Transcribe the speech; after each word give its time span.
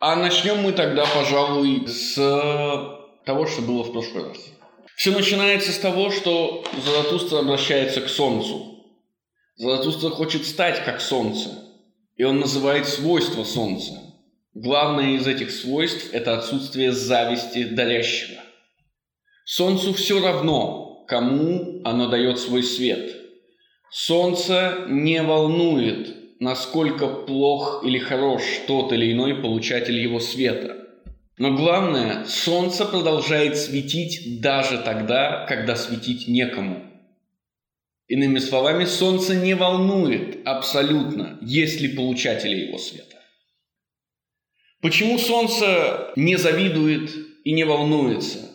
А 0.00 0.14
начнем 0.14 0.58
мы 0.58 0.72
тогда, 0.72 1.04
пожалуй, 1.06 1.86
с 1.88 2.14
того, 3.24 3.46
что 3.46 3.62
было 3.62 3.82
в 3.82 3.92
прошлый 3.92 4.28
раз. 4.28 4.38
Все 4.94 5.10
начинается 5.10 5.72
с 5.72 5.78
того, 5.78 6.10
что 6.10 6.64
Заратустра 6.84 7.40
обращается 7.40 8.00
к 8.00 8.08
Солнцу. 8.08 8.84
Заратустра 9.56 10.10
хочет 10.10 10.46
стать 10.46 10.84
как 10.84 11.00
Солнце, 11.00 11.50
и 12.16 12.22
он 12.22 12.38
называет 12.38 12.86
свойства 12.86 13.42
Солнца. 13.42 13.92
Главное 14.54 15.16
из 15.16 15.26
этих 15.26 15.50
свойств– 15.50 16.10
это 16.12 16.38
отсутствие 16.38 16.92
зависти 16.92 17.64
дарящего. 17.64 18.40
Солнцу 19.44 19.94
все 19.94 20.22
равно, 20.22 21.04
кому 21.08 21.80
оно 21.84 22.08
дает 22.08 22.38
свой 22.38 22.62
свет. 22.62 23.16
Солнце 23.90 24.84
не 24.88 25.22
волнует, 25.22 26.17
насколько 26.40 27.06
плох 27.06 27.82
или 27.84 27.98
хорош 27.98 28.42
тот 28.66 28.92
или 28.92 29.12
иной 29.12 29.36
получатель 29.36 29.98
его 29.98 30.20
света. 30.20 30.76
Но 31.38 31.54
главное, 31.54 32.24
солнце 32.24 32.84
продолжает 32.84 33.56
светить 33.56 34.40
даже 34.40 34.78
тогда, 34.78 35.46
когда 35.46 35.76
светить 35.76 36.26
некому. 36.26 36.82
Иными 38.08 38.38
словами, 38.38 38.84
солнце 38.86 39.36
не 39.36 39.54
волнует 39.54 40.46
абсолютно, 40.46 41.38
есть 41.42 41.80
ли 41.80 41.88
получатели 41.88 42.66
его 42.66 42.78
света. 42.78 43.16
Почему 44.80 45.18
солнце 45.18 46.12
не 46.16 46.36
завидует 46.36 47.10
и 47.44 47.52
не 47.52 47.64
волнуется? 47.64 48.50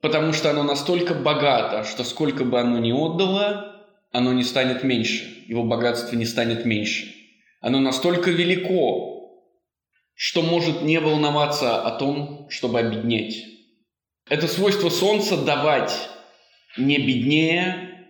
Потому 0.00 0.32
что 0.32 0.50
оно 0.50 0.62
настолько 0.62 1.14
богато, 1.14 1.84
что 1.84 2.04
сколько 2.04 2.44
бы 2.44 2.58
оно 2.60 2.78
ни 2.78 2.92
отдало, 2.92 3.73
оно 4.14 4.32
не 4.32 4.44
станет 4.44 4.84
меньше, 4.84 5.44
его 5.48 5.64
богатство 5.64 6.14
не 6.14 6.24
станет 6.24 6.64
меньше. 6.64 7.12
Оно 7.60 7.80
настолько 7.80 8.30
велико, 8.30 9.42
что 10.14 10.40
может 10.40 10.82
не 10.82 11.00
волноваться 11.00 11.82
о 11.82 11.90
том, 11.98 12.46
чтобы 12.48 12.78
обеднеть. 12.78 13.44
Это 14.30 14.46
свойство 14.46 14.88
Солнца 14.88 15.36
давать 15.36 15.92
не 16.76 16.98
беднее, 16.98 18.08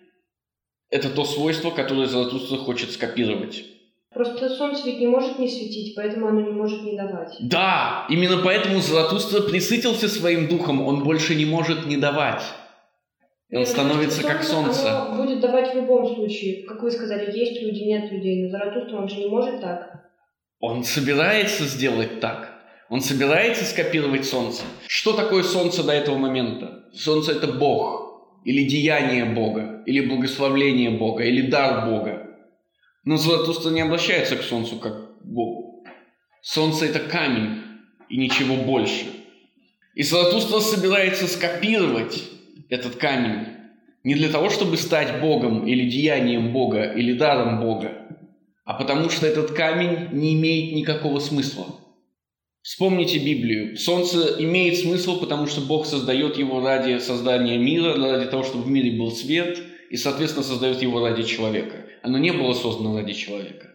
это 0.90 1.08
то 1.08 1.24
свойство, 1.24 1.70
которое 1.70 2.06
Золотуство 2.06 2.58
хочет 2.58 2.90
скопировать. 2.90 3.64
Просто 4.12 4.50
солнце 4.50 4.82
ведь 4.84 5.00
не 5.00 5.06
может 5.06 5.38
не 5.38 5.48
светить, 5.48 5.94
поэтому 5.96 6.28
оно 6.28 6.42
не 6.42 6.52
может 6.52 6.82
не 6.82 6.98
давать. 6.98 7.34
Да, 7.40 8.06
именно 8.10 8.42
поэтому 8.44 8.80
Золотуство 8.80 9.40
присытился 9.40 10.08
своим 10.08 10.48
духом, 10.48 10.86
он 10.86 11.02
больше 11.02 11.34
не 11.34 11.46
может 11.46 11.86
не 11.86 11.96
давать. 11.96 12.42
И 13.54 13.56
он 13.56 13.66
становится 13.66 14.24
как 14.24 14.42
солнце. 14.42 15.06
Оно 15.06 15.22
будет 15.22 15.38
давать 15.38 15.72
в 15.72 15.76
любом 15.76 16.12
случае. 16.12 16.64
Как 16.64 16.82
вы 16.82 16.90
сказали, 16.90 17.26
есть 17.38 17.62
люди, 17.62 17.84
нет 17.84 18.10
людей. 18.10 18.42
Но 18.42 18.50
Заратустра 18.50 18.96
он 18.96 19.08
же 19.08 19.14
не 19.14 19.28
может 19.28 19.60
так. 19.60 20.10
Он 20.58 20.82
собирается 20.82 21.62
сделать 21.62 22.18
так. 22.18 22.52
Он 22.88 23.00
собирается 23.00 23.64
скопировать 23.64 24.24
Солнце. 24.24 24.64
Что 24.88 25.12
такое 25.12 25.44
Солнце 25.44 25.84
до 25.84 25.92
этого 25.92 26.16
момента? 26.16 26.86
Солнце– 26.92 27.30
это 27.36 27.46
Бог, 27.46 28.40
или 28.44 28.64
деяние 28.64 29.24
Бога, 29.24 29.84
или 29.86 30.04
благословление 30.04 30.90
Бога, 30.90 31.22
или 31.22 31.42
дар 31.48 31.88
Бога. 31.88 32.26
Но 33.04 33.16
Златуста 33.16 33.70
не 33.70 33.82
обращается 33.82 34.34
к 34.34 34.42
Солнцу 34.42 34.80
как 34.80 35.20
к 35.20 35.24
Богу. 35.24 35.84
Солнце– 36.42 36.86
это 36.86 36.98
камень, 36.98 37.62
и 38.08 38.16
ничего 38.16 38.56
больше. 38.56 39.06
И 39.94 40.02
Златуста 40.02 40.58
собирается 40.58 41.28
скопировать 41.28 42.34
этот 42.68 42.96
камень 42.96 43.46
не 44.02 44.14
для 44.14 44.28
того, 44.28 44.50
чтобы 44.50 44.76
стать 44.76 45.20
Богом, 45.20 45.66
или 45.66 45.88
деянием 45.88 46.52
Бога, 46.52 46.92
или 46.92 47.14
даром 47.14 47.60
Бога, 47.60 48.04
а 48.64 48.74
потому 48.74 49.08
что 49.10 49.26
этот 49.26 49.52
камень 49.52 50.08
не 50.12 50.34
имеет 50.34 50.74
никакого 50.74 51.18
смысла. 51.18 51.66
Вспомните 52.62 53.18
Библию. 53.18 53.76
Солнце 53.76 54.36
имеет 54.38 54.78
смысл, 54.78 55.20
потому 55.20 55.46
что 55.46 55.60
Бог 55.60 55.84
создает 55.84 56.38
его 56.38 56.60
ради 56.64 56.98
создания 56.98 57.58
мира, 57.58 57.94
ради 57.96 58.30
того, 58.30 58.42
чтобы 58.42 58.64
в 58.64 58.70
мире 58.70 58.98
был 58.98 59.10
свет, 59.10 59.58
и, 59.90 59.96
соответственно, 59.96 60.44
создает 60.44 60.80
его 60.80 61.06
ради 61.06 61.24
человека. 61.24 61.84
Оно 62.02 62.16
не 62.16 62.32
было 62.32 62.54
создано 62.54 62.96
ради 62.96 63.12
человека. 63.12 63.70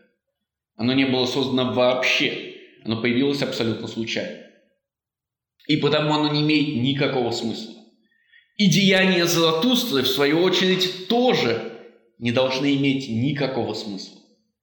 Оно 0.75 0.93
не 0.93 1.05
было 1.05 1.27
создано 1.27 1.73
вообще. 1.73 2.55
Оно 2.83 2.99
появилось 2.99 3.43
абсолютно 3.43 3.87
случайно. 3.87 4.39
И 5.67 5.77
потому 5.77 6.13
оно 6.13 6.33
не 6.33 6.41
имеет 6.41 6.81
никакого 6.81 7.29
смысла. 7.29 7.78
И 8.59 8.69
деяния 8.69 9.25
Золотустры, 9.25 10.01
в 10.01 10.07
свою 10.09 10.41
очередь, 10.41 11.07
тоже 11.07 11.71
не 12.17 12.33
должны 12.33 12.75
иметь 12.75 13.07
никакого 13.09 13.73
смысла. 13.73 14.19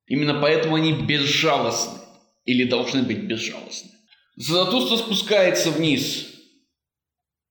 Именно 0.07 0.39
поэтому 0.39 0.75
они 0.75 0.93
безжалостны 0.93 2.01
или 2.45 2.65
должны 2.65 3.05
быть 3.05 3.23
безжалостны. 3.23 3.91
Заратустра 4.37 4.99
спускается 4.99 5.71
вниз. 5.71 6.29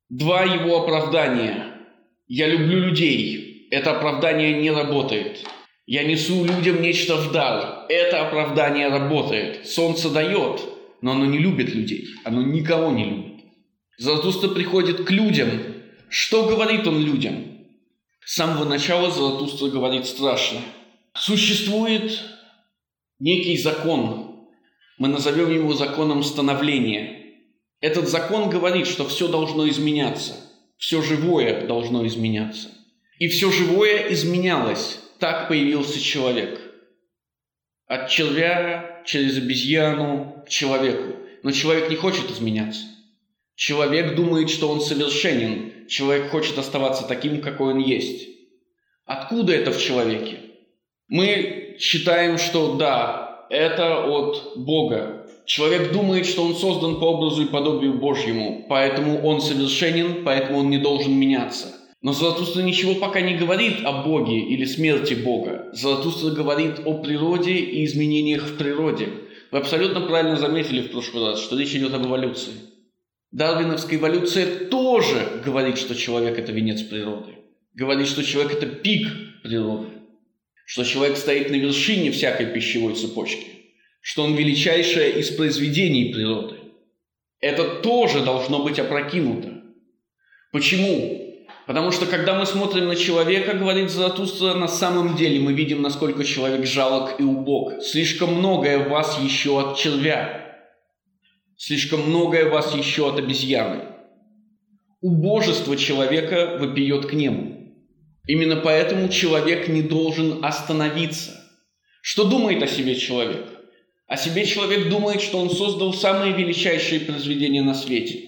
Два 0.09 0.43
его 0.43 0.83
оправдания. 0.83 1.79
Я 2.27 2.47
люблю 2.47 2.77
людей. 2.77 3.67
Это 3.71 3.97
оправдание 3.97 4.53
не 4.61 4.69
работает. 4.69 5.43
Я 5.87 6.03
несу 6.03 6.45
людям 6.45 6.79
нечто 6.79 7.15
в 7.15 7.31
дар. 7.31 7.87
Это 7.89 8.21
оправдание 8.27 8.89
работает. 8.89 9.67
Солнце 9.67 10.11
дает, 10.11 10.61
но 11.01 11.13
оно 11.13 11.25
не 11.25 11.39
любит 11.39 11.73
людей. 11.73 12.05
Оно 12.23 12.43
никого 12.43 12.91
не 12.91 13.05
любит. 13.05 13.45
Заратустра 13.97 14.49
приходит 14.49 15.05
к 15.05 15.09
людям. 15.09 15.74
Что 16.09 16.47
говорит 16.47 16.87
он 16.87 17.01
людям? 17.01 17.55
С 18.25 18.35
самого 18.35 18.65
начала 18.65 19.11
Заратустра 19.11 19.67
говорит 19.67 20.05
страшно. 20.05 20.59
Существует 21.13 22.19
некий 23.19 23.57
закон. 23.57 24.47
Мы 24.97 25.07
назовем 25.07 25.53
его 25.53 25.73
законом 25.73 26.23
становления. 26.23 27.33
Этот 27.81 28.07
закон 28.07 28.49
говорит, 28.49 28.87
что 28.87 29.07
все 29.07 29.27
должно 29.27 29.67
изменяться. 29.69 30.33
Все 30.77 31.01
живое 31.01 31.67
должно 31.67 32.05
изменяться. 32.07 32.69
И 33.19 33.27
все 33.27 33.51
живое 33.51 34.11
изменялось. 34.11 34.99
Так 35.19 35.47
появился 35.47 36.01
человек. 36.01 36.59
От 37.87 38.09
червя 38.09 39.03
через 39.05 39.37
обезьяну 39.37 40.43
к 40.45 40.49
человеку. 40.49 41.15
Но 41.43 41.51
человек 41.51 41.89
не 41.89 41.95
хочет 41.95 42.29
изменяться. 42.31 42.81
Человек 43.55 44.15
думает, 44.15 44.49
что 44.49 44.69
он 44.69 44.81
совершенен. 44.81 45.87
Человек 45.87 46.29
хочет 46.29 46.57
оставаться 46.57 47.07
таким, 47.07 47.41
какой 47.41 47.73
он 47.73 47.79
есть. 47.79 48.27
Откуда 49.05 49.53
это 49.53 49.71
в 49.71 49.81
человеке? 49.81 50.39
Мы 51.07 51.77
считаем, 51.79 52.37
что 52.37 52.75
да, 52.75 53.45
это 53.49 54.03
от 54.05 54.53
Бога. 54.57 55.27
Человек 55.45 55.91
думает, 55.91 56.25
что 56.25 56.43
он 56.43 56.55
создан 56.55 56.99
по 56.99 57.05
образу 57.05 57.43
и 57.43 57.47
подобию 57.47 57.93
Божьему, 57.93 58.65
поэтому 58.67 59.21
он 59.23 59.41
совершенен, 59.41 60.23
поэтому 60.25 60.59
он 60.59 60.71
не 60.71 60.79
должен 60.79 61.13
меняться. 61.13 61.67
Но 62.01 62.13
Золотуство 62.13 62.61
ничего 62.61 62.95
пока 62.95 63.21
не 63.21 63.35
говорит 63.35 63.85
о 63.85 64.03
Боге 64.03 64.39
или 64.39 64.65
смерти 64.65 65.13
Бога. 65.13 65.69
Золотуство 65.73 66.31
говорит 66.31 66.81
о 66.85 66.95
природе 66.95 67.53
и 67.53 67.85
изменениях 67.85 68.43
в 68.43 68.57
природе. 68.57 69.09
Вы 69.51 69.59
абсолютно 69.59 70.01
правильно 70.01 70.35
заметили 70.35 70.81
в 70.81 70.91
прошлый 70.91 71.25
раз, 71.25 71.39
что 71.39 71.57
речь 71.57 71.73
идет 71.75 71.93
об 71.93 72.05
эволюции. 72.05 72.53
Дарвиновская 73.35 73.99
эволюция 73.99 74.65
тоже 74.67 75.41
говорит, 75.43 75.77
что 75.77 75.95
человек– 75.95 76.39
это 76.39 76.51
венец 76.51 76.81
природы. 76.81 77.33
Говорит, 77.73 78.07
что 78.07 78.23
человек– 78.23 78.53
это 78.53 78.67
пик 78.67 79.07
природы 79.43 79.95
что 80.65 80.83
человек 80.83 81.17
стоит 81.17 81.51
на 81.51 81.55
вершине 81.55 82.11
всякой 82.11 82.47
пищевой 82.47 82.95
цепочки, 82.95 83.45
что 84.01 84.23
он 84.23 84.35
величайшее 84.35 85.19
из 85.19 85.29
произведений 85.29 86.11
природы. 86.11 86.55
Это 87.39 87.81
тоже 87.81 88.21
должно 88.21 88.63
быть 88.63 88.79
опрокинуто. 88.79 89.61
Почему? 90.51 91.21
Потому 91.67 91.91
что 91.91 92.05
когда 92.05 92.37
мы 92.37 92.45
смотрим 92.45 92.87
на 92.87 92.95
человека, 92.95 93.53
говорит 93.53 93.91
Заратустра, 93.91 94.53
на 94.55 94.67
самом 94.67 95.15
деле 95.15 95.39
мы 95.39 95.53
видим, 95.53 95.81
насколько 95.81 96.23
человек 96.23 96.65
жалок 96.65 97.19
и 97.19 97.23
убог. 97.23 97.81
Слишком 97.81 98.35
многое 98.35 98.79
в 98.79 98.89
вас 98.89 99.19
еще 99.19 99.59
от 99.59 99.77
червя. 99.77 100.44
Слишком 101.57 102.09
многое 102.09 102.49
вас 102.49 102.75
еще 102.75 103.09
от 103.09 103.17
обезьяны. 103.17 103.83
Убожество 105.01 105.77
человека 105.77 106.57
вопиет 106.59 107.05
к 107.05 107.13
небу. 107.13 107.55
Именно 108.27 108.57
поэтому 108.57 109.07
человек 109.09 109.67
не 109.67 109.81
должен 109.81 110.43
остановиться. 110.43 111.39
Что 112.01 112.25
думает 112.25 112.61
о 112.61 112.67
себе 112.67 112.95
человек? 112.95 113.45
О 114.07 114.17
себе 114.17 114.45
человек 114.45 114.89
думает, 114.89 115.21
что 115.21 115.39
он 115.39 115.49
создал 115.49 115.93
самые 115.93 116.33
величайшие 116.33 117.01
произведения 117.01 117.61
на 117.61 117.73
свете. 117.73 118.21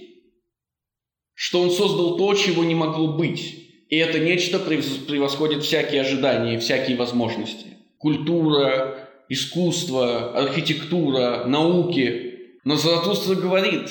Что 1.33 1.61
он 1.61 1.69
создал 1.71 2.17
то, 2.17 2.33
чего 2.33 2.63
не 2.63 2.75
могло 2.75 3.09
быть. 3.09 3.67
И 3.89 3.95
это 3.95 4.19
нечто 4.19 4.59
превосходит 4.59 5.63
всякие 5.63 6.01
ожидания, 6.01 6.59
всякие 6.59 6.97
возможности. 6.97 7.77
Культура, 7.97 9.09
искусство, 9.29 10.37
архитектура, 10.37 11.45
науки. 11.45 12.26
Но 12.67 12.75
Заратустра 12.75 13.35
говорит, 13.35 13.89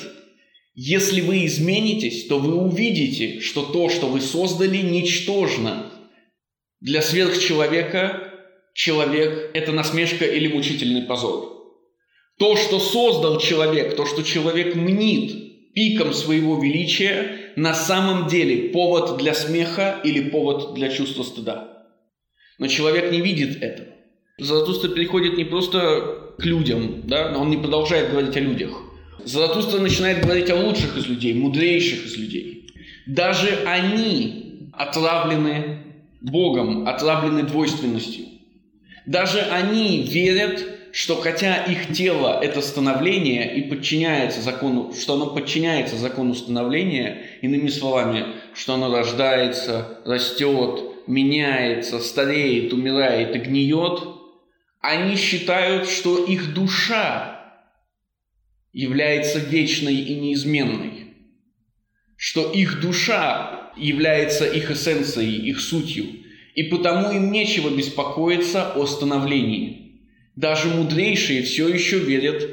если 0.75 1.21
вы 1.21 1.45
изменитесь, 1.45 2.27
то 2.27 2.37
вы 2.37 2.53
увидите, 2.55 3.39
что 3.39 3.63
то, 3.63 3.89
что 3.89 4.07
вы 4.07 4.21
создали, 4.21 4.77
ничтожно– 4.77 5.91
для 6.79 7.01
сверхчеловека 7.01 8.33
человек– 8.75 9.49
это 9.55 9.71
насмешка 9.71 10.25
или 10.25 10.47
мучительный 10.47 11.01
позор. 11.01 11.73
То, 12.37 12.55
что 12.55 12.79
создал 12.79 13.39
человек, 13.39 13.95
то, 13.95 14.05
что 14.05 14.21
человек 14.21 14.75
мнит 14.75 15.73
пиком 15.73 16.13
своего 16.13 16.61
величия, 16.61 17.53
на 17.55 17.73
самом 17.73 18.27
деле 18.27 18.69
повод 18.69 19.17
для 19.17 19.33
смеха 19.33 19.99
или 20.03 20.29
повод 20.29 20.75
для 20.75 20.89
чувства 20.89 21.23
стыда. 21.23 21.87
Но 22.59 22.67
человек 22.67 23.11
не 23.11 23.21
видит 23.21 23.63
этого. 23.63 23.89
Заратустра 24.37 24.89
переходит 24.89 25.35
не 25.35 25.45
просто 25.45 26.26
к 26.37 26.45
людям, 26.45 27.01
да, 27.05 27.31
но 27.31 27.41
он 27.41 27.49
не 27.49 27.57
продолжает 27.57 28.11
говорить 28.11 28.35
о 28.37 28.39
людях. 28.39 28.81
Заратустра 29.23 29.79
начинает 29.79 30.23
говорить 30.23 30.49
о 30.49 30.55
лучших 30.55 30.97
из 30.97 31.07
людей, 31.07 31.33
мудрейших 31.33 32.05
из 32.05 32.17
людей. 32.17 32.71
Даже 33.05 33.49
они 33.65 34.69
отравлены 34.73 35.79
Богом, 36.21 36.87
отравлены 36.87 37.43
двойственностью. 37.43 38.25
Даже 39.05 39.39
они 39.39 40.03
верят, 40.03 40.65
что 40.91 41.15
хотя 41.15 41.63
их 41.63 41.93
тело– 41.93 42.39
это 42.41 42.61
становление 42.61 43.55
и 43.55 43.61
подчиняется 43.69 44.41
закону, 44.41 44.93
что 44.93 45.13
оно 45.13 45.27
подчиняется 45.27 45.95
закону 45.95 46.33
становления, 46.33 47.21
иными 47.41 47.69
словами, 47.69 48.25
что 48.53 48.73
оно 48.73 48.93
рождается, 48.93 49.99
растет, 50.05 50.81
меняется, 51.07 51.99
стареет, 51.99 52.73
умирает 52.73 53.35
и 53.35 53.39
гниет, 53.39 54.16
они 54.81 55.15
считают, 55.15 55.89
что 55.89 56.25
их 56.25 56.53
душа 56.53 57.37
является 58.73 59.39
вечной 59.39 59.95
и 59.95 60.15
неизменной, 60.15 61.15
что 62.15 62.51
их 62.51 62.79
душа 62.79 63.71
является 63.75 64.45
их 64.45 64.71
эссенцией, 64.71 65.49
их 65.49 65.59
сутью, 65.59 66.05
и 66.55 66.63
потому 66.63 67.11
им 67.11 67.31
нечего 67.31 67.69
беспокоиться 67.69 68.73
о 68.73 68.85
становлении. 68.85 70.01
Даже 70.35 70.69
мудрейшие 70.69 71.43
все 71.43 71.67
еще 71.67 71.99
верят 71.99 72.47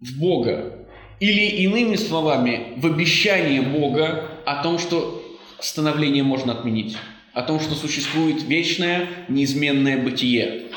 в 0.00 0.18
Бога. 0.18 0.86
Или 1.20 1.62
иными 1.62 1.96
словами, 1.96 2.74
в 2.76 2.86
обещание 2.86 3.62
Бога 3.62 4.30
о 4.46 4.62
том, 4.62 4.78
что 4.78 5.24
становление 5.58 6.22
можно 6.22 6.52
отменить, 6.52 6.96
о 7.32 7.42
том, 7.42 7.58
что 7.58 7.74
существует 7.74 8.42
вечное, 8.44 9.08
неизменное 9.28 10.00
бытие. 10.00 10.67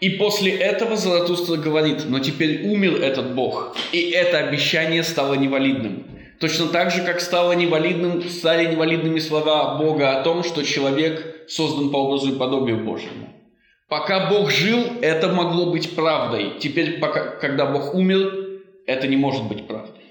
И 0.00 0.10
после 0.10 0.52
этого 0.52 0.96
Заратустра 0.96 1.56
говорит, 1.56 2.04
но 2.06 2.18
теперь 2.18 2.66
умер 2.68 3.02
этот 3.02 3.34
Бог, 3.34 3.74
и 3.92 4.10
это 4.10 4.38
обещание 4.38 5.02
стало 5.02 5.34
невалидным. 5.34 6.04
Точно 6.38 6.66
так 6.66 6.90
же, 6.90 7.02
как 7.02 7.20
стало 7.20 7.52
невалидным, 7.52 8.22
стали 8.28 8.70
невалидными 8.70 9.18
слова 9.18 9.78
Бога 9.78 10.18
о 10.18 10.22
том, 10.22 10.44
что 10.44 10.62
человек 10.64 11.46
создан 11.48 11.90
по 11.90 11.96
образу 11.96 12.34
и 12.34 12.38
подобию 12.38 12.84
Божьему. 12.84 13.32
Пока 13.88 14.28
Бог 14.28 14.50
жил, 14.50 14.80
это 15.00 15.28
могло 15.28 15.70
быть 15.70 15.94
правдой. 15.94 16.58
Теперь, 16.60 16.98
пока, 16.98 17.36
когда 17.36 17.64
Бог 17.64 17.94
умер, 17.94 18.60
это 18.86 19.06
не 19.06 19.16
может 19.16 19.44
быть 19.44 19.66
правдой. 19.66 20.02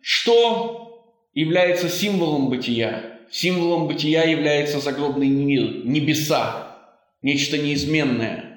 Что 0.00 1.04
является 1.34 1.88
символом 1.88 2.48
бытия? 2.48 3.20
Символом 3.30 3.86
бытия 3.86 4.24
является 4.24 4.80
загробный 4.80 5.28
мир, 5.28 5.84
небеса, 5.84 6.78
нечто 7.22 7.58
неизменное, 7.58 8.53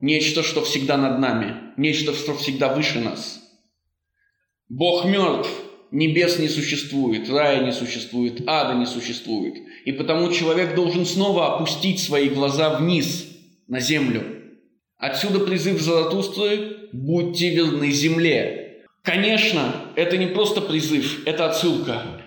нечто, 0.00 0.42
что 0.42 0.62
всегда 0.62 0.96
над 0.96 1.18
нами, 1.18 1.72
нечто, 1.76 2.14
что 2.14 2.34
всегда 2.34 2.74
выше 2.74 3.00
нас. 3.00 3.40
Бог 4.68 5.04
мертв, 5.04 5.48
небес 5.90 6.38
не 6.38 6.48
существует, 6.48 7.28
рая 7.30 7.64
не 7.64 7.72
существует, 7.72 8.42
ада 8.46 8.74
не 8.74 8.86
существует. 8.86 9.54
И 9.84 9.92
потому 9.92 10.32
человек 10.32 10.74
должен 10.74 11.06
снова 11.06 11.54
опустить 11.54 12.00
свои 12.00 12.28
глаза 12.28 12.78
вниз, 12.78 13.26
на 13.68 13.80
землю. 13.80 14.22
Отсюда 14.96 15.40
призыв 15.40 15.80
Заратустры 15.80 16.88
«Будьте 16.92 17.54
верны 17.54 17.90
земле». 17.90 18.84
Конечно, 19.02 19.92
это 19.94 20.16
не 20.16 20.26
просто 20.26 20.60
призыв, 20.60 21.26
это 21.26 21.48
отсылка. 21.48 22.22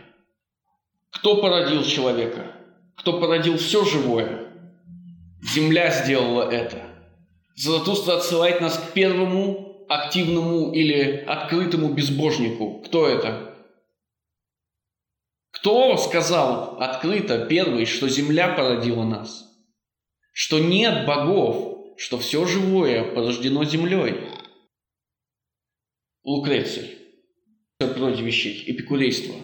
Кто 1.11 1.41
породил 1.41 1.83
человека? 1.83 2.55
Кто 2.95 3.19
породил 3.19 3.57
все 3.57 3.83
живое? 3.83 4.53
Земля 5.41 5.91
сделала 5.91 6.49
это. 6.49 6.88
Заратустра 7.61 8.15
отсылает 8.15 8.61
нас 8.61 8.77
к 8.77 8.93
первому 8.93 9.85
активному 9.89 10.71
или 10.71 11.25
открытому 11.27 11.93
безбожнику. 11.93 12.81
Кто 12.85 13.05
это? 13.05 13.53
Кто 15.51 15.97
сказал 15.97 16.79
открыто 16.79 17.45
первый, 17.47 17.85
что 17.85 18.07
Земля 18.07 18.55
породила 18.55 19.03
нас? 19.03 19.45
Что 20.31 20.59
нет 20.59 21.05
богов, 21.05 21.97
что 21.97 22.17
все 22.17 22.45
живое 22.45 23.03
порождено 23.03 23.65
Землей? 23.65 24.21
Лукреций. 26.23 26.97
О 27.81 27.87
природе 27.87 28.23
вещей. 28.23 28.63
Эпикурейство. 28.67 29.35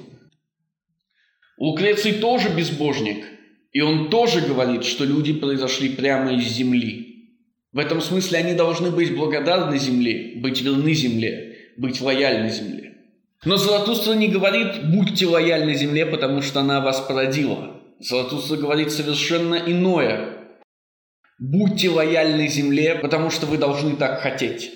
Лукреций 1.57 2.13
тоже 2.13 2.47
безбожник, 2.55 3.25
и 3.73 3.81
он 3.81 4.09
тоже 4.09 4.39
говорит, 4.39 4.85
что 4.85 5.03
люди 5.03 5.33
произошли 5.33 5.89
прямо 5.89 6.33
из 6.33 6.45
земли. 6.45 7.14
В 7.75 7.77
этом 7.77 7.99
смысле 7.99 8.39
они 8.39 8.53
должны 8.53 8.89
быть 8.89 9.13
благодарны 9.13 9.77
земле, 9.77 10.31
быть 10.37 10.61
верны 10.61 10.93
земле, 10.93 11.57
быть 11.75 11.99
лояльны 11.99 12.49
земле. 12.49 12.93
Но 13.43 13.57
Заратустра 13.57 14.13
не 14.13 14.29
говорит 14.29 14.91
«будьте 14.95 15.25
лояльны 15.25 15.75
земле, 15.75 16.05
потому 16.05 16.41
что 16.41 16.61
она 16.61 16.79
вас 16.79 17.01
породила». 17.01 17.81
Заратустра 17.99 18.55
говорит 18.55 18.93
совершенно 18.93 19.55
иное. 19.55 20.37
«Будьте 21.37 21.89
лояльны 21.89 22.47
земле, 22.47 22.95
потому 22.95 23.29
что 23.29 23.45
вы 23.45 23.57
должны 23.57 23.97
так 23.97 24.21
хотеть». 24.21 24.71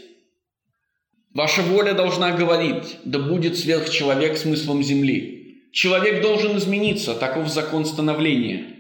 Ваша 1.34 1.62
воля 1.62 1.94
должна 1.94 2.36
говорить 2.36 2.98
«да 3.06 3.18
будет 3.18 3.58
сверхчеловек 3.58 4.38
смыслом 4.38 4.84
земли». 4.84 5.70
Человек 5.72 6.22
должен 6.22 6.58
измениться, 6.58 7.14
таков 7.14 7.48
закон 7.48 7.86
становления. 7.86 8.79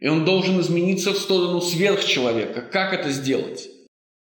И 0.00 0.08
он 0.08 0.24
должен 0.24 0.60
измениться 0.60 1.12
в 1.12 1.18
сторону 1.18 1.60
сверхчеловека. 1.60 2.62
Как 2.62 2.92
это 2.92 3.10
сделать? 3.10 3.68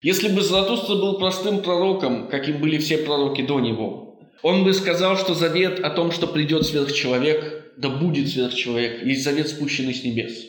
Если 0.01 0.27
бы 0.29 0.41
Заратустра 0.41 0.95
был 0.95 1.17
простым 1.17 1.61
пророком, 1.61 2.27
каким 2.29 2.59
были 2.59 2.77
все 2.77 2.97
пророки 2.99 3.41
до 3.41 3.59
него, 3.59 4.19
он 4.43 4.63
бы 4.63 4.73
сказал, 4.73 5.17
что 5.17 5.33
завет 5.33 5.79
о 5.79 5.89
том, 5.89 6.11
что 6.11 6.27
придет 6.27 6.65
сверхчеловек, 6.65 7.73
да 7.77 7.89
будет 7.89 8.29
сверхчеловек, 8.29 9.03
есть 9.03 9.23
завет, 9.23 9.49
спущенный 9.49 9.93
с 9.93 10.03
небес. 10.03 10.45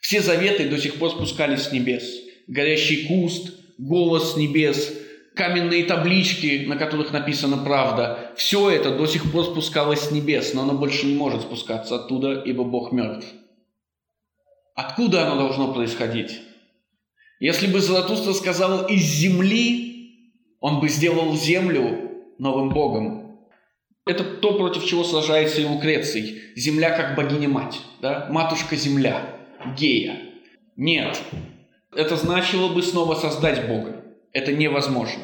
Все 0.00 0.20
заветы 0.20 0.68
до 0.68 0.78
сих 0.78 0.94
пор 0.94 1.10
спускались 1.10 1.62
с 1.62 1.72
небес. 1.72 2.04
Горящий 2.46 3.06
куст, 3.06 3.54
голос 3.78 4.32
с 4.32 4.36
небес, 4.36 4.92
каменные 5.34 5.84
таблички, 5.84 6.64
на 6.66 6.76
которых 6.76 7.12
написана 7.12 7.58
правда. 7.58 8.32
Все 8.36 8.70
это 8.70 8.96
до 8.96 9.06
сих 9.06 9.30
пор 9.30 9.44
спускалось 9.44 10.00
с 10.00 10.10
небес, 10.10 10.54
но 10.54 10.62
оно 10.62 10.74
больше 10.74 11.06
не 11.06 11.14
может 11.14 11.42
спускаться 11.42 11.96
оттуда, 11.96 12.42
ибо 12.44 12.64
Бог 12.64 12.92
мертв. 12.92 13.26
Откуда 14.76 15.26
оно 15.26 15.36
должно 15.36 15.72
происходить? 15.72 16.42
Если 17.40 17.66
бы 17.66 17.80
Золотуста 17.80 18.34
сказал 18.34 18.86
«из 18.86 19.02
земли», 19.02 20.20
он 20.60 20.80
бы 20.80 20.88
сделал 20.90 21.34
землю 21.34 22.10
новым 22.38 22.68
Богом, 22.68 23.40
это 24.04 24.22
то, 24.22 24.52
против 24.52 24.84
чего 24.84 25.02
сражается 25.02 25.62
и 25.62 25.64
Лукреций. 25.64 26.42
Земля 26.54 26.90
как 26.90 27.16
богиня-мать, 27.16 27.80
да? 28.00 28.28
матушка-земля, 28.30 29.36
гея. 29.76 30.20
Нет, 30.76 31.20
это 31.94 32.16
значило 32.16 32.68
бы 32.68 32.82
снова 32.82 33.14
создать 33.14 33.66
Бога. 33.66 34.04
Это 34.32 34.52
невозможно. 34.52 35.22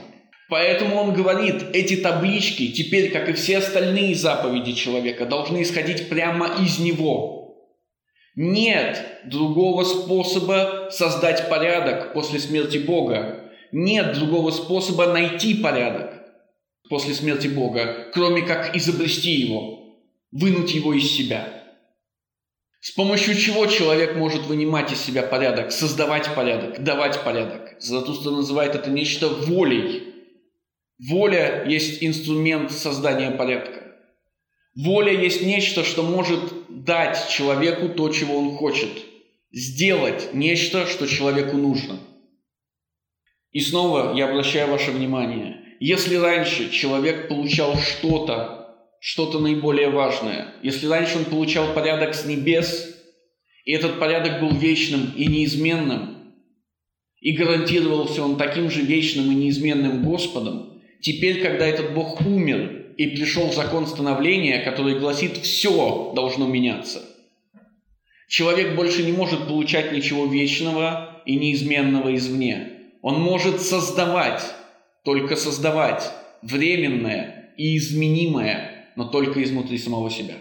Поэтому 0.48 0.96
он 0.96 1.12
говорит, 1.12 1.62
эти 1.74 1.96
таблички, 1.96 2.72
теперь, 2.72 3.10
как 3.10 3.28
и 3.28 3.34
все 3.34 3.58
остальные 3.58 4.14
заповеди 4.14 4.72
человека, 4.72 5.26
должны 5.26 5.62
исходить 5.62 6.08
прямо 6.08 6.56
из 6.58 6.78
него. 6.78 7.41
Нет 8.34 9.20
другого 9.26 9.84
способа 9.84 10.88
создать 10.90 11.50
порядок 11.50 12.14
после 12.14 12.38
смерти 12.38 12.78
Бога. 12.78 13.52
Нет 13.72 14.14
другого 14.14 14.50
способа 14.50 15.12
найти 15.12 15.54
порядок 15.54 16.22
после 16.88 17.14
смерти 17.14 17.48
Бога, 17.48 18.10
кроме 18.12 18.42
как 18.42 18.74
изобрести 18.76 19.32
его, 19.32 19.98
вынуть 20.30 20.74
его 20.74 20.94
из 20.94 21.10
себя. 21.10 21.62
С 22.80 22.90
помощью 22.90 23.36
чего 23.36 23.66
человек 23.66 24.16
может 24.16 24.46
вынимать 24.46 24.92
из 24.92 25.00
себя 25.00 25.22
порядок, 25.22 25.70
создавать 25.70 26.34
порядок, 26.34 26.82
давать 26.82 27.22
порядок. 27.22 27.76
Заратустра 27.80 28.30
называет 28.30 28.74
это 28.74 28.90
нечто 28.90 29.28
волей. 29.28 30.14
Воля 30.98 31.64
есть 31.66 32.02
инструмент 32.02 32.72
создания 32.72 33.30
порядка. 33.30 33.94
Воля 34.74 35.12
есть 35.12 35.42
нечто, 35.42 35.84
что 35.84 36.02
может 36.02 36.61
дать 36.84 37.28
человеку 37.28 37.88
то, 37.88 38.08
чего 38.10 38.38
он 38.38 38.56
хочет. 38.56 38.90
Сделать 39.50 40.34
нечто, 40.34 40.86
что 40.86 41.06
человеку 41.06 41.56
нужно. 41.56 41.98
И 43.50 43.60
снова 43.60 44.14
я 44.16 44.28
обращаю 44.28 44.70
ваше 44.70 44.90
внимание– 44.90 45.58
если 45.84 46.14
раньше 46.14 46.70
человек 46.70 47.26
получал 47.26 47.76
что-то, 47.76 48.68
что-то 49.00 49.40
наиболее 49.40 49.90
важное, 49.90 50.54
если 50.62 50.86
раньше 50.86 51.18
он 51.18 51.24
получал 51.24 51.74
порядок 51.74 52.14
с 52.14 52.24
небес, 52.24 52.96
и 53.64 53.72
этот 53.72 53.98
порядок 53.98 54.40
был 54.40 54.56
вечным 54.56 55.12
и 55.16 55.26
неизменным, 55.26 56.34
и 57.20 57.32
гарантировался 57.32 58.22
он 58.22 58.36
таким 58.36 58.70
же 58.70 58.82
вечным 58.82 59.32
и 59.32 59.34
неизменным 59.34 60.04
Господом, 60.04 60.80
теперь, 61.00 61.42
когда 61.42 61.66
этот 61.66 61.94
Бог 61.94 62.20
умер 62.20 62.81
и 62.96 63.08
пришел 63.08 63.52
закон 63.52 63.86
становления, 63.86 64.60
который 64.60 64.98
гласит 64.98 65.36
«все 65.38 66.12
должно 66.14 66.46
меняться», 66.46 67.02
человек 68.28 68.74
больше 68.74 69.02
не 69.02 69.12
может 69.12 69.46
получать 69.46 69.92
ничего 69.92 70.26
вечного 70.26 71.22
и 71.26 71.36
неизменного 71.36 72.14
извне. 72.14 72.92
Он 73.02 73.20
может 73.20 73.60
создавать, 73.60 74.42
только 75.04 75.36
создавать, 75.36 76.10
временное 76.40 77.52
и 77.58 77.76
изменимое, 77.76 78.92
но 78.96 79.04
только 79.04 79.42
изнутри 79.42 79.76
самого 79.78 80.10
себя. 80.10 80.36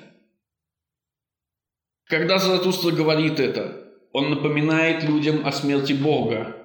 Когда 2.06 2.40
Заратустра 2.40 2.92
говорит 2.92 3.40
это, 3.40 3.88
он 4.14 4.30
напоминает 4.30 5.04
людям 5.04 5.46
о 5.46 5.52
смерти 5.52 5.94
Бога. 5.94 6.58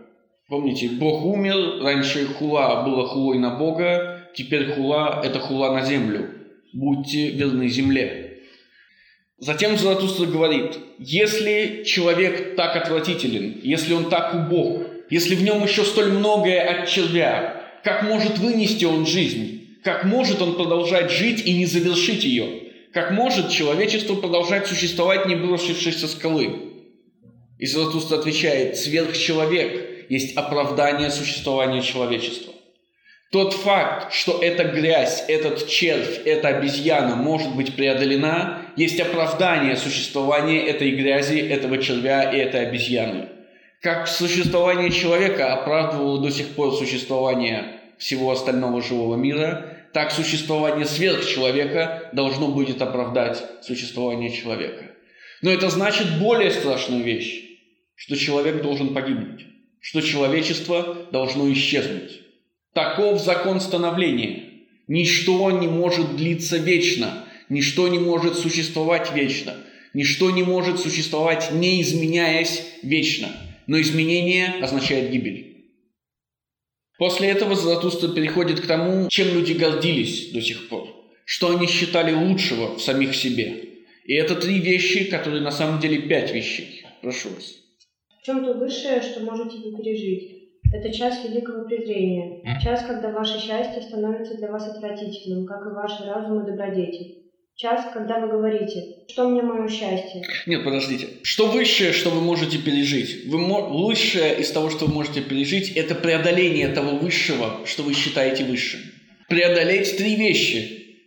Помните, 0.48 0.88
Бог 0.90 1.24
умер, 1.24 1.82
раньше 1.82 2.26
хула 2.26 2.82
было 2.84 3.06
хулой 3.06 3.38
на 3.38 3.56
Бога, 3.56 4.15
теперь 4.36 4.72
хула– 4.72 5.20
это 5.24 5.40
хула 5.40 5.72
на 5.72 5.84
землю. 5.84 6.30
Будьте 6.72 7.30
верны 7.30 7.68
земле. 7.68 8.40
Затем 9.38 9.76
Заратустра 9.76 10.26
говорит, 10.26 10.78
если 10.98 11.82
человек 11.84 12.56
так 12.56 12.76
отвратителен, 12.76 13.60
если 13.62 13.92
он 13.92 14.08
так 14.08 14.34
убог, 14.34 14.86
если 15.10 15.34
в 15.34 15.42
нем 15.42 15.62
еще 15.62 15.84
столь 15.84 16.12
многое 16.12 16.62
от 16.62 16.88
червя, 16.88 17.62
как 17.84 18.02
может 18.02 18.38
вынести 18.38 18.84
он 18.84 19.06
жизнь? 19.06 19.78
Как 19.84 20.04
может 20.04 20.42
он 20.42 20.56
продолжать 20.56 21.10
жить 21.10 21.46
и 21.46 21.52
не 21.52 21.66
завершить 21.66 22.24
ее? 22.24 22.62
Как 22.92 23.12
может 23.12 23.50
человечество 23.50 24.14
продолжать 24.14 24.66
существовать, 24.66 25.26
не 25.26 25.36
бросившись 25.36 26.00
со 26.00 26.08
скалы? 26.08 26.72
И 27.58 27.66
Златуст 27.66 28.10
отвечает, 28.12 28.76
сверхчеловек 28.76 30.10
есть 30.10 30.36
оправдание 30.36 31.10
существования 31.10 31.82
человечества. 31.82 32.52
Тот 33.32 33.54
факт, 33.54 34.12
что 34.12 34.40
эта 34.40 34.64
грязь, 34.64 35.24
этот 35.26 35.66
червь, 35.66 36.20
эта 36.24 36.48
обезьяна 36.48 37.16
может 37.16 37.54
быть 37.56 37.74
преодолена, 37.74 38.62
есть 38.76 39.00
оправдание 39.00 39.76
существования 39.76 40.64
этой 40.64 40.92
грязи, 40.92 41.38
этого 41.38 41.78
червя 41.78 42.30
и 42.30 42.38
этой 42.38 42.68
обезьяны. 42.68 43.28
Как 43.82 44.06
существование 44.06 44.90
человека 44.90 45.52
оправдывало 45.52 46.22
до 46.22 46.30
сих 46.30 46.48
пор 46.50 46.74
существование 46.74 47.80
всего 47.98 48.30
остального 48.30 48.80
живого 48.80 49.16
мира, 49.16 49.76
так 49.92 50.12
существование 50.12 50.86
сверхчеловека 50.86 52.10
должно 52.12 52.48
будет 52.48 52.80
оправдать 52.80 53.42
существование 53.62 54.30
человека. 54.30 54.92
Но 55.42 55.50
это 55.50 55.68
значит 55.68 56.18
более 56.18 56.50
страшную 56.50 57.02
вещь, 57.02 57.42
что 57.96 58.16
человек 58.16 58.62
должен 58.62 58.94
погибнуть, 58.94 59.46
что 59.80 60.00
человечество 60.00 61.08
должно 61.10 61.50
исчезнуть. 61.52 62.25
Таков 62.76 63.22
закон 63.24 63.58
становления. 63.58 64.50
Ничто 64.86 65.50
не 65.50 65.66
может 65.66 66.14
длиться 66.16 66.58
вечно, 66.58 67.24
ничто 67.48 67.88
не 67.88 67.98
может 67.98 68.36
существовать 68.36 69.14
вечно, 69.14 69.54
ничто 69.94 70.30
не 70.30 70.42
может 70.42 70.78
существовать, 70.78 71.52
не 71.52 71.80
изменяясь 71.80 72.66
вечно. 72.82 73.28
Но 73.66 73.80
изменение 73.80 74.56
означает 74.60 75.10
гибель. 75.10 75.72
После 76.98 77.28
этого 77.28 77.54
Златуста 77.54 78.08
переходит 78.08 78.60
к 78.60 78.66
тому, 78.66 79.08
чем 79.08 79.32
люди 79.32 79.54
гордились 79.54 80.32
до 80.32 80.42
сих 80.42 80.68
пор, 80.68 80.86
что 81.24 81.56
они 81.56 81.66
считали 81.66 82.12
лучшего 82.12 82.76
в 82.76 82.82
самих 82.82 83.14
себе. 83.14 83.54
И 84.04 84.12
это 84.12 84.34
три 84.36 84.58
вещи, 84.58 85.04
которые 85.04 85.40
на 85.40 85.50
самом 85.50 85.80
деле 85.80 86.02
пять 86.02 86.34
вещей. 86.34 86.84
Прошу 87.00 87.30
вас. 87.30 87.54
В 88.20 88.26
чем 88.26 88.44
то 88.44 88.52
высшее, 88.52 89.00
что 89.00 89.20
можете 89.20 89.56
вы 89.60 89.82
пережить? 89.82 90.35
Это 90.72 90.92
час 90.92 91.24
великого 91.24 91.64
презрения, 91.64 92.42
час, 92.62 92.84
когда 92.86 93.10
ваше 93.10 93.38
счастье 93.38 93.82
становится 93.82 94.36
для 94.36 94.50
вас 94.50 94.68
отвратительным, 94.68 95.46
как 95.46 95.66
и 95.66 95.74
ваш 95.74 96.00
разум 96.00 96.42
и 96.42 96.46
добродетель. 96.46 97.22
Час, 97.54 97.86
когда 97.94 98.20
вы 98.20 98.28
говорите, 98.28 99.06
что 99.08 99.30
мне 99.30 99.40
мое 99.40 99.66
счастье. 99.68 100.22
Нет, 100.44 100.62
подождите. 100.62 101.08
Что 101.22 101.46
высшее, 101.46 101.94
что 101.94 102.10
вы 102.10 102.20
можете 102.20 102.58
пережить? 102.58 103.28
Вы 103.28 103.38
мо... 103.38 103.68
Лучшее 103.68 104.40
из 104.40 104.50
того, 104.50 104.68
что 104.68 104.84
вы 104.84 104.92
можете 104.92 105.22
пережить, 105.22 105.74
это 105.74 105.94
преодоление 105.94 106.68
того 106.68 106.98
высшего, 106.98 107.64
что 107.64 107.82
вы 107.82 107.94
считаете 107.94 108.44
высшим. 108.44 108.80
Преодолеть 109.30 109.96
три 109.96 110.16
вещи. 110.16 110.98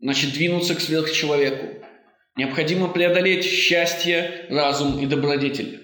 Значит, 0.00 0.34
двинуться 0.34 0.74
к 0.74 0.80
сверхчеловеку. 0.80 1.82
Необходимо 2.36 2.88
преодолеть 2.88 3.44
счастье, 3.44 4.46
разум 4.50 5.00
и 5.00 5.06
добродетель. 5.06 5.80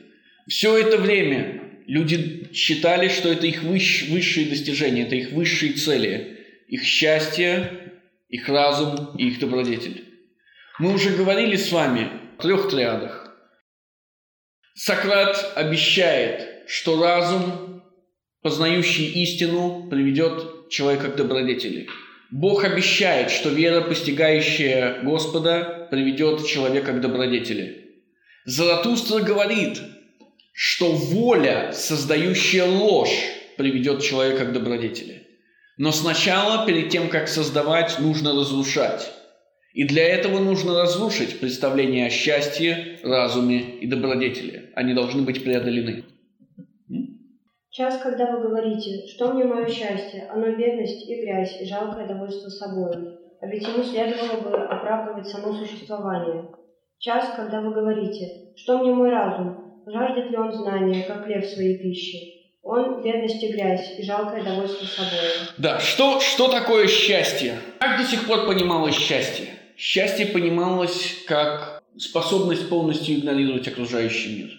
Все 0.46 0.76
это 0.76 0.98
время 0.98 1.65
люди 1.86 2.50
считали, 2.52 3.08
что 3.08 3.30
это 3.30 3.46
их 3.46 3.62
выш... 3.62 4.06
высшие 4.08 4.46
достижения, 4.46 5.02
это 5.02 5.16
их 5.16 5.32
высшие 5.32 5.72
цели. 5.72 6.44
Их 6.68 6.82
счастье, 6.82 7.92
их 8.28 8.48
разум 8.48 9.16
и 9.16 9.28
их 9.28 9.38
добродетель. 9.38 10.04
Мы 10.78 10.92
уже 10.92 11.10
говорили 11.10 11.56
с 11.56 11.70
вами 11.72 12.10
о 12.38 12.42
трех 12.42 12.68
триадах. 12.70 13.34
Сократ 14.74 15.52
обещает, 15.54 16.68
что 16.68 17.00
разум, 17.00 17.82
познающий 18.42 19.06
истину, 19.22 19.88
приведет 19.88 20.68
человека 20.68 21.08
к 21.08 21.16
добродетели. 21.16 21.88
Бог 22.30 22.64
обещает, 22.64 23.30
что 23.30 23.48
вера, 23.48 23.80
постигающая 23.82 25.02
Господа, 25.02 25.88
приведет 25.90 26.46
человека 26.46 26.92
к 26.92 27.00
добродетели. 27.00 28.02
Заратустра 28.44 29.20
говорит, 29.20 29.80
что 30.58 30.90
воля, 30.92 31.70
создающая 31.74 32.64
ложь, 32.64 33.24
приведет 33.58 34.00
человека 34.00 34.46
к 34.46 34.52
добродетели. 34.54 35.26
Но 35.76 35.92
сначала, 35.92 36.64
перед 36.64 36.88
тем, 36.88 37.10
как 37.10 37.28
создавать, 37.28 37.98
нужно 37.98 38.32
разрушать. 38.32 39.12
И 39.74 39.84
для 39.84 40.08
этого 40.08 40.38
нужно 40.38 40.80
разрушить 40.80 41.40
представление 41.40 42.06
о 42.06 42.10
счастье, 42.10 42.98
разуме 43.02 43.60
и 43.80 43.86
добродетели. 43.86 44.70
Они 44.74 44.94
должны 44.94 45.20
быть 45.20 45.44
преодолены. 45.44 46.04
Час, 47.68 48.00
когда 48.02 48.32
вы 48.32 48.48
говорите, 48.48 49.06
что 49.08 49.34
мне 49.34 49.44
мое 49.44 49.66
счастье, 49.66 50.26
оно 50.30 50.56
бедность 50.56 51.06
и 51.06 51.20
грязь, 51.20 51.60
и 51.60 51.66
жалкое 51.66 52.08
довольство 52.08 52.48
собой. 52.48 52.94
А 53.42 53.46
ведь 53.46 53.68
ему 53.68 53.82
следовало 53.82 54.40
бы 54.40 54.56
оправдывать 54.56 55.28
само 55.28 55.52
существование. 55.52 56.48
Час, 56.98 57.34
когда 57.36 57.60
вы 57.60 57.74
говорите, 57.74 58.54
что 58.56 58.78
мне 58.78 58.94
мой 58.94 59.10
разум, 59.10 59.65
жаждет 59.86 60.30
ли 60.30 60.36
он 60.36 60.52
знания, 60.52 61.04
как 61.04 61.26
лев 61.28 61.44
своей 61.46 61.78
пищи. 61.78 62.34
Он 62.62 63.02
бедность 63.02 63.42
и 63.42 63.52
грязь, 63.52 63.94
и 63.96 64.02
жалкое 64.02 64.42
довольство 64.42 64.84
собой. 64.84 65.30
Да, 65.56 65.78
что, 65.78 66.20
что 66.20 66.48
такое 66.48 66.88
счастье? 66.88 67.60
Как 67.78 68.00
до 68.00 68.04
сих 68.04 68.26
пор 68.26 68.46
понималось 68.46 68.96
счастье? 68.96 69.46
Счастье 69.76 70.26
понималось 70.26 71.24
как 71.28 71.82
способность 71.96 72.68
полностью 72.68 73.16
игнорировать 73.16 73.68
окружающий 73.68 74.36
мир. 74.36 74.50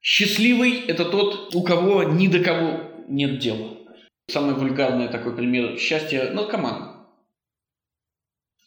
Счастливый– 0.00 0.84
это 0.86 1.04
тот, 1.04 1.54
у 1.56 1.62
кого 1.62 2.04
ни 2.04 2.28
до 2.28 2.38
кого 2.38 2.80
нет 3.08 3.40
дела. 3.40 3.78
Самый 4.28 4.54
вульгарный 4.54 5.08
такой 5.08 5.34
пример 5.34 5.76
счастья– 5.76 6.30
наркоман. 6.32 6.97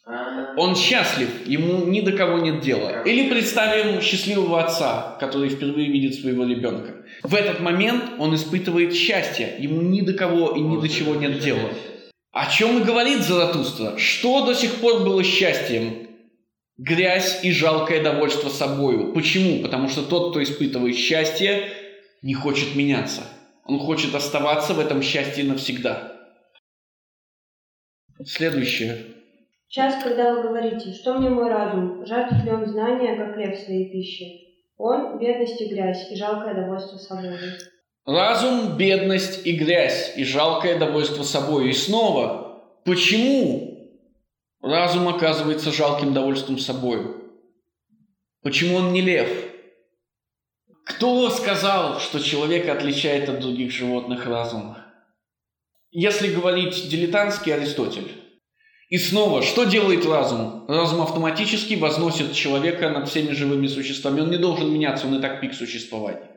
Он 0.04 0.74
счастлив, 0.74 1.46
ему 1.46 1.86
ни 1.86 2.00
до 2.00 2.12
кого 2.12 2.38
нет 2.38 2.60
дела. 2.60 3.02
Или 3.02 3.30
представим 3.30 4.00
счастливого 4.00 4.64
отца, 4.64 5.16
который 5.20 5.48
впервые 5.48 5.90
видит 5.90 6.14
своего 6.16 6.44
ребенка. 6.44 7.04
В 7.22 7.34
этот 7.34 7.60
момент 7.60 8.04
он 8.18 8.34
испытывает 8.34 8.94
счастье, 8.94 9.54
ему 9.58 9.80
ни 9.80 10.00
до 10.00 10.12
кого 10.12 10.56
и 10.56 10.60
ни 10.60 10.80
до 10.80 10.88
чего 10.88 11.14
нет 11.14 11.38
дела. 11.38 11.70
О 12.32 12.50
чем 12.50 12.80
и 12.80 12.84
говорит 12.84 13.20
Заратустра? 13.20 13.96
Что 13.96 14.44
до 14.44 14.54
сих 14.54 14.76
пор 14.76 15.04
было 15.04 15.22
счастьем? 15.22 16.08
Грязь 16.78 17.44
и 17.44 17.52
жалкое 17.52 18.02
довольство 18.02 18.48
собою. 18.48 19.12
Почему? 19.12 19.62
Потому 19.62 19.88
что 19.88 20.02
тот, 20.02 20.30
кто 20.30 20.42
испытывает 20.42 20.96
счастье, 20.96 21.68
не 22.22 22.34
хочет 22.34 22.74
меняться. 22.74 23.22
Он 23.64 23.78
хочет 23.78 24.14
оставаться 24.14 24.74
в 24.74 24.80
этом 24.80 25.02
счастье 25.02 25.44
навсегда. 25.44 26.16
Следующее. 28.24 29.21
Час, 29.72 30.02
когда 30.02 30.34
вы 30.34 30.42
говорите, 30.42 30.92
что 30.92 31.14
мне 31.14 31.30
мой 31.30 31.48
разум, 31.48 32.04
жаждет 32.04 32.44
ли 32.44 32.50
он 32.50 32.66
знания, 32.66 33.16
как 33.16 33.32
хлеб 33.32 33.56
своей 33.56 33.90
пищи? 33.90 34.68
Он– 34.76 35.18
бедность 35.20 35.58
и 35.62 35.68
грязь, 35.68 36.10
и 36.10 36.14
жалкое 36.14 36.52
довольство 36.54 36.98
собой. 36.98 37.38
Разум, 38.04 38.76
бедность 38.76 39.46
и 39.46 39.56
грязь, 39.56 40.12
и 40.14 40.24
жалкое 40.24 40.78
довольство 40.78 41.22
собой. 41.22 41.70
И 41.70 41.72
снова, 41.72 42.62
почему 42.84 43.88
разум 44.60 45.08
оказывается 45.08 45.72
жалким 45.72 46.12
довольством 46.12 46.58
собой? 46.58 47.16
Почему 48.42 48.76
он 48.76 48.92
не 48.92 49.00
лев? 49.00 49.30
Кто 50.84 51.30
сказал, 51.30 51.98
что 51.98 52.20
человека 52.20 52.72
отличает 52.72 53.30
от 53.30 53.40
других 53.40 53.70
животных 53.70 54.26
разум? 54.26 54.76
Если 55.90 56.34
говорить 56.34 56.90
дилетантский 56.90 57.54
Аристотель, 57.54 58.21
и 58.92 58.98
снова, 58.98 59.40
что 59.40 59.64
делает 59.64 60.04
разум? 60.04 60.66
Разум 60.68 61.00
автоматически 61.00 61.76
возносит 61.76 62.34
человека 62.34 62.90
над 62.90 63.08
всеми 63.08 63.32
живыми 63.32 63.66
существами. 63.66 64.20
Он 64.20 64.30
не 64.30 64.36
должен 64.36 64.70
меняться, 64.70 65.06
он 65.06 65.14
и 65.14 65.22
так 65.22 65.40
пик 65.40 65.54
существования. 65.54 66.30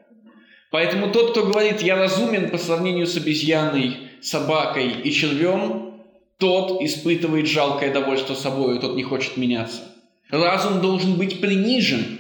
Поэтому 0.72 1.12
тот, 1.12 1.32
кто 1.32 1.48
говорит 1.48 1.82
«я 1.82 1.98
разумен 1.98 2.50
по 2.50 2.58
сравнению 2.58 3.08
с 3.08 3.18
обезьяной, 3.18 3.98
собакой 4.22 4.90
и 5.04 5.12
червем», 5.12 5.96
тот 6.38 6.82
испытывает 6.82 7.46
жалкое 7.46 7.92
довольство 7.92 8.36
собой, 8.36 8.80
тот 8.80 8.96
не 8.96 9.04
хочет 9.04 9.36
меняться. 9.36 9.82
Разум 10.30 10.80
должен 10.80 11.16
быть 11.16 11.42
принижен, 11.42 12.20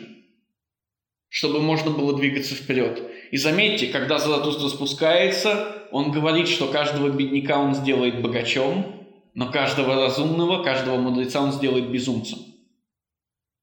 чтобы 1.30 1.62
можно 1.62 1.92
было 1.92 2.14
двигаться 2.14 2.56
вперед. 2.56 3.02
И 3.32 3.38
заметьте, 3.38 3.88
когда 3.88 4.20
Заратустра 4.20 4.68
спускается, 4.68 5.88
он 5.94 6.12
говорит, 6.12 6.50
что 6.50 6.68
каждого 6.68 7.08
бедняка 7.08 7.58
он 7.58 7.74
сделает 7.74 8.22
богачом, 8.22 9.05
но 9.36 9.52
каждого 9.52 9.96
разумного, 9.96 10.64
каждого 10.64 10.98
мудреца 10.98 11.42
он 11.42 11.52
сделает 11.52 11.92
безумцем. 11.92 12.40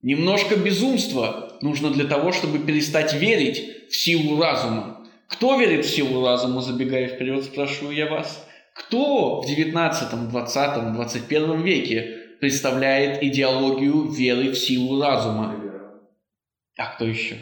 Немножко 0.02 0.56
безумства 0.56 1.56
нужно 1.62 1.90
для 1.90 2.04
того, 2.04 2.32
чтобы 2.32 2.58
перестать 2.58 3.14
верить 3.14 3.88
в 3.90 3.96
силу 3.96 4.40
разума. 4.40 5.06
Кто 5.28 5.58
верит 5.58 5.86
в 5.86 5.88
силу 5.88 6.24
разума, 6.24 6.60
забегая 6.60 7.08
вперед, 7.08 7.44
спрашиваю 7.44 7.96
я 7.96 8.10
вас? 8.10 8.46
Кто 8.74 9.40
в 9.40 9.46
19, 9.46 10.28
20, 10.30 10.92
21 10.92 11.62
веке 11.62 12.18
представляет 12.40 13.22
идеологию 13.22 14.10
веры 14.10 14.50
в 14.50 14.58
силу 14.58 15.00
разума? 15.00 15.56
А 16.76 16.94
кто 16.94 17.06
еще? 17.06 17.36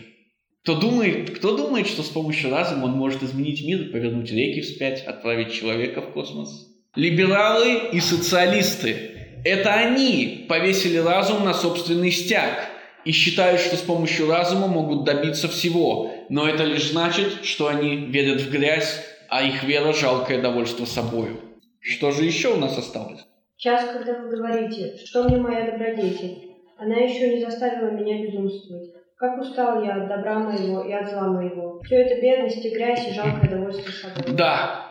Кто 0.63 0.79
думает, 0.79 1.37
кто 1.37 1.57
думает, 1.57 1.89
что 1.89 2.05
с 2.05 2.09
помощью 2.09 2.51
разума 2.51 2.85
он 2.85 2.93
может 2.93 3.25
изменить 3.25 3.65
мир, 3.65 3.91
повернуть 3.91 4.31
реки 4.31 4.61
вспять, 4.61 5.03
отправить 5.03 5.53
человека 5.53 6.01
в 6.01 6.13
космос? 6.13 6.70
Либералы 6.97 7.91
и 7.93 8.01
социалисты 8.01 9.11
это 9.45 9.73
они 9.73 10.45
повесили 10.49 10.99
разум 10.99 11.45
на 11.45 11.55
собственный 11.55 12.11
стяг 12.11 12.69
и 13.05 13.13
считают, 13.13 13.61
что 13.61 13.77
с 13.77 13.81
помощью 13.81 14.29
разума 14.29 14.67
могут 14.67 15.05
добиться 15.05 15.49
всего. 15.49 16.11
Но 16.29 16.49
это 16.49 16.65
лишь 16.65 16.91
значит, 16.91 17.45
что 17.45 17.69
они 17.69 17.97
верят 17.97 18.43
в 18.43 18.51
грязь, 18.51 19.03
а 19.29 19.43
их 19.43 19.63
вера– 19.63 19.93
жалкое 19.95 20.43
довольство 20.43 20.85
собою. 20.85 21.39
Что 21.81 22.11
же 22.11 22.25
еще 22.25 22.49
у 22.49 22.57
нас 22.57 22.77
осталось? 22.77 23.25
Час, 23.57 23.85
когда 23.93 24.21
вы 24.21 24.37
говорите, 24.37 24.97
что 25.07 25.25
мне 25.25 25.39
моя 25.39 25.71
добродетель, 25.71 26.57
она 26.77 26.97
еще 26.97 27.37
не 27.37 27.41
заставила 27.41 27.91
меня 27.91 28.23
безумствовать. 28.23 28.91
Как 29.17 29.39
устал 29.39 29.83
я 29.85 29.95
от 29.95 30.09
добра 30.09 30.39
моего 30.39 30.83
и 30.83 30.93
от 30.93 31.11
зла 31.11 31.29
моего. 31.29 31.81
Все 31.85 32.03
это 32.03 32.21
бедность 32.21 32.65
и 32.65 32.71
грязь 32.71 33.07
и 33.07 33.13
жалкое 33.13 33.51
довольство 33.51 33.91
собой. 33.91 34.35
Да, 34.35 34.90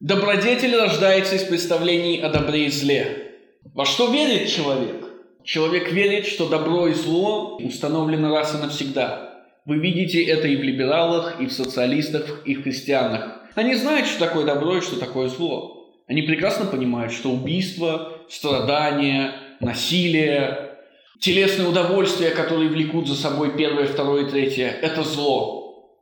добродетель 0.00 0.76
рождается 0.76 1.34
из 1.34 1.44
представлений 1.44 2.20
о 2.20 2.28
добре 2.28 2.66
и 2.66 2.70
зле. 2.70 3.34
Во 3.74 3.84
что 3.84 4.12
верит 4.12 4.48
человек? 4.48 5.04
Человек 5.44 5.90
верит, 5.92 6.26
что 6.26 6.48
добро 6.48 6.88
и 6.88 6.94
зло 6.94 7.56
установлено 7.56 8.34
раз 8.34 8.54
и 8.54 8.58
навсегда. 8.58 9.44
Вы 9.64 9.78
видите 9.78 10.22
это 10.22 10.46
и 10.46 10.56
в 10.56 10.62
либералах, 10.62 11.40
и 11.40 11.46
в 11.46 11.52
социалистах, 11.52 12.42
и 12.44 12.54
в 12.54 12.62
христианах. 12.62 13.40
Они 13.54 13.74
знают, 13.74 14.06
что 14.06 14.20
такое 14.20 14.44
добро 14.44 14.76
и 14.76 14.80
что 14.80 14.98
такое 14.98 15.28
зло. 15.28 15.90
Они 16.06 16.22
прекрасно 16.22 16.66
понимают, 16.66 17.12
что 17.12 17.30
убийство, 17.30 18.18
страдания, 18.28 19.34
насилие, 19.60 20.76
телесные 21.20 21.68
удовольствия, 21.68 22.30
которые 22.30 22.70
влекут 22.70 23.08
за 23.08 23.14
собой 23.14 23.56
первое, 23.56 23.86
второе, 23.86 24.26
третье, 24.26 24.68
это 24.68 25.02
зло. 25.02 25.98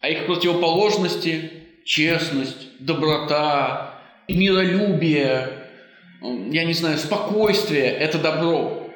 А 0.00 0.08
их 0.08 0.26
противоположности– 0.26 1.50
честность, 1.84 2.78
доброта, 2.78 4.00
миролюбие, 4.28 5.48
я 6.20 6.64
не 6.64 6.72
знаю, 6.72 6.98
спокойствие– 6.98 7.84
это 7.86 8.18
добро. 8.18 8.90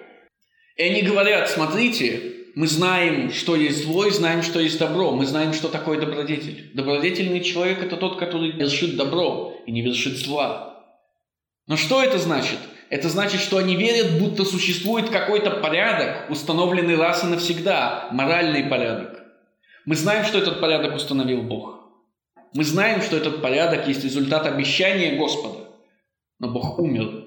И 0.76 0.82
они 0.82 1.02
говорят, 1.02 1.48
смотрите, 1.48 2.20
мы 2.54 2.66
знаем, 2.66 3.32
что 3.32 3.56
есть 3.56 3.84
зло, 3.84 4.06
и 4.06 4.10
знаем, 4.10 4.42
что 4.42 4.60
есть 4.60 4.78
добро. 4.78 5.12
Мы 5.12 5.26
знаем, 5.26 5.52
что 5.52 5.68
такое 5.68 6.00
добродетель. 6.00 6.70
Добродетельный 6.74 7.40
человек– 7.40 7.82
это 7.82 7.96
тот, 7.96 8.18
который 8.18 8.52
вершит 8.52 8.96
добро 8.96 9.56
и 9.66 9.72
не 9.72 9.82
вершит 9.82 10.16
зла. 10.16 10.84
Но 11.66 11.76
что 11.76 12.02
это 12.02 12.18
значит? 12.18 12.58
Это 12.88 13.08
значит, 13.08 13.40
что 13.40 13.58
они 13.58 13.74
верят, 13.74 14.20
будто 14.20 14.44
существует 14.44 15.10
какой-то 15.10 15.50
порядок, 15.50 16.30
установленный 16.30 16.96
раз 16.96 17.24
и 17.24 17.26
навсегда, 17.26 18.08
моральный 18.12 18.64
порядок. 18.64 19.24
Мы 19.84 19.96
знаем, 19.96 20.24
что 20.24 20.38
этот 20.38 20.60
порядок 20.60 20.94
установил 20.94 21.42
Бог. 21.42 21.75
Мы 22.56 22.64
знаем, 22.64 23.02
что 23.02 23.18
этот 23.18 23.42
порядок 23.42 23.86
есть 23.86 24.02
результат 24.02 24.46
обещания 24.46 25.18
Господа. 25.18 25.68
Но 26.38 26.50
Бог 26.52 26.78
умер, 26.78 27.26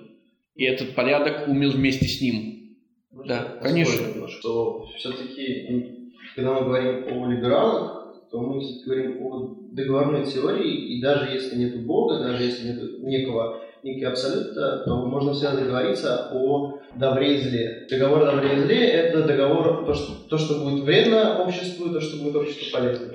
и 0.55 0.65
этот 0.65 0.95
порядок 0.95 1.47
умер 1.47 1.69
вместе 1.69 2.07
с 2.07 2.19
ним. 2.19 2.77
Можно 3.11 3.35
да, 3.35 3.59
конечно. 3.61 4.27
Что 4.27 4.87
все-таки, 4.97 6.11
когда 6.35 6.53
мы 6.53 6.65
говорим 6.65 7.05
о 7.07 7.27
либералах, 7.27 8.15
то 8.31 8.41
мы 8.41 8.59
говорим 8.85 9.23
о 9.23 9.55
договорной 9.71 10.25
теории, 10.25 10.97
и 10.97 11.01
даже 11.01 11.31
если 11.31 11.57
нет 11.57 11.85
Бога, 11.85 12.23
даже 12.23 12.43
если 12.43 12.69
нет 12.69 12.99
некого 13.03 13.61
некий 13.83 14.05
абсолюта, 14.05 14.83
то 14.83 15.05
можно 15.05 15.33
всегда 15.33 15.57
договориться 15.57 16.31
о 16.33 16.79
добре 16.95 17.35
и 17.35 17.41
зле. 17.41 17.87
Договор 17.87 18.23
о 18.23 18.31
добре 18.31 18.55
и 18.55 18.59
зле– 18.61 18.87
это 18.89 19.23
договор, 19.23 19.85
то 19.85 19.93
что, 19.93 20.13
то, 20.27 20.37
что 20.39 20.63
будет 20.63 20.83
вредно 20.83 21.43
обществу, 21.43 21.89
и 21.89 21.93
то, 21.93 22.01
что 22.01 22.17
будет 22.23 22.35
обществу 22.35 22.65
полезно. 22.73 23.13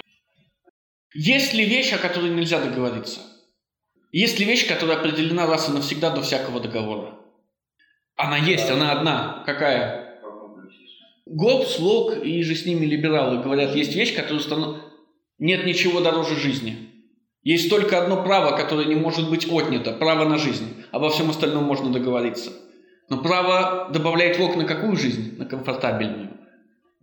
Есть 1.15 1.55
ли 1.55 1.65
вещь, 1.65 1.93
о 1.93 1.99
которой 1.99 2.31
нельзя 2.31 2.61
договориться? 2.61 3.21
Есть 4.11 4.41
ли 4.41 4.45
вещь, 4.45 4.67
которая 4.67 4.97
определена 4.97 5.47
раз 5.47 5.69
и 5.69 5.73
навсегда 5.73 6.11
до 6.11 6.23
всякого 6.23 6.59
договора? 6.59 7.15
Она 8.17 8.37
есть, 8.37 8.69
она 8.69 8.91
одна. 8.91 9.45
Какая? 9.47 10.21
Гоббс, 11.27 11.79
Лок 11.79 12.17
и 12.23 12.43
же 12.43 12.57
с 12.57 12.67
ними 12.67 12.85
либералы 12.85 13.43
говорят, 13.43 13.77
есть 13.77 13.95
вещь, 13.95 14.15
которая 14.15 14.41
установ... 14.41 14.79
Нет 15.39 15.65
ничего 15.65 16.01
дороже 16.01 16.37
жизни. 16.37 16.91
Есть 17.43 17.71
только 17.71 18.03
одно 18.03 18.23
право, 18.25 18.57
которое 18.57 18.87
не 18.87 18.95
может 18.97 19.31
быть 19.31 19.49
отнято. 19.51 19.93
Право 19.93 20.29
на 20.29 20.39
жизнь. 20.39 20.85
Обо 20.91 21.11
всем 21.11 21.31
остальном 21.31 21.65
можно 21.65 21.93
договориться. 21.93 22.51
Но 23.09 23.23
право 23.23 23.89
добавляет 23.93 24.39
Лок 24.41 24.57
на 24.57 24.65
какую 24.65 24.97
жизнь? 24.97 25.37
На 25.39 25.45
комфортабельную. 25.45 26.44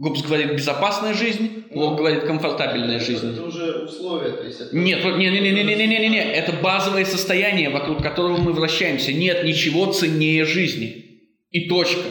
Гоббс 0.02 0.24
говорит 0.24 0.56
безопасная 0.56 1.14
жизнь, 1.14 1.66
Лок 1.70 2.00
говорит 2.00 2.24
комфортабельная 2.24 3.00
жизнь. 3.00 3.34
Это 3.34 3.44
уже 3.44 3.84
условия, 3.86 4.32
то 4.32 4.44
есть 4.44 4.60
это... 4.60 4.76
Нет, 4.76 5.06
не, 5.06 5.30
не, 5.30 5.40
не, 5.40 5.52
не, 5.52 5.64
не, 5.64 5.76
не, 5.76 5.86
не, 5.86 6.00
не, 6.00 6.10
не, 6.10 6.18
это 6.18 6.54
базовое 6.54 7.06
состояние, 7.06 7.70
вокруг 7.70 8.02
которого 8.02 8.38
мы 8.38 8.52
вращаемся. 8.52 9.14
Нет 9.14 9.44
ничего 9.44 9.94
ценнее 9.94 10.46
жизни. 10.46 11.22
И 11.52 11.70
точка. 11.70 12.02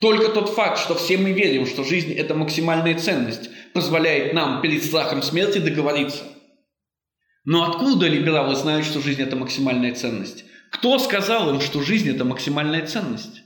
Только 0.00 0.30
тот 0.30 0.48
факт, 0.48 0.78
что 0.78 0.94
все 0.94 1.18
мы 1.18 1.32
верим, 1.32 1.66
что 1.66 1.84
жизнь– 1.84 2.10
это 2.16 2.34
максимальная 2.34 2.98
ценность, 2.98 3.50
позволяет 3.74 4.32
нам 4.32 4.62
перед 4.62 4.82
страхом 4.82 5.20
смерти 5.20 5.58
договориться. 5.58 6.22
Но 7.44 7.68
откуда 7.68 8.06
либералы 8.06 8.54
знают, 8.54 8.86
что 8.86 9.02
жизнь– 9.02 9.20
это 9.22 9.36
максимальная 9.36 9.94
ценность? 9.94 10.46
Кто 10.70 10.98
сказал 10.98 11.50
им, 11.50 11.60
что 11.60 11.82
жизнь– 11.82 12.08
это 12.14 12.24
максимальная 12.24 12.86
ценность? 12.86 13.39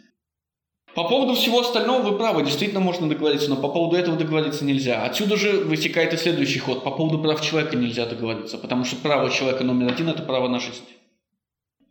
По 0.94 1.08
поводу 1.08 1.34
всего 1.34 1.60
остального 1.60 2.02
вы 2.02 2.16
правы, 2.16 2.44
действительно 2.44 2.80
можно 2.80 3.08
договориться, 3.08 3.50
но 3.50 3.56
по 3.56 3.68
поводу 3.68 3.96
этого 3.96 4.16
договориться 4.16 4.64
нельзя. 4.64 5.02
Отсюда 5.02 5.36
же 5.36 5.58
вытекает 5.64 6.14
и 6.14 6.16
следующий 6.16 6.60
ход. 6.60 6.84
По 6.84 6.92
поводу 6.92 7.18
прав 7.18 7.40
человека 7.40 7.76
нельзя 7.76 8.06
договориться, 8.06 8.58
потому 8.58 8.84
что 8.84 8.96
право 8.96 9.28
человека 9.30 9.64
номер 9.64 9.92
один– 9.92 10.08
это 10.10 10.22
право 10.22 10.46
на 10.46 10.60
жизнь. 10.60 10.84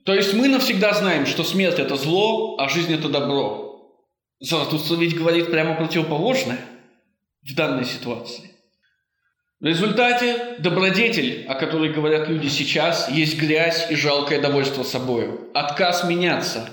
То 0.06 0.14
есть 0.14 0.34
мы 0.34 0.48
навсегда 0.48 0.94
знаем, 0.94 1.26
что 1.26 1.44
смерть– 1.44 1.76
это 1.80 1.98
зло, 1.98 2.56
а 2.60 2.70
жизнь– 2.70 2.94
это 2.96 3.10
добро. 3.10 3.92
Заратустра 4.40 4.96
ведь 4.96 5.18
говорит 5.18 5.52
прямо 5.52 5.76
противоположное 5.76 6.60
в 7.42 7.56
данной 7.56 7.86
ситуации. 7.86 8.52
В 9.60 9.66
результате 9.66 10.58
добродетель, 10.60 11.46
о 11.48 11.56
которой 11.56 11.92
говорят 11.92 12.30
люди 12.30 12.48
сейчас, 12.48 13.10
есть 13.10 13.38
грязь 13.38 13.92
и 13.92 13.96
жалкое 13.96 14.42
довольство 14.42 14.84
собою. 14.84 15.50
Отказ 15.54 16.04
меняться. 16.06 16.70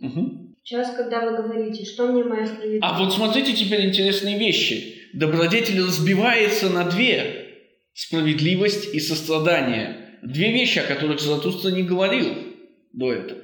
Угу. 0.00 0.43
Сейчас, 0.64 0.96
когда 0.96 1.20
вы 1.20 1.36
говорите, 1.36 1.84
что 1.84 2.06
мне 2.06 2.24
моя 2.24 2.46
справедливость... 2.46 2.82
А 2.82 2.98
вот 2.98 3.12
смотрите 3.12 3.52
теперь 3.52 3.86
интересные 3.86 4.38
вещи. 4.38 5.10
Добродетель 5.12 5.78
разбивается 5.78 6.70
на 6.70 6.88
две. 6.88 7.48
Справедливость 7.92 8.94
и 8.94 8.98
сострадание. 8.98 10.18
Две 10.22 10.52
вещи, 10.52 10.78
о 10.78 10.86
которых 10.86 11.20
Заратустра 11.20 11.70
не 11.70 11.82
говорил 11.82 12.32
до 12.94 13.12
этого. 13.12 13.40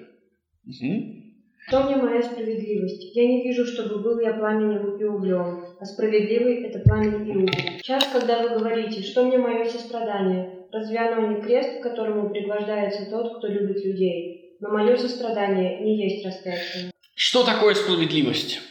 Угу. 0.64 1.20
Что 1.68 1.82
мне 1.82 1.96
моя 1.96 2.22
справедливость? 2.22 3.14
Я 3.14 3.26
не 3.28 3.42
вижу, 3.44 3.66
чтобы 3.66 4.02
был 4.02 4.18
я 4.20 4.32
пламенем 4.32 4.96
и 4.96 5.04
углем, 5.04 5.76
а 5.78 5.84
справедливый– 5.84 6.62
это 6.64 6.78
пламень 6.78 7.28
и 7.28 7.36
уголь. 7.36 7.52
Сейчас, 7.82 8.08
когда 8.10 8.42
вы 8.42 8.58
говорите, 8.58 9.02
что 9.02 9.26
мне 9.26 9.36
мое 9.36 9.66
сострадание, 9.66 10.66
разве 10.72 10.98
оно 10.98 11.34
не 11.34 11.42
крест, 11.42 11.80
к 11.80 11.82
которому 11.82 12.30
пригвождается 12.30 13.10
тот, 13.10 13.36
кто 13.36 13.46
любит 13.46 13.84
людей? 13.84 14.56
Но 14.60 14.70
мое 14.70 14.96
сострадание 14.96 15.80
не 15.82 16.02
есть 16.02 16.24
распятие. 16.24 16.90
Что 17.22 17.44
такое 17.44 17.74
справедливость? 17.74 18.62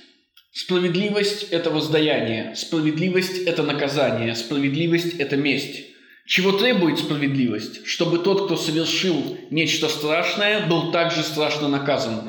Справедливость– 0.52 1.44
это 1.52 1.70
воздаяние, 1.70 2.56
справедливость– 2.56 3.38
это 3.46 3.62
наказание, 3.62 4.34
справедливость– 4.34 5.14
это 5.20 5.38
месть. 5.38 5.86
Чего 6.26 6.54
требует 6.54 6.98
справедливость? 6.98 7.86
Чтобы 7.86 8.18
тот, 8.18 8.46
кто 8.46 8.58
совершил 8.58 9.38
нечто 9.52 9.88
страшное, 9.88 10.66
был 10.66 10.92
также 10.92 11.22
страшно 11.22 11.68
наказан. 11.68 12.28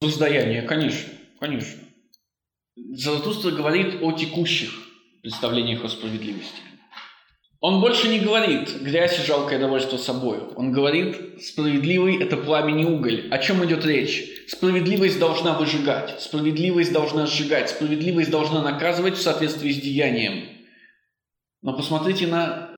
Воздаяние, 0.00 0.62
конечно, 0.62 1.10
конечно. 1.38 1.82
Заратустра 2.94 3.50
говорит 3.50 3.98
о 4.00 4.12
текущих 4.12 4.70
представлениях 5.20 5.84
о 5.84 5.90
справедливости. 5.90 6.62
Он 7.60 7.82
больше 7.82 8.08
не 8.08 8.20
говорит 8.20 8.80
«грязь 8.80 9.18
и 9.18 9.26
жалкое 9.26 9.58
довольство 9.58 9.98
собой». 9.98 10.38
Он 10.56 10.72
говорит 10.72 11.42
«справедливый– 11.42 12.16
это 12.22 12.38
пламень 12.38 12.80
и 12.80 12.84
уголь». 12.86 13.28
О 13.30 13.38
чем 13.38 13.62
идет 13.66 13.84
речь? 13.84 14.33
Справедливость 14.46 15.18
должна 15.18 15.58
выжигать, 15.58 16.20
справедливость 16.20 16.92
должна 16.92 17.26
сжигать, 17.26 17.70
справедливость 17.70 18.30
должна 18.30 18.62
наказывать 18.62 19.16
в 19.16 19.22
соответствии 19.22 19.72
с 19.72 19.80
деянием. 19.80 20.48
Но 21.62 21.74
посмотрите 21.74 22.26
на 22.26 22.76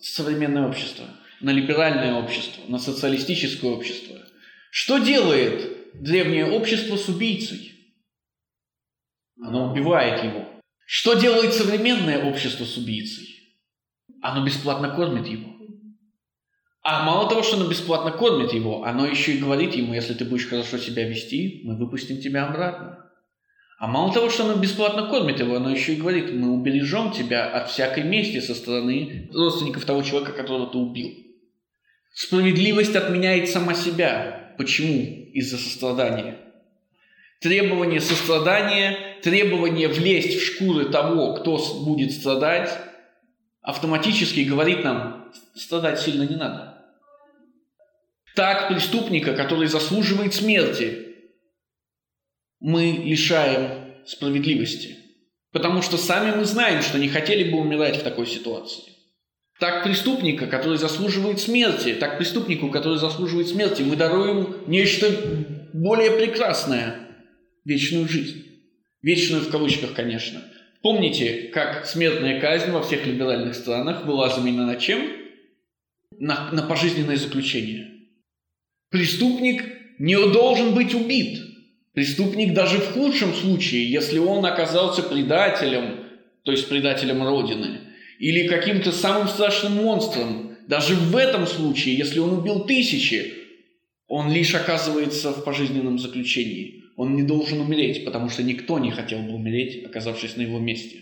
современное 0.00 0.66
общество, 0.66 1.04
на 1.40 1.50
либеральное 1.50 2.14
общество, 2.14 2.62
на 2.68 2.78
социалистическое 2.78 3.70
общество. 3.70 4.16
Что 4.70 4.98
делает 4.98 6.00
древнее 6.02 6.46
общество 6.46 6.96
с 6.96 7.08
убийцей? 7.08 7.74
Оно 9.40 9.70
убивает 9.70 10.24
его. 10.24 10.48
Что 10.86 11.14
делает 11.14 11.52
современное 11.52 12.24
общество 12.24 12.64
с 12.64 12.76
убийцей? 12.78 13.58
Оно 14.22 14.44
бесплатно 14.44 14.94
кормит 14.94 15.26
его. 15.26 15.57
А 16.82 17.04
мало 17.04 17.28
того, 17.28 17.42
что 17.42 17.56
оно 17.56 17.68
бесплатно 17.68 18.12
кормит 18.12 18.52
его, 18.52 18.84
оно 18.84 19.06
еще 19.06 19.32
и 19.32 19.38
говорит 19.38 19.74
ему, 19.74 19.94
если 19.94 20.14
ты 20.14 20.24
будешь 20.24 20.48
хорошо 20.48 20.78
себя 20.78 21.08
вести, 21.08 21.62
мы 21.64 21.76
выпустим 21.76 22.20
тебя 22.20 22.46
обратно. 22.46 23.04
А 23.78 23.86
мало 23.86 24.12
того, 24.12 24.28
что 24.28 24.44
оно 24.44 24.60
бесплатно 24.60 25.08
кормит 25.08 25.38
его, 25.38 25.56
оно 25.56 25.70
еще 25.70 25.92
и 25.92 26.00
говорит, 26.00 26.32
мы 26.32 26.52
убережем 26.52 27.12
тебя 27.12 27.46
от 27.46 27.70
всякой 27.70 28.04
мести 28.04 28.40
со 28.40 28.54
стороны 28.54 29.30
родственников 29.32 29.84
того 29.84 30.02
человека, 30.02 30.32
которого 30.32 30.70
ты 30.70 30.78
убил. 30.78 31.10
Справедливость 32.12 32.96
отменяет 32.96 33.48
сама 33.48 33.74
себя. 33.74 34.54
Почему? 34.58 35.30
Из-за 35.32 35.58
сострадания. 35.58 36.38
Требование 37.40 38.00
сострадания, 38.00 39.18
требование 39.22 39.86
влезть 39.86 40.40
в 40.40 40.44
шкуры 40.44 40.86
того, 40.86 41.34
кто 41.34 41.58
будет 41.84 42.10
страдать, 42.12 42.76
автоматически 43.68 44.40
говорит 44.40 44.82
нам, 44.82 45.30
страдать 45.54 46.00
сильно 46.00 46.22
не 46.22 46.36
надо. 46.36 46.86
Так 48.34 48.68
преступника, 48.68 49.34
который 49.34 49.68
заслуживает 49.68 50.32
смерти, 50.32 51.16
мы 52.60 53.02
лишаем 53.04 54.06
справедливости. 54.06 54.96
Потому 55.52 55.82
что 55.82 55.98
сами 55.98 56.34
мы 56.34 56.46
знаем, 56.46 56.80
что 56.80 56.98
не 56.98 57.08
хотели 57.08 57.50
бы 57.50 57.58
умирать 57.58 57.98
в 57.98 58.02
такой 58.04 58.26
ситуации. 58.26 58.84
Так 59.60 59.84
преступника, 59.84 60.46
который 60.46 60.78
заслуживает 60.78 61.38
смерти, 61.38 61.92
так 61.92 62.16
преступнику, 62.16 62.70
который 62.70 62.96
заслуживает 62.96 63.48
смерти, 63.48 63.82
мы 63.82 63.96
даруем 63.96 64.62
нечто 64.66 65.10
более 65.74 66.12
прекрасное– 66.12 67.00
вечную 67.66 68.08
жизнь. 68.08 68.46
Вечную 69.02 69.42
в 69.42 69.50
кавычках, 69.50 69.92
конечно– 69.92 70.42
Помните, 70.82 71.50
как 71.52 71.86
смертная 71.86 72.40
казнь 72.40 72.70
во 72.70 72.82
всех 72.82 73.04
либеральных 73.06 73.54
странах 73.54 74.06
была 74.06 74.28
заменена 74.28 74.66
на 74.66 74.76
чем? 74.76 75.00
На, 76.18 76.50
на 76.52 76.62
пожизненное 76.62 77.16
заключение. 77.16 77.90
Преступник 78.90 79.64
не 79.98 80.16
должен 80.16 80.74
быть 80.74 80.94
убит. 80.94 81.40
Преступник 81.94 82.54
даже 82.54 82.78
в 82.78 82.92
худшем 82.92 83.34
случае, 83.34 83.90
если 83.90 84.18
он 84.18 84.46
оказался 84.46 85.02
предателем, 85.02 86.04
то 86.44 86.52
есть 86.52 86.68
предателем 86.68 87.26
Родины, 87.26 87.80
или 88.20 88.46
каким-то 88.46 88.92
самым 88.92 89.28
страшным 89.28 89.72
монстром, 89.74 90.56
даже 90.68 90.94
в 90.94 91.16
этом 91.16 91.46
случае, 91.46 91.96
если 91.96 92.20
он 92.20 92.38
убил 92.38 92.66
тысячи, 92.66 93.37
он 94.08 94.32
лишь 94.32 94.54
оказывается 94.54 95.32
в 95.32 95.44
пожизненном 95.44 95.98
заключении. 95.98 96.84
Он 96.96 97.14
не 97.14 97.22
должен 97.22 97.60
умереть, 97.60 98.04
потому 98.04 98.30
что 98.30 98.42
никто 98.42 98.78
не 98.78 98.90
хотел 98.90 99.20
бы 99.20 99.34
умереть, 99.34 99.84
оказавшись 99.84 100.36
на 100.36 100.42
его 100.42 100.58
месте. 100.58 101.00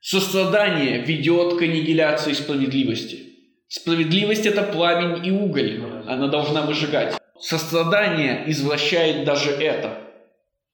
Сострадание 0.00 1.00
ведет 1.00 1.58
к 1.58 1.62
аннигиляции 1.62 2.32
справедливости. 2.32 3.20
Справедливость– 3.68 4.46
это 4.46 4.62
пламень 4.62 5.24
и 5.24 5.30
уголь. 5.30 5.80
Она 6.06 6.28
должна 6.28 6.62
выжигать. 6.62 7.18
Сострадание 7.40 8.44
извращает 8.48 9.24
даже 9.24 9.50
это. 9.50 10.00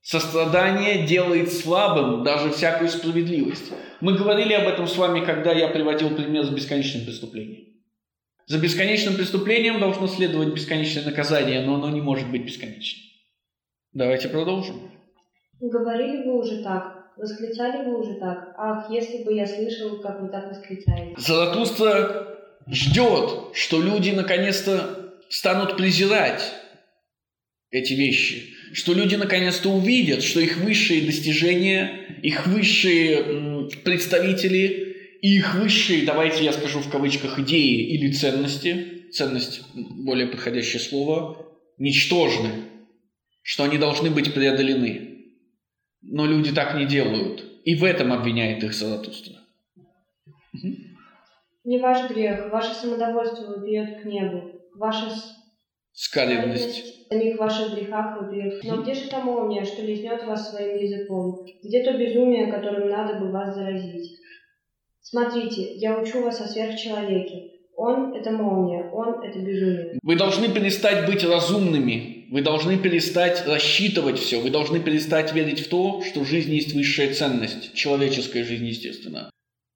Сострадание 0.03 1.07
делает 1.07 1.53
слабым 1.53 2.25
даже 2.25 2.51
всякую 2.51 2.89
справедливость. 2.89 3.71
Мы 4.01 4.17
говорили 4.17 4.55
об 4.55 4.67
этом 4.67 4.89
с 4.89 4.97
вами, 4.97 5.25
когда 5.25 5.53
я 5.53 5.69
приводил 5.69 6.11
пример 6.17 6.45
с 6.45 6.51
бесконечным 6.51 7.05
преступлением. 7.05 7.70
За 8.51 8.59
бесконечным 8.59 9.15
преступлением 9.15 9.79
должно 9.79 10.09
следовать 10.09 10.53
бесконечное 10.53 11.05
наказание, 11.05 11.61
но 11.61 11.77
оно 11.77 11.89
не 11.89 12.01
может 12.01 12.29
быть 12.33 12.45
бесконечным. 12.45 13.05
Давайте 13.93 14.29
продолжим. 14.29 14.91
Говорили 15.61 16.25
вы 16.25 16.41
уже 16.41 16.61
так, 16.61 17.13
восклицали 17.17 17.85
вы 17.85 18.01
уже 18.01 18.19
так. 18.19 18.53
Ах, 18.59 18.91
если 18.91 19.23
бы 19.23 19.35
я 19.35 19.47
слышал, 19.47 20.01
как 20.01 20.21
вы 20.21 20.31
так 20.31 20.49
восклицаете. 20.49 21.15
Заратустра 21.17 22.41
ждет, 22.67 23.55
что 23.55 23.81
люди 23.81 24.11
наконец-то 24.11 25.15
станут 25.29 25.77
презирать 25.77 26.43
эти 27.71 27.93
вещи, 27.93 28.53
что 28.73 28.95
люди 28.95 29.15
наконец-то 29.15 29.69
увидят, 29.69 30.25
что 30.25 30.41
их 30.41 30.57
высшие 30.57 31.07
достижения, 31.07 32.19
их 32.21 32.49
высшие 32.49 33.69
представители, 33.85 34.90
их 35.23 35.55
высшие, 35.55 36.05
давайте 36.05 36.45
я 36.45 36.53
скажу 36.53 36.81
в 36.81 36.91
кавычках, 36.91 37.39
идеи 37.41 37.95
или 37.95 38.13
ценности, 38.13 39.11
ценность 39.13 39.63
более 39.75 40.27
подходящее 40.27 40.81
слово, 40.81 41.47
ничтожны 41.79 42.71
что 43.43 43.65
они 43.65 43.79
должны 43.79 44.11
быть 44.11 44.33
преодолены. 44.35 45.25
Но 46.03 46.27
люди 46.27 46.55
так 46.55 46.77
не 46.77 46.87
делают. 46.87 47.45
И 47.65 47.75
в 47.75 47.85
этом 47.85 48.13
обвиняет 48.13 48.63
их 48.63 48.73
Заратустра. 48.73 49.35
Не 51.65 51.79
ваш 51.79 52.09
грех, 52.11 52.51
ваше 52.51 52.75
самодовольство 52.75 53.47
вопиет 53.47 54.03
к 54.03 54.05
небу, 54.05 54.53
ваша 54.77 55.11
скаленность 55.93 57.07
в 57.07 57.13
самих 57.13 57.39
ваших 57.39 57.75
грехах 57.75 58.23
вопиет. 58.23 58.65
Но 58.65 58.83
где 58.83 58.95
же 58.95 59.11
та 59.11 59.21
молния, 59.21 59.65
что 59.65 59.83
лизнет 59.83 60.25
вас 60.25 60.51
своим 60.51 60.79
языком? 60.79 61.45
Где 61.63 61.83
то 61.85 61.99
безумие, 61.99 62.51
которым 62.51 62.89
надо 62.89 63.19
бы 63.21 63.31
вас 63.31 63.55
заразить? 63.55 64.20
Смотрите, 65.03 65.75
я 65.77 65.99
учу 65.99 66.23
вас 66.23 66.41
о 66.41 66.47
сверхчеловеке. 66.47 67.51
Он– 67.77 68.15
это 68.15 68.31
молния, 68.31 68.91
он– 68.91 69.25
это 69.25 69.39
безумие. 69.39 69.99
Вы 70.03 70.17
должны 70.17 70.49
перестать 70.49 71.07
быть 71.07 71.25
разумными, 71.25 72.27
вы 72.31 72.43
должны 72.43 72.79
перестать 72.79 73.45
рассчитывать 73.47 74.19
все. 74.19 74.41
Вы 74.41 74.51
должны 74.51 74.79
перестать 74.81 75.33
верить 75.33 75.61
в 75.61 75.69
то, 75.69 76.03
что 76.03 76.25
жизнь 76.25 76.53
есть 76.53 76.75
высшая 76.75 77.13
ценность. 77.13 77.75
Человеческая 77.75 78.45
жизнь, 78.45 78.67
естественно. 78.67 79.31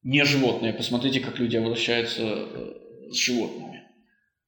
Не 0.05 0.25
животные. 0.25 0.73
Посмотрите, 0.73 1.21
как 1.21 1.39
люди 1.39 1.57
обращаются 1.57 2.23
э, 2.23 2.75
с 3.11 3.17
животными. 3.17 3.83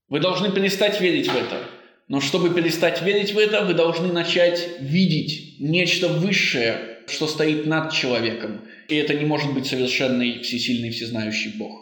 Вы 0.09 0.21
должны 0.21 0.53
перестать 0.53 1.01
верить 1.01 1.29
в 1.29 1.37
это. 1.37 1.63
Но 2.09 2.21
чтобы 2.21 2.55
перестать 2.55 3.03
верить 3.03 3.33
в 3.33 3.39
это, 3.39 3.65
вы 3.65 3.75
должны 3.75 4.13
начать 4.13 4.69
видеть 4.81 5.57
нечто 5.59 6.07
высшее, 6.07 6.96
что 7.07 7.27
стоит 7.27 7.67
над 7.67 7.93
человеком. 7.93 8.63
И 8.89 8.97
это 8.97 9.15
не 9.15 9.25
может 9.25 9.55
быть 9.55 9.67
совершенный, 9.67 10.41
всесильный, 10.41 10.91
всезнающий 10.91 11.59
Бог. 11.59 11.73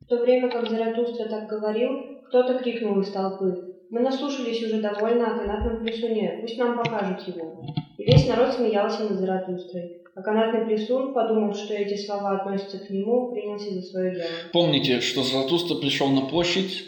В 0.00 0.06
то 0.08 0.22
время 0.22 0.50
как 0.50 0.68
Заратустра 0.68 1.28
так 1.28 1.48
говорил, 1.48 2.22
кто-то 2.28 2.58
крикнул 2.58 3.00
из 3.00 3.10
толпы 3.10 3.76
мы 3.90 4.00
наслушались 4.00 4.62
уже 4.62 4.80
довольно 4.80 5.34
о 5.34 5.38
канатном 5.38 5.84
плесуне, 5.84 6.38
пусть 6.40 6.58
нам 6.58 6.76
покажут 6.76 7.26
его. 7.28 7.64
И 7.98 8.04
весь 8.04 8.26
народ 8.26 8.54
смеялся 8.54 9.04
над 9.04 9.18
Заратустрой. 9.18 10.02
А 10.14 10.22
канатный 10.22 10.66
плесун, 10.66 11.12
подумав, 11.12 11.56
что 11.56 11.74
эти 11.74 11.96
слова 11.96 12.40
относятся 12.40 12.78
к 12.78 12.90
нему, 12.90 13.32
принялся 13.32 13.70
за 13.70 13.82
свое 13.82 14.14
дело. 14.14 14.28
Помните, 14.52 15.00
что 15.00 15.22
Заратустра 15.22 15.76
пришел 15.76 16.08
на 16.08 16.22
площадь, 16.22 16.84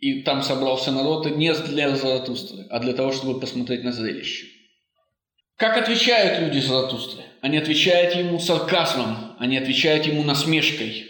и 0.00 0.22
там 0.22 0.42
собрался 0.42 0.92
народ 0.92 1.26
не 1.36 1.52
для 1.52 1.94
Заратустры, 1.94 2.66
а 2.68 2.80
для 2.80 2.92
того, 2.92 3.12
чтобы 3.12 3.40
посмотреть 3.40 3.84
на 3.84 3.92
зрелище. 3.92 4.46
Как 5.58 5.76
отвечают 5.76 6.38
люди 6.40 6.64
Заратустры? 6.64 7.24
Они 7.40 7.56
отвечают 7.56 8.14
ему 8.14 8.38
сарказмом, 8.38 9.34
они 9.40 9.56
отвечают 9.56 10.06
ему 10.06 10.22
насмешкой. 10.22 11.06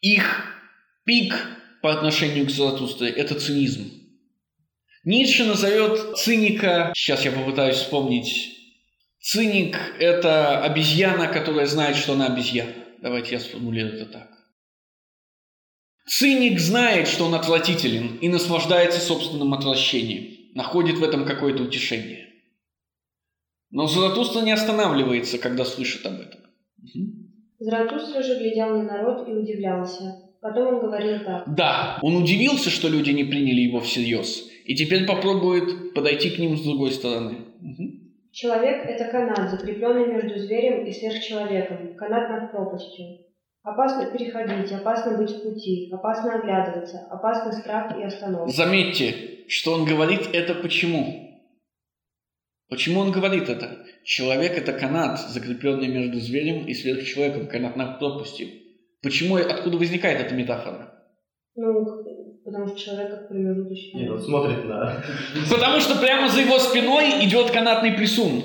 Их 0.00 0.44
пик 1.04 1.34
по 1.82 1.92
отношению 1.92 2.46
к 2.46 2.50
Заратустре– 2.50 3.08
это 3.10 3.34
цинизм. 3.34 3.90
Ницше 5.02 5.44
назовет 5.44 6.16
циника, 6.18 6.92
сейчас 6.94 7.24
я 7.24 7.32
попытаюсь 7.32 7.78
вспомнить, 7.78 8.56
циник– 9.20 9.76
это 9.98 10.62
обезьяна, 10.62 11.26
которая 11.26 11.66
знает, 11.66 11.96
что 11.96 12.12
она 12.12 12.26
обезьяна. 12.26 12.72
Давайте 13.02 13.32
я 13.32 13.40
сформулирую 13.40 13.94
это 13.94 14.06
так. 14.06 14.28
Циник 16.06 16.60
знает, 16.60 17.08
что 17.08 17.26
он 17.26 17.34
отвратителен 17.34 18.18
и 18.18 18.28
наслаждается 18.28 19.00
собственным 19.00 19.52
отвращением, 19.52 20.54
находит 20.54 20.98
в 20.98 21.02
этом 21.02 21.24
какое-то 21.24 21.64
утешение. 21.64 22.29
Но 23.70 23.86
Заратустра 23.86 24.40
не 24.40 24.52
останавливается, 24.52 25.38
когда 25.38 25.64
слышит 25.64 26.04
об 26.06 26.14
этом. 26.14 26.40
Заратустра 27.58 28.22
же 28.22 28.38
глядел 28.38 28.76
на 28.78 28.82
народ 28.82 29.28
и 29.28 29.32
удивлялся. 29.32 30.30
Потом 30.40 30.74
он 30.74 30.80
говорил 30.80 31.20
так. 31.24 31.54
Да, 31.54 31.98
он 32.02 32.16
удивился, 32.16 32.70
что 32.70 32.88
люди 32.88 33.10
не 33.10 33.24
приняли 33.24 33.60
его 33.60 33.80
всерьез. 33.80 34.48
И 34.64 34.74
теперь 34.74 35.06
попробует 35.06 35.94
подойти 35.94 36.30
к 36.30 36.38
ним 36.38 36.56
с 36.56 36.62
другой 36.62 36.92
стороны. 36.92 37.36
Человек– 38.32 38.86
это 38.86 39.10
канат, 39.10 39.50
закрепленный 39.50 40.06
между 40.06 40.38
зверем 40.38 40.86
и 40.86 40.92
сверхчеловеком, 40.92 41.94
канат 41.96 42.30
над 42.30 42.52
пропастью. 42.52 43.18
Опасно 43.62 44.06
переходить, 44.06 44.72
опасно 44.72 45.18
быть 45.18 45.30
в 45.30 45.42
пути, 45.42 45.90
опасно 45.92 46.36
оглядываться, 46.36 47.06
опасный 47.10 47.52
страх 47.52 47.98
и 47.98 48.02
остановка. 48.04 48.50
Заметьте, 48.50 49.14
что 49.48 49.74
он 49.74 49.84
говорит 49.84 50.30
это 50.32 50.54
почему? 50.54 51.19
Почему 52.70 53.00
он 53.00 53.10
говорит 53.10 53.48
это? 53.48 53.84
Человек– 54.04 54.52
это 54.56 54.72
канат, 54.72 55.20
закрепленный 55.20 55.88
между 55.88 56.20
зверем 56.20 56.66
и 56.66 56.72
сверхчеловеком, 56.72 57.48
канат 57.48 57.76
над 57.76 57.98
пропастью. 57.98 58.48
Почему, 59.02 59.36
откуда 59.36 59.76
возникает 59.76 60.20
эта 60.20 60.34
метафора? 60.34 60.94
Ну, 61.56 61.84
потому 62.44 62.68
что 62.68 62.78
человек 62.78 63.10
как 63.10 63.28
промежуточный. 63.28 64.02
Нет, 64.02 64.10
он 64.12 64.20
смотрит 64.20 64.64
на... 64.66 65.02
Потому 65.50 65.80
что 65.80 65.96
прямо 65.96 66.28
за 66.28 66.40
его 66.42 66.60
спиной 66.60 67.24
идет 67.24 67.50
канатный 67.50 67.92
присун. 67.92 68.42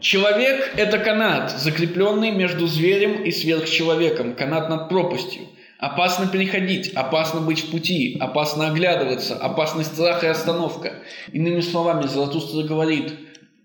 Человек– 0.00 0.74
это 0.76 0.98
канат, 0.98 1.52
закрепленный 1.52 2.32
между 2.32 2.66
зверем 2.66 3.22
и 3.22 3.30
сверхчеловеком, 3.30 4.34
канат 4.34 4.68
над 4.68 4.88
пропастью. 4.88 5.42
Опасно 5.78 6.26
переходить, 6.26 6.92
опасно 6.94 7.40
быть 7.40 7.60
в 7.60 7.70
пути, 7.70 8.16
опасно 8.18 8.68
оглядываться, 8.68 9.36
опасность 9.36 9.92
страх 9.92 10.24
и 10.24 10.26
остановка. 10.26 11.02
Иными 11.32 11.60
словами, 11.60 12.06
Золотуство 12.06 12.62
говорит, 12.62 13.12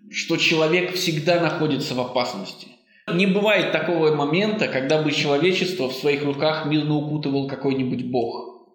что 0.10 0.36
человек 0.36 0.94
всегда 0.94 1.40
находится 1.40 1.96
в 1.96 2.02
опасности. 2.02 2.68
Не 3.12 3.28
бывает 3.28 3.72
такого 3.72 4.14
момента, 4.14 4.68
когда 4.68 5.02
бы 5.02 5.12
человечество 5.12 5.88
в 5.88 5.94
своих 5.94 6.24
руках 6.24 6.66
мирно 6.66 6.96
укутывал 6.96 7.48
какой-нибудь 7.48 8.06
бог. 8.06 8.68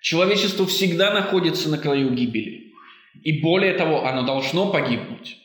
Человечество 0.00 0.66
всегда 0.66 1.12
находится 1.12 1.68
на 1.68 1.78
краю 1.78 2.10
гибели. 2.10 2.72
И 3.22 3.40
более 3.40 3.74
того, 3.74 4.04
оно 4.06 4.22
должно 4.22 4.70
погибнуть. 4.70 5.38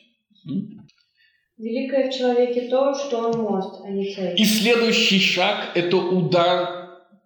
Великое 1.58 2.10
в 2.10 2.14
человеке 2.14 2.68
то, 2.68 2.94
что 2.94 3.18
он 3.18 3.40
мост, 3.40 3.82
а 3.84 3.90
не 3.90 4.14
цель. 4.14 4.34
И 4.40 4.44
следующий 4.44 5.18
шаг– 5.18 5.72
это 5.74 5.96
удар 5.96 6.79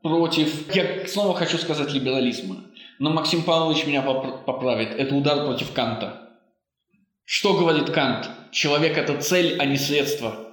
против, 0.04 0.74
я 0.76 1.06
снова 1.08 1.34
хочу 1.34 1.56
сказать 1.56 1.90
либерализма, 1.92 2.56
но 2.98 3.10
Максим 3.10 3.42
Павлович 3.42 3.86
меня 3.86 4.02
поправит, 4.02 4.90
это 4.90 5.14
удар 5.14 5.46
против 5.46 5.72
Канта. 5.72 6.28
Что 7.24 7.54
говорит 7.54 7.90
Кант? 7.90 8.28
Человек– 8.52 8.98
это 8.98 9.20
цель, 9.22 9.56
а 9.58 9.64
не 9.64 9.78
средство. 9.78 10.52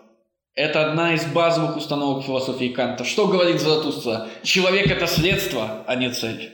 Это 0.56 0.90
одна 0.90 1.16
из 1.16 1.26
базовых 1.26 1.76
установок 1.76 2.24
философии 2.24 2.70
Канта. 2.70 3.04
Что 3.04 3.28
говорит 3.28 3.60
Заратустра? 3.60 4.30
Человек– 4.42 4.88
это 4.90 5.06
средство, 5.06 5.84
а 5.86 5.96
не 5.96 6.10
цель. 6.12 6.54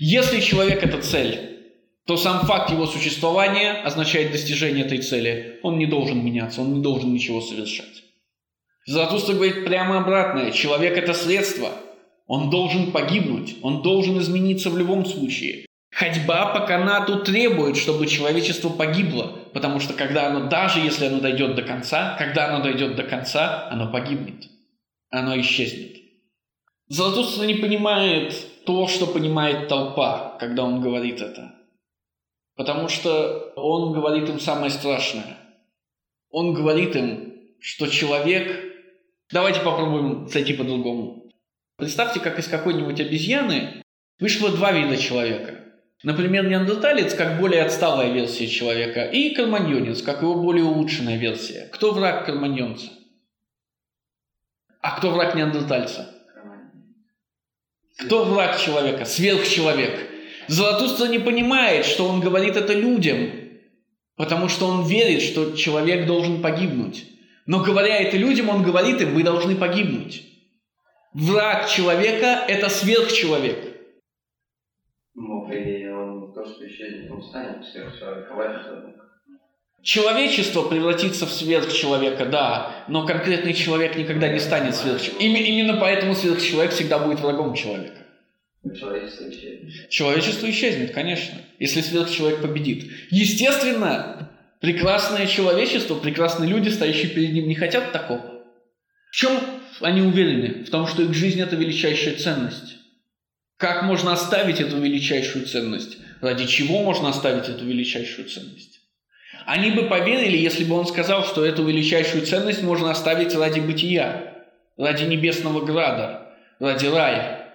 Если 0.00 0.40
человек– 0.40 0.82
это 0.84 1.00
цель, 1.00 1.56
то 2.04 2.16
сам 2.16 2.40
факт 2.46 2.70
его 2.72 2.86
существования 2.86 3.74
означает 3.84 4.32
достижение 4.32 4.84
этой 4.84 4.98
цели. 4.98 5.60
Он 5.62 5.78
не 5.78 5.86
должен 5.86 6.24
меняться, 6.24 6.62
он 6.62 6.74
не 6.74 6.82
должен 6.82 7.12
ничего 7.12 7.40
совершать. 7.40 8.02
Заратустра 8.86 9.34
говорит 9.34 9.64
прямо 9.64 9.98
обратное. 9.98 10.50
Человек– 10.50 10.98
это 10.98 11.14
средство. 11.14 11.70
Он 12.28 12.50
должен 12.50 12.92
погибнуть, 12.92 13.56
он 13.62 13.82
должен 13.82 14.18
измениться 14.18 14.68
в 14.68 14.78
любом 14.78 15.06
случае. 15.06 15.66
Ходьба 15.90 16.52
по 16.52 16.66
канату 16.66 17.24
требует, 17.24 17.76
чтобы 17.76 18.06
человечество 18.06 18.68
погибло, 18.68 19.38
потому 19.54 19.80
что 19.80 19.94
когда 19.94 20.28
оно, 20.28 20.48
даже 20.48 20.78
если 20.78 21.06
оно 21.06 21.20
дойдет 21.20 21.56
до 21.56 21.62
конца, 21.62 22.16
когда 22.18 22.48
оно 22.54 22.62
дойдет 22.62 22.96
до 22.96 23.02
конца, 23.02 23.68
оно 23.70 23.90
погибнет, 23.90 24.44
оно 25.10 25.40
исчезнет. 25.40 25.96
Золотуство 26.88 27.44
не 27.44 27.54
понимает 27.54 28.64
то, 28.66 28.86
что 28.86 29.06
понимает 29.06 29.68
толпа, 29.68 30.36
когда 30.38 30.64
он 30.64 30.82
говорит 30.82 31.22
это. 31.22 31.54
Потому 32.56 32.88
что 32.88 33.52
он 33.56 33.92
говорит 33.94 34.28
им 34.28 34.38
самое 34.38 34.70
страшное. 34.70 35.38
Он 36.30 36.52
говорит 36.52 36.94
им, 36.94 37.34
что 37.60 37.86
человек... 37.86 38.64
Давайте 39.30 39.60
попробуем 39.60 40.28
зайти 40.28 40.54
по-другому. 40.54 41.27
Представьте, 41.78 42.18
как 42.18 42.40
из 42.40 42.48
какой-нибудь 42.48 43.00
обезьяны 43.00 43.84
вышло 44.18 44.50
два 44.50 44.72
вида 44.72 44.96
человека. 44.96 45.60
Например, 46.02 46.44
неандерталец 46.44 47.14
как 47.14 47.38
более 47.38 47.62
отсталая 47.62 48.12
версия 48.12 48.48
человека 48.48 49.04
и 49.04 49.32
карманьонец 49.32 50.02
как 50.02 50.22
его 50.22 50.34
более 50.34 50.64
улучшенная 50.64 51.18
версия. 51.18 51.68
Кто 51.72 51.92
враг 51.92 52.26
карманьонца? 52.26 52.88
А 54.80 54.98
кто 54.98 55.10
враг 55.10 55.36
неандертальца? 55.36 56.12
Кто 57.96 58.24
враг 58.24 58.60
человека? 58.60 59.04
Сверхчеловек. 59.04 60.00
Золотуство 60.48 61.04
не 61.04 61.20
понимает, 61.20 61.84
что 61.84 62.08
он 62.08 62.20
говорит 62.20 62.56
это 62.56 62.72
людям, 62.72 63.30
потому 64.16 64.48
что 64.48 64.66
он 64.66 64.84
верит, 64.84 65.22
что 65.22 65.54
человек 65.56 66.06
должен 66.06 66.42
погибнуть. 66.42 67.04
Но 67.46 67.62
говоря 67.62 67.98
это 67.98 68.16
людям, 68.16 68.48
он 68.48 68.64
говорит 68.64 69.00
им, 69.00 69.14
вы 69.14 69.22
должны 69.22 69.54
погибнуть. 69.54 70.24
Враг 71.18 71.68
человека– 71.68 72.44
это 72.48 72.68
сверхчеловек. 72.68 73.76
Ну, 75.16 75.50
идее, 75.50 75.92
он 75.92 76.32
то, 76.32 76.44
что 76.44 76.64
исчезнет, 76.64 77.10
он 77.10 77.20
станет 77.20 77.64
сверхчеловеком. 77.64 78.94
Человечество 79.82 80.62
превратится 80.62 81.26
в 81.26 81.32
сверхчеловека, 81.32 82.24
да, 82.26 82.84
но 82.86 83.04
конкретный 83.04 83.52
человек 83.52 83.96
никогда 83.96 84.28
не 84.28 84.38
станет 84.38 84.76
сверхчеловеком. 84.76 85.26
Именно 85.26 85.80
поэтому 85.80 86.14
сверхчеловек 86.14 86.70
всегда 86.70 87.00
будет 87.00 87.18
врагом 87.18 87.54
человека. 87.54 88.06
Человечество 88.78 89.28
исчезнет. 89.28 89.88
Человечество 89.88 90.48
исчезнет, 90.48 90.92
конечно, 90.92 91.36
если 91.58 91.80
сверхчеловек 91.80 92.42
победит. 92.42 92.92
Естественно, 93.10 94.30
прекрасное 94.60 95.26
человечество, 95.26 95.96
прекрасные 95.96 96.48
люди, 96.48 96.68
стоящие 96.68 97.10
перед 97.10 97.32
ним, 97.32 97.48
не 97.48 97.56
хотят 97.56 97.90
такого. 97.90 98.44
В 99.10 99.16
чем 99.16 99.32
они 99.80 100.02
уверены? 100.02 100.64
В 100.64 100.70
том, 100.70 100.86
что 100.86 101.02
их 101.02 101.14
жизнь– 101.14 101.40
это 101.42 101.56
величайшая 101.56 102.16
ценность. 102.16 102.76
Как 103.56 103.82
можно 103.82 104.12
оставить 104.12 104.60
эту 104.60 104.80
величайшую 104.80 105.46
ценность? 105.46 105.98
Ради 106.20 106.46
чего 106.46 106.82
можно 106.82 107.08
оставить 107.08 107.48
эту 107.48 107.64
величайшую 107.64 108.28
ценность? 108.28 108.80
Они 109.46 109.70
бы 109.70 109.88
поверили, 109.88 110.36
если 110.36 110.64
бы 110.64 110.74
он 110.76 110.86
сказал, 110.86 111.24
что 111.24 111.44
эту 111.44 111.64
величайшую 111.64 112.26
ценность 112.26 112.62
можно 112.62 112.90
оставить 112.90 113.34
ради 113.34 113.60
бытия, 113.60 114.44
ради 114.76 115.04
небесного 115.04 115.64
града, 115.64 116.36
ради 116.60 116.86
рая. 116.86 117.52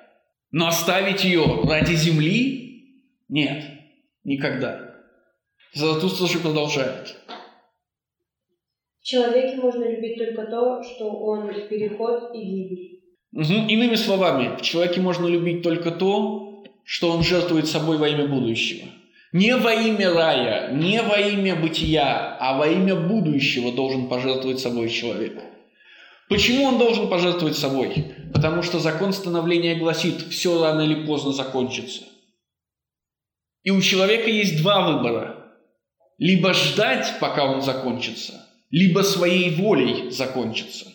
Но 0.51 0.67
оставить 0.67 1.23
ее 1.23 1.62
ради 1.63 1.93
земли? 1.93 2.99
Нет, 3.29 3.63
никогда. 4.23 4.95
Заратустра 5.73 6.27
же 6.27 6.39
продолжает. 6.39 7.15
В 9.03 9.05
человеке 9.05 9.57
можно 9.57 9.83
любить 9.83 10.17
только 10.17 10.45
то, 10.45 10.81
что 10.81 11.09
он 11.09 11.49
переход 11.67 12.33
и 12.33 12.39
гибель. 12.39 13.01
Угу. 13.33 13.67
Иными 13.67 13.95
словами, 13.95 14.55
в 14.55 14.61
человеке 14.61 15.01
можно 15.01 15.27
любить 15.27 15.61
только 15.61 15.91
то, 15.91 16.63
что 16.85 17.11
он 17.11 17.21
жертвует 17.21 17.67
собой 17.67 17.97
во 17.97 18.07
имя 18.07 18.27
будущего. 18.27 18.87
Не 19.33 19.57
во 19.57 19.73
имя 19.73 20.13
рая, 20.13 20.71
не 20.71 21.01
во 21.01 21.17
имя 21.17 21.57
бытия, 21.57 22.37
а 22.39 22.57
во 22.57 22.65
имя 22.67 22.95
будущего 22.95 23.73
должен 23.73 24.07
пожертвовать 24.07 24.61
собой 24.61 24.87
человек. 24.87 25.37
Почему 26.29 26.63
он 26.63 26.77
должен 26.77 27.09
пожертвовать 27.09 27.57
собой? 27.57 28.15
Потому 28.33 28.61
что 28.63 28.79
закон 28.79 29.11
становления 29.11 29.75
гласит, 29.75 30.21
все 30.29 30.63
рано 30.63 30.79
или 30.79 31.05
поздно 31.05 31.33
закончится. 31.33 32.03
И 33.63 33.69
у 33.71 33.81
человека 33.81 34.29
есть 34.29 34.61
два 34.61 34.89
выбора. 34.89 35.57
Либо 36.17 36.53
ждать, 36.53 37.15
пока 37.19 37.43
он 37.43 37.61
закончится, 37.61 38.42
либо 38.73 39.01
своей 39.03 39.51
волей 39.51 40.09
закончится. 40.09 40.91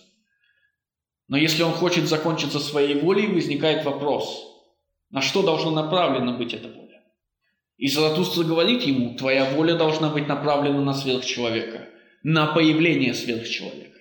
Но 1.28 1.36
если 1.36 1.62
он 1.62 1.70
хочет 1.70 2.08
закончиться 2.08 2.58
своей 2.58 2.96
волей, 2.96 3.28
возникает 3.28 3.84
вопрос, 3.84 4.42
на 5.10 5.22
что 5.22 5.44
должна 5.44 5.70
направлена 5.70 6.32
быть 6.32 6.52
эта 6.52 6.66
воля? 6.66 7.04
И 7.76 7.86
Заратустра 7.86 8.42
говорит 8.42 8.82
ему, 8.82 9.14
твоя 9.14 9.44
воля 9.52 9.76
должна 9.76 10.10
быть 10.10 10.26
направлена 10.26 10.80
на 10.80 10.92
сверхчеловека, 10.92 11.88
на 12.24 12.52
появление 12.52 13.14
сверхчеловека. 13.14 14.00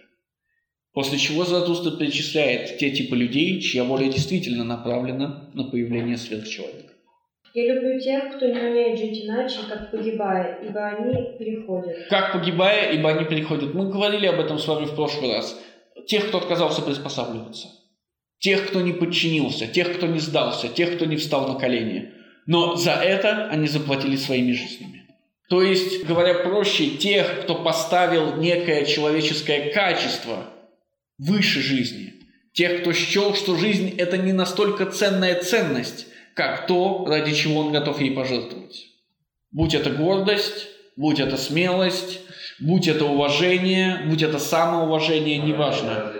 После 0.93 1.19
чего 1.19 1.45
Заратустра 1.45 1.91
перечисляет 1.91 2.79
те 2.79 2.89
типы 2.89 3.15
людей, 3.15 3.61
чья 3.61 3.83
воля 3.83 4.11
действительно 4.11 4.63
направлена 4.63 5.51
на 5.53 5.65
появление 5.65 6.17
сверхчеловека. 6.17 6.86
Я 7.57 7.73
люблю 7.73 7.99
тех, 7.99 8.35
кто 8.35 8.45
не 8.45 8.59
умеет 8.59 8.99
жить 8.99 9.25
иначе, 9.25 9.61
как 9.67 9.89
погибая, 9.89 10.59
ибо 10.61 10.89
они 10.89 11.39
переходят. 11.39 12.07
Как 12.07 12.31
погибая, 12.31 12.91
ибо 12.91 13.09
они 13.09 13.25
переходят. 13.25 13.73
Мы 13.73 13.89
говорили 13.89 14.27
об 14.27 14.39
этом 14.39 14.59
с 14.59 14.67
вами 14.67 14.85
в 14.85 14.93
прошлый 14.93 15.33
раз. 15.33 15.59
Тех, 16.05 16.27
кто 16.27 16.37
отказался 16.37 16.83
приспосабливаться. 16.83 17.69
Тех, 18.37 18.67
кто 18.67 18.81
не 18.81 18.93
подчинился. 18.93 19.65
Тех, 19.65 19.97
кто 19.97 20.05
не 20.05 20.19
сдался. 20.19 20.67
Тех, 20.67 20.97
кто 20.97 21.05
не 21.05 21.15
встал 21.15 21.51
на 21.51 21.59
колени. 21.59 22.11
Но 22.45 22.75
за 22.75 22.91
это 22.91 23.47
они 23.49 23.67
заплатили 23.67 24.17
своими 24.17 24.51
жизнями. 24.51 25.07
То 25.49 25.63
есть, 25.63 26.05
говоря 26.05 26.35
проще, 26.35 26.91
тех, 26.91 27.41
кто 27.41 27.55
поставил 27.55 28.35
некое 28.35 28.85
человеческое 28.85 29.71
качество– 29.71 30.43
выше 31.17 31.61
жизни. 31.61 32.13
Тех, 32.53 32.81
кто 32.81 32.93
счел, 32.93 33.33
что 33.33 33.55
жизнь– 33.55 33.95
это 33.97 34.19
не 34.19 34.31
настолько 34.31 34.85
ценная 34.85 35.41
ценность, 35.41 36.07
как 36.37 36.67
то, 36.67 37.03
ради 37.07 37.33
чего 37.33 37.61
он 37.61 37.71
готов 37.71 37.99
ей 37.99 38.11
пожертвовать. 38.11 38.85
Будь 39.51 39.73
это 39.73 39.89
гордость, 39.89 40.67
будь 40.95 41.19
это 41.19 41.35
смелость, 41.35 42.21
будь 42.59 42.87
это 42.87 43.05
уважение, 43.05 44.03
будь 44.07 44.21
это 44.21 44.37
самоуважение, 44.37 45.39
неважно. 45.39 46.13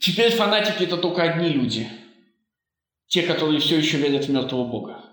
Теперь 0.00 0.32
фанатики 0.32 0.82
это 0.82 0.96
только 0.96 1.22
одни 1.22 1.50
люди. 1.50 1.86
Те, 3.06 3.22
которые 3.22 3.60
все 3.60 3.78
еще 3.78 3.98
верят 3.98 4.24
в 4.24 4.32
мертвого 4.32 4.64
Бога. 4.64 5.04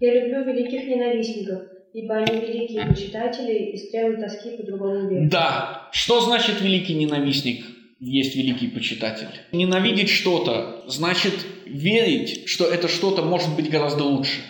Я 0.00 0.14
люблю 0.14 0.44
великих 0.44 0.88
ненавистников, 0.88 1.62
ибо 1.92 2.16
они 2.16 2.40
великие 2.40 2.84
почитатели 2.84 3.70
и 3.70 3.76
стрелы 3.76 4.16
тоски 4.16 4.56
по 4.56 4.64
другому 4.64 5.08
веку. 5.08 5.30
Да. 5.30 5.88
Что 5.92 6.20
значит 6.20 6.60
великий 6.60 6.94
ненавистник? 6.94 7.64
Есть 7.98 8.36
великий 8.36 8.68
почитатель. 8.68 9.28
Ненавидеть 9.52 10.10
что-то 10.10 10.84
значит 10.88 11.34
верить, 11.64 12.48
что 12.48 12.66
это 12.66 12.88
что-то 12.88 13.22
может 13.22 13.54
быть 13.56 13.70
гораздо 13.70 14.04
лучше. 14.04 14.40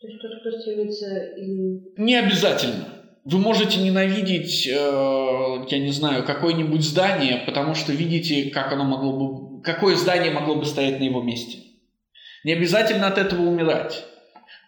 То 0.00 0.06
есть 0.06 0.20
тот, 0.20 0.30
кто 0.40 0.60
стремится 0.60 1.06
изменить. 1.36 1.98
Не 1.98 2.16
обязательно. 2.16 2.88
Вы 3.24 3.38
можете 3.38 3.80
ненавидеть, 3.80 4.66
э, 4.66 4.70
я 4.70 5.78
не 5.78 5.90
знаю, 5.90 6.24
какое-нибудь 6.24 6.82
здание, 6.82 7.42
потому 7.44 7.74
что 7.74 7.92
видите, 7.92 8.50
как 8.50 8.72
оно 8.72 8.84
могло 8.84 9.12
бы, 9.12 9.62
какое 9.62 9.96
здание 9.96 10.30
могло 10.30 10.54
бы 10.54 10.64
стоять 10.64 11.00
на 11.00 11.04
его 11.04 11.22
месте. 11.22 11.58
Не 12.44 12.52
обязательно 12.52 13.08
от 13.08 13.18
этого 13.18 13.42
умирать. 13.42 14.04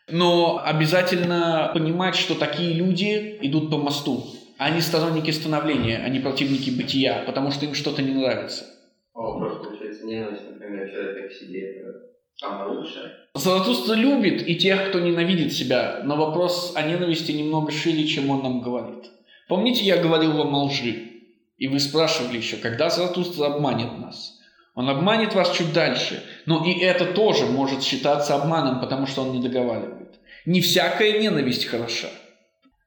Но 0.09 0.61
обязательно 0.62 1.70
понимать, 1.72 2.16
что 2.16 2.35
такие 2.35 2.72
люди 2.72 3.38
идут 3.42 3.70
по 3.70 3.79
мосту. 3.79 4.26
Они 4.61 4.83
сторонники 4.83 5.31
становления, 5.31 6.03
они 6.05 6.18
противники 6.18 6.68
бытия, 6.68 7.23
потому 7.25 7.51
что 7.51 7.64
им 7.64 7.73
что-то 7.73 8.03
не 8.03 8.12
нравится. 8.12 8.66
А 9.14 9.20
вопрос, 9.23 9.66
получается, 9.66 10.05
ненависть, 10.05 10.42
например, 10.51 10.87
человека 10.90 11.29
к 11.29 11.33
себе, 11.33 11.77
это 11.77 11.88
самое 12.37 12.77
лучшее. 12.77 13.11
Заратустра 13.33 13.94
любит 13.94 14.46
и 14.46 14.57
тех, 14.57 14.90
кто 14.90 15.01
ненавидит 15.01 15.55
себя, 15.55 16.03
но 16.05 16.14
вопрос 16.14 16.75
о 16.77 16.83
ненависти 16.83 17.33
немного 17.33 17.73
шире, 17.73 18.07
чем 18.07 18.29
он 18.29 18.42
нам 18.42 18.61
говорит. 18.61 19.07
Помните, 19.49 19.83
я 19.83 19.96
говорил 19.96 20.33
вам 20.33 20.55
о 20.55 20.64
лжи? 20.64 21.09
И 21.57 21.66
вы 21.66 21.81
спрашивали 21.81 22.37
еще, 22.37 22.59
когда 22.59 22.90
Заратустра 22.90 23.46
обманет 23.46 23.99
нас? 23.99 24.40
Он 24.75 24.90
обманет 24.90 25.35
вас 25.35 25.57
чуть 25.57 25.73
дальше, 25.73 26.23
но 26.44 26.66
и 26.66 26.79
это 26.81 27.07
тоже 27.07 27.46
может 27.46 27.83
считаться 27.83 28.35
обманом, 28.35 28.81
потому 28.81 29.07
что 29.07 29.23
он 29.23 29.33
не 29.33 29.40
договаривает. 29.40 30.20
Не 30.44 30.61
всякая 30.61 31.18
ненависть 31.18 31.64
хороша. 31.64 32.09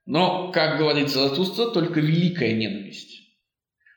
Но, 0.05 0.51
как 0.51 0.77
говорит 0.77 1.09
Заратустра, 1.09 1.67
только 1.67 1.99
великая 1.99 2.53
ненависть. 2.53 3.21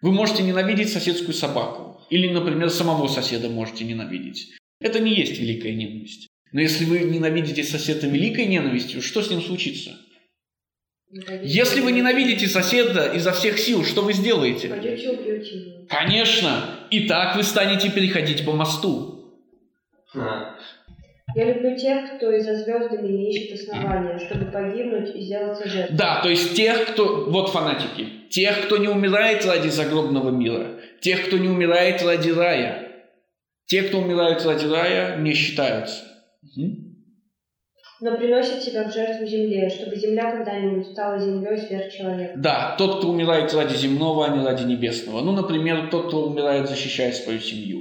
Вы 0.03 0.13
можете 0.13 0.43
ненавидеть 0.43 0.93
соседскую 0.93 1.35
собаку. 1.35 2.01
Или, 2.11 2.29
например, 2.29 2.71
самого 2.71 3.09
соседа 3.09 3.49
можете 3.49 3.85
ненавидеть. 3.85 4.51
Это 4.81 5.01
не 5.01 5.15
есть 5.15 5.39
великая 5.39 5.75
ненависть. 5.75 6.29
Но 6.53 6.61
если 6.61 6.85
вы 6.85 7.01
ненавидите 7.01 7.65
соседа 7.65 8.07
великой 8.07 8.47
ненавистью, 8.47 9.03
что 9.03 9.23
с 9.23 9.31
ним 9.31 9.43
случится? 9.43 9.99
Если 11.43 11.81
вы 11.81 11.93
ненавидите 11.93 12.47
соседа 12.47 13.13
изо 13.15 13.33
всех 13.33 13.59
сил, 13.59 13.85
что 13.85 14.03
вы 14.03 14.13
сделаете? 14.13 14.69
Пойдете 14.69 15.11
убьете 15.11 15.57
его. 15.57 15.87
Конечно, 15.89 16.89
и 16.91 17.07
так 17.07 17.37
вы 17.37 17.43
станете 17.43 17.91
переходить 17.91 18.45
по 18.45 18.53
мосту. 18.53 19.41
А, 20.15 20.56
Я 21.37 21.53
люблю 21.53 21.77
тех, 21.77 22.17
кто 22.17 22.33
из-за 22.33 22.57
звездами 22.57 23.09
не 23.09 23.31
ищет 23.31 23.61
основания, 23.61 24.19
чтобы 24.19 24.47
погибнуть 24.47 25.15
и 25.15 25.21
сделаться 25.21 25.69
жертвой. 25.69 25.95
Да, 25.95 26.23
то 26.23 26.31
есть 26.31 26.57
тех, 26.57 26.87
кто... 26.87 27.27
Вот 27.29 27.51
фанатики. 27.51 28.07
Тех, 28.31 28.63
кто 28.65 28.79
не 28.79 28.89
умирает 28.89 29.45
ради 29.45 29.69
загробного 29.69 30.31
мира. 30.31 30.81
Тех, 31.03 31.27
кто 31.27 31.37
не 31.37 31.49
умирает 31.49 32.03
ради 32.03 32.31
рая. 32.31 32.89
Те, 33.67 33.83
кто 33.83 33.99
умирают 33.99 34.47
ради 34.47 34.65
рая, 34.67 35.19
не 35.19 35.35
считаются. 35.35 36.05
Мгм. 36.57 36.97
Но 38.01 38.17
приносит 38.17 38.63
себя 38.63 38.89
в 38.89 38.95
жертву 38.95 39.27
земле, 39.27 39.69
чтобы 39.69 39.95
земля 39.97 40.31
когда-нибудь 40.31 40.87
стала 40.87 41.19
землей 41.19 41.59
сверх 41.59 41.93
человека. 41.93 42.33
Да, 42.39 42.77
тот, 42.79 42.99
кто 42.99 43.11
умирает 43.11 43.53
ради 43.53 43.75
земного, 43.75 44.25
а 44.25 44.35
не 44.35 44.43
ради 44.43 44.65
небесного. 44.65 45.21
Ну, 45.21 45.33
например, 45.33 45.91
тот, 45.91 46.09
кто 46.09 46.29
умирает, 46.29 46.67
защищая 46.67 47.13
свою 47.13 47.41
семью. 47.41 47.76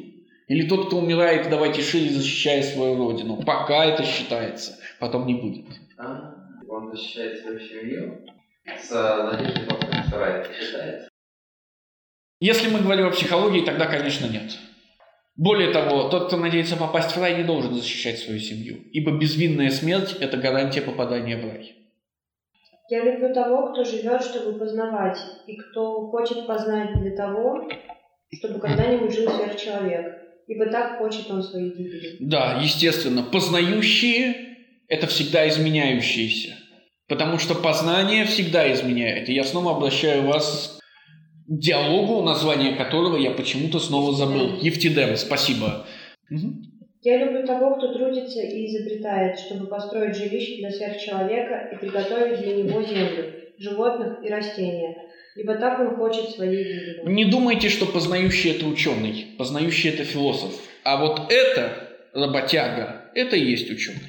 Или 0.47 0.67
тот, 0.67 0.87
кто 0.87 0.97
умирает, 0.97 1.49
давайте 1.49 1.81
шире, 1.81 2.09
защищая 2.09 2.61
свою 2.61 2.97
родину. 2.97 3.41
Пока 3.43 3.85
это 3.85 4.03
считается, 4.03 4.77
потом 4.99 5.25
не 5.25 5.33
будет. 5.35 5.65
а, 5.97 6.35
он 6.69 6.91
защищает 6.91 7.39
свою 7.41 7.59
семью 7.59 8.21
с 8.79 8.91
надеждой 8.91 9.65
попасть 9.65 10.09
в 10.09 10.17
рай, 10.17 10.41
это 10.41 10.53
считается. 10.53 11.09
Если 12.39 12.69
мы 12.69 12.79
говорим 12.79 13.07
о 13.07 13.11
психологии, 13.11 13.65
тогда, 13.65 13.85
конечно, 13.87 14.25
нет. 14.25 14.51
Более 15.35 15.71
того, 15.71 16.09
тот, 16.09 16.27
кто 16.27 16.37
надеется 16.37 16.77
попасть 16.77 17.15
в 17.15 17.19
рай, 17.19 17.37
не 17.37 17.43
должен 17.43 17.73
защищать 17.73 18.19
свою 18.19 18.39
семью, 18.39 18.77
ибо 18.91 19.17
безвинная 19.17 19.69
смерть– 19.69 20.15
это 20.19 20.37
гарантия 20.37 20.81
попадания 20.81 21.37
в 21.37 21.45
рай. 21.45 21.75
Я 22.89 23.03
люблю 23.03 23.33
того, 23.33 23.71
кто 23.71 23.83
живет, 23.83 24.23
чтобы 24.23 24.59
познавать, 24.59 25.17
и 25.47 25.55
кто 25.57 26.07
хочет 26.07 26.45
познать 26.45 26.93
для 27.01 27.15
того, 27.15 27.67
чтобы 28.31 28.59
когда-нибудь 28.59 29.13
жил 29.13 29.29
сверхчеловек, 29.31 30.24
ибо 30.47 30.65
так 30.67 30.97
хочет 30.97 31.29
он 31.29 31.43
своей 31.43 31.71
гибели. 31.71 32.17
Да, 32.19 32.59
естественно, 32.61 33.23
познающие– 33.23 34.57
это 34.87 35.07
всегда 35.07 35.47
изменяющиеся. 35.47 36.55
Потому 37.07 37.37
что 37.37 37.55
познание 37.55 38.25
всегда 38.25 38.71
изменяет. 38.73 39.29
И 39.29 39.33
я 39.33 39.43
снова 39.43 39.75
обращаю 39.75 40.23
вас 40.23 40.79
к 41.47 41.59
диалогу, 41.59 42.23
название 42.23 42.75
которого 42.75 43.17
я 43.17 43.31
почему-то 43.31 43.79
снова 43.79 44.13
забыл. 44.13 44.57
Евтидем, 44.61 45.15
спасибо. 45.15 45.85
Я 47.01 47.23
люблю 47.23 47.45
того, 47.45 47.75
кто 47.75 47.93
трудится 47.93 48.41
и 48.41 48.65
изобретает, 48.65 49.37
чтобы 49.37 49.67
построить 49.67 50.17
жилище 50.17 50.57
для 50.57 50.71
сверхчеловека 50.71 51.69
и 51.71 51.77
приготовить 51.77 52.41
для 52.41 52.55
него 52.63 52.81
землю, 52.81 53.31
животных 53.59 54.23
и 54.23 54.29
растения, 54.29 54.97
ибо 55.35 55.55
так 55.55 55.79
он 55.79 55.95
хочет 55.95 56.31
своей 56.31 56.63
гибели. 56.63 57.01
Не 57.05 57.25
думайте, 57.25 57.69
что 57.69 57.85
познающий– 57.85 58.51
это 58.55 58.65
ученый, 58.65 59.35
познающий– 59.37 59.89
это 59.91 60.03
философ. 60.03 60.53
А 60.83 60.97
вот 60.97 61.31
это, 61.31 61.89
работяга, 62.13 63.11
это 63.13 63.35
и 63.35 63.43
есть 63.43 63.69
ученый. 63.69 63.99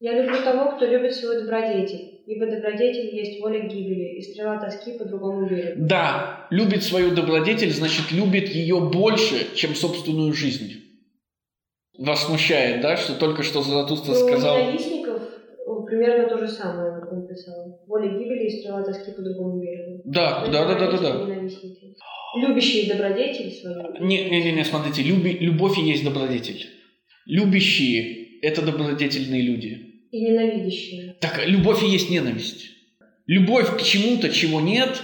Я 0.00 0.14
люблю 0.14 0.42
того, 0.42 0.76
кто 0.76 0.86
любит 0.86 1.14
свою 1.14 1.42
добродетель, 1.42 2.22
ибо 2.26 2.46
добродетель 2.46 3.14
есть 3.14 3.40
воля 3.40 3.60
гибели 3.60 4.18
и 4.18 4.22
стрела 4.22 4.58
тоски 4.58 4.92
по 4.92 5.04
другому 5.04 5.46
берегу. 5.46 5.74
Да, 5.76 6.46
любит 6.50 6.82
свою 6.82 7.10
добродетель, 7.10 7.72
значит, 7.72 8.10
любит 8.10 8.48
ее 8.48 8.80
больше, 8.80 9.54
чем 9.54 9.74
собственную 9.74 10.32
жизнь. 10.32 10.80
Вас 11.98 12.24
смущает, 12.24 12.80
да, 12.80 12.96
что 12.96 13.14
только 13.14 13.42
что 13.42 13.60
Заратустра 13.62 14.12
Про 14.12 14.20
сказал... 14.20 14.58
ненавистников 14.58 14.99
о, 14.99 14.99
примерно 15.90 16.28
то 16.28 16.38
же 16.38 16.48
самое 16.48 16.92
он 17.10 17.20
написал. 17.22 17.82
Воля 17.86 18.08
гибели 18.18 18.46
и 18.46 18.60
стрела 18.60 18.82
тоски 18.82 19.10
по 19.12 19.22
другому 19.22 19.60
берегу. 19.60 20.02
Да, 20.04 20.44
То 20.44 20.50
да, 20.52 20.64
да, 20.66 20.74
да, 20.78 20.90
да, 20.92 20.98
да. 20.98 21.24
ненавистники. 21.26 21.94
Любящие 22.36 22.92
добродетель 22.94 23.52
свою. 23.52 24.06
Не, 24.06 24.30
не, 24.30 24.42
не, 24.42 24.52
не, 24.52 24.64
смотрите, 24.64 25.02
люби- 25.02 25.38
любовь 25.40 25.78
и 25.78 25.82
есть 25.82 26.04
добродетель. 26.04 26.66
Любящие– 27.26 28.38
это 28.42 28.62
добродетельные 28.62 29.42
люди. 29.42 29.86
И 30.12 30.20
ненавидящие. 30.22 31.16
Так 31.20 31.46
любовь 31.46 31.82
и 31.82 31.86
есть 31.88 32.10
ненависть. 32.10 32.66
Любовь 33.26 33.76
к 33.76 33.82
чему-то, 33.82 34.28
чего 34.30 34.60
нет, 34.60 35.00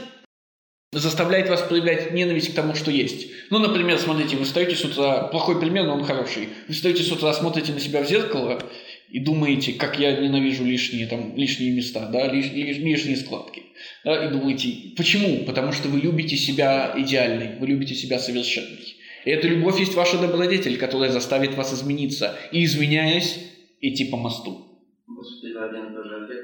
заставляет 0.92 1.48
вас 1.48 1.62
проявлять 1.62 2.12
ненависть 2.12 2.52
к 2.52 2.54
тому, 2.54 2.74
что 2.74 2.90
есть. 2.90 3.28
Ну, 3.50 3.58
например, 3.58 3.98
смотрите, 3.98 4.36
вы 4.36 4.44
встаете 4.44 4.74
с 4.74 4.84
утра, 4.84 5.28
плохой 5.28 5.60
пример, 5.60 5.84
но 5.84 5.94
он 5.94 6.04
хороший. 6.04 6.48
Вы 6.68 6.74
встаете 6.74 7.02
с 7.02 7.12
утра, 7.12 7.32
смотрите 7.32 7.72
на 7.72 7.80
себя 7.80 8.02
в 8.02 8.08
зеркало 8.08 8.60
и 9.08 9.20
думаете, 9.20 9.72
как 9.74 9.98
я 9.98 10.16
ненавижу 10.20 10.64
лишние, 10.64 11.06
там, 11.06 11.36
лишние 11.36 11.72
места, 11.72 12.08
да, 12.08 12.28
лиш- 12.32 12.52
лиш- 12.52 12.78
лишние 12.78 13.16
складки. 13.16 13.62
Да, 14.04 14.26
и 14.26 14.30
думаете, 14.30 14.94
почему? 14.96 15.44
Потому 15.44 15.72
что 15.72 15.88
вы 15.88 16.00
любите 16.00 16.36
себя 16.36 16.94
идеальной, 16.96 17.58
вы 17.58 17.66
любите 17.66 17.94
себя 17.94 18.18
совершенной. 18.18 18.96
И 19.24 19.30
эта 19.30 19.48
любовь 19.48 19.80
есть 19.80 19.94
ваша 19.94 20.18
добродетель, 20.18 20.78
которая 20.78 21.10
заставит 21.10 21.54
вас 21.54 21.74
измениться. 21.74 22.36
И 22.52 22.64
изменяясь, 22.64 23.38
идти 23.80 24.04
по 24.04 24.16
мосту. 24.16 24.62
Один 25.08 25.94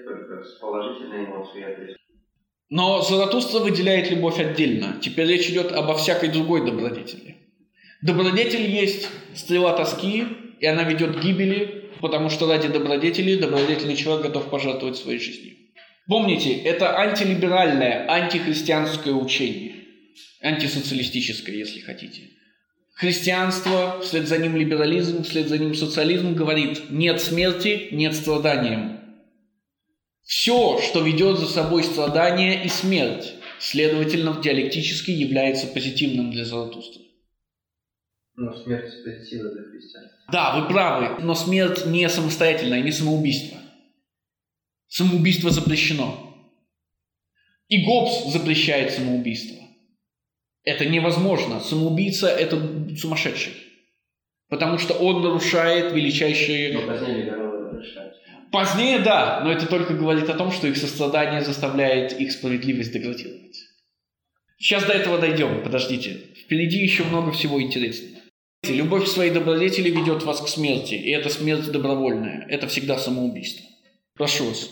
только 0.05 0.43
с 0.43 0.59
положительной 0.61 1.27
эмоцией. 1.27 1.97
Но 2.71 3.03
Заратустра 3.03 3.61
выделяет 3.61 4.11
любовь 4.11 4.41
отдельно. 4.41 4.97
Теперь 5.03 5.29
речь 5.29 5.51
идет 5.51 5.73
обо 5.73 5.95
всякой 5.95 6.31
другой 6.31 6.65
добродетели. 6.65 7.37
Добродетель 8.03 8.69
есть 8.69 9.09
стрела 9.35 9.75
тоски, 9.75 10.25
и 10.59 10.67
она 10.67 10.83
ведет 10.85 11.17
к 11.17 11.23
гибели, 11.23 11.82
потому 12.03 12.29
что 12.29 12.47
ради 12.47 12.69
добродетели 12.69 13.37
добродетельный 13.37 13.97
человек 13.97 14.27
готов 14.27 14.51
пожертвовать 14.51 14.99
своей 14.99 15.19
жизнью. 15.19 15.57
Помните, 16.07 16.53
это 16.53 16.99
антилиберальное, 16.99 18.07
антихристианское 18.11 19.15
учение. 19.15 19.77
Антисоциалистическое, 20.43 21.55
если 21.55 21.81
хотите. 21.81 22.23
Христианство, 22.95 24.01
вслед 24.03 24.29
за 24.29 24.39
ним 24.39 24.57
либерализм, 24.57 25.23
вслед 25.23 25.49
за 25.49 25.59
ним 25.59 25.75
социализм 25.75 26.35
говорит 26.35 26.91
«нет 26.91 27.21
смерти, 27.21 27.89
нет 27.93 28.15
страданиям». 28.15 29.01
Все, 30.25 30.81
что 30.81 31.01
ведет 31.03 31.39
за 31.39 31.47
собой 31.47 31.85
страдание 31.85 32.65
и 32.65 32.69
смерть, 32.69 33.35
следовательно, 33.59 34.41
диалектически 34.43 35.11
является 35.11 35.67
позитивным 35.69 36.31
для 36.33 36.45
Заратустры. 36.45 37.02
Ну, 38.35 38.53
смерть 38.63 39.05
позитива 39.05 39.51
для 39.51 39.63
христиан. 39.65 40.05
Да, 40.31 40.59
вы 40.59 40.69
правы, 40.69 41.23
но 41.23 41.35
смерть 41.35 41.87
не 41.87 42.09
самостоятельная, 42.09 42.83
не 42.83 42.91
самоубийство. 42.91 43.59
Самоубийство 44.89 45.51
запрещено. 45.51 46.29
И 47.69 47.85
Гоббс 47.85 48.33
запрещает 48.33 48.93
самоубийство. 48.93 49.57
Это 50.65 50.87
невозможно. 50.87 51.61
Самоубийца– 51.61 52.29
это 52.29 52.97
сумасшедший. 52.97 53.55
Потому 54.49 54.79
что 54.79 54.95
он 54.95 55.23
нарушает 55.23 55.93
величайшие... 55.93 56.75
Но 56.75 56.87
позднее. 56.87 57.35
Позднее, 58.53 58.99
да, 58.99 59.41
но 59.43 59.51
это 59.51 59.67
только 59.67 59.95
говорит 59.95 60.29
о 60.29 60.35
том, 60.35 60.53
что 60.53 60.67
их 60.67 60.77
сострадание 60.77 61.41
заставляет 61.41 62.13
их 62.21 62.33
справедливость 62.33 62.93
деградировать. 62.93 63.57
Сейчас 64.59 64.85
до 64.85 64.93
этого 64.93 65.19
дойдем, 65.19 65.63
подождите. 65.65 66.21
Впереди 66.45 66.79
еще 66.79 67.03
много 67.05 67.33
всего 67.33 67.61
интересного. 67.61 68.22
Любовь 68.69 69.07
к 69.07 69.09
своей 69.09 69.33
добродетели 69.33 69.91
ведет 69.91 70.23
вас 70.23 70.41
к 70.41 70.47
смерти, 70.47 70.95
и 70.95 71.11
эта 71.11 71.29
смерть 71.29 71.73
добровольная. 71.73 72.47
Это 72.49 72.69
всегда 72.69 72.97
самоубийство. 72.97 73.67
Прошу 74.15 74.45
вас. 74.45 74.71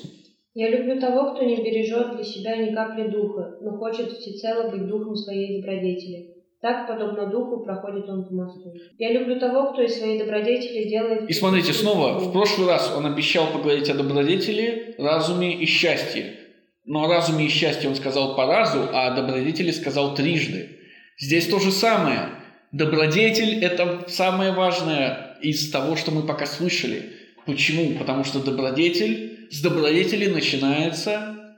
Я 0.55 0.71
люблю 0.71 1.01
того, 1.01 1.35
кто 1.35 1.45
не 1.45 1.57
бережет 1.57 2.15
для 2.15 2.25
себя 2.25 2.57
ни 2.57 2.73
капли 2.73 3.09
духа, 3.09 3.59
но 3.61 3.77
хочет 3.79 4.13
всецело 4.13 4.71
быть 4.71 4.87
духом 4.87 5.17
своей 5.17 5.61
добродетели. 5.61 6.37
Так, 6.61 6.87
подобно 6.87 7.27
духу, 7.27 7.65
проходит 7.65 8.09
он 8.09 8.27
по 8.27 8.35
мосту. 8.35 8.73
Я 8.99 9.13
люблю 9.13 9.41
того, 9.41 9.73
кто 9.73 9.83
из 9.83 9.99
своей 9.99 10.21
добродетели 10.21 10.89
делает... 10.89 11.29
И 11.29 11.33
смотрите, 11.33 11.73
снова, 11.73 12.19
в 12.19 12.33
прошлый 12.33 12.69
раз 12.69 12.95
он 12.97 13.07
обещал 13.07 13.49
поговорить 13.49 13.91
о 13.91 13.95
добродетели, 13.95 14.95
разуме 14.99 15.53
и 15.53 15.67
счастье. 15.67 16.37
Но 16.85 17.05
о 17.05 17.09
разуме 17.09 17.47
и 17.47 17.49
счастье 17.49 17.89
он 17.89 17.97
сказал 17.97 18.37
по 18.37 18.47
разу, 18.47 18.89
а 18.93 19.09
о 19.09 19.17
добродетели 19.17 19.73
сказал 19.73 20.15
трижды. 20.15 20.69
Здесь 21.19 21.49
то 21.49 21.59
же 21.59 21.73
самое. 21.73 22.40
Добродетель– 22.73 23.65
это 23.65 24.05
самое 24.09 24.53
важное 24.53 25.37
из 25.43 25.71
того, 25.71 25.97
что 25.97 26.13
мы 26.13 26.23
пока 26.23 26.47
слышали. 26.47 27.13
Почему? 27.45 27.99
Потому 27.99 28.23
что 28.23 28.43
добродетель, 28.43 29.49
с 29.51 29.61
добродетели 29.61 30.27
начинается 30.27 31.57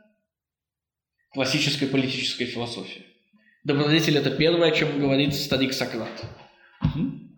классическая 1.33 1.87
политическая 1.87 2.47
философия. 2.47 3.03
Добродетель– 3.65 4.17
это 4.19 4.31
первое, 4.31 4.71
о 4.71 4.75
чем 4.75 4.99
говорит 4.99 5.35
старик 5.35 5.75
Сократ. 5.75 6.09
Мгм. 6.81 7.29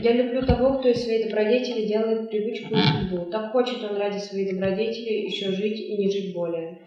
Я 0.00 0.12
люблю 0.12 0.46
того, 0.46 0.78
кто 0.78 0.88
из 0.88 1.02
своей 1.02 1.24
добродетели 1.24 1.86
делает 1.86 2.30
привычку 2.30 2.74
и 2.74 2.80
судьбу. 2.80 3.28
Так 3.30 3.50
хочет 3.50 3.82
он 3.82 3.96
ради 3.96 4.18
своей 4.18 4.52
добродетели 4.52 5.26
еще 5.26 5.50
жить 5.50 5.80
и 5.80 5.96
не 5.96 6.10
жить 6.10 6.32
более. 6.32 6.78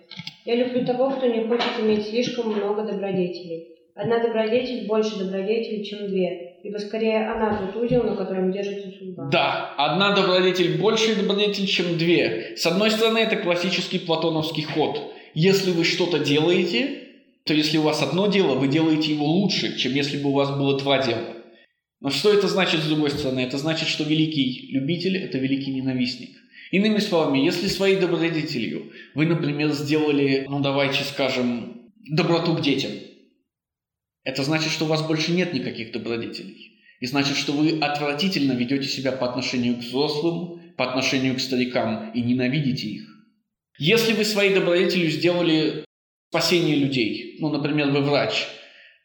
Я 0.46 0.56
люблю 0.56 0.86
того, 0.86 1.10
кто 1.10 1.28
не 1.28 1.46
хочет 1.46 1.80
иметь 1.82 2.08
слишком 2.08 2.54
много 2.54 2.84
добродетелей. 2.84 3.73
Одна 3.96 4.20
добродетель 4.20 4.88
больше 4.88 5.20
добродетелей, 5.20 5.84
чем 5.84 6.08
две, 6.08 6.58
ибо 6.64 6.80
скорее 6.80 7.30
она 7.30 7.58
тот 7.58 7.76
узел, 7.76 8.04
на 8.04 8.16
котором 8.16 8.52
держится 8.52 8.90
судьба. 8.92 9.30
Да, 9.32 9.76
одна 9.78 10.16
добродетель 10.16 10.80
больше 10.80 11.16
добродетель, 11.16 11.68
чем 11.68 11.98
две. 11.98 12.56
С 12.58 12.66
одной 12.66 12.90
стороны, 12.90 13.20
это 13.20 13.36
классический 13.36 14.00
платоновский 14.00 14.64
ход. 14.64 15.14
Если 15.36 15.72
вы 15.72 15.84
что-то 15.84 16.18
делаете, 16.20 17.02
то 17.46 17.54
если 17.54 17.78
у 17.78 17.84
вас 17.84 18.02
одно 18.02 18.26
дело, 18.28 18.56
вы 18.56 18.68
делаете 18.68 19.14
его 19.14 19.26
лучше, 19.26 19.78
чем 19.78 19.94
если 19.94 20.18
бы 20.18 20.30
у 20.30 20.34
вас 20.34 20.50
было 20.58 20.80
два 20.80 21.04
дела. 21.04 21.28
Но 22.02 22.10
что 22.10 22.34
это 22.34 22.48
значит 22.48 22.82
с 22.82 22.88
другой 22.88 23.12
стороны? 23.12 23.42
Это 23.42 23.58
значит, 23.58 23.88
что 23.88 24.04
великий 24.04 24.72
любитель– 24.72 25.18
это 25.24 25.38
великий 25.38 25.72
ненавистник. 25.72 26.32
Иными 26.72 26.98
словами, 26.98 27.38
если 27.40 27.68
своей 27.68 27.98
добродетелью 27.98 28.92
вы, 29.14 29.28
например, 29.28 29.70
сделали, 29.72 30.46
ну 30.50 30.62
давайте 30.62 31.04
скажем, 31.04 31.92
доброту 32.10 32.56
к 32.56 32.62
детям, 32.62 32.92
это 34.24 34.44
значит, 34.44 34.72
что 34.72 34.86
у 34.86 34.88
вас 34.88 35.02
больше 35.02 35.32
нет 35.32 35.54
никаких 35.54 35.92
добродетелей. 35.92 36.80
И 37.00 37.06
значит, 37.06 37.36
что 37.36 37.52
вы 37.52 37.80
отвратительно 37.80 38.54
ведете 38.54 38.88
себя 38.88 39.12
по 39.12 39.30
отношению 39.30 39.76
к 39.76 39.80
взрослым, 39.80 40.74
по 40.78 40.90
отношению 40.90 41.36
к 41.36 41.42
старикам 41.42 42.12
и 42.14 42.22
ненавидите 42.22 42.88
их. 42.88 43.10
Если 43.78 44.14
вы 44.14 44.24
своей 44.24 44.54
добродетелью 44.54 45.10
сделали 45.10 45.84
спасение 46.30 46.76
людей, 46.78 47.38
ну, 47.40 47.50
например, 47.50 47.90
вы 47.92 48.02
врач, 48.02 48.48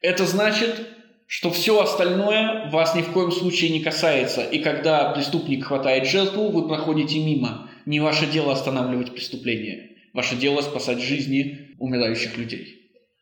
это 0.01 0.27
значит, 0.27 0.87
что 1.27 1.51
все 1.51 1.81
остальное 1.81 2.71
вас 2.71 2.95
ни 2.95 3.03
в 3.03 3.11
коем 3.13 3.33
случае 3.33 3.71
не 3.71 3.81
касается. 3.81 4.45
И 4.45 4.61
когда 4.61 5.11
преступник 5.11 5.65
хватает 5.65 6.07
жертву, 6.07 6.51
вы 6.51 6.69
проходите 6.69 7.19
мимо. 7.19 7.69
Не 7.85 8.01
ваше 8.01 8.27
дело 8.27 8.53
останавливать 8.53 9.13
преступление. 9.13 9.97
Ваше 10.13 10.37
дело 10.37 10.61
спасать 10.63 11.03
жизни 11.03 11.75
умирающих 11.79 12.37
людей. 12.39 12.78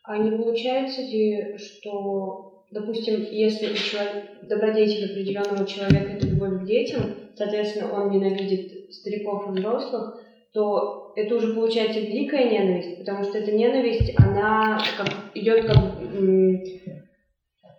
А 0.06 0.18
не 0.18 0.30
получается 0.30 1.02
ли, 1.02 1.58
что, 1.58 2.64
допустим, 2.70 3.26
если 3.30 3.72
у 3.72 3.74
человека, 3.74 4.28
добродетель 4.42 5.10
определенного 5.10 5.66
человека 5.66 6.12
это 6.12 6.28
любовь 6.28 6.62
к 6.62 6.64
детям, 6.64 7.14
соответственно, 7.34 7.92
он 7.92 8.12
ненавидит 8.12 8.94
стариков 8.94 9.48
и 9.48 9.58
взрослых, 9.58 10.22
то 10.52 11.12
это 11.16 11.34
уже 11.34 11.54
получается 11.54 11.98
великая 11.98 12.48
ненависть, 12.48 12.98
потому 12.98 13.24
что 13.24 13.38
эта 13.38 13.50
ненависть, 13.50 14.14
она 14.16 14.80
как, 14.96 15.08
идет 15.34 15.66
как 15.66 15.76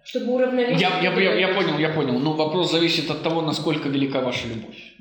чтобы 0.03 0.35
уравновесить... 0.35 0.81
Я, 0.81 1.01
я, 1.01 1.13
я, 1.19 1.33
я 1.33 1.47
понял, 1.53 1.77
я 1.77 1.89
понял. 1.89 2.17
Но 2.19 2.33
вопрос 2.33 2.71
зависит 2.71 3.11
от 3.11 3.23
того, 3.23 3.41
насколько 3.41 3.89
велика 3.89 4.21
ваша 4.21 4.47
любовь. 4.47 4.95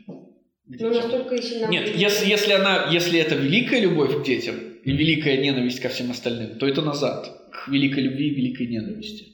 Ну, 0.66 0.92
настолько 0.92 1.36
и 1.36 1.42
сильна... 1.42 1.68
Нет, 1.68 1.94
если, 1.94 2.28
если, 2.28 2.52
она, 2.52 2.88
если 2.90 3.20
это 3.20 3.36
великая 3.36 3.80
любовь 3.80 4.20
к 4.20 4.24
детям 4.24 4.56
и 4.86 4.92
великая 4.92 5.38
ненависть 5.38 5.80
ко 5.80 5.88
всем 5.88 6.12
остальным, 6.12 6.58
то 6.58 6.66
это 6.66 6.80
назад, 6.80 7.50
к 7.50 7.68
великой 7.68 8.04
любви 8.04 8.28
и 8.28 8.34
великой 8.36 8.68
ненависти. 8.68 9.24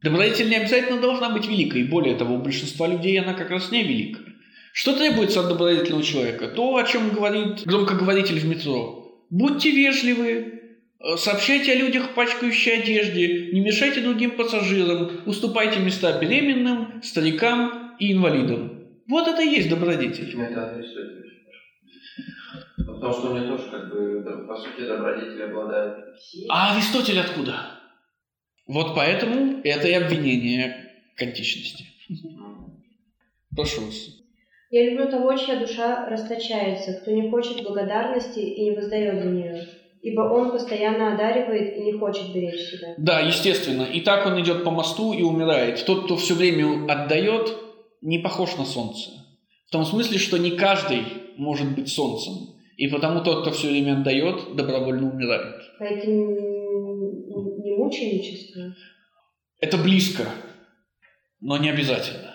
Добродетель 0.00 0.48
не 0.48 0.54
обязательно 0.54 1.00
должна 1.00 1.30
быть 1.30 1.48
великой, 1.48 1.80
и 1.80 1.88
более 1.88 2.14
того, 2.14 2.36
у 2.36 2.38
большинства 2.38 2.86
людей 2.86 3.18
она 3.18 3.34
как 3.34 3.50
раз 3.50 3.72
не 3.72 3.82
великая. 3.82 4.32
Что 4.72 4.96
требуется 4.96 5.40
от 5.40 5.48
добродетельного 5.48 6.04
человека? 6.04 6.46
То, 6.48 6.76
о 6.76 6.84
чем 6.84 7.10
говорит 7.10 7.64
громкоговоритель 7.64 8.38
в 8.38 8.44
метро. 8.44 9.26
Будьте 9.28 9.72
вежливы, 9.72 10.60
э, 11.00 11.16
сообщайте 11.16 11.72
о 11.72 11.74
людях 11.74 12.10
в 12.10 12.14
пачкающей 12.14 12.80
одежде, 12.80 13.50
не 13.52 13.60
мешайте 13.60 14.02
другим 14.02 14.30
пассажирам, 14.30 15.22
уступайте 15.26 15.80
места 15.80 16.16
беременным, 16.20 17.02
старикам 17.02 17.96
и 17.98 18.12
инвалидам. 18.12 18.86
Вот 19.08 19.26
это 19.26 19.42
и 19.42 19.48
есть 19.48 19.68
добродетель. 19.68 20.40
Это 20.40 20.80
Потому 22.76 23.12
что 23.12 23.30
у 23.30 23.34
меня 23.34 23.48
тоже, 23.48 23.70
как 23.70 23.90
бы, 23.90 24.46
по 24.46 24.56
сути, 24.56 24.86
добродетели 24.86 25.42
обладают. 25.42 26.04
А 26.48 26.74
Аристотель 26.74 27.20
откуда? 27.20 27.54
Вот 28.66 28.94
поэтому 28.94 29.60
это 29.64 29.88
и 29.88 29.92
обвинение 29.92 30.92
к 31.16 31.22
античности. 31.22 31.86
Прошу 33.54 33.82
вас. 33.86 33.94
Я 34.70 34.88
люблю 34.88 35.10
того, 35.10 35.36
чья 35.36 35.56
душа 35.60 36.08
расточается, 36.08 36.94
кто 36.94 37.10
не 37.10 37.28
хочет 37.30 37.62
благодарности 37.62 38.38
и 38.38 38.64
не 38.64 38.70
воздает 38.70 39.22
за 39.22 39.28
нее, 39.28 39.68
ибо 40.00 40.22
он 40.22 40.50
постоянно 40.50 41.12
одаривает 41.12 41.76
и 41.76 41.82
не 41.82 41.92
хочет 41.92 42.32
беречь 42.32 42.70
себя. 42.70 42.94
Да, 42.96 43.20
естественно. 43.20 43.82
И 43.82 44.00
так 44.00 44.24
он 44.26 44.40
идет 44.40 44.64
по 44.64 44.70
мосту 44.70 45.12
и 45.12 45.22
умирает. 45.22 45.84
Тот, 45.84 46.04
кто 46.04 46.16
все 46.16 46.34
время 46.34 46.90
отдает, 46.90 47.54
не 48.00 48.18
похож 48.18 48.56
на 48.56 48.64
солнце. 48.64 49.10
В 49.66 49.70
том 49.72 49.84
смысле, 49.84 50.18
что 50.18 50.38
не 50.38 50.52
каждый 50.52 51.02
может 51.36 51.74
быть 51.74 51.90
солнцем. 51.90 52.54
И 52.82 52.88
потому 52.88 53.22
тот, 53.22 53.42
кто 53.42 53.52
все 53.52 53.68
время 53.68 53.92
отдает, 54.00 54.56
добровольно 54.56 55.08
умирает. 55.12 55.62
А 55.78 55.84
это 55.84 56.04
не, 56.10 56.24
не 57.62 57.76
мученичество? 57.76 58.74
Это 59.60 59.78
близко, 59.78 60.24
но 61.40 61.58
не 61.58 61.70
обязательно. 61.70 62.34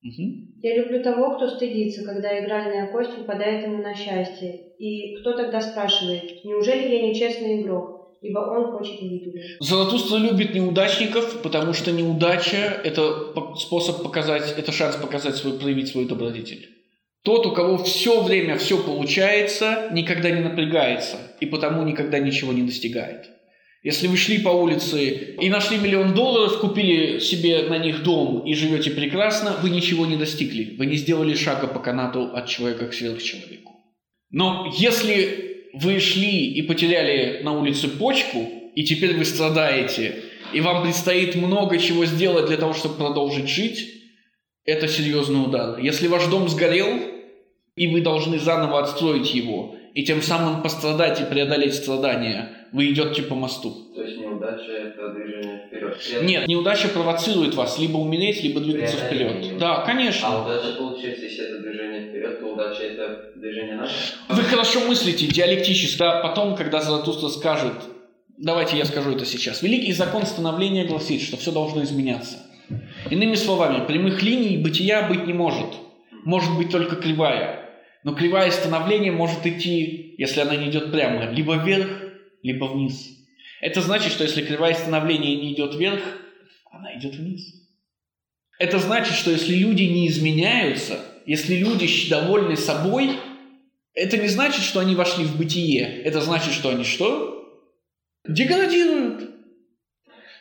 Мгм. 0.00 0.58
Я 0.60 0.76
люблю 0.76 1.04
того, 1.04 1.36
кто 1.36 1.46
стыдится, 1.46 2.04
когда 2.04 2.36
игральная 2.44 2.90
кость 2.90 3.16
выпадает 3.16 3.64
ему 3.64 3.80
на 3.80 3.94
счастье. 3.94 4.72
И 4.80 5.14
кто 5.20 5.36
тогда 5.36 5.60
спрашивает, 5.60 6.44
неужели 6.44 6.92
я 6.92 7.08
нечестный 7.08 7.62
игрок, 7.62 8.18
ибо 8.22 8.40
он 8.40 8.72
хочет 8.76 9.00
гибели. 9.00 9.56
Заратустра 9.60 10.16
любит 10.16 10.52
неудачников, 10.52 11.42
потому 11.42 11.74
что 11.74 11.92
неудача– 11.92 12.80
это 12.84 13.30
по- 13.36 13.54
способ 13.54 14.02
показать, 14.02 14.52
это 14.58 14.72
шанс 14.72 14.96
показать 14.96 15.36
свой, 15.36 15.56
проявить 15.60 15.86
свою 15.86 16.08
добродетель. 16.08 16.71
Тот, 17.24 17.46
у 17.46 17.52
кого 17.52 17.78
все 17.84 18.22
время 18.22 18.58
все 18.58 18.82
получается, 18.82 19.88
никогда 19.92 20.30
не 20.30 20.40
напрягается, 20.40 21.18
и 21.40 21.46
потому 21.46 21.84
никогда 21.84 22.18
ничего 22.18 22.52
не 22.52 22.62
достигает. 22.62 23.30
Если 23.84 24.06
вы 24.06 24.16
шли 24.16 24.38
по 24.38 24.48
улице 24.48 25.34
и 25.40 25.48
нашли 25.48 25.76
миллион 25.76 26.14
долларов, 26.14 26.60
купили 26.60 27.18
себе 27.18 27.62
на 27.62 27.78
них 27.78 28.02
дом 28.04 28.44
и 28.46 28.54
живете 28.54 28.90
прекрасно, 28.90 29.56
вы 29.60 29.70
ничего 29.70 30.06
не 30.06 30.16
достигли. 30.16 30.76
Вы 30.76 30.86
не 30.86 30.96
сделали 30.96 31.34
шага 31.34 31.66
по 31.66 31.80
канату 31.80 32.30
от 32.32 32.48
человека 32.48 32.86
к 32.86 32.94
сверхчеловеку. 32.94 33.72
Но 34.30 34.72
если 34.76 35.68
вы 35.74 35.98
шли 35.98 36.52
и 36.52 36.62
потеряли 36.62 37.42
на 37.42 37.52
улице 37.52 37.88
почку, 37.88 38.48
и 38.74 38.84
теперь 38.84 39.16
вы 39.16 39.24
страдаете, 39.24 40.14
и 40.52 40.60
вам 40.60 40.84
предстоит 40.84 41.34
много 41.34 41.78
чего 41.78 42.04
сделать 42.04 42.46
для 42.46 42.56
того, 42.56 42.74
чтобы 42.74 42.94
продолжить 42.96 43.48
жить, 43.48 43.88
это 44.64 44.86
серьезный 44.86 45.42
удар. 45.42 45.78
Если 45.78 46.06
ваш 46.06 46.26
дом 46.26 46.48
сгорел, 46.48 47.00
и 47.82 47.88
вы 47.88 48.00
должны 48.00 48.38
заново 48.38 48.78
отстроить 48.78 49.34
его, 49.34 49.74
и 49.92 50.04
тем 50.04 50.22
самым 50.22 50.62
пострадать 50.62 51.20
и 51.20 51.24
преодолеть 51.24 51.74
страдания, 51.74 52.68
вы 52.70 52.92
идете 52.92 53.22
по 53.22 53.34
мосту. 53.34 53.74
То 53.92 54.02
есть 54.02 54.20
неудача– 54.20 54.70
это 54.72 55.08
движение 55.08 55.66
вперед. 55.66 56.22
Нет, 56.22 56.46
неудача 56.46 56.88
провоцирует 56.88 57.54
вас 57.54 57.80
либо 57.80 57.96
умереть, 57.96 58.40
либо 58.44 58.60
двигаться 58.60 58.96
Преодоление. 58.98 59.42
вперед. 59.42 59.58
Да, 59.58 59.80
конечно. 59.80 60.28
А 60.28 60.44
удача 60.44 60.76
получается, 60.78 61.24
если 61.24 61.44
это 61.44 61.60
движение 61.60 62.08
вперед, 62.08 62.38
то 62.38 62.46
удача– 62.46 62.82
это 62.84 63.32
движение 63.34 63.74
назад. 63.74 63.96
Вы 64.28 64.42
хорошо 64.44 64.80
мыслите 64.86 65.26
диалектически. 65.26 66.02
А 66.02 66.22
потом, 66.22 66.54
когда 66.54 66.80
Заратустра 66.80 67.28
скажет, 67.28 67.74
давайте 68.38 68.78
я 68.78 68.84
скажу 68.84 69.10
это 69.10 69.26
сейчас. 69.26 69.60
Великий 69.62 69.92
закон 69.92 70.24
становления 70.24 70.84
гласит, 70.84 71.20
что 71.20 71.36
все 71.36 71.50
должно 71.50 71.82
изменяться. 71.82 72.38
Иными 73.10 73.34
словами, 73.34 73.84
прямых 73.86 74.22
линий 74.22 74.56
бытия 74.56 75.08
быть 75.08 75.26
не 75.26 75.32
может. 75.32 75.66
Может 76.24 76.56
быть 76.56 76.70
только 76.70 76.94
кривая. 76.94 77.61
Но 78.04 78.14
кривая 78.14 78.50
становления 78.50 79.12
может 79.12 79.46
идти, 79.46 80.14
если 80.18 80.40
она 80.40 80.56
не 80.56 80.70
идет 80.70 80.90
прямо, 80.90 81.30
либо 81.30 81.56
вверх, 81.56 81.88
либо 82.42 82.64
вниз. 82.64 83.08
Это 83.60 83.80
значит, 83.80 84.12
что 84.12 84.24
если 84.24 84.42
кривая 84.42 84.74
становления 84.74 85.36
не 85.36 85.54
идет 85.54 85.74
вверх, 85.76 86.02
она 86.70 86.98
идет 86.98 87.14
вниз. 87.14 87.54
Это 88.58 88.78
значит, 88.78 89.14
что 89.14 89.30
если 89.30 89.54
люди 89.54 89.84
не 89.84 90.08
изменяются, 90.08 91.00
если 91.26 91.56
люди 91.56 91.88
довольны 92.10 92.56
собой, 92.56 93.10
это 93.94 94.16
не 94.16 94.28
значит, 94.28 94.62
что 94.62 94.80
они 94.80 94.94
вошли 94.94 95.24
в 95.24 95.36
бытие. 95.36 96.02
Это 96.02 96.20
значит, 96.20 96.52
что 96.52 96.70
они 96.70 96.84
что? 96.84 97.62
Деградируют. 98.26 99.30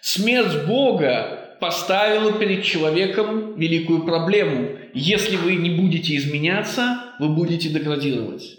Смерть 0.01 0.65
Бога 0.65 1.40
поставила 1.61 2.33
перед 2.33 2.63
человеком 2.63 3.55
великую 3.55 4.03
проблему. 4.03 4.69
Если 4.93 5.37
вы 5.37 5.55
не 5.55 5.69
будете 5.69 6.17
изменяться, 6.17 7.13
вы 7.19 7.29
будете 7.29 7.69
деградировать. 7.69 8.57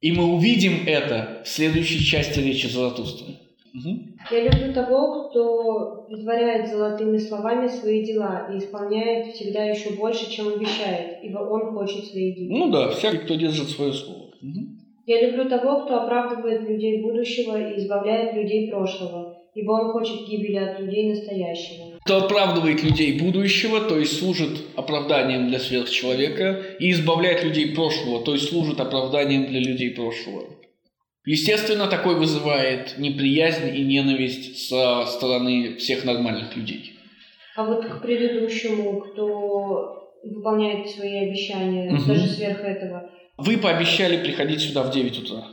И 0.00 0.12
мы 0.12 0.24
увидим 0.24 0.86
это 0.86 1.42
в 1.44 1.48
следующей 1.48 2.04
части 2.04 2.38
речи 2.38 2.66
Заратустры. 2.66 3.32
Угу. 3.74 3.90
Я 4.30 4.42
люблю 4.44 4.74
того, 4.74 5.28
кто 5.28 6.06
притворяет 6.08 6.68
золотыми 6.68 7.16
словами 7.18 7.68
свои 7.68 8.04
дела 8.04 8.48
и 8.52 8.58
исполняет 8.58 9.34
всегда 9.34 9.64
еще 9.64 9.94
больше, 9.94 10.30
чем 10.30 10.48
обещает, 10.48 11.24
ибо 11.24 11.38
он 11.38 11.74
хочет 11.74 12.04
свои 12.04 12.34
дела. 12.34 12.58
Ну 12.58 12.70
да, 12.70 12.90
всякий, 12.90 13.18
кто 13.18 13.34
держит 13.34 13.70
свое 13.70 13.92
слово. 13.92 14.26
Угу. 14.42 14.76
Я 15.06 15.26
люблю 15.26 15.48
того, 15.48 15.84
кто 15.84 16.02
оправдывает 16.02 16.68
людей 16.68 17.00
будущего 17.00 17.56
и 17.56 17.78
избавляет 17.78 18.34
людей 18.34 18.70
прошлого, 18.70 19.38
ибо 19.54 19.72
он 19.72 19.92
хочет 19.92 20.26
гибели 20.28 20.56
от 20.56 20.80
людей 20.80 21.08
настоящего. 21.08 21.95
Кто 22.06 22.18
оправдывает 22.18 22.84
людей 22.84 23.18
будущего, 23.18 23.80
то 23.80 23.98
есть 23.98 24.20
служит 24.20 24.60
оправданием 24.76 25.48
для 25.48 25.58
сверхчеловека, 25.58 26.76
и 26.78 26.92
избавляет 26.92 27.42
людей 27.42 27.74
прошлого, 27.74 28.24
то 28.24 28.32
есть 28.34 28.48
служит 28.48 28.78
оправданием 28.78 29.46
для 29.46 29.58
людей 29.58 29.90
прошлого. 29.90 30.44
Естественно, 31.24 31.88
такой 31.88 32.14
вызывает 32.14 32.96
неприязнь 32.98 33.76
и 33.76 33.82
ненависть 33.82 34.68
со 34.68 35.04
стороны 35.06 35.78
всех 35.78 36.04
нормальных 36.04 36.56
людей. 36.56 36.92
А 37.56 37.64
вот 37.64 37.84
к 37.84 38.02
предыдущему, 38.02 39.00
кто 39.00 40.12
выполняет 40.22 40.88
свои 40.88 41.28
обещания, 41.28 41.92
угу. 41.92 42.04
даже 42.06 42.28
сверх 42.28 42.60
этого. 42.60 43.10
Вы 43.36 43.58
пообещали 43.58 44.22
приходить 44.22 44.60
сюда 44.60 44.84
в 44.84 44.92
9 44.92 45.24
утра. 45.24 45.48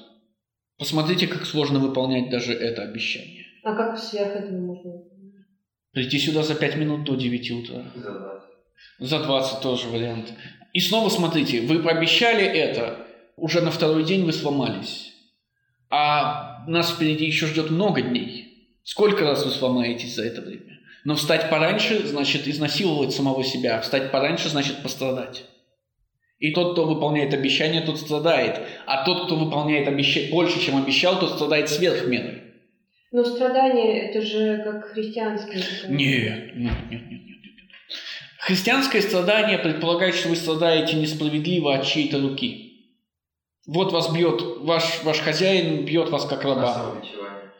Посмотрите, 0.77 1.25
как 1.25 1.47
сложно 1.47 1.79
выполнять 1.79 2.29
даже 2.29 2.53
это 2.53 2.83
обещание. 2.83 3.43
А 3.63 3.73
как 3.73 3.97
сверх 3.97 4.35
этого 4.35 4.59
можно? 4.59 5.12
Прийти 5.93 6.19
сюда 6.19 6.43
за 6.43 6.55
5 6.55 6.75
минут 6.75 7.03
до 7.03 7.15
9 7.15 7.51
утра. 7.51 7.83
За 7.95 8.11
20. 8.11 9.09
За 9.09 9.19
20 9.19 9.61
тоже 9.61 9.87
вариант. 9.87 10.33
И 10.73 10.79
снова 10.79 11.09
смотрите, 11.09 11.61
вы 11.61 11.79
пообещали 11.79 12.43
это, 12.43 13.07
уже 13.37 13.61
на 13.61 13.71
второй 13.71 14.03
день 14.03 14.25
вы 14.25 14.33
сломались 14.33 15.13
а 15.95 16.63
нас 16.65 16.91
впереди 16.91 17.25
еще 17.25 17.45
ждет 17.45 17.69
много 17.69 18.01
дней. 18.01 18.67
Сколько 18.83 19.25
раз 19.25 19.45
вы 19.45 19.51
сломаетесь 19.51 20.15
за 20.15 20.25
это 20.25 20.41
время? 20.41 20.79
Но 21.03 21.15
встать 21.15 21.51
пораньше 21.51 22.07
значит 22.07 22.47
изнасиловать 22.47 23.13
самого 23.13 23.43
себя, 23.43 23.79
встать 23.79 24.11
пораньше 24.11 24.49
значит 24.49 24.81
пострадать. 24.81 25.45
И 26.39 26.51
тот, 26.51 26.73
кто 26.73 26.85
выполняет 26.85 27.35
обещание, 27.35 27.81
тот 27.81 27.99
страдает. 27.99 28.59
А 28.87 29.05
тот, 29.05 29.25
кто 29.25 29.35
выполняет 29.35 29.87
обещание 29.87 30.31
больше, 30.31 30.59
чем 30.59 30.77
обещал, 30.77 31.19
тот 31.19 31.35
страдает 31.35 31.69
сверх 31.69 32.07
меры. 32.07 32.42
Но 33.13 33.23
страдание 33.23 34.09
это 34.09 34.21
же 34.21 34.63
как 34.63 34.91
христианское. 34.91 35.63
Нет, 35.87 36.55
нет, 36.55 36.73
нет, 36.89 37.11
нет, 37.11 37.11
нет, 37.11 37.31
нет. 37.31 37.67
Христианское 38.39 39.03
страдание 39.03 39.59
предполагает, 39.59 40.15
что 40.15 40.29
вы 40.29 40.35
страдаете 40.35 40.95
несправедливо 40.95 41.75
от 41.75 41.85
чьей-то 41.85 42.19
руки. 42.19 42.89
Вот 43.67 43.93
вас 43.93 44.11
бьет, 44.11 44.41
ваш, 44.61 45.03
ваш 45.03 45.19
хозяин 45.19 45.85
бьет 45.85 46.09
вас 46.09 46.25
как 46.25 46.43
раба. 46.43 46.73
Самобичевание. 46.73 47.51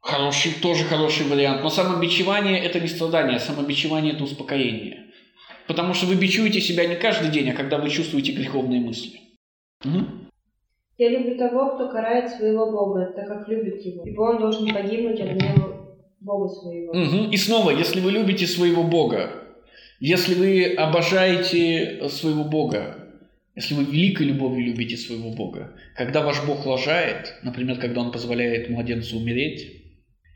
Хороший, 0.00 0.52
тоже 0.60 0.84
хороший 0.84 1.26
вариант. 1.26 1.62
Но 1.62 1.70
самобичевание– 1.70 2.58
это 2.64 2.80
не 2.80 2.88
страдание, 2.88 3.38
самобичевание– 3.38 4.12
это 4.14 4.24
успокоение. 4.24 5.06
Потому 5.68 5.94
что 5.94 6.06
вы 6.06 6.16
бичуете 6.16 6.60
себя 6.60 6.84
не 6.84 6.96
каждый 6.96 7.30
день, 7.30 7.48
а 7.50 7.54
когда 7.54 7.78
вы 7.78 7.90
чувствуете 7.90 8.32
греховные 8.32 8.80
мысли. 8.80 9.20
Угу. 9.84 10.27
Я 10.98 11.10
люблю 11.10 11.38
того, 11.38 11.76
кто 11.76 11.88
карает 11.90 12.28
своего 12.28 12.72
Бога, 12.72 13.12
так 13.14 13.28
как 13.28 13.48
любит 13.48 13.80
его, 13.86 14.04
ибо 14.04 14.22
он 14.22 14.40
должен 14.40 14.68
погибнуть 14.74 15.20
от 15.20 15.28
гнева 15.28 15.96
Бога 16.20 16.48
своего. 16.48 16.90
Угу. 16.90 17.30
И 17.30 17.36
снова, 17.36 17.70
если 17.70 18.00
вы 18.00 18.10
любите 18.10 18.48
своего 18.48 18.82
Бога, 18.82 19.30
если 20.00 20.34
вы 20.34 20.74
обожаете 20.74 22.08
своего 22.08 22.42
Бога, 22.42 22.96
если 23.54 23.74
вы 23.74 23.84
великой 23.84 24.26
любовью 24.26 24.66
любите 24.66 24.96
своего 24.96 25.30
Бога, 25.30 25.72
когда 25.96 26.22
ваш 26.22 26.44
Бог 26.44 26.66
лажает, 26.66 27.34
например, 27.44 27.78
когда 27.78 28.00
Он 28.00 28.10
позволяет 28.10 28.68
младенцу 28.68 29.18
умереть, 29.18 29.70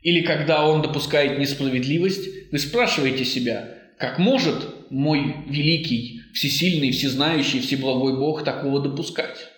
или 0.01 0.21
когда 0.21 0.65
Он 0.65 0.81
допускает 0.81 1.39
несправедливость, 1.39 2.51
вы 2.53 2.57
спрашиваете 2.57 3.25
себя, 3.25 3.69
как 3.97 4.17
может 4.17 4.89
мой 4.89 5.35
великий, 5.47 6.21
всесильный, 6.33 6.91
всезнающий, 6.91 7.59
всеблагой 7.59 8.17
Бог 8.17 8.45
такого 8.45 8.81
допускать? 8.81 9.52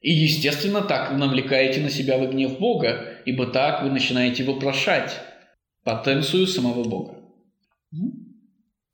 И, 0.00 0.12
естественно, 0.12 0.80
так 0.80 1.12
вы 1.12 1.18
навлекаете 1.18 1.80
на 1.80 1.90
себя 1.90 2.18
вы 2.18 2.28
гнев 2.28 2.58
Бога, 2.58 3.18
ибо 3.26 3.46
так 3.46 3.82
вы 3.82 3.90
начинаете 3.90 4.44
вопрошать 4.44 5.20
потенцию 5.84 6.46
самого 6.46 6.84
Бога. 6.88 7.16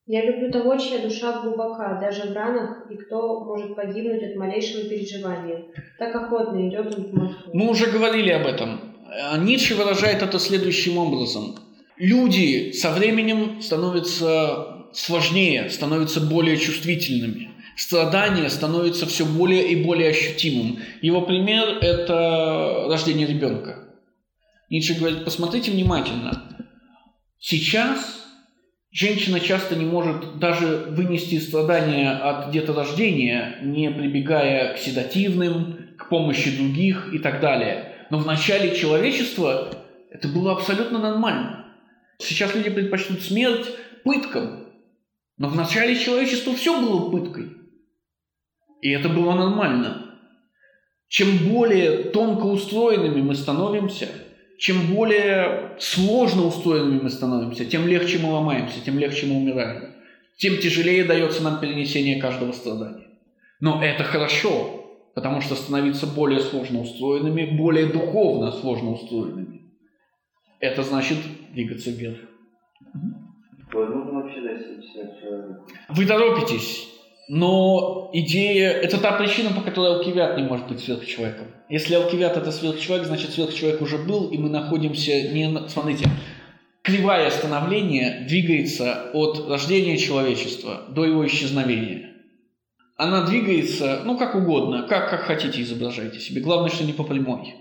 Я 0.08 0.24
люблю 0.24 0.52
того, 0.52 0.76
чья 0.78 0.98
душа 0.98 1.42
глубока, 1.42 2.00
даже 2.00 2.30
в 2.30 2.32
ранах, 2.32 2.88
и 2.90 2.96
кто 2.96 3.44
может 3.44 3.74
погибнуть 3.74 4.22
от 4.22 4.36
малейшего 4.36 4.88
переживания. 4.88 5.64
Так 5.98 6.14
охотно 6.14 6.68
идет 6.68 6.94
он 6.96 7.04
в 7.04 7.12
Москву. 7.12 7.50
Мы 7.52 7.70
уже 7.70 7.90
говорили 7.90 8.30
об 8.30 8.46
этом. 8.46 8.80
А 9.30 9.36
Ницше 9.36 9.74
выражает 9.74 10.22
это 10.22 10.38
следующим 10.38 10.98
образом. 10.98 11.56
Люди 11.96 12.72
со 12.72 12.92
временем 12.92 13.60
становятся 13.60 14.88
сложнее, 14.92 15.70
становятся 15.70 16.20
более 16.20 16.56
чувствительными. 16.56 17.45
Страдание 17.76 18.48
становится 18.48 19.06
все 19.06 19.26
более 19.26 19.68
и 19.68 19.84
более 19.84 20.10
ощутимым. 20.10 20.80
Его 21.02 21.20
пример– 21.22 21.78
это 21.80 22.86
рождение 22.88 23.26
ребенка. 23.26 23.84
Ницше 24.70 24.94
говорит, 24.94 25.24
посмотрите 25.24 25.70
внимательно. 25.70 26.42
Сейчас 27.38 28.16
Женщина 28.98 29.40
часто 29.40 29.76
не 29.76 29.84
может 29.84 30.38
даже 30.38 30.86
вынести 30.88 31.38
страдания 31.38 32.12
от 32.12 32.50
деторождения, 32.50 33.58
не 33.60 33.90
прибегая 33.90 34.72
к 34.72 34.78
седативным, 34.78 35.90
к 35.98 36.08
помощи 36.08 36.56
других 36.56 37.12
и 37.12 37.18
так 37.18 37.42
далее. 37.42 37.92
Но 38.08 38.16
в 38.16 38.26
начале 38.26 38.74
человечества 38.74 39.70
это 40.10 40.28
было 40.28 40.52
абсолютно 40.52 40.98
нормально. 40.98 41.66
Сейчас 42.16 42.54
люди 42.54 42.70
предпочтут 42.70 43.20
смерть 43.20 43.66
пыткам. 44.02 44.68
Но 45.36 45.48
в 45.48 45.56
начале 45.56 45.98
человечества 45.98 46.54
все 46.54 46.80
было 46.80 47.10
пыткой. 47.10 47.55
И 48.86 48.90
это 48.90 49.08
было 49.08 49.34
нормально. 49.34 49.90
Чем 51.08 51.38
более 51.48 52.04
тонко 52.10 52.46
устроенными 52.46 53.20
мы 53.20 53.34
становимся– 53.34 54.08
чем 54.58 54.94
более 54.94 55.76
сложно 55.78 56.46
устроенными 56.46 57.02
мы 57.02 57.10
становимся, 57.10 57.66
тем 57.66 57.86
легче 57.86 58.18
мы 58.18 58.32
ломаемся, 58.32 58.82
тем 58.82 58.98
легче 58.98 59.26
мы 59.26 59.36
умираем. 59.36 59.94
Тем 60.38 60.58
тяжелее 60.58 61.04
дается 61.04 61.42
нам 61.42 61.60
перенесение 61.60 62.20
каждого 62.20 62.52
страдания. 62.52 63.06
Но 63.60 63.82
это 63.82 64.04
хорошо, 64.04 64.98
потому 65.14 65.40
что 65.40 65.54
становиться 65.54 66.06
более 66.06 66.40
сложно 66.40 66.80
устроенными, 66.80 67.56
более 67.56 67.86
духовно 67.86 68.52
сложно 68.52 68.92
устроенными. 68.92 69.72
Это 70.60 70.82
значит 70.82 71.18
двигаться 71.52 71.90
вверх. 71.90 72.18
Вы 75.90 76.06
торопитесь. 76.06 76.95
Но 77.28 78.10
идея, 78.12 78.70
это 78.70 78.98
та 78.98 79.12
причина, 79.12 79.50
по 79.50 79.60
которой 79.60 79.96
Алкивиат 79.96 80.36
не 80.36 80.44
может 80.44 80.68
быть 80.68 80.80
сверхчеловеком. 80.80 81.48
Если 81.68 81.94
Алкивиат 81.94 82.36
это 82.36 82.52
сверхчеловек, 82.52 83.06
значит 83.06 83.32
сверхчеловек 83.32 83.82
уже 83.82 83.98
был, 83.98 84.28
и 84.30 84.38
мы 84.38 84.48
находимся 84.48 85.10
не. 85.32 85.68
Смотрите, 85.68 86.08
кривая 86.82 87.30
становления 87.30 88.24
двигается 88.28 89.10
от 89.12 89.48
рождения 89.48 89.96
человечества 89.96 90.84
до 90.88 91.04
его 91.04 91.26
исчезновения. 91.26 92.12
Она 92.96 93.26
двигается, 93.26 94.02
ну, 94.04 94.16
как 94.16 94.36
угодно, 94.36 94.86
как, 94.88 95.10
как 95.10 95.22
хотите 95.22 95.60
изображайте 95.62 96.20
себе. 96.20 96.40
Главное, 96.40 96.70
что 96.70 96.84
не 96.84 96.92
по 96.92 97.02
прямой. 97.02 97.56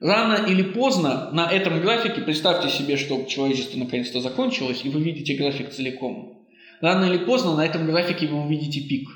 Рано 0.00 0.44
или 0.46 0.62
поздно 0.62 1.30
на 1.32 1.50
этом 1.50 1.80
графике, 1.80 2.20
представьте 2.20 2.68
себе, 2.68 2.96
что 2.96 3.24
человечество 3.24 3.78
наконец-то 3.78 4.20
закончилось, 4.20 4.80
и 4.82 4.88
вы 4.88 5.00
видите 5.00 5.36
график 5.36 5.70
целиком– 5.70 6.34
Рано 6.80 7.06
или 7.12 7.24
поздно 7.24 7.56
на 7.56 7.64
этом 7.66 7.86
графике 7.86 8.26
вы 8.26 8.44
увидите 8.44 8.80
пик. 8.88 9.08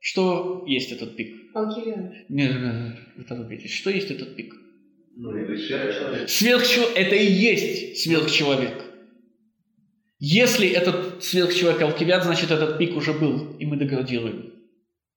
Что 0.00 0.64
есть 0.66 0.92
этот 0.92 1.16
пик? 1.16 1.34
Алкивиан. 1.54 2.12
Нет, 2.28 2.54
нет, 2.54 2.62
нет, 2.74 2.98
вы 3.16 3.24
торопитесь. 3.24 3.72
Что 3.72 3.90
есть 3.90 4.10
этот 4.10 4.34
пик? 4.36 4.54
Ну, 5.16 5.30
это 5.36 5.56
сверхчеловек. 5.56 6.28
Сверхчеловек– 6.28 6.92
это 6.96 7.14
и 7.14 7.26
есть 7.30 8.02
сверхчеловек. 8.02 8.82
Если 10.18 10.68
этот 10.68 11.22
сверхчеловек 11.22 11.82
алкивиат, 11.82 12.24
значит 12.24 12.50
этот 12.50 12.78
пик 12.78 12.96
уже 12.96 13.12
был, 13.12 13.56
и 13.58 13.66
мы 13.66 13.76
деградируем. 13.76 14.52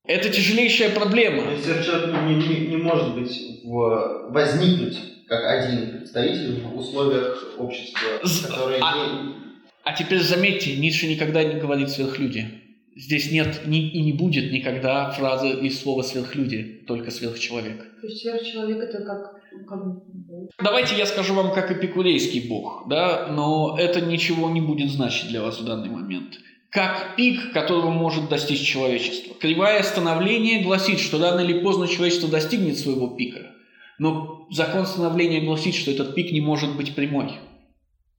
Это 0.07 0.29
тяжелейшая 0.29 0.89
проблема. 0.93 1.51
есть 1.51 1.63
сверхчеловек 1.63 2.23
не, 2.23 2.35
не- 2.35 2.67
не 2.67 2.77
может 2.77 3.15
быть 3.15 3.61
в, 3.63 4.29
возникнуть 4.31 4.97
как 5.27 5.43
один 5.45 5.97
представитель 5.99 6.61
в 6.61 6.77
условиях 6.77 7.55
общества, 7.57 7.99
которые 8.47 8.79
а- 8.81 8.95
не- 8.97 9.44
А 9.85 9.93
теперь 9.93 10.19
заметьте, 10.19 10.75
Ницше 10.75 11.07
никогда 11.07 11.43
не 11.43 11.59
говорит 11.59 11.89
сверхлюди. 11.91 12.47
Здесь 12.95 13.31
нет 13.31 13.61
ни- 13.67 13.87
и 13.87 14.01
не 14.01 14.13
будет 14.13 14.51
никогда 14.51 15.11
фразы 15.11 15.51
и 15.61 15.69
слова 15.69 16.01
сверхлюди, 16.01 16.83
только 16.87 17.11
сверхчеловек. 17.11 17.85
То 18.01 18.07
есть 18.07 18.21
сверхчеловек 18.21 18.77
это 18.77 19.03
как, 19.03 19.41
как 19.67 19.85
Бог. 20.07 20.49
Давайте 20.63 20.95
я 20.95 21.05
скажу 21.05 21.35
вам 21.35 21.53
как 21.53 21.71
эпикурейский 21.71 22.47
бог, 22.47 22.87
да, 22.89 23.27
но 23.27 23.75
это 23.77 24.01
ничего 24.01 24.49
не 24.49 24.61
будет 24.61 24.89
значить 24.89 25.27
для 25.27 25.41
вас 25.43 25.59
в 25.59 25.65
данный 25.65 25.89
момент. 25.89 26.39
Как 26.71 27.15
пик, 27.15 27.53
которого 27.53 27.91
может 27.91 28.27
достичь 28.27 28.61
человечество. 28.61 29.35
Кривая 29.35 29.83
становления 29.83 30.63
гласит, 30.63 30.99
что 30.99 31.19
рано 31.19 31.41
или 31.41 31.59
поздно 31.59 31.87
человечество 31.87 32.27
достигнет 32.27 32.77
своего 32.79 33.09
пика. 33.09 33.51
Но 33.99 34.47
закон 34.49 34.85
становления 34.87 35.41
гласит, 35.41 35.75
что 35.75 35.91
этот 35.91 36.15
пик 36.15 36.31
не 36.31 36.41
может 36.41 36.75
быть 36.75 36.95
прямой. 36.95 37.33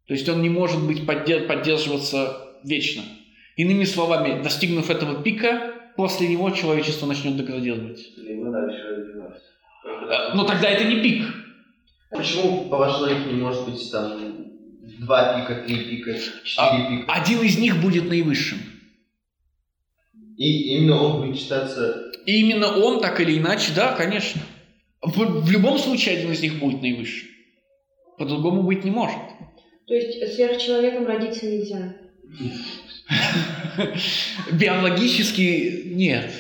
То 0.07 0.15
есть 0.15 0.29
он 0.29 0.41
не 0.43 0.49
может 0.49 0.81
быть 0.87 1.01
поддер- 1.01 1.47
поддерживаться 1.47 2.59
вечно. 2.63 3.03
Иными 3.57 3.85
словами, 3.85 4.43
достигнув 4.43 4.91
этого 4.91 5.23
пика, 5.23 5.75
после 5.97 6.29
него 6.29 6.51
человечество 6.51 7.07
начнет 7.07 7.37
деградировать. 7.37 8.01
Либо 8.17 8.51
дальше 8.51 8.83
развиваться. 8.89 9.43
Э, 9.85 10.35
Но 10.35 10.45
тогда 10.45 10.69
это 10.69 10.85
не 10.85 11.01
пик. 11.03 11.25
Почему, 12.11 12.67
по 12.67 12.77
вашей 12.77 13.01
логике, 13.01 13.33
не 13.33 13.41
может 13.41 13.65
быть 13.65 13.91
там 13.91 14.47
два 15.01 15.41
пика, 15.41 15.65
три 15.67 15.77
пика, 15.77 16.15
четыре 16.45 16.89
пика? 17.01 17.13
Один 17.13 17.43
из 17.43 17.59
них 17.59 17.81
будет 17.81 18.09
наивысшим. 18.09 18.59
И 20.37 20.77
именно 20.77 21.03
он 21.03 21.23
будет 21.27 21.41
считаться... 21.41 22.13
И 22.27 22.41
именно 22.41 22.69
он, 22.77 23.01
так 23.01 23.21
или 23.21 23.39
иначе, 23.39 23.73
да, 23.75 23.95
конечно. 23.95 24.43
В, 25.01 25.43
в 25.43 25.51
любом 25.51 25.79
случае 25.79 26.19
один 26.19 26.33
из 26.33 26.43
них 26.43 26.59
будет 26.59 26.83
наивысшим. 26.83 27.29
По-другому 28.19 28.63
быть 28.63 28.85
не 28.85 28.91
может. 28.91 29.17
То 29.87 29.95
есть 29.95 30.35
сверхчеловеком 30.35 31.07
родиться 31.07 31.47
нельзя. 31.47 31.97
Биологически 34.53 35.83
нет. 35.87 36.33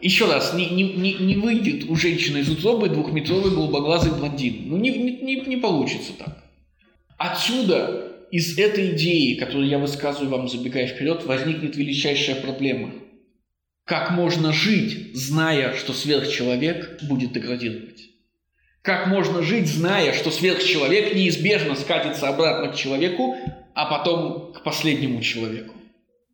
Еще 0.00 0.26
раз, 0.26 0.52
не, 0.54 0.68
не, 0.68 0.94
не, 0.94 1.14
не 1.14 1.36
выйдет 1.36 1.88
у 1.88 1.94
женщины 1.94 2.38
из 2.38 2.48
утробы 2.48 2.88
двухметровый 2.88 3.52
голубоглазый 3.52 4.12
блондин. 4.12 4.64
Ну, 4.68 4.76
не, 4.76 4.90
не, 4.90 5.42
не- 5.42 5.56
получится 5.58 6.12
так. 6.18 6.42
Отсюда, 7.18 8.26
из 8.32 8.58
этой 8.58 8.96
идеи, 8.96 9.34
которую 9.34 9.68
я 9.68 9.78
высказываю 9.78 10.30
вам, 10.30 10.48
забегая 10.48 10.88
вперед, 10.88 11.24
возникнет 11.24 11.76
величайшая 11.76 12.34
проблема. 12.42 12.92
Как 13.84 14.10
можно 14.10 14.52
жить, 14.52 15.14
зная, 15.14 15.76
что 15.76 15.92
сверхчеловек 15.92 16.98
будет 17.02 17.32
деградировать? 17.32 18.11
Как 18.82 19.06
можно 19.06 19.42
жить, 19.42 19.68
зная, 19.68 20.12
что 20.12 20.30
сверхчеловек 20.30 21.14
неизбежно 21.14 21.76
скатится 21.76 22.28
обратно 22.28 22.72
к 22.72 22.74
человеку, 22.74 23.36
а 23.74 23.86
потом 23.86 24.52
к 24.52 24.64
последнему 24.64 25.22
человеку? 25.22 25.74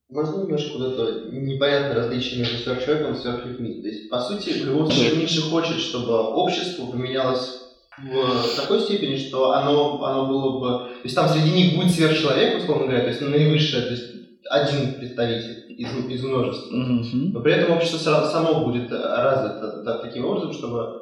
Можно 0.08 0.44
немножко 0.44 0.72
куда-то 0.72 1.28
непонятное 1.30 1.94
различие 1.94 2.40
между 2.40 2.56
сверхчеловеком 2.56 3.12
и 3.12 3.18
сверхлюдьми. 3.18 3.82
То 3.82 3.88
есть, 3.88 4.08
по 4.08 4.18
сути, 4.20 4.50
в 4.50 4.64
любом 4.64 4.90
случае 4.90 5.16
Ницше 5.16 5.42
хочет, 5.42 5.76
чтобы 5.76 6.18
общество 6.18 6.86
поменялось 6.86 7.64
в 7.98 8.56
такой 8.56 8.80
степени, 8.80 9.16
что 9.16 9.52
оно, 9.52 10.02
оно 10.02 10.26
было 10.26 10.58
бы... 10.58 10.88
То 10.88 11.04
есть 11.04 11.14
там 11.14 11.28
среди 11.28 11.50
них 11.50 11.76
будет 11.76 11.90
сверхчеловек, 11.90 12.62
условно 12.62 12.84
говоря, 12.86 13.02
то 13.02 13.08
есть 13.08 13.20
наивысшее, 13.20 13.82
то 13.82 13.90
есть 13.90 14.04
один 14.48 14.94
представитель 14.94 15.66
из, 15.76 15.88
из 16.08 16.22
множества. 16.22 16.74
Мгм. 16.74 17.32
Но 17.32 17.40
при 17.40 17.52
этом 17.52 17.76
общество 17.76 17.98
са- 17.98 18.30
само 18.30 18.64
будет 18.64 18.90
развито 18.90 19.82
да, 19.84 19.98
таким 19.98 20.24
образом, 20.24 20.54
чтобы, 20.54 20.97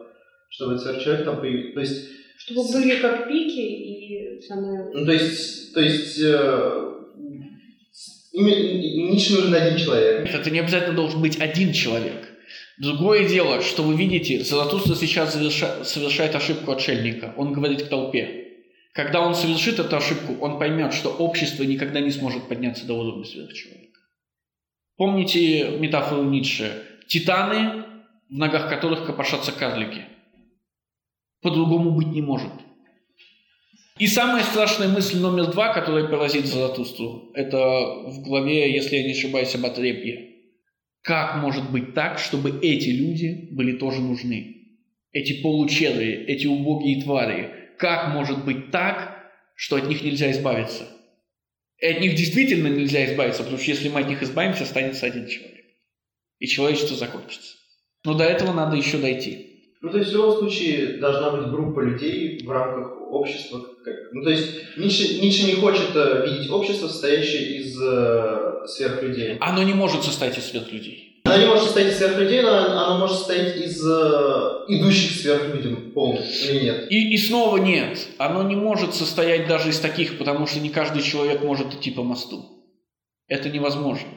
чтобы 0.49 0.75
этот 0.75 0.85
сверхчеловек 0.87 1.25
там 1.25 1.41
появился. 1.41 1.75
То 1.75 1.81
есть, 1.81 2.09
Чтобы 2.39 2.73
были 2.73 2.97
как 3.01 3.29
пики 3.29 3.61
и 3.61 4.41
самое... 4.41 4.91
ну, 4.93 5.05
то 5.07 5.13
есть, 5.13 5.75
то 5.75 5.81
есть 5.81 6.21
э, 6.23 6.83
Ницше 8.35 9.35
нужен 9.35 9.55
один 9.55 9.79
человек. 9.79 10.29
Это 10.29 10.51
не 10.51 10.61
обязательно 10.61 10.95
должен 10.95 11.21
быть 11.23 11.41
один 11.41 11.73
человек. 11.73 12.29
Другое 12.79 13.27
дело, 13.27 13.63
что 13.63 13.83
вы 13.83 13.97
видите, 13.97 14.45
Заратустра 14.45 14.95
сейчас 14.95 15.35
заверша- 15.35 15.83
совершает 15.85 16.35
ошибку 16.35 16.73
отшельника. 16.73 17.33
Он 17.39 17.53
говорит 17.53 17.85
к 17.85 17.89
толпе. 17.89 18.43
Когда 18.93 19.21
он 19.21 19.35
совершит 19.35 19.79
эту 19.79 19.97
ошибку, 19.97 20.37
он 20.41 20.59
поймет, 20.59 20.93
что 20.93 21.11
общество 21.11 21.63
никогда 21.63 22.01
не 22.01 22.11
сможет 22.11 22.49
подняться 22.49 22.87
до 22.87 22.95
уровня 22.95 23.25
сверхчеловека. 23.25 24.01
Помните 24.97 25.71
метафору 25.79 26.25
Ницше? 26.25 26.71
Титаны, 27.07 27.85
в 28.29 28.35
ногах 28.37 28.69
которых 28.69 29.07
копошатся 29.07 29.53
карлики. 29.53 30.05
По-другому 31.43 31.93
быть 31.93 32.09
не 32.09 32.23
может. 32.23 32.53
И 33.99 34.07
самая 34.07 34.45
страшная 34.45 34.89
мысль 34.89 35.19
номер 35.19 35.47
два, 35.47 35.73
которая 35.73 36.07
поразит 36.07 36.45
Заратустру, 36.45 37.31
это 37.35 37.59
в 37.59 38.21
главе, 38.23 38.75
если 38.75 38.97
я 38.97 39.05
не 39.05 39.13
ошибаюсь, 39.13 39.55
об 39.55 39.65
отрепье. 39.65 40.35
Как 41.03 41.37
может 41.37 41.71
быть 41.71 41.95
так, 41.95 42.19
чтобы 42.19 42.61
эти 42.63 42.91
люди 42.91 43.49
были 43.53 43.79
тоже 43.79 44.03
нужны? 44.03 44.57
Эти 45.13 45.41
получерые, 45.41 46.27
эти 46.27 46.47
убогие 46.47 47.03
твари. 47.03 47.53
Как 47.79 48.13
может 48.13 48.45
быть 48.45 48.71
так, 48.71 49.33
что 49.55 49.77
от 49.77 49.89
них 49.89 50.03
нельзя 50.03 50.31
избавиться? 50.33 50.89
И 51.79 51.87
от 51.87 52.01
них 52.01 52.17
действительно 52.17 52.69
нельзя 52.69 53.05
избавиться, 53.07 53.43
потому 53.43 53.63
что 53.63 53.71
если 53.71 53.89
мы 53.89 54.01
от 54.01 54.09
них 54.09 54.23
избавимся, 54.23 54.65
останется 54.65 55.07
один 55.07 55.27
человек. 55.27 55.65
И 56.39 56.47
человечество 56.47 56.97
закончится. 56.97 57.57
Но 58.05 58.15
до 58.15 58.25
этого 58.25 58.53
надо 58.53 58.77
еще 58.77 58.99
дойти. 58.99 59.46
Ну, 59.87 59.93
то 59.93 59.99
есть, 59.99 60.11
в 60.11 60.15
любом 60.15 60.33
случае, 60.39 60.99
должна 60.99 61.31
быть 61.31 61.49
группа 61.49 61.79
людей 61.81 62.43
в 62.45 62.51
рамках 62.51 62.93
общества. 63.13 63.61
как- 63.85 63.95
Ну, 64.13 64.23
то 64.25 64.31
есть, 64.31 64.49
Ницше, 64.77 65.21
Ницше 65.23 65.47
не 65.47 65.53
хочет 65.55 65.95
э, 65.95 66.27
видеть 66.27 66.51
общество, 66.51 66.89
состоящее 66.89 67.59
из 67.61 67.81
э, 67.81 68.67
сверхлюдей. 68.67 69.37
Оно 69.39 69.63
не 69.63 69.75
может 69.75 70.03
состоять 70.03 70.37
из 70.39 70.47
сверхлюдей. 70.47 71.21
Оно 71.25 71.37
не 71.39 71.47
может 71.47 71.65
состоять 71.65 71.93
из 71.93 71.99
сверхлюдей, 71.99 72.43
но 72.43 72.51
оно 72.57 72.99
может 72.99 73.17
состоять 73.19 73.57
из 73.59 73.81
э, 73.87 74.65
идущих 74.69 75.13
сверхлюдям 75.21 75.93
полностью, 75.93 76.51
или 76.57 76.65
нет? 76.65 76.91
И, 76.91 77.15
и 77.15 77.17
снова 77.17 77.59
нет. 77.59 78.09
Оно 78.19 78.43
не 78.43 78.57
может 78.57 78.93
состоять 78.93 79.47
даже 79.47 79.71
из 79.71 79.79
таких, 79.79 80.19
потому 80.19 80.49
что 80.49 80.59
не 80.59 80.71
каждый 80.71 81.03
человек 81.03 81.45
может 81.45 81.73
идти 81.75 81.93
по 81.93 82.03
мосту. 82.03 82.45
Это 83.29 83.51
невозможно. 83.51 84.09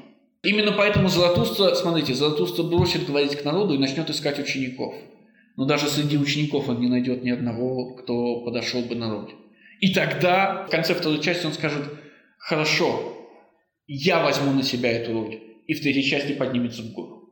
Именно 0.41 0.71
поэтому 0.71 1.09
Заратустра, 1.09 1.75
смотрите, 1.75 2.15
Заратустра 2.15 2.63
бросит 2.63 3.05
говорить 3.05 3.35
к 3.35 3.43
народу 3.45 3.75
и 3.75 3.77
начнет 3.77 4.09
искать 4.09 4.39
учеников. 4.39 4.95
Но 5.59 5.65
даже 5.65 5.89
среди 5.89 6.17
учеников 6.17 6.69
он 6.69 6.79
не 6.79 6.87
найдет 6.87 7.21
ни 7.21 7.31
одного, 7.31 7.93
кто 7.95 8.45
подошел 8.45 8.81
бы 8.81 8.95
народу. 8.95 9.33
И 9.81 9.93
тогда, 9.93 10.65
в 10.65 10.71
конце 10.71 10.93
второй 10.93 11.19
части, 11.21 11.45
он 11.45 11.51
скажет, 11.51 11.83
хорошо, 12.37 13.27
я 13.85 14.23
возьму 14.23 14.53
на 14.53 14.63
себя 14.63 14.89
эту 14.89 15.11
роль. 15.11 15.37
И 15.67 15.73
в 15.73 15.81
третьей 15.81 16.05
части 16.05 16.31
поднимется 16.31 16.81
в 16.81 16.93
гору. 16.93 17.29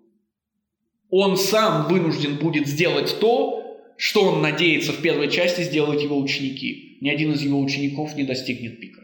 Он 1.09 1.37
сам 1.37 1.87
вынужден 1.87 2.35
будет 2.35 2.67
сделать 2.67 3.17
то, 3.21 3.63
что 3.95 4.23
он 4.23 4.41
надеется 4.41 4.91
в 4.91 5.01
первой 5.01 5.31
части 5.31 5.61
сделать 5.61 6.03
его 6.03 6.19
ученики. 6.19 6.97
Ни 6.99 7.07
один 7.07 7.31
из 7.31 7.41
его 7.41 7.61
учеников 7.61 8.17
не 8.17 8.25
достигнет 8.25 8.81
пика. 8.81 9.03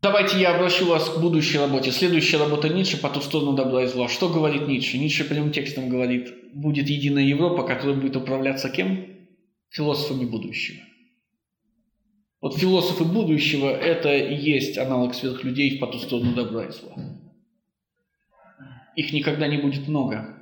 Давайте 0.00 0.40
я 0.40 0.54
обращу 0.54 0.86
вас 0.86 1.10
к 1.10 1.20
будущей 1.20 1.58
работе. 1.58 1.92
Следующая 1.92 2.38
работа 2.38 2.70
Ницше 2.70 2.96
«По 2.96 3.10
ту 3.10 3.20
сторону 3.20 3.52
добра 3.52 3.84
и 3.84 3.86
зла». 3.88 4.08
Что 4.08 4.30
говорит 4.30 4.68
Ницше? 4.68 4.96
Ницше 4.96 5.24
прямым 5.24 5.52
текстом 5.52 5.90
говорит, 5.90 6.32
будет 6.56 6.88
единая 6.88 7.24
Европа, 7.24 7.64
которая 7.64 7.96
будет 7.96 8.16
управляться 8.16 8.70
кем? 8.70 9.06
Философами 9.70 10.24
будущего. 10.24 10.82
Вот 12.40 12.58
философы 12.58 13.04
будущего– 13.04 13.68
это 13.70 14.14
и 14.14 14.34
есть 14.34 14.78
аналог 14.78 15.14
сверхлюдей 15.14 15.76
в 15.76 15.80
«По 15.80 15.86
ту 15.86 15.98
сторону 15.98 16.34
добра 16.34 16.66
и 16.66 16.70
зла». 16.70 16.94
Их 18.94 19.12
никогда 19.12 19.48
не 19.48 19.58
будет 19.58 19.88
много. 19.88 20.32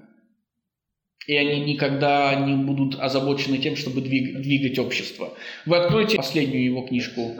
И 1.27 1.35
они 1.35 1.73
никогда 1.73 2.35
не 2.35 2.55
будут 2.55 3.01
озабочены 3.01 3.59
тем, 3.59 3.77
чтобы 3.77 4.03
двиг- 4.03 4.43
двигать 4.43 4.79
общество. 4.79 5.33
Вы 5.67 5.79
откроете 5.79 6.17
последнюю 6.17 6.65
его 6.65 6.83
книжку 6.83 7.35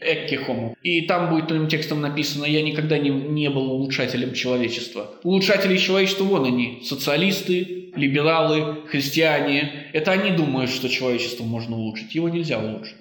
Экке 0.00 0.38
Хому. 0.38 0.76
И 0.82 1.02
там 1.02 1.30
будет 1.30 1.48
прямым 1.48 1.68
текстом 1.68 2.00
написано, 2.00 2.44
я 2.44 2.62
никогда 2.62 2.98
не, 2.98 3.10
не 3.10 3.50
был 3.50 3.70
улучшателем 3.70 4.32
человечества. 4.32 5.10
Улучшатели 5.22 5.76
человечества, 5.76 6.24
вон 6.24 6.46
они, 6.46 6.80
социалисты, 6.84 7.90
либералы, 7.94 8.86
христиане. 8.86 9.90
Это 9.92 10.12
они 10.12 10.30
думают, 10.30 10.70
что 10.70 10.88
человечество 10.88 11.44
можно 11.44 11.76
улучшить. 11.76 12.14
Его 12.14 12.28
нельзя 12.28 12.58
улучшить. 12.58 12.96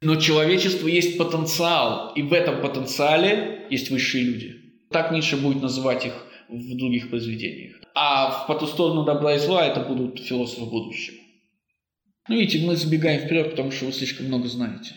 Но 0.00 0.16
человечество 0.16 0.88
есть 0.88 1.16
потенциал, 1.16 2.12
и 2.14 2.22
в 2.22 2.32
этом 2.32 2.60
потенциале 2.60 3.66
есть 3.70 3.90
высшие 3.90 4.24
люди. 4.24 4.56
Так 4.90 5.12
Ницше 5.12 5.36
будет 5.36 5.62
называть 5.62 6.06
их 6.06 6.26
в 6.48 6.76
других 6.76 7.08
произведениях. 7.10 7.76
А 7.94 8.30
в 8.30 8.46
«По 8.46 8.54
ту 8.54 8.66
сторону 8.66 9.04
добра 9.04 9.34
и 9.34 9.38
зла» 9.38 9.66
это 9.66 9.80
будут 9.80 10.20
философы 10.20 10.64
будущего. 10.64 11.16
Ну, 12.28 12.36
видите, 12.36 12.66
мы 12.66 12.76
забегаем 12.76 13.20
вперед, 13.20 13.50
потому 13.50 13.70
что 13.70 13.86
вы 13.86 13.92
слишком 13.92 14.26
много 14.26 14.48
знаете. 14.48 14.94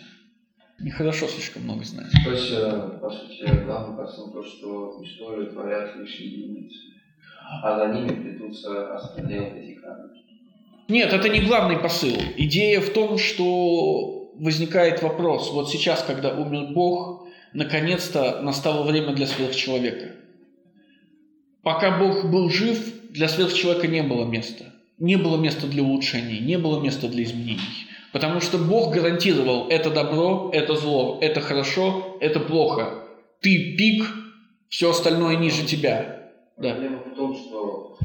Нехорошо 0.80 1.28
слишком 1.28 1.64
много 1.64 1.84
знать. 1.84 2.12
То 2.24 2.32
есть, 2.32 2.52
э, 2.52 3.00
по 3.02 3.10
сути, 3.10 3.64
главный 3.66 3.98
посыл 3.98 4.32
то, 4.32 4.44
что 4.44 5.02
историю 5.04 5.52
творят 5.52 5.96
лишь 5.96 6.16
единицы, 6.16 6.78
а 7.64 7.80
за 7.80 7.94
ними 7.94 8.10
плетутся 8.10 8.94
остальные 8.96 9.42
вот 9.42 9.54
эти 9.54 9.74
камни. 9.76 10.26
Нет, 10.88 11.14
это 11.14 11.30
не 11.30 11.42
главный 11.42 11.78
посыл. 11.78 12.16
Идея 12.38 12.82
в 12.82 12.90
том, 12.90 13.18
что 13.18 14.32
возникает 14.38 15.02
вопрос. 15.02 15.52
Вот 15.52 15.70
сейчас, 15.70 16.04
когда 16.04 16.34
умер 16.34 16.74
Бог, 16.74 17.28
наконец-то 17.54 18.42
настало 18.42 18.84
время 18.84 19.14
для 19.14 19.28
сверхчеловека. 19.28 20.12
Пока 21.64 21.98
Бог 21.98 22.30
был 22.30 22.50
жив, 22.50 23.12
для 23.12 23.28
сверхчеловека 23.30 23.88
не 23.88 24.04
было 24.04 24.26
места. 24.26 24.66
Не 25.00 25.16
было 25.16 25.38
места 25.38 25.68
для 25.68 25.84
улучшений, 25.84 26.40
не 26.40 26.58
было 26.58 26.82
места 26.82 27.08
для 27.08 27.24
изменений. 27.24 27.85
Потому 28.16 28.40
что 28.40 28.58
Бог 28.58 28.94
гарантировал, 28.94 29.68
это 29.68 29.90
добро, 29.90 30.50
это 30.54 30.74
зло, 30.76 31.18
это 31.20 31.42
хорошо, 31.42 32.16
это 32.22 32.40
плохо. 32.40 33.04
Ты 33.42 33.76
пик, 33.76 34.06
все 34.70 34.92
остальное 34.92 35.36
ниже 35.36 35.66
тебя. 35.66 36.32
Да. 36.56 36.76
Проблема 36.76 37.00
в 37.00 37.14
том, 37.14 37.36
что 37.36 37.98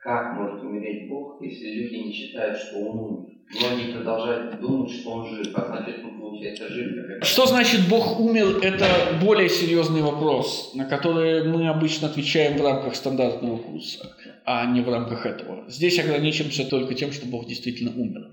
как 0.00 0.34
может 0.34 0.62
умереть 0.62 1.08
Бог, 1.08 1.40
если 1.40 1.64
люди 1.64 1.94
не 1.94 2.12
считают, 2.12 2.58
что 2.58 2.76
Он 2.76 2.98
умер? 2.98 3.28
Многие 3.58 3.92
продолжают 3.94 4.60
думать, 4.60 4.90
что 4.90 5.12
Он 5.12 5.26
жив, 5.26 5.48
а 5.54 5.64
значит, 5.64 6.04
он 6.04 6.20
получается 6.20 6.68
жив. 6.68 7.06
как 7.08 7.24
Что 7.24 7.46
значит 7.46 7.88
Бог 7.88 8.20
умер, 8.20 8.58
это 8.62 8.84
более 9.22 9.48
серьезный 9.48 10.02
вопрос, 10.02 10.72
на 10.74 10.84
который 10.84 11.44
мы 11.44 11.68
обычно 11.68 12.08
отвечаем 12.08 12.58
в 12.58 12.62
рамках 12.62 12.94
стандартного 12.94 13.56
курса, 13.56 14.14
а 14.44 14.66
не 14.66 14.82
в 14.82 14.90
рамках 14.90 15.24
этого. 15.24 15.64
Здесь 15.70 15.98
ограничимся 15.98 16.68
только 16.68 16.92
тем, 16.92 17.12
что 17.12 17.24
Бог 17.26 17.46
действительно 17.46 17.92
умер. 17.98 18.28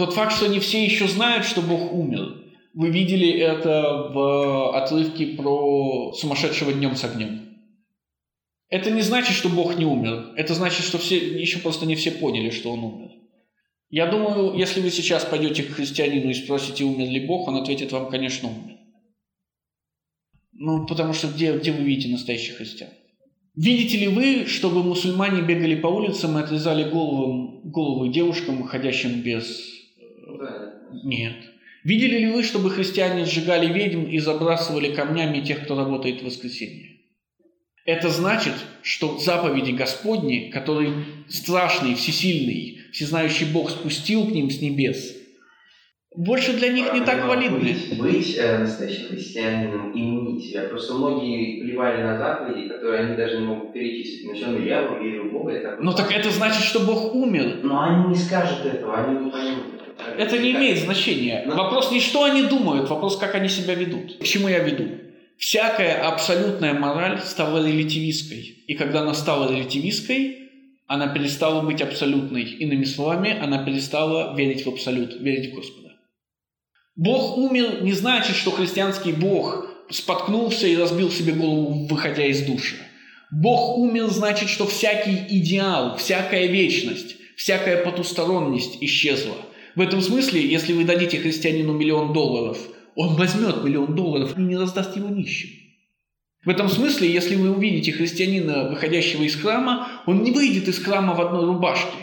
Тот 0.00 0.14
факт, 0.14 0.34
что 0.34 0.46
не 0.48 0.60
все 0.60 0.82
еще 0.82 1.06
знают, 1.06 1.44
что 1.44 1.60
Бог 1.60 1.92
умер, 1.92 2.42
вы 2.72 2.88
видели 2.88 3.30
это 3.30 4.08
в 4.14 4.74
отрывке 4.74 5.26
про 5.36 6.14
сумасшедшего 6.14 6.72
днем 6.72 6.96
с 6.96 7.04
огнем. 7.04 7.58
Это 8.70 8.90
не 8.90 9.02
значит, 9.02 9.36
что 9.36 9.50
Бог 9.50 9.76
не 9.76 9.84
умер. 9.84 10.32
Это 10.36 10.54
значит, 10.54 10.86
что 10.86 10.96
все, 10.96 11.18
еще 11.18 11.58
просто 11.58 11.84
не 11.84 11.96
все 11.96 12.12
поняли, 12.12 12.48
что 12.48 12.72
Он 12.72 12.82
умер. 12.82 13.10
Я 13.90 14.06
думаю, 14.06 14.56
если 14.56 14.80
вы 14.80 14.90
сейчас 14.90 15.26
пойдете 15.26 15.64
к 15.64 15.72
христианину 15.72 16.30
и 16.30 16.34
спросите, 16.34 16.84
умер 16.84 17.10
ли 17.10 17.26
Бог, 17.26 17.46
он 17.46 17.56
ответит 17.56 17.92
вам, 17.92 18.08
конечно, 18.08 18.48
умер. 18.48 18.78
Ну, 20.52 20.86
потому 20.86 21.12
что 21.12 21.28
где, 21.28 21.58
где 21.58 21.72
вы 21.72 21.84
видите 21.84 22.08
настоящих 22.08 22.56
христиан? 22.56 22.88
Видите 23.54 23.98
ли 23.98 24.08
вы, 24.08 24.46
чтобы 24.46 24.82
мусульмане 24.82 25.42
бегали 25.42 25.74
по 25.74 25.88
улицам 25.88 26.38
и 26.38 26.40
отрезали 26.40 26.88
голову, 26.88 27.60
головы 27.64 28.08
девушкам, 28.08 28.62
ходящим 28.62 29.20
без... 29.20 29.78
Да, 30.38 30.74
Нет. 31.04 31.36
Видели 31.84 32.18
ли 32.18 32.32
вы, 32.32 32.42
чтобы 32.42 32.70
христиане 32.70 33.24
сжигали 33.24 33.72
ведьм 33.72 34.04
и 34.04 34.18
забрасывали 34.18 34.94
камнями 34.94 35.40
тех, 35.40 35.64
кто 35.64 35.76
работает 35.76 36.20
в 36.20 36.26
воскресенье? 36.26 36.98
Это 37.86 38.10
значит, 38.10 38.52
что 38.82 39.18
заповеди 39.18 39.70
Господни, 39.72 40.50
которые 40.52 40.92
страшный, 41.28 41.94
всесильный, 41.94 42.78
всезнающий 42.92 43.50
Бог 43.50 43.70
спустил 43.70 44.26
к 44.26 44.32
ним 44.32 44.50
с 44.50 44.60
небес, 44.60 45.16
больше 46.14 46.54
для 46.54 46.72
них 46.72 46.92
не 46.92 47.00
так 47.00 47.24
Проблема 47.24 47.58
валидны. 47.58 47.72
Быть, 47.72 47.98
быть 47.98 48.36
э, 48.36 48.58
настоящим 48.58 49.08
христианином 49.08 49.92
и 49.92 50.00
не 50.00 50.40
себя. 50.40 50.64
Просто 50.64 50.94
многие 50.94 51.62
плевали 51.62 52.02
на 52.02 52.18
заповеди, 52.18 52.68
которые 52.68 53.04
они 53.04 53.16
даже 53.16 53.38
не 53.38 53.46
могут 53.46 53.72
перечислить. 53.72 54.28
Начнем, 54.28 54.66
я 54.66 54.82
верю 54.98 55.28
в 55.28 55.32
Бога. 55.32 55.52
Это 55.52 55.78
Ну 55.80 55.92
так 55.92 56.10
это 56.10 56.30
значит, 56.30 56.64
что 56.64 56.80
Бог 56.80 57.14
умер. 57.14 57.60
Но 57.62 57.80
они 57.82 58.08
не 58.08 58.16
скажут 58.16 58.66
этого, 58.66 58.96
они 58.98 59.24
не 59.24 59.30
поймут. 59.30 59.79
Это 60.18 60.38
не 60.38 60.52
имеет 60.52 60.78
значения. 60.78 61.44
Вопрос 61.46 61.90
не 61.90 62.00
что 62.00 62.24
они 62.24 62.42
думают, 62.42 62.88
вопрос 62.88 63.16
как 63.16 63.34
они 63.34 63.48
себя 63.48 63.74
ведут. 63.74 64.18
К 64.18 64.24
чему 64.24 64.48
я 64.48 64.60
веду? 64.60 64.88
Всякая 65.38 66.06
абсолютная 66.06 66.74
мораль 66.74 67.20
стала 67.20 67.66
релятивистской. 67.66 68.64
И 68.66 68.74
когда 68.74 69.00
она 69.00 69.14
стала 69.14 69.50
релятивистской, 69.50 70.50
она 70.86 71.08
перестала 71.08 71.62
быть 71.62 71.80
абсолютной. 71.80 72.42
Иными 72.42 72.84
словами, 72.84 73.38
она 73.40 73.64
перестала 73.64 74.36
верить 74.36 74.66
в 74.66 74.68
абсолют, 74.68 75.20
верить 75.20 75.52
в 75.52 75.54
Господа. 75.54 75.92
Бог 76.96 77.38
умер 77.38 77.82
не 77.82 77.92
значит, 77.92 78.36
что 78.36 78.50
христианский 78.50 79.12
Бог 79.12 79.66
споткнулся 79.88 80.66
и 80.66 80.76
разбил 80.76 81.10
себе 81.10 81.32
голову, 81.32 81.86
выходя 81.86 82.26
из 82.26 82.42
душа. 82.42 82.76
Бог 83.30 83.78
умер 83.78 84.08
значит, 84.08 84.48
что 84.48 84.66
всякий 84.66 85.16
идеал, 85.38 85.96
всякая 85.96 86.46
вечность, 86.46 87.16
всякая 87.36 87.84
потусторонность 87.84 88.82
исчезла. 88.82 89.36
В 89.76 89.80
этом 89.80 90.00
смысле, 90.00 90.44
если 90.44 90.72
вы 90.72 90.84
дадите 90.84 91.18
христианину 91.18 91.72
миллион 91.72 92.12
долларов, 92.12 92.58
он 92.96 93.14
возьмет 93.16 93.62
миллион 93.62 93.94
долларов 93.94 94.36
и 94.36 94.40
не 94.40 94.56
раздаст 94.56 94.96
его 94.96 95.08
нищим. 95.08 95.50
В 96.44 96.48
этом 96.48 96.68
смысле, 96.68 97.12
если 97.12 97.36
вы 97.36 97.50
увидите 97.50 97.92
христианина, 97.92 98.70
выходящего 98.70 99.22
из 99.22 99.36
храма, 99.36 100.02
он 100.06 100.22
не 100.22 100.30
выйдет 100.30 100.68
из 100.68 100.82
храма 100.82 101.14
в 101.14 101.20
одной 101.20 101.44
рубашке. 101.44 101.98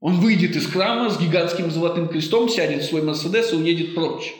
Он 0.00 0.20
выйдет 0.20 0.56
из 0.56 0.66
храма 0.66 1.10
с 1.10 1.20
гигантским 1.20 1.70
золотым 1.70 2.08
крестом, 2.08 2.48
сядет 2.48 2.82
в 2.82 2.86
свой 2.86 3.02
Мерседес 3.02 3.52
и 3.52 3.56
уедет 3.56 3.94
прочь. 3.94 4.34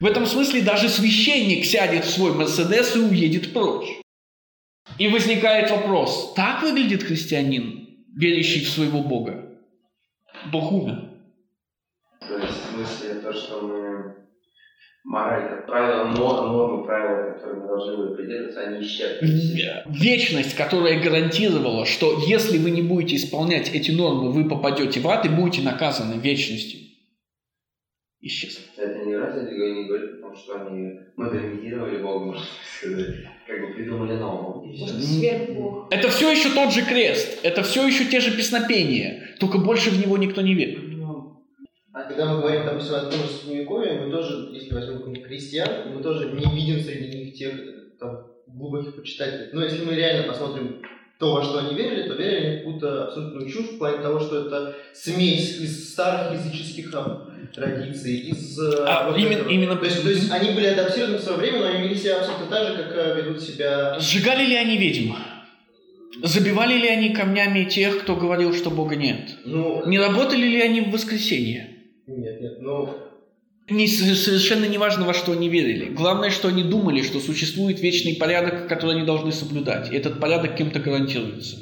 В 0.00 0.06
этом 0.06 0.24
смысле 0.26 0.62
даже 0.62 0.88
священник 0.88 1.64
сядет 1.64 2.04
в 2.04 2.10
свой 2.10 2.32
Мерседес 2.32 2.96
и 2.96 3.00
уедет 3.00 3.52
прочь. 3.52 4.00
И 4.98 5.08
возникает 5.08 5.70
вопрос, 5.70 6.32
так 6.34 6.62
выглядит 6.62 7.02
христианин, 7.02 7.88
верящий 8.16 8.64
в 8.64 8.68
своего 8.68 9.02
Бога? 9.02 9.48
Бог 10.50 10.72
умер. 10.72 11.11
То 12.28 12.38
есть 12.38 12.52
в 12.52 12.74
смысле 12.74 13.20
то, 13.20 13.32
что 13.32 13.60
мы 13.62 14.14
мораль, 15.04 15.48
как 15.48 15.66
правило, 15.66 16.04
но- 16.04 16.46
нормы, 16.46 16.84
правила, 16.86 17.32
которые 17.32 17.60
мы 17.60 17.66
должны 17.66 17.96
были 17.96 18.14
придерживаться, 18.16 18.60
они 18.60 18.82
исчерпаны. 18.86 19.30
Вечность, 19.88 20.54
которая 20.56 21.02
гарантировала, 21.02 21.84
что 21.86 22.18
если 22.26 22.58
вы 22.58 22.70
не 22.70 22.82
будете 22.82 23.16
исполнять 23.16 23.74
эти 23.74 23.90
нормы, 23.90 24.30
вы 24.32 24.48
попадете 24.48 25.00
в 25.00 25.08
ад 25.08 25.26
и 25.26 25.28
будете 25.28 25.62
наказаны 25.62 26.20
вечностью. 26.20 26.80
Исчезла. 28.24 28.62
Это 28.76 29.04
не 29.04 29.16
раз 29.16 29.36
они 29.36 29.50
не 29.50 29.88
говорят, 29.88 30.20
потому 30.20 30.36
что 30.36 30.66
они 30.66 30.92
модернизировали 31.16 32.00
Бога, 32.00 32.26
можно 32.26 32.44
сказать, 32.78 33.16
как 33.48 33.60
бы 33.60 33.74
придумали 33.74 34.12
нового. 34.16 34.64
Это 35.90 36.08
все 36.08 36.30
еще 36.30 36.50
тот 36.50 36.72
же 36.72 36.82
крест, 36.82 37.40
это 37.42 37.64
все 37.64 37.84
еще 37.84 38.04
те 38.04 38.20
же 38.20 38.30
песнопения, 38.36 39.34
только 39.40 39.58
больше 39.58 39.90
в 39.90 39.98
него 40.00 40.16
никто 40.18 40.40
не 40.40 40.54
верит. 40.54 40.91
А 41.94 42.04
когда 42.04 42.26
мы 42.32 42.40
говорим, 42.40 42.64
допустим, 42.64 42.94
о 42.94 43.00
том 43.00 43.12
же 43.12 43.28
Средневековье, 43.28 44.00
мы 44.00 44.10
тоже, 44.10 44.48
если 44.52 44.72
возьмем 44.72 45.22
крестьян, 45.22 45.68
мы 45.94 46.02
тоже 46.02 46.30
не 46.30 46.44
видим 46.54 46.80
среди 46.82 47.18
них 47.18 47.34
тех 47.34 47.52
там, 48.00 48.26
глубоких 48.46 48.96
почитателей. 48.96 49.48
Но 49.52 49.62
если 49.62 49.84
мы 49.84 49.94
реально 49.94 50.32
посмотрим 50.32 50.80
то, 51.18 51.34
во 51.34 51.42
что 51.44 51.58
они 51.58 51.74
верили, 51.76 52.08
то 52.08 52.14
верили 52.14 52.46
они 52.46 52.54
в 52.56 52.58
какую-то 52.60 53.04
абсолютную 53.04 53.48
чушь 53.50 53.66
в 53.72 53.78
плане 53.78 53.98
того, 53.98 54.18
что 54.20 54.46
это 54.46 54.74
смесь 54.94 55.58
из 55.60 55.92
старых 55.92 56.32
языческих 56.32 56.92
а, 56.94 57.28
традиций, 57.54 58.16
из... 58.20 58.58
э, 58.58 58.84
А, 58.86 59.08
вот 59.10 59.18
именно- 59.18 59.32
этого. 59.34 59.48
именно- 59.50 59.76
То 59.76 59.84
есть, 59.84 60.02
то 60.02 60.08
есть 60.08 60.32
они 60.32 60.50
были 60.52 60.66
адаптированы 60.66 61.18
в 61.18 61.20
свое 61.20 61.38
время, 61.38 61.58
но 61.60 61.66
они 61.66 61.82
вели 61.84 61.94
себя 61.94 62.16
абсолютно 62.18 62.46
так 62.46 62.68
же, 62.68 62.82
как 62.82 62.92
э, 62.96 63.20
ведут 63.22 63.40
себя... 63.40 63.98
Сжигали 64.00 64.46
ли 64.46 64.56
они 64.56 64.78
ведьм? 64.78 65.12
Забивали 66.22 66.74
ли 66.74 66.88
они 66.88 67.10
камнями 67.14 67.64
тех, 67.64 68.00
кто 68.00 68.16
говорил, 68.16 68.54
что 68.54 68.70
Бога 68.70 68.96
нет? 68.96 69.36
Ну, 69.44 69.86
Не 69.86 69.98
работали 69.98 70.46
ли 70.46 70.60
они 70.60 70.80
в 70.80 70.90
воскресенье? 70.90 71.71
Нет, 72.06 72.40
нет, 72.40 72.60
ну... 72.60 72.88
Не, 73.70 73.86
совершенно 73.86 74.66
не 74.66 74.76
важно, 74.76 75.06
во 75.06 75.14
что 75.14 75.32
они 75.32 75.48
верили. 75.48 75.88
Главное, 75.88 76.30
что 76.30 76.48
они 76.48 76.64
думали, 76.64 77.02
что 77.02 77.20
существует 77.20 77.80
вечный 77.80 78.16
порядок, 78.16 78.66
который 78.68 78.96
они 78.96 79.06
должны 79.06 79.30
соблюдать. 79.32 79.92
И 79.92 79.96
этот 79.96 80.20
порядок 80.20 80.56
кем-то 80.56 80.80
гарантируется. 80.80 81.58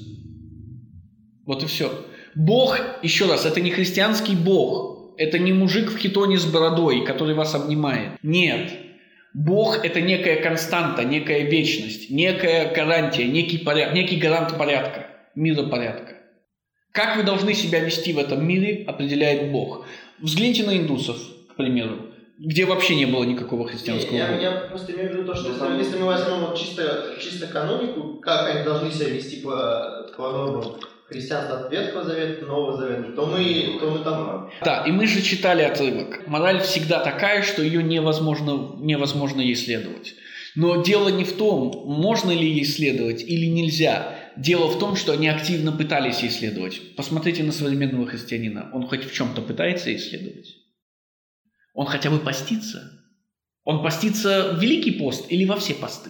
Вот 1.44 1.62
и 1.62 1.66
все. 1.66 1.92
Бог, 2.34 2.78
еще 3.02 3.26
раз, 3.26 3.44
это 3.44 3.60
не 3.60 3.70
христианский 3.70 4.34
Бог. 4.34 5.14
Это 5.18 5.38
не 5.38 5.52
мужик 5.52 5.90
в 5.90 5.98
хитоне 5.98 6.38
с 6.38 6.46
бородой, 6.46 7.04
который 7.04 7.34
вас 7.34 7.54
обнимает. 7.54 8.12
Нет. 8.22 8.72
Бог– 9.34 9.78
это 9.84 10.00
некая 10.00 10.42
константа, 10.42 11.04
некая 11.04 11.42
вечность, 11.42 12.10
некая 12.10 12.74
гарантия, 12.74 13.26
некий, 13.26 13.58
поряд, 13.58 13.94
некий 13.94 14.16
гарант 14.16 14.56
порядка, 14.56 15.06
миропорядка. 15.34 16.14
Как 16.92 17.16
вы 17.16 17.22
должны 17.22 17.54
себя 17.54 17.78
вести 17.80 18.12
в 18.12 18.18
этом 18.18 18.46
мире, 18.46 18.84
определяет 18.86 19.52
Бог. 19.52 19.86
Взгляните 20.22 20.64
на 20.64 20.76
индусов, 20.76 21.16
к 21.48 21.56
примеру, 21.56 22.10
где 22.38 22.64
вообще 22.64 22.96
не 22.96 23.06
было 23.06 23.24
никакого 23.24 23.68
христианского 23.68 24.16
Я, 24.16 24.26
Бога. 24.28 24.40
я 24.40 24.50
просто 24.70 24.92
имею 24.92 25.10
в 25.10 25.12
виду 25.12 25.24
то, 25.24 25.34
что 25.34 25.50
если, 25.50 25.78
если 25.78 25.98
мы 25.98 26.06
возьмем 26.06 26.40
вот 26.40 26.58
чисто, 26.58 27.14
чисто 27.20 27.46
канонику, 27.46 28.20
как 28.22 28.54
они 28.54 28.64
должны 28.64 28.90
себя 28.90 29.10
вести 29.10 29.36
по, 29.40 30.06
по 30.16 30.30
нормам 30.30 30.76
христианства 31.06 31.60
от 31.60 31.72
Ветхого 31.72 32.04
Завета, 32.04 32.46
Нового 32.46 32.76
Завета, 32.76 33.12
то 33.12 33.26
мы, 33.26 33.78
то 33.80 33.90
мы 33.90 33.98
там... 34.04 34.50
Да, 34.64 34.84
и 34.86 34.92
мы 34.92 35.06
же 35.06 35.20
читали 35.22 35.62
отрывок. 35.62 36.26
Мораль 36.26 36.60
всегда 36.60 37.00
такая, 37.00 37.42
что 37.42 37.62
ее 37.62 37.82
невозможно, 37.82 38.76
невозможно 38.78 39.40
ей 39.40 39.56
следовать. 39.56 40.14
Но 40.54 40.82
дело 40.82 41.08
не 41.08 41.24
в 41.24 41.32
том, 41.32 41.84
можно 41.86 42.30
ли 42.30 42.48
ей 42.48 42.64
следовать 42.64 43.22
или 43.22 43.46
нельзя. 43.46 44.14
Дело 44.40 44.68
в 44.68 44.78
том, 44.78 44.96
что 44.96 45.12
они 45.12 45.28
активно 45.28 45.70
пытались 45.70 46.24
исследовать. 46.24 46.96
Посмотрите 46.96 47.42
на 47.42 47.52
современного 47.52 48.06
христианина. 48.06 48.70
Он 48.72 48.86
хоть 48.86 49.04
в 49.04 49.12
чем-то 49.12 49.42
пытается 49.42 49.94
исследовать? 49.94 50.56
Он 51.74 51.84
хотя 51.84 52.10
бы 52.10 52.18
постится? 52.18 53.04
Он 53.64 53.82
постится 53.82 54.54
в 54.54 54.62
Великий 54.62 54.92
пост 54.92 55.30
или 55.30 55.44
во 55.44 55.56
все 55.56 55.74
посты? 55.74 56.08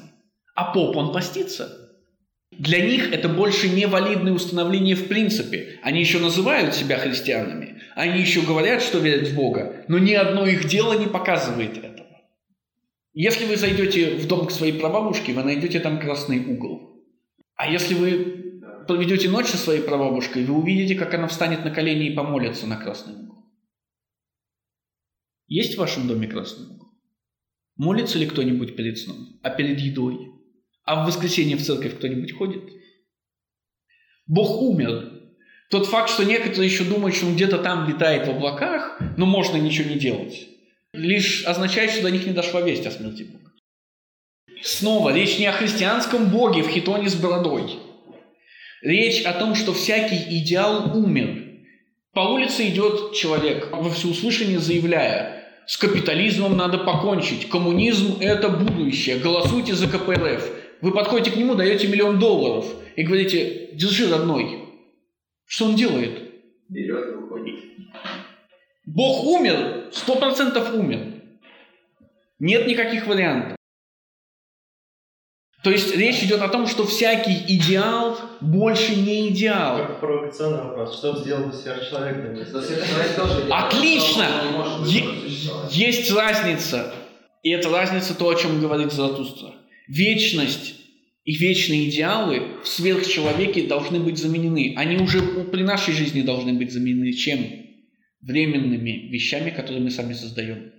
А 0.54 0.72
поп, 0.72 0.96
он 0.96 1.12
постится? 1.12 1.90
Для 2.52 2.86
них 2.86 3.12
это 3.12 3.28
больше 3.28 3.68
не 3.68 3.86
валидное 3.86 4.32
установление 4.32 4.94
в 4.94 5.08
принципе. 5.08 5.80
Они 5.82 5.98
еще 5.98 6.20
называют 6.20 6.72
себя 6.72 6.98
христианами, 6.98 7.82
они 7.96 8.20
еще 8.20 8.42
говорят, 8.42 8.80
что 8.80 8.98
верят 8.98 9.26
в 9.26 9.34
Бога, 9.34 9.84
но 9.88 9.98
ни 9.98 10.12
одно 10.12 10.46
их 10.46 10.68
дело 10.68 10.96
не 10.96 11.06
показывает 11.06 11.78
этого. 11.78 12.06
Если 13.12 13.44
вы 13.46 13.56
зайдете 13.56 14.14
в 14.14 14.28
дом 14.28 14.46
к 14.46 14.52
своей 14.52 14.78
прабабушке, 14.78 15.32
вы 15.32 15.42
найдете 15.42 15.80
там 15.80 15.98
красный 15.98 16.38
угол. 16.38 16.89
А 17.60 17.66
если 17.66 17.92
вы 17.92 18.62
проведете 18.88 19.28
ночь 19.28 19.48
со 19.48 19.58
своей 19.58 19.82
прабабушкой, 19.82 20.46
вы 20.46 20.54
увидите, 20.54 20.94
как 20.94 21.12
она 21.12 21.28
встанет 21.28 21.62
на 21.62 21.70
колени 21.70 22.06
и 22.06 22.14
помолится 22.14 22.66
на 22.66 22.78
красный 22.78 23.12
угол. 23.12 23.44
Есть 25.46 25.74
в 25.74 25.78
вашем 25.78 26.08
доме 26.08 26.26
красный 26.26 26.68
угол? 26.68 26.88
Молится 27.76 28.18
ли 28.18 28.24
кто-нибудь 28.24 28.76
перед 28.76 28.96
сном? 28.96 29.38
А 29.42 29.50
перед 29.50 29.78
едой? 29.78 30.30
А 30.84 31.04
в 31.04 31.06
воскресенье 31.06 31.58
в 31.58 31.62
церковь 31.62 31.98
кто-нибудь 31.98 32.32
ходит? 32.32 32.62
Бог 34.26 34.62
умер. 34.62 35.34
Тот 35.68 35.86
факт, 35.86 36.08
что 36.08 36.24
некоторые 36.24 36.64
еще 36.64 36.84
думают, 36.84 37.14
что 37.14 37.26
он 37.26 37.34
где-то 37.34 37.58
там 37.58 37.86
витает 37.86 38.26
в 38.26 38.30
облаках, 38.30 38.98
но 39.18 39.26
можно 39.26 39.58
ничего 39.58 39.90
не 39.90 39.98
делать, 39.98 40.48
лишь 40.94 41.44
означает, 41.44 41.90
что 41.90 42.04
до 42.04 42.10
них 42.10 42.26
не 42.26 42.32
дошла 42.32 42.62
весть 42.62 42.86
о 42.86 42.90
смерти 42.90 43.24
Бога. 43.24 43.49
Снова, 44.62 45.14
речь 45.14 45.38
не 45.38 45.46
о 45.46 45.52
христианском 45.52 46.30
Боге 46.30 46.62
в 46.62 46.68
хитоне 46.68 47.08
с 47.08 47.14
бородой. 47.14 47.78
Речь 48.82 49.22
о 49.24 49.32
том, 49.32 49.54
что 49.54 49.72
всякий 49.72 50.38
идеал 50.38 50.96
умер. 50.96 51.44
По 52.12 52.20
улице 52.20 52.68
идет 52.68 53.14
человек, 53.14 53.68
во 53.72 53.90
всеуслышание 53.90 54.58
заявляя, 54.58 55.40
с 55.66 55.76
капитализмом 55.76 56.56
надо 56.56 56.78
покончить, 56.78 57.48
коммунизм– 57.48 58.16
это 58.20 58.48
будущее, 58.48 59.18
голосуйте 59.18 59.74
за 59.74 59.86
КПРФ. 59.86 60.50
Вы 60.80 60.92
подходите 60.92 61.30
к 61.30 61.36
нему, 61.36 61.54
даете 61.54 61.86
миллион 61.86 62.18
долларов 62.18 62.66
и 62.96 63.02
говорите, 63.04 63.68
держи, 63.74 64.10
родной. 64.10 64.64
Что 65.46 65.66
он 65.66 65.76
делает? 65.76 66.32
Берет 66.68 67.12
и 67.12 67.14
уходит. 67.14 67.60
Бог 68.84 69.24
умер, 69.24 69.90
сто 69.92 70.16
процентов 70.16 70.74
умер. 70.74 71.22
Нет 72.40 72.66
никаких 72.66 73.06
вариантов. 73.06 73.59
То 75.62 75.70
есть 75.70 75.94
речь 75.94 76.22
идет 76.22 76.40
о 76.40 76.48
том, 76.48 76.66
что 76.66 76.86
всякий 76.86 77.36
идеал 77.56 78.18
больше 78.40 78.96
не 78.96 79.28
идеал. 79.28 79.78
Только 79.78 79.94
провокационный 79.94 80.64
вопрос. 80.64 80.98
Что 80.98 81.16
сделал 81.16 81.48
бы 81.48 81.52
сверхчеловек 81.52 82.16
на 82.16 82.28
месте? 82.28 82.60
Сверхчеловек 82.60 83.14
тоже 83.14 83.44
идеал. 83.44 83.66
Отлично! 83.66 84.26
Есть 85.70 86.10
разница. 86.12 86.94
И 87.42 87.50
эта 87.50 87.68
разница 87.68 88.14
то, 88.14 88.28
о 88.28 88.34
чем 88.34 88.60
говорит 88.60 88.92
Заратустра. 88.92 89.52
Вечность 89.88 90.76
и 91.24 91.36
вечные 91.36 91.90
идеалы 91.90 92.42
в 92.62 92.68
сверхчеловеке 92.68 93.66
должны 93.66 94.00
быть 94.00 94.16
заменены. 94.16 94.74
Они 94.76 94.96
уже 94.96 95.20
при 95.20 95.62
нашей 95.62 95.92
жизни 95.92 96.22
должны 96.22 96.54
быть 96.54 96.72
заменены 96.72 97.12
чем? 97.12 97.46
Временными 98.22 99.08
вещами, 99.10 99.50
которые 99.50 99.82
мы 99.82 99.90
сами 99.90 100.14
создаем. 100.14 100.72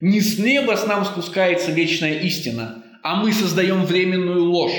Не 0.00 0.20
с 0.20 0.38
неба 0.38 0.76
с 0.76 0.86
нам 0.86 1.04
спускается 1.04 1.72
вечная 1.72 2.20
истина, 2.20 2.84
а 3.02 3.22
мы 3.22 3.32
создаем 3.32 3.84
временную 3.84 4.44
ложь. 4.44 4.76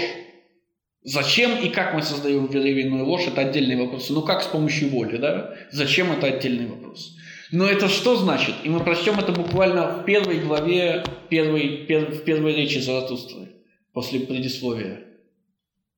Зачем 1.04 1.58
и 1.62 1.70
как 1.70 1.94
мы 1.94 2.02
создаем 2.02 2.48
временную 2.48 3.06
ложь, 3.06 3.28
это 3.28 3.42
отдельный 3.42 3.78
вопрос. 3.78 4.10
Ну 4.10 4.22
как 4.22 4.44
с 4.44 4.48
помощью 4.48 4.90
воли, 4.90 5.18
да? 5.18 5.56
Зачем 5.72 6.12
это 6.12 6.28
отдельный 6.28 6.68
вопрос. 6.68 7.16
Но 7.52 7.66
это 7.66 7.88
что 7.88 8.18
значит? 8.18 8.56
И 8.64 8.70
мы 8.70 8.82
прочтем 8.82 9.18
это 9.18 9.32
буквально 9.32 10.00
в 10.00 10.06
первой 10.06 10.40
главе, 10.40 11.06
первой, 11.30 11.86
пер- 11.88 12.12
в 12.12 12.24
первой 12.26 12.54
речи 12.54 12.80
Заратустры, 12.80 13.54
после 13.94 14.20
предисловия. 14.20 15.06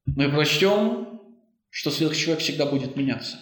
Мы 0.05 0.30
прочтем, 0.30 1.22
что 1.72 1.89
сверхчеловек 1.89 2.41
всегда 2.41 2.65
будет 2.67 2.95
меняться. 2.95 3.38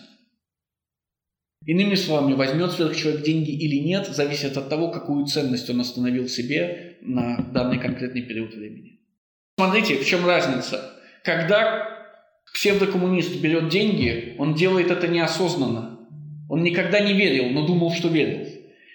Иными 1.66 1.96
словами, 1.96 2.34
возьмет 2.34 2.72
сверхчеловек 2.72 3.24
деньги 3.24 3.52
или 3.52 3.78
нет, 3.78 4.08
зависит 4.08 4.56
от 4.58 4.70
того, 4.70 4.90
какую 4.90 5.26
ценность 5.26 5.70
он 5.70 5.82
остановил 5.82 6.28
себе 6.28 6.98
на 7.02 7.38
данный 7.54 7.80
конкретный 7.80 8.22
период 8.22 8.54
времени. 8.54 9.00
Смотрите, 9.58 9.98
в 9.98 10.06
чем 10.06 10.26
разница. 10.26 10.94
Когда 11.24 11.90
псевдокоммунист 12.54 13.42
берет 13.42 13.70
деньги, 13.70 14.36
он 14.38 14.54
делает 14.54 14.92
это 14.92 15.08
неосознанно. 15.08 16.00
Он 16.50 16.64
никогда 16.64 17.00
не 17.00 17.14
верил, 17.14 17.50
но 17.50 17.66
думал, 17.66 17.92
что 17.92 18.08
верил. 18.08 18.48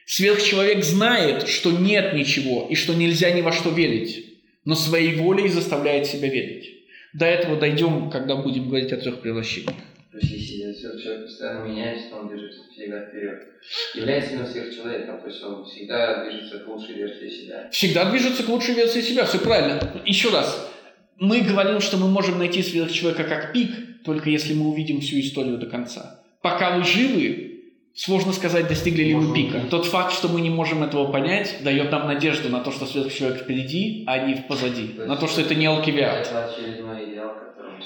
Сверхчеловек 0.06 0.82
знает, 0.84 1.48
что 1.48 1.70
нет 1.72 2.14
ничего 2.14 2.66
и 2.70 2.74
что 2.74 2.94
нельзя 2.94 3.30
ни 3.32 3.40
во 3.40 3.52
что 3.52 3.70
верить, 3.70 4.24
но 4.64 4.74
своей 4.74 5.16
волей 5.16 5.48
заставляет 5.48 6.06
себя 6.06 6.28
верить. 6.28 6.70
До 7.12 7.26
этого 7.26 7.56
дойдем, 7.56 8.08
когда 8.10 8.36
будем 8.36 8.68
говорить 8.68 8.92
о 8.92 8.96
трех 8.96 9.20
превращениях. 9.20 9.74
То 10.12 10.18
есть, 10.18 10.30
если 10.30 10.72
сверхчеловек 10.74 11.24
постоянно 11.24 11.66
меняется, 11.66 12.10
то 12.10 12.16
он 12.16 12.28
движется 12.28 12.60
всегда 12.70 13.06
вперед. 13.06 13.48
Является 13.94 14.32
ли 14.34 14.40
он 14.40 14.46
сверхчеловеком, 14.46 15.20
то 15.22 15.26
есть 15.26 15.42
он 15.42 15.64
всегда 15.64 16.24
движется 16.24 16.58
к 16.58 16.68
лучшей 16.68 16.94
версии 16.96 17.30
себя. 17.30 17.68
Всегда 17.70 18.10
движется 18.10 18.42
к 18.42 18.48
лучшей 18.50 18.74
версии 18.74 19.00
себя, 19.00 19.24
все 19.24 19.38
правильно. 19.38 20.02
Еще 20.04 20.28
раз, 20.28 20.70
мы 21.16 21.40
говорим, 21.40 21.80
что 21.80 21.96
мы 21.96 22.08
можем 22.08 22.38
найти 22.38 22.62
сверхчеловека 22.62 23.24
как 23.24 23.54
пик, 23.54 24.02
только 24.04 24.28
если 24.28 24.52
мы 24.52 24.68
увидим 24.68 25.00
всю 25.00 25.18
историю 25.18 25.56
до 25.56 25.66
конца. 25.66 26.20
Пока 26.42 26.76
вы 26.76 26.84
живы, 26.84 27.62
сложно 27.94 28.34
сказать, 28.34 28.68
достигли 28.68 29.04
ли 29.04 29.14
Можем 29.14 29.32
пика. 29.32 29.62
Тот 29.70 29.86
факт, 29.86 30.12
что 30.12 30.28
мы 30.28 30.42
не 30.42 30.50
можем 30.50 30.82
этого 30.82 31.10
понять, 31.10 31.56
дает 31.62 31.90
нам 31.90 32.06
надежду 32.06 32.50
на 32.50 32.60
то, 32.60 32.70
что 32.70 32.84
сверхчеловек 32.84 33.38
впереди, 33.38 34.04
а 34.06 34.26
не 34.26 34.34
позади. 34.46 34.94
На 34.98 35.16
то, 35.16 35.26
что 35.26 35.40
это 35.40 35.54
не 35.54 35.64
алкивиад. 35.64 36.26
Это 36.26 36.52
очередной 36.52 37.12
идеал, 37.12 37.34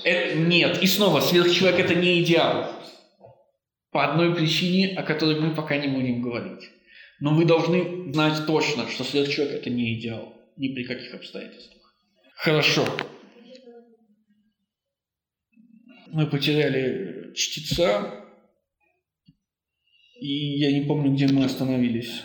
которым... 0.02 0.44
Э, 0.44 0.48
нет, 0.48 0.82
и 0.82 0.86
снова, 0.86 1.20
сверхчеловек 1.20 1.80
это 1.80 1.94
не 1.94 2.22
идеал. 2.22 2.72
По 3.90 4.10
одной 4.10 4.34
причине, 4.34 4.96
о 4.96 5.02
которой 5.02 5.40
мы 5.40 5.54
пока 5.54 5.76
не 5.76 5.88
будем 5.88 6.22
говорить. 6.22 6.70
Но 7.20 7.34
вы 7.34 7.44
должны 7.44 8.12
знать 8.12 8.46
точно, 8.46 8.88
что 8.88 9.04
сверхчеловек 9.04 9.54
это 9.54 9.70
не 9.70 9.98
идеал. 9.98 10.34
Ни 10.56 10.74
при 10.74 10.84
каких 10.84 11.14
обстоятельствах. 11.14 11.94
Хорошо. 12.36 12.84
Мы 16.08 16.26
потеряли 16.26 17.32
чтеца. 17.34 18.24
И 20.20 20.58
я 20.58 20.72
не 20.72 20.86
помню, 20.86 21.12
где 21.12 21.26
мы 21.28 21.44
остановились. 21.44 22.22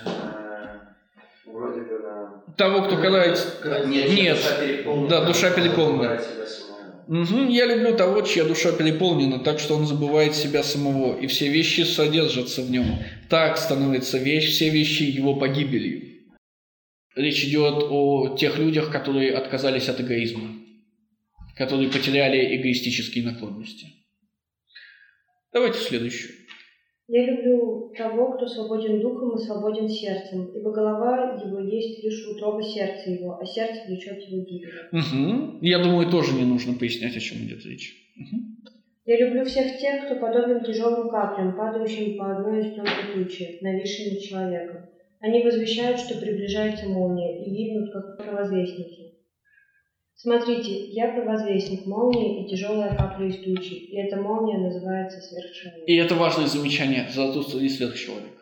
Вроде 1.46 1.82
бы 1.82 2.00
на... 2.00 2.44
Того, 2.58 2.84
кто 2.84 2.98
кается... 2.98 3.86
Нет, 3.86 4.10
Нет. 4.12 4.38
душа 4.38 4.60
переполнена. 4.62 5.10
Да, 5.10 5.26
душа 5.26 5.52
переполнена. 5.52 6.22
Мгм, 7.08 7.50
я 7.50 7.66
люблю 7.66 7.96
того, 7.96 8.22
чья 8.22 8.44
душа 8.44 8.72
переполнена, 8.72 9.40
так 9.40 9.60
что 9.60 9.76
он 9.76 9.86
забывает 9.86 10.36
себя 10.36 10.64
самого, 10.64 11.20
и 11.20 11.28
все 11.28 11.50
вещи 11.50 11.82
содержатся 11.82 12.62
в 12.62 12.72
нем. 12.72 13.00
Так 13.30 13.58
становится 13.58 14.18
вещь, 14.18 14.52
все 14.52 14.70
вещи 14.70 15.04
его 15.04 15.36
погибелью. 15.36 16.12
Речь 17.16 17.44
идет 17.44 17.84
о 17.90 18.38
тех 18.38 18.58
людях, 18.58 18.92
которые 18.92 19.34
отказались 19.34 19.90
от 19.90 20.00
эгоизма, 20.00 20.56
которые 21.58 21.90
потеряли 21.90 22.56
эгоистические 22.56 23.26
наклонности. 23.26 23.88
Давайте 25.52 25.80
следующую. 25.80 26.41
Я 27.14 27.26
люблю 27.26 27.92
того, 27.98 28.32
кто 28.32 28.48
свободен 28.48 29.02
духом 29.02 29.36
и 29.36 29.42
свободен 29.42 29.90
сердцем, 29.90 30.50
ибо 30.56 30.72
голова 30.72 31.38
его 31.44 31.60
есть 31.60 32.02
лишь 32.02 32.26
утроба 32.26 32.64
сердца 32.64 33.10
его, 33.10 33.38
а 33.38 33.46
сердце 33.46 33.82
влечет 33.86 34.22
его 34.30 34.46
гибель. 34.46 34.72
Мгм. 34.94 35.60
Я 35.60 35.80
думаю, 35.80 36.10
тоже 36.10 36.34
не 36.36 36.46
нужно 36.46 36.74
пояснять, 36.74 37.18
о 37.18 37.20
чем 37.20 37.40
идет 37.40 37.66
речь. 37.66 38.14
Мгм. 38.16 38.64
Я 39.04 39.18
люблю 39.18 39.44
всех 39.44 39.78
тех, 39.78 40.06
кто 40.06 40.22
подобен 40.22 40.64
тяжелым 40.64 41.10
каплям, 41.10 41.54
падающим 41.58 42.18
по 42.18 42.32
одной 42.32 42.62
из 42.62 42.76
тонкой 42.76 43.14
тучи, 43.14 43.58
нависшей 43.60 44.14
над 44.14 44.22
человеком. 44.22 44.78
Они 45.20 45.44
возвещают, 45.44 46.00
что 46.00 46.18
приближается 46.18 46.88
молния, 46.88 47.44
и 47.44 47.50
гибнут, 47.50 47.92
как 47.92 48.20
провозвестники. 48.20 49.11
Смотрите, 50.22 50.86
я 50.92 51.14
провозвестник 51.14 51.88
молнии 51.88 52.46
и 52.46 52.48
тяжелая 52.48 52.96
капля 52.96 53.28
из 53.28 53.38
тучи, 53.38 53.74
и 53.74 53.98
эта 53.98 54.18
молния 54.18 54.60
называется 54.60 55.20
сверхчеловек. 55.20 55.88
И 55.88 55.96
это 55.96 56.14
важное 56.14 56.46
замечание. 56.46 57.10
Золотуство 57.12 57.58
не 57.58 57.70
сверхчеловек. 57.70 58.40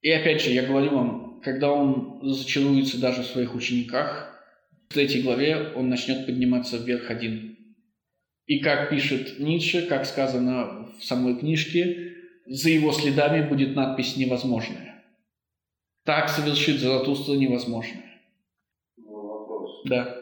И 0.00 0.12
опять 0.12 0.40
же, 0.40 0.50
я 0.50 0.62
говорю 0.62 0.90
вам, 0.90 1.40
когда 1.42 1.72
он 1.72 2.20
разочаруется 2.22 3.00
даже 3.00 3.22
в 3.22 3.26
своих 3.26 3.56
учениках, 3.56 4.40
в 4.88 4.94
третьей 4.94 5.22
главе 5.22 5.72
он 5.74 5.88
начнет 5.88 6.24
подниматься 6.24 6.76
вверх 6.76 7.10
один. 7.10 7.56
И 8.46 8.60
как 8.60 8.88
пишет 8.88 9.40
Ницше, 9.40 9.86
как 9.88 10.06
сказано 10.06 10.88
в 11.00 11.04
самой 11.04 11.36
книжке, 11.36 12.12
за 12.46 12.70
его 12.70 12.92
следами 12.92 13.44
будет 13.44 13.74
надпись 13.74 14.16
«невозможное». 14.16 15.02
Так 16.04 16.28
совершит 16.28 16.78
Заратустра 16.78 17.32
невозможное. 17.32 18.04
Вопрос. 18.96 19.82
Да. 19.84 20.17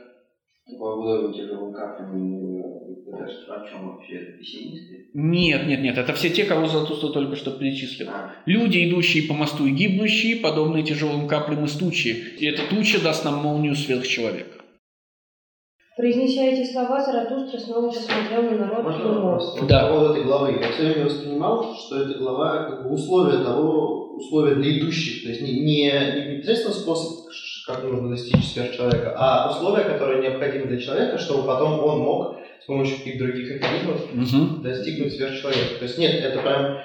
По 0.66 0.84
удару 0.96 1.32
тяжелым 1.32 1.72
каплям 1.72 2.58
Это 3.06 3.28
же 3.28 3.46
о 3.52 3.68
чем 3.68 3.88
вообще? 3.88 4.14
Это 4.16 4.32
пессимисты? 4.38 5.10
Нет, 5.14 5.64
нет, 5.66 5.80
нет, 5.80 5.96
это 5.96 6.12
все 6.12 6.28
те, 6.28 6.44
кого 6.44 6.66
Заратустра 6.66 7.10
только 7.10 7.36
что 7.36 7.52
перечислил. 7.52 8.08
А, 8.10 8.32
Люди, 8.46 8.88
идущие 8.88 9.28
по 9.28 9.34
мосту 9.34 9.64
и 9.66 9.70
гибнущие, 9.70 10.36
подобные 10.36 10.82
тяжелым 10.82 11.28
каплям 11.28 11.64
из 11.64 11.76
тучи. 11.76 12.34
И 12.40 12.46
эта 12.46 12.62
туча 12.68 13.00
даст 13.00 13.24
нам 13.24 13.36
молнию 13.36 13.76
сверхчеловека. 13.76 14.56
Произнеся 15.96 16.42
эти 16.42 16.70
слова, 16.70 17.00
Заратустра 17.00 17.58
снова 17.58 17.88
посмотрел 17.90 18.42
на 18.42 18.58
народ 18.66 18.80
и 18.80 18.82
Можно 18.82 19.12
вопрос? 19.12 19.58
Вот 19.60 19.68
Да. 19.68 19.88
поводу 19.88 20.14
этой 20.14 20.24
главы. 20.24 20.58
Я 20.60 20.72
все 20.72 20.82
время 20.82 21.04
воспринимал, 21.06 21.74
что 21.76 22.02
эта 22.02 22.18
глава 22.18 22.64
как 22.64 22.82
бы 22.82 22.94
условия 22.94 23.42
того, 23.44 24.16
условия 24.16 24.56
для 24.56 24.78
идущих. 24.78 25.22
То 25.22 25.28
есть 25.28 25.42
не, 25.42 25.60
не, 25.60 25.84
не 25.84 26.34
непосредственно 26.34 26.74
способ, 26.74 27.26
как 27.66 27.82
нужно 27.82 28.10
достичь 28.10 28.52
сверхчеловека, 28.52 29.14
а 29.16 29.50
условия, 29.50 29.84
которые 29.84 30.22
необходимы 30.22 30.66
для 30.66 30.80
человека, 30.80 31.18
чтобы 31.18 31.46
потом 31.46 31.80
он 31.82 31.98
мог 32.00 32.36
с 32.62 32.66
помощью 32.66 32.98
каких-то 32.98 33.24
других 33.24 33.54
механизмов 33.60 34.00
Мгм. 34.12 34.62
достигнуть 34.62 35.14
сверхчеловека. 35.14 35.78
То 35.78 35.84
есть 35.84 35.98
нет, 35.98 36.14
это 36.24 36.40
прям... 36.40 36.78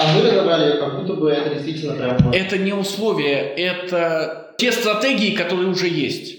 А 0.00 0.14
мы 0.16 0.30
разобрали 0.30 0.78
как 0.78 1.00
будто 1.00 1.14
бы 1.14 1.30
это 1.30 1.54
действительно 1.54 1.94
прям... 1.94 2.30
Это 2.32 2.56
не 2.58 2.72
условия, 2.72 3.38
это 3.56 4.54
те 4.58 4.70
стратегии, 4.72 5.34
которые 5.34 5.68
уже 5.68 5.88
есть. 5.88 6.36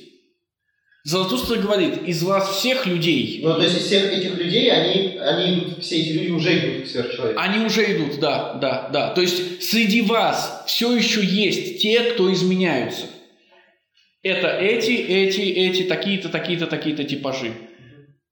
Заратустра 1.03 1.57
говорит, 1.57 2.01
из 2.07 2.23
вас 2.23 2.49
всех 2.57 2.87
людей, 2.87 3.41
Ну, 3.43 3.53
то 3.53 3.61
есть 3.61 3.77
из 3.77 3.83
всех 3.85 4.11
этих 4.11 4.37
людей, 4.39 4.71
они, 4.71 5.17
они 5.19 5.59
идут, 5.59 5.83
все 5.83 6.01
эти 6.01 6.09
люди 6.13 6.31
уже 6.31 6.57
идут 6.57 6.85
к 6.85 6.87
сверхчеловеку. 6.89 7.39
они 7.39 7.63
уже 7.63 7.83
идут, 7.95 8.19
да, 8.19 8.55
да, 8.55 8.89
да. 8.91 9.09
То 9.13 9.21
есть 9.21 9.61
среди 9.61 10.01
вас 10.01 10.63
все 10.65 10.95
еще 10.95 11.23
есть 11.23 11.79
те, 11.81 11.99
кто 12.01 12.33
изменяются. 12.33 13.05
Это 14.25 14.47
эти, 14.47 14.89
эти, 14.91 15.41
эти, 15.41 15.83
такие-то, 15.83 16.29
такие-то, 16.29 16.65
такие-то 16.65 17.03
типажи. 17.03 17.53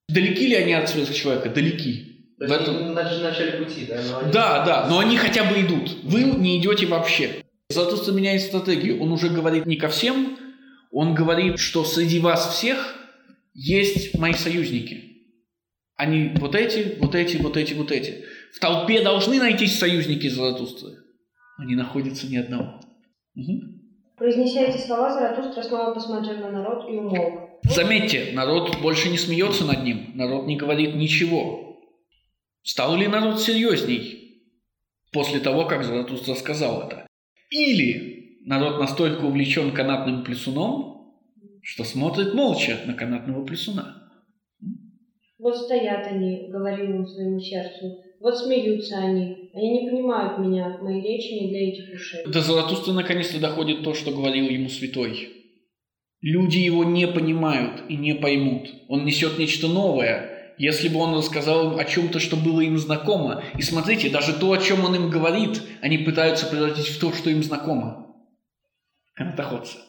Далеки 0.09 0.47
ли 0.47 0.55
они 0.55 0.73
от 0.73 0.89
сверхчеловека? 0.89 1.49
Далеки. 1.49 2.33
То 2.39 2.47
В 2.47 2.51
этом- 2.51 2.77
они 2.77 2.85
на 2.95 3.29
начале 3.29 3.51
пути, 3.63 3.85
да? 3.87 4.01
но 4.09 4.17
они- 4.17 4.31
Да, 4.31 4.65
да, 4.65 4.87
но 4.89 4.97
они 4.97 5.17
хотя 5.17 5.43
бы 5.43 5.61
идут. 5.61 6.03
Вы 6.03 6.23
не 6.23 6.59
идете 6.59 6.87
вообще. 6.87 7.43
Заратустра 7.69 8.11
меняет 8.11 8.41
стратегию. 8.41 8.99
Он 9.03 9.11
уже 9.11 9.29
говорит 9.29 9.67
не 9.67 9.75
ко 9.75 9.87
всем, 9.87 10.35
он 10.89 11.13
говорит, 11.13 11.59
что 11.59 11.85
среди 11.85 12.19
вас 12.19 12.55
всех 12.55 12.95
есть 13.53 14.17
мои 14.17 14.33
союзники. 14.33 15.11
Они 15.95 16.31
вот 16.37 16.55
эти, 16.55 16.95
вот 16.99 17.13
эти, 17.13 17.37
вот 17.37 17.55
эти, 17.55 17.73
вот 17.75 17.91
эти. 17.91 18.25
В 18.51 18.59
толпе 18.59 19.03
должны 19.03 19.37
найтись 19.37 19.77
союзники 19.77 20.27
Заратустры. 20.27 20.89
Но 21.59 21.65
не 21.65 21.75
находится 21.75 22.25
ни 22.25 22.37
одного. 22.37 22.81
Мгм. 23.35 23.82
Произнеся 24.23 24.61
эти 24.61 24.77
слова, 24.77 25.11
Заратустра 25.11 25.63
снова 25.63 25.93
посмотрел 25.93 26.37
на 26.37 26.49
народ 26.49 26.89
и 26.89 26.95
умолк. 26.95 27.59
Заметьте, 27.63 28.31
народ 28.31 28.79
больше 28.81 29.09
не 29.09 29.17
смеется 29.17 29.65
над 29.65 29.83
ним, 29.83 30.11
народ 30.15 30.47
не 30.47 30.55
говорит 30.55 30.95
ничего. 30.95 31.83
Стал 32.61 32.95
ли 32.95 33.05
народ 33.07 33.41
серьезней 33.41 34.45
после 35.11 35.41
того, 35.41 35.65
как 35.65 35.83
Заратустра 35.83 36.35
сказал 36.35 36.87
это? 36.87 37.05
Или 37.49 38.39
народ 38.45 38.79
настолько 38.79 39.25
увлечен 39.25 39.73
канатным 39.73 40.23
плесуном, 40.23 41.19
что 41.61 41.83
смотрит 41.83 42.33
молча 42.33 42.77
на 42.85 42.93
канатного 42.93 43.43
плесуна? 43.43 44.09
Вот 45.37 45.57
стоят 45.57 46.07
они, 46.07 46.47
говорил 46.49 46.95
он 46.95 47.07
своему 47.07 47.41
сердцу. 47.41 48.01
Вот 48.23 48.37
смеются 48.37 48.99
они. 48.99 49.49
Они 49.53 49.81
не 49.81 49.89
понимают 49.89 50.39
меня. 50.39 50.77
Мои 50.81 51.01
речи 51.01 51.33
не 51.33 51.49
для 51.49 51.69
этих 51.69 51.93
ушей. 51.93 52.23
До 52.25 52.39
Заратустры 52.39 52.93
наконец-то 52.93 53.37
доходит 53.37 53.83
то, 53.83 53.93
что 53.93 54.11
говорил 54.11 54.45
ему 54.45 54.69
святой. 54.69 55.27
Люди 56.21 56.57
его 56.57 56.85
не 56.85 57.05
понимают 57.05 57.83
и 57.89 57.97
не 57.97 58.15
поймут. 58.15 58.69
Он 58.87 59.03
несет 59.03 59.37
нечто 59.37 59.67
новое. 59.67 60.55
Если 60.57 60.87
бы 60.87 60.99
он 60.99 61.17
рассказал 61.17 61.73
им 61.73 61.77
о 61.77 61.83
чем-то, 61.83 62.21
что 62.21 62.37
было 62.37 62.61
им 62.61 62.77
знакомо. 62.77 63.43
И 63.57 63.61
смотрите, 63.61 64.09
даже 64.09 64.31
то, 64.31 64.53
о 64.53 64.57
чем 64.57 64.85
он 64.85 64.95
им 64.95 65.09
говорит, 65.09 65.61
они 65.81 65.97
пытаются 65.97 66.45
превратить 66.45 66.87
в 66.87 67.01
то, 67.01 67.11
что 67.11 67.29
им 67.29 67.43
знакомо. 67.43 68.15
Канатоходцы. 69.15 69.79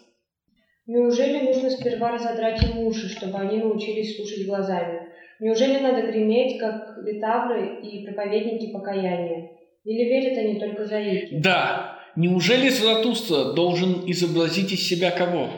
Неужели 0.87 1.47
нужно 1.47 1.71
сперва 1.71 2.11
разодрать 2.11 2.61
им 2.65 2.79
уши, 2.79 3.09
чтобы 3.09 3.39
они 3.39 3.59
научились 3.59 4.17
слушать 4.17 4.45
глазами? 4.45 5.14
Неужели 5.45 5.79
надо 5.79 6.11
греметь, 6.11 6.59
как 6.59 6.97
литавры 7.05 7.83
и 7.83 8.03
проповедники 8.07 8.73
покаяния? 8.73 9.51
Или 9.85 10.05
верят 10.05 10.39
они 10.39 10.59
только 10.59 10.87
заики? 10.87 11.39
Да, 11.39 11.99
неужели 12.17 12.71
Заратустра 12.71 13.53
должен 13.53 14.11
изобразить 14.11 14.73
из 14.73 14.89
себя 14.89 15.11
кого? 15.11 15.51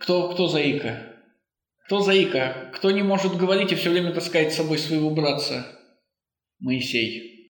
Кто, 0.00 0.30
кто 0.30 0.48
заика? 0.48 1.14
Кто 1.86 2.00
заика? 2.00 2.72
Кто 2.74 2.90
не 2.90 3.04
может 3.04 3.36
говорить 3.36 3.70
и 3.70 3.76
все 3.76 3.90
время 3.90 4.12
таскает 4.12 4.52
с 4.52 4.56
собой 4.56 4.78
своего 4.78 5.10
братца? 5.10 5.64
Моисей. 6.58 7.52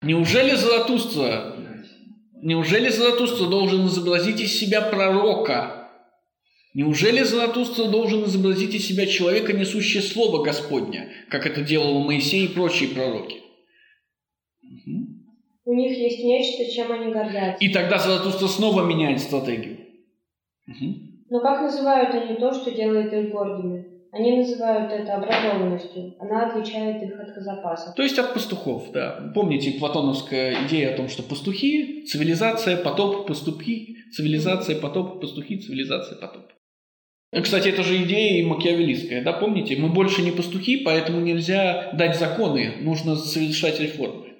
Неужели 0.00 0.54
Заратустра, 0.54 1.54
неужели 2.40 2.88
Заратустра 2.88 3.46
должен 3.46 3.88
изобразить 3.88 4.40
из 4.40 4.58
себя 4.58 4.80
пророка? 4.80 5.83
Неужели 6.74 7.22
Заратустра 7.22 7.84
должен 7.84 8.24
изобразить 8.24 8.74
из 8.74 8.86
себя 8.86 9.06
человека, 9.06 9.52
несущее 9.52 10.02
Слово 10.02 10.42
Господня, 10.42 11.08
как 11.30 11.46
это 11.46 11.62
делал 11.62 12.00
Моисей 12.00 12.46
и 12.46 12.48
прочие 12.48 12.88
пророки? 12.88 13.36
У 15.64 15.72
них 15.72 15.96
есть 15.96 16.18
нечто, 16.24 16.70
чем 16.70 16.90
они 16.90 17.12
гордятся. 17.12 17.64
И 17.64 17.72
тогда 17.72 17.98
Заратустра 17.98 18.48
снова 18.48 18.84
меняет 18.84 19.20
стратегию. 19.20 19.78
Но 21.30 21.40
как 21.40 21.62
называют 21.62 22.12
они 22.12 22.36
то, 22.36 22.52
что 22.52 22.72
делает 22.72 23.12
их 23.12 23.30
гордыми? 23.30 23.94
Они 24.10 24.36
называют 24.36 24.92
это 24.92 25.14
образованностью. 25.14 26.14
Она 26.20 26.48
отличает 26.48 27.02
их 27.02 27.18
от 27.18 27.34
казапасов. 27.34 27.94
То 27.94 28.02
есть 28.02 28.18
от 28.18 28.34
пастухов, 28.34 28.90
да. 28.92 29.32
Помните 29.34 29.72
платоновская 29.78 30.66
идея 30.66 30.92
о 30.92 30.96
том, 30.96 31.08
что 31.08 31.22
пастухи, 31.22 32.04
цивилизация, 32.04 32.76
потоп, 32.76 33.26
пастухи, 33.26 33.96
цивилизация, 34.12 34.80
потоп, 34.80 35.20
пастухи, 35.20 35.58
цивилизация, 35.58 36.18
потоп. 36.18 36.53
Ну, 37.34 37.42
Кстати, 37.42 37.68
это 37.68 37.82
же 37.82 38.00
идея 38.04 38.40
и 38.40 38.46
макиавеллистская, 38.46 39.24
да, 39.24 39.32
помните? 39.32 39.76
Мы 39.76 39.88
больше 39.88 40.22
не 40.22 40.30
пастухи, 40.30 40.78
поэтому 40.84 41.20
нельзя 41.20 41.90
дать 41.92 42.16
законы, 42.16 42.74
нужно 42.80 43.16
совершать 43.16 43.80
реформы. 43.80 44.34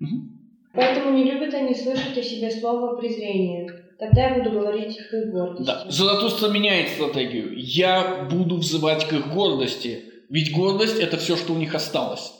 Мгм. 0.00 0.38
Поэтому 0.74 1.16
не 1.16 1.24
любят 1.24 1.54
они 1.54 1.74
слышать 1.74 2.18
о 2.18 2.22
себе 2.22 2.50
слово 2.50 2.96
презрения. 2.96 3.68
Тогда 4.00 4.30
я 4.30 4.34
буду 4.38 4.50
говорить 4.50 4.96
к 4.96 5.14
их 5.14 5.30
гордости. 5.32 5.66
Да. 5.66 5.86
Заратустра 5.88 6.48
меняет 6.48 6.88
стратегию. 6.88 7.52
Я 7.56 8.28
буду 8.30 8.56
взывать 8.56 9.06
к 9.06 9.12
их 9.12 9.32
гордости, 9.32 10.02
ведь 10.28 10.52
гордость– 10.52 10.98
это 11.00 11.18
все, 11.18 11.36
что 11.36 11.52
у 11.52 11.56
них 11.56 11.74
осталось. 11.74 12.32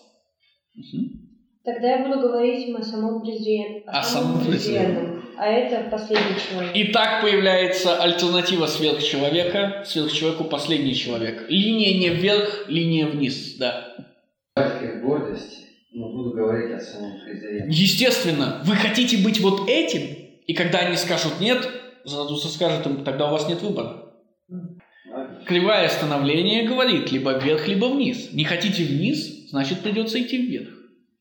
Мгм. 0.74 1.28
Тогда 1.64 1.96
я 1.96 2.08
буду 2.08 2.20
говорить 2.20 2.68
им 2.68 2.76
о 2.76 2.82
самом 2.82 3.22
презрении. 3.22 3.84
О 3.86 4.02
самом 4.02 4.44
презренном. 4.44 5.17
А 5.40 5.46
это 5.46 5.88
последний 5.88 6.34
человек. 6.50 6.74
И 6.74 6.84
так 6.92 7.22
появляется 7.22 8.02
альтернатива 8.02 8.66
сверхчеловека, 8.66 9.84
сверхчеловеку 9.86 10.42
последний 10.44 10.96
человек. 10.96 11.48
Линия 11.48 11.96
не 11.96 12.08
вверх, 12.08 12.64
линия 12.66 13.06
вниз, 13.06 13.54
да. 13.56 13.94
Гордости, 15.00 15.66
но 15.92 16.10
буду 16.10 16.32
говорить 16.32 16.72
о 16.72 16.80
самом 16.80 17.20
презрении. 17.20 17.72
Естественно, 17.72 18.60
вы 18.64 18.74
хотите 18.74 19.18
быть 19.18 19.40
вот 19.40 19.68
этим, 19.68 20.00
и 20.44 20.54
когда 20.54 20.80
они 20.80 20.96
скажут 20.96 21.38
нет, 21.38 21.68
Заратустра 22.04 22.48
скажет 22.48 22.84
им, 22.86 23.04
тогда 23.04 23.28
у 23.28 23.30
вас 23.30 23.48
нет 23.48 23.62
выбора. 23.62 24.12
Кривое 25.46 25.88
становление 25.88 26.66
говорит 26.66 27.12
либо 27.12 27.38
вверх, 27.38 27.68
либо 27.68 27.86
вниз. 27.86 28.30
Не 28.32 28.44
хотите 28.44 28.82
вниз, 28.82 29.50
значит 29.50 29.82
придется 29.82 30.20
идти 30.20 30.36
вверх. 30.36 30.68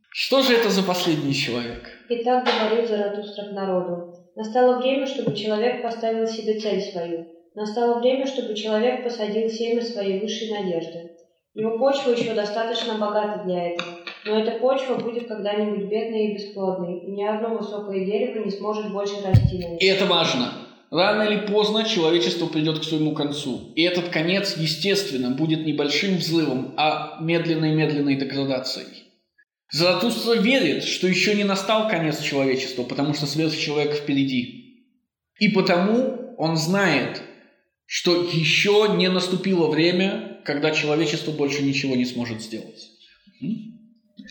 Что 0.09 0.41
же 0.41 0.53
это 0.53 0.71
за 0.71 0.81
последний 0.81 1.35
человек? 1.35 1.96
И 2.09 2.23
так 2.23 2.45
говорил 2.45 2.87
Заратустра 2.87 3.45
к 3.45 3.51
народу. 3.51 4.13
Настало 4.35 4.79
время, 4.79 5.07
чтобы 5.07 5.35
человек 5.35 5.81
поставил 5.81 6.27
себе 6.27 6.59
цель 6.59 6.81
свою. 6.81 7.27
Настало 7.55 7.99
время, 7.99 8.27
чтобы 8.27 8.53
человек 8.53 9.03
посадил 9.03 9.49
семя 9.49 9.81
своей 9.81 10.19
высшей 10.19 10.51
надежды. 10.51 11.11
Его 11.55 11.79
почва 11.79 12.11
еще 12.11 12.35
достаточно 12.35 12.99
богата 12.99 13.43
для 13.45 13.69
этого. 13.69 13.89
Но 14.25 14.39
эта 14.39 14.59
почва 14.59 14.95
будет 14.95 15.27
когда-нибудь 15.27 15.89
бедной 15.89 16.27
и 16.27 16.33
бесплодной, 16.35 16.99
и 16.99 17.11
ни 17.11 17.23
одно 17.23 17.55
высокое 17.57 18.05
дерево 18.05 18.45
не 18.45 18.51
сможет 18.51 18.91
больше 18.91 19.15
расти 19.25 19.57
на 19.57 19.69
ней. 19.69 19.77
И 19.79 19.85
это 19.87 20.05
важно. 20.05 20.51
Рано 20.91 21.23
или 21.23 21.47
поздно 21.47 21.83
человечество 21.83 22.45
придет 22.45 22.79
к 22.79 22.83
своему 22.83 23.13
концу. 23.13 23.71
И 23.75 23.81
этот 23.81 24.09
конец, 24.09 24.55
естественно, 24.55 25.31
будет 25.31 25.65
небольшим 25.65 26.17
взрывом, 26.17 26.73
а 26.77 27.17
медленной-медленной 27.21 28.15
деградацией. 28.15 29.06
Заратустра 29.71 30.35
верит, 30.35 30.83
что 30.83 31.07
еще 31.07 31.35
не 31.35 31.43
настал 31.43 31.89
конец 31.89 32.21
человечества, 32.21 32.83
потому 32.83 33.13
что 33.13 33.25
сверхчеловек 33.25 33.93
впереди. 33.93 34.85
И 35.39 35.49
потому 35.49 36.35
он 36.37 36.55
знает, 36.55 37.21
что 37.85 38.23
еще 38.23 38.87
не 38.95 39.09
наступило 39.09 39.67
время, 39.67 40.41
когда 40.45 40.71
человечество 40.71 41.31
больше 41.31 41.63
ничего 41.63 41.95
не 41.95 42.05
сможет 42.05 42.41
сделать. 42.41 42.91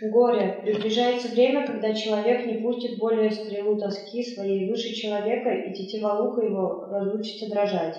Горе. 0.03 0.61
Приближается 0.62 1.28
время, 1.28 1.66
когда 1.66 1.95
человек 1.95 2.47
не 2.47 2.61
пустит 2.61 2.99
более 2.99 3.30
стрелу 3.30 3.78
тоски 3.78 4.22
своей 4.22 4.68
выше 4.68 4.95
человека, 4.95 5.51
и 5.51 5.72
тетива 5.72 6.12
лука 6.20 6.43
его 6.43 6.87
разучится 6.91 7.49
дрожать. 7.49 7.97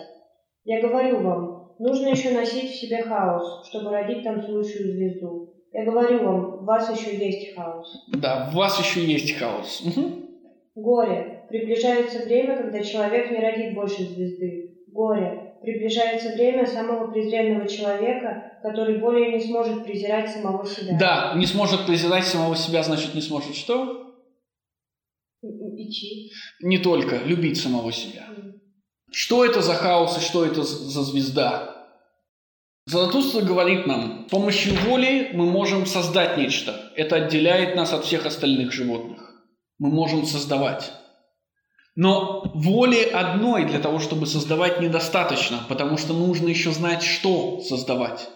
Я 0.63 0.81
говорю 0.81 1.21
вам, 1.21 1.75
нужно 1.79 2.09
еще 2.09 2.31
носить 2.31 2.71
в 2.71 2.75
себе 2.75 3.01
хаос, 3.03 3.67
чтобы 3.69 3.91
родить 3.91 4.23
танцующую 4.23 4.91
звезду. 4.91 5.57
Я 5.74 5.86
говорю 5.86 6.24
вам, 6.24 6.57
в 6.57 6.65
вас 6.65 6.89
еще 6.97 7.15
есть 7.18 7.55
хаос. 7.55 8.05
Да, 8.09 8.49
в 8.49 8.55
вас 8.55 8.80
еще 8.80 9.05
есть 9.05 9.38
хаос. 9.38 9.82
Угу. 9.82 10.28
Горе. 10.76 11.45
Приближается 11.49 12.26
время, 12.26 12.57
когда 12.57 12.84
человек 12.84 13.32
не 13.32 13.39
родит 13.39 13.74
больше 13.74 14.03
звезды. 14.03 14.84
Горе. 14.88 15.55
Приближается 15.61 16.34
время 16.34 16.65
самого 16.65 17.11
презренного 17.11 17.68
человека, 17.68 18.59
который 18.61 18.99
более 18.99 19.34
не 19.34 19.39
сможет 19.39 19.84
презирать 19.84 20.30
самого 20.30 20.65
себя. 20.65 20.97
Да, 20.99 21.34
не 21.36 21.45
сможет 21.45 21.86
презирать 21.86 22.26
самого 22.26 22.55
себя, 22.55 22.84
значит 22.84 23.15
не 23.15 23.22
сможет 23.22 23.55
что? 23.55 24.15
Идти. 25.41 26.32
Не 26.61 26.78
только, 26.78 27.18
любить 27.18 27.59
самого 27.59 27.91
себя. 27.91 28.24
Что 29.11 29.45
это 29.45 29.61
за 29.61 29.74
хаос 29.74 30.18
и 30.18 30.22
что 30.22 30.45
это 30.45 30.63
за 30.63 31.03
звезда? 31.03 31.76
Заратустра 32.88 33.41
говорит 33.41 33.85
нам, 33.85 34.25
с 34.27 34.31
помощью 34.31 34.73
воли 34.85 35.31
мы 35.33 35.45
можем 35.45 35.85
создать 35.85 36.38
нечто. 36.38 36.89
Это 36.95 37.17
отделяет 37.17 37.75
нас 37.75 37.91
от 37.91 38.05
всех 38.05 38.25
остальных 38.25 38.71
животных. 38.71 39.19
Мы 39.77 39.89
можем 39.89 40.25
создавать. 40.25 40.93
Но 41.97 42.49
воли 42.55 43.03
одной 43.03 43.65
для 43.65 43.79
того, 43.79 43.99
чтобы 43.99 44.25
создавать, 44.25 44.79
недостаточно, 44.79 45.65
потому 45.67 45.97
что 45.97 46.13
нужно 46.13 46.47
еще 46.47 46.71
знать, 46.71 47.03
что 47.03 47.59
создавать. 47.59 48.29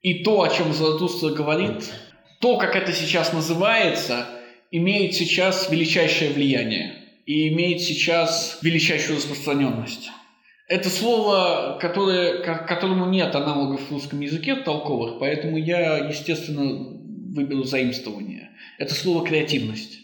И 0.00 0.24
то, 0.24 0.40
о 0.40 0.48
чем 0.48 0.72
Заратустра 0.72 1.28
говорит, 1.28 1.92
то, 2.40 2.56
как 2.56 2.74
это 2.74 2.94
сейчас 2.94 3.34
называется, 3.34 4.28
имеет 4.70 5.14
сейчас 5.14 5.70
величайшее 5.70 6.30
влияние 6.30 6.94
и 7.26 7.48
имеет 7.48 7.82
сейчас 7.82 8.60
величайшую 8.62 9.18
распространенность. 9.18 10.08
Это 10.72 10.88
слово, 10.88 11.76
которое, 11.82 12.38
которому 12.42 13.04
нет 13.04 13.34
аналогов 13.34 13.82
в 13.82 13.92
русском 13.92 14.20
языке 14.20 14.56
толковых, 14.56 15.18
поэтому 15.18 15.58
я, 15.58 15.98
естественно, 15.98 16.98
выберу 17.34 17.64
заимствование. 17.64 18.52
Это 18.78 18.94
слово 18.94 19.22
креативность. 19.22 19.98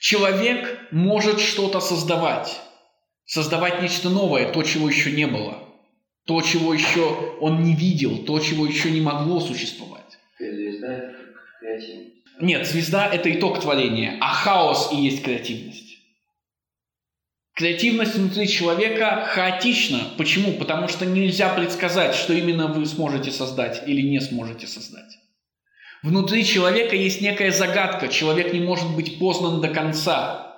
Человек 0.00 0.88
может 0.90 1.38
что-то 1.38 1.78
создавать, 1.78 2.60
создавать 3.24 3.80
нечто 3.80 4.10
новое, 4.10 4.50
то, 4.50 4.64
чего 4.64 4.88
еще 4.88 5.12
не 5.12 5.28
было, 5.28 5.62
то, 6.26 6.42
чего 6.42 6.74
еще 6.74 7.36
он 7.40 7.62
не 7.62 7.76
видел, 7.76 8.24
то, 8.24 8.40
чего 8.40 8.66
еще 8.66 8.90
не 8.90 9.00
могло 9.00 9.38
существовать. 9.38 10.18
Звезда– 10.40 10.92
это 10.96 11.14
креативность. 11.60 12.14
Нет, 12.40 12.66
звезда– 12.66 13.06
это 13.12 13.32
итог 13.32 13.60
творения, 13.60 14.18
а 14.20 14.26
хаос 14.32 14.90
и 14.92 14.96
есть 14.96 15.22
креативность. 15.22 15.85
Креативность 17.56 18.14
внутри 18.14 18.46
человека 18.46 19.24
хаотична. 19.30 20.00
Почему? 20.18 20.52
Потому 20.52 20.88
что 20.88 21.06
нельзя 21.06 21.48
предсказать, 21.48 22.14
что 22.14 22.34
именно 22.34 22.66
вы 22.66 22.84
сможете 22.84 23.30
создать 23.30 23.82
или 23.86 24.02
не 24.02 24.20
сможете 24.20 24.66
создать. 24.66 25.16
Внутри 26.02 26.44
человека 26.44 26.94
есть 26.94 27.22
некая 27.22 27.50
загадка. 27.50 28.08
Человек 28.08 28.52
не 28.52 28.60
может 28.60 28.94
быть 28.94 29.18
познан 29.18 29.62
до 29.62 29.68
конца. 29.68 30.54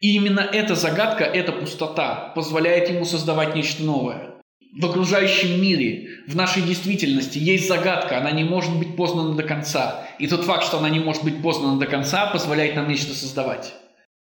И 0.00 0.16
именно 0.16 0.40
эта 0.40 0.74
загадка, 0.74 1.22
эта 1.22 1.52
пустота 1.52 2.32
позволяет 2.34 2.90
ему 2.90 3.04
создавать 3.04 3.54
нечто 3.54 3.84
новое. 3.84 4.34
В 4.76 4.84
окружающем 4.86 5.62
мире, 5.62 6.08
в 6.26 6.34
нашей 6.34 6.62
действительности 6.62 7.38
есть 7.38 7.68
загадка, 7.68 8.18
она 8.18 8.32
не 8.32 8.42
может 8.42 8.76
быть 8.76 8.96
познана 8.96 9.36
до 9.36 9.44
конца. 9.44 10.08
И 10.18 10.26
тот 10.26 10.44
факт, 10.44 10.64
что 10.64 10.78
она 10.78 10.90
не 10.90 10.98
может 10.98 11.22
быть 11.22 11.40
познана 11.40 11.78
до 11.78 11.86
конца, 11.86 12.26
позволяет 12.26 12.74
нам 12.74 12.88
нечто 12.88 13.14
создавать. 13.14 13.74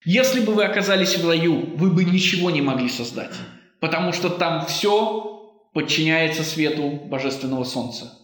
Если 0.06 0.42
бы 0.42 0.54
вы 0.54 0.66
оказались 0.66 1.18
в 1.18 1.28
раю, 1.28 1.76
вы 1.78 1.90
бы 1.90 2.04
ничего 2.04 2.52
не 2.52 2.62
могли 2.62 2.90
создать, 2.90 3.34
потому 3.80 4.12
что 4.12 4.30
там 4.30 4.66
все 4.66 5.70
подчиняется 5.74 6.44
свету 6.44 6.90
божественного 6.90 7.64
солнца. 7.64 8.20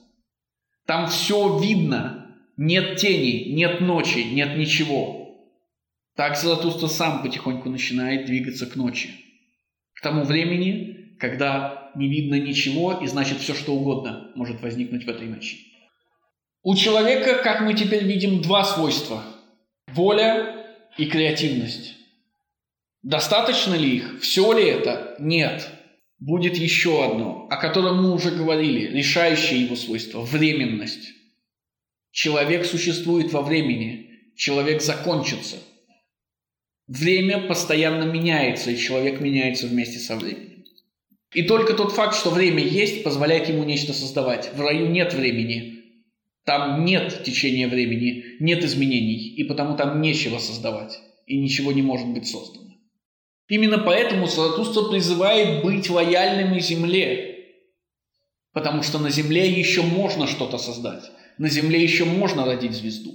Там 0.86 1.07
все 1.07 1.59
видно, 1.59 2.36
нет 2.57 2.97
тени, 2.97 3.53
нет 3.53 3.80
ночи, 3.80 4.19
нет 4.19 4.57
ничего. 4.57 5.19
Так 6.15 6.38
Золотуста 6.38 6.88
сам 6.88 7.21
потихоньку 7.21 7.69
начинает 7.69 8.25
двигаться 8.25 8.65
к 8.65 8.75
ночи. 8.75 9.11
К 9.93 10.01
тому 10.01 10.23
времени, 10.23 11.15
когда 11.17 11.91
не 11.95 12.09
видно 12.09 12.36
ничего, 12.36 12.99
и 13.01 13.07
значит 13.07 13.39
все 13.39 13.53
что 13.53 13.73
угодно 13.73 14.32
может 14.36 14.61
возникнуть 14.61 15.05
в 15.05 15.09
этой 15.09 15.27
ночи. 15.27 15.59
У 16.61 16.75
человека, 16.75 17.41
как 17.41 17.61
мы 17.61 17.73
теперь 17.73 18.03
видим, 18.03 18.41
два 18.41 18.65
свойства. 18.65 19.23
Воля 19.88 20.59
и 21.00 21.06
креативность. 21.06 21.95
Достаточно 23.04 23.74
ли 23.74 23.97
их? 23.97 24.22
Все 24.22 24.52
ли 24.52 24.66
это? 24.66 25.16
Нет. 25.18 25.70
Будет 26.20 26.58
еще 26.58 27.06
одно, 27.06 27.47
о 27.50 27.56
котором 27.56 28.04
мы 28.04 28.12
уже 28.14 28.32
говорили, 28.32 28.91
решающее 28.97 29.64
его 29.64 29.78
свойство– 29.78 30.20
временность. 30.22 31.14
Человек 32.12 32.66
существует 32.66 33.32
во 33.32 33.41
времени, 33.41 34.10
человек 34.36 34.82
закончится. 34.82 35.56
Время 36.88 37.47
постоянно 37.47 38.04
меняется, 38.04 38.72
и 38.72 38.78
человек 38.78 39.22
меняется 39.22 39.68
вместе 39.68 40.00
со 40.00 40.18
временем. 40.18 40.66
И 41.32 41.43
только 41.43 41.74
тот 41.76 41.93
факт, 41.93 42.16
что 42.18 42.32
время 42.32 42.62
есть, 42.62 43.04
позволяет 43.06 43.47
ему 43.47 43.64
нечто 43.64 43.93
создавать. 43.93 44.52
В 44.54 44.60
раю 44.60 44.88
нет 44.89 45.14
времени, 45.14 45.78
там 46.50 46.84
нет 46.84 47.22
течения 47.24 47.68
времени, 47.68 48.24
нет 48.39 48.64
изменений, 48.64 49.36
и 49.36 49.43
потому 49.43 49.78
там 49.78 50.02
нечего 50.02 50.39
создавать, 50.39 51.00
и 51.28 51.38
ничего 51.39 51.72
не 51.72 51.84
может 51.84 52.08
быть 52.08 52.26
создано. 52.26 52.72
Именно 53.47 53.78
поэтому 53.78 54.26
Заратустра 54.26 54.89
призывает 54.89 55.64
быть 55.64 55.88
лояльными 55.91 56.60
Земле, 56.60 57.45
потому 58.52 58.82
что 58.82 58.97
на 58.97 59.12
Земле 59.12 59.47
еще 59.47 59.84
можно 59.84 60.26
что-то 60.26 60.58
создать, 60.58 61.04
на 61.38 61.50
Земле 61.50 61.84
еще 61.84 62.06
можно 62.06 62.45
родить 62.45 62.74
звезду, 62.74 63.12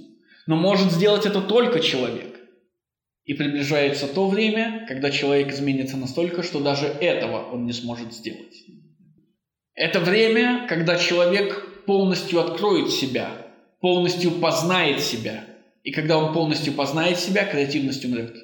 но 0.47 0.55
может 0.55 0.93
сделать 0.93 1.25
это 1.25 1.41
только 1.41 1.81
человек. 1.81 2.39
И 3.25 3.33
приближается 3.33 4.07
то 4.07 4.29
время, 4.29 4.85
когда 4.87 5.11
человек 5.11 5.51
изменится 5.51 5.97
настолько, 5.97 6.41
что 6.41 6.61
даже 6.61 6.85
этого 6.85 7.51
он 7.51 7.65
не 7.65 7.73
сможет 7.73 8.13
сделать. 8.13 8.63
Это 9.73 9.99
время, 9.99 10.67
когда 10.69 10.97
человек 10.97 11.64
полностью 11.85 12.39
откроет 12.39 12.91
себя, 12.91 13.47
полностью 13.79 14.31
познает 14.31 15.01
себя. 15.01 15.45
И 15.83 15.91
когда 15.91 16.17
он 16.17 16.33
полностью 16.33 16.73
познает 16.73 17.19
себя, 17.19 17.45
креативность 17.45 18.03
умрет. 18.05 18.35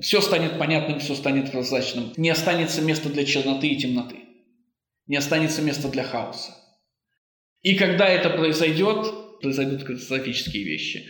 Все 0.00 0.20
станет 0.20 0.58
понятным, 0.58 1.00
все 1.00 1.14
станет 1.14 1.52
прозрачным. 1.52 2.12
Не 2.16 2.30
останется 2.30 2.82
места 2.82 3.08
для 3.08 3.24
черноты 3.24 3.68
и 3.68 3.78
темноты. 3.78 4.16
Не 5.06 5.16
останется 5.16 5.62
места 5.62 5.88
для 5.88 6.04
хаоса. 6.04 6.52
И 7.60 7.76
когда 7.76 8.08
это 8.08 8.30
произойдет, 8.30 9.38
произойдут 9.40 9.84
катастрофические 9.84 10.64
вещи. 10.64 11.08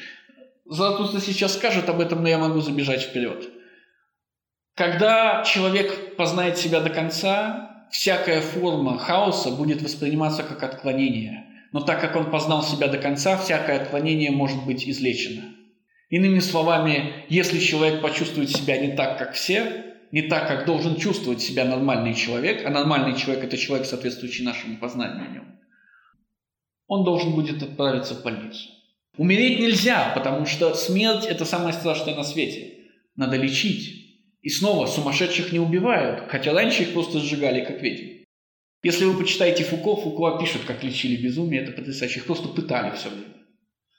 Заратустра 0.67 1.21
сейчас 1.21 1.55
скажет 1.55 1.89
об 1.89 2.01
этом, 2.01 2.23
но 2.23 2.29
я 2.29 2.39
могу 2.39 2.61
забежать 2.61 3.03
вперед. 3.03 3.49
Когда 4.75 5.45
человек 5.45 6.17
познает 6.17 6.57
себя 6.57 6.81
до 6.81 6.91
конца, 6.91 7.72
всякая 7.93 8.41
форма 8.41 8.99
хаоса 8.99 9.51
будет 9.51 9.83
восприниматься 9.83 10.43
как 10.43 10.63
отклонение. 10.63 11.45
Но 11.73 11.81
так 11.81 12.01
как 12.01 12.17
он 12.17 12.31
познал 12.31 12.63
себя 12.63 12.89
до 12.89 12.99
конца, 12.99 13.37
всякое 13.37 13.81
отклонение 13.81 14.31
может 14.31 14.65
быть 14.65 14.89
излечено. 14.89 15.45
Иными 16.09 16.41
словами, 16.41 17.25
если 17.29 17.59
человек 17.61 18.03
почувствует 18.03 18.51
себя 18.51 18.79
не 18.79 18.97
так, 18.97 19.19
как 19.19 19.35
все, 19.35 19.85
не 20.11 20.23
так, 20.23 20.49
как 20.49 20.67
должен 20.67 20.97
чувствовать 20.97 21.41
себя 21.41 21.65
нормальный 21.65 22.15
человек, 22.15 22.67
а 22.67 22.71
нормальный 22.71 23.17
человек– 23.17 23.45
это 23.47 23.57
человек, 23.57 23.87
соответствующий 23.87 24.45
нашему 24.45 24.79
познанию 24.79 25.25
о 25.25 25.33
нем, 25.33 25.59
он 26.87 27.05
должен 27.05 27.33
будет 27.33 27.63
отправиться 27.63 28.15
в 28.15 28.23
больницу. 28.23 28.69
Умереть 29.17 29.61
нельзя, 29.61 30.13
потому 30.15 30.47
что 30.47 30.75
смерть– 30.75 31.25
это 31.29 31.45
самое 31.45 31.75
страшное 31.75 32.15
на 32.15 32.25
свете. 32.25 32.75
Надо 33.17 33.37
лечить. 33.37 34.02
И 34.43 34.49
снова, 34.49 34.87
сумасшедших 34.87 35.53
не 35.53 35.61
убивают, 35.61 36.25
хотя 36.29 36.53
раньше 36.53 36.83
их 36.83 36.93
просто 36.93 37.21
сжигали 37.21 37.65
как 37.65 37.81
ведьм. 37.81 38.25
Если 38.83 39.05
вы 39.05 39.17
почитаете 39.17 39.63
Фуко, 39.63 39.95
Фуко 39.95 40.39
пишет, 40.41 40.63
как 40.67 40.83
лечили 40.83 41.23
безумие, 41.23 41.63
это 41.63 41.71
потрясающе. 41.71 42.19
Их 42.19 42.27
просто 42.27 42.49
пытали 42.49 42.95
все 42.97 43.09
время. 43.11 43.33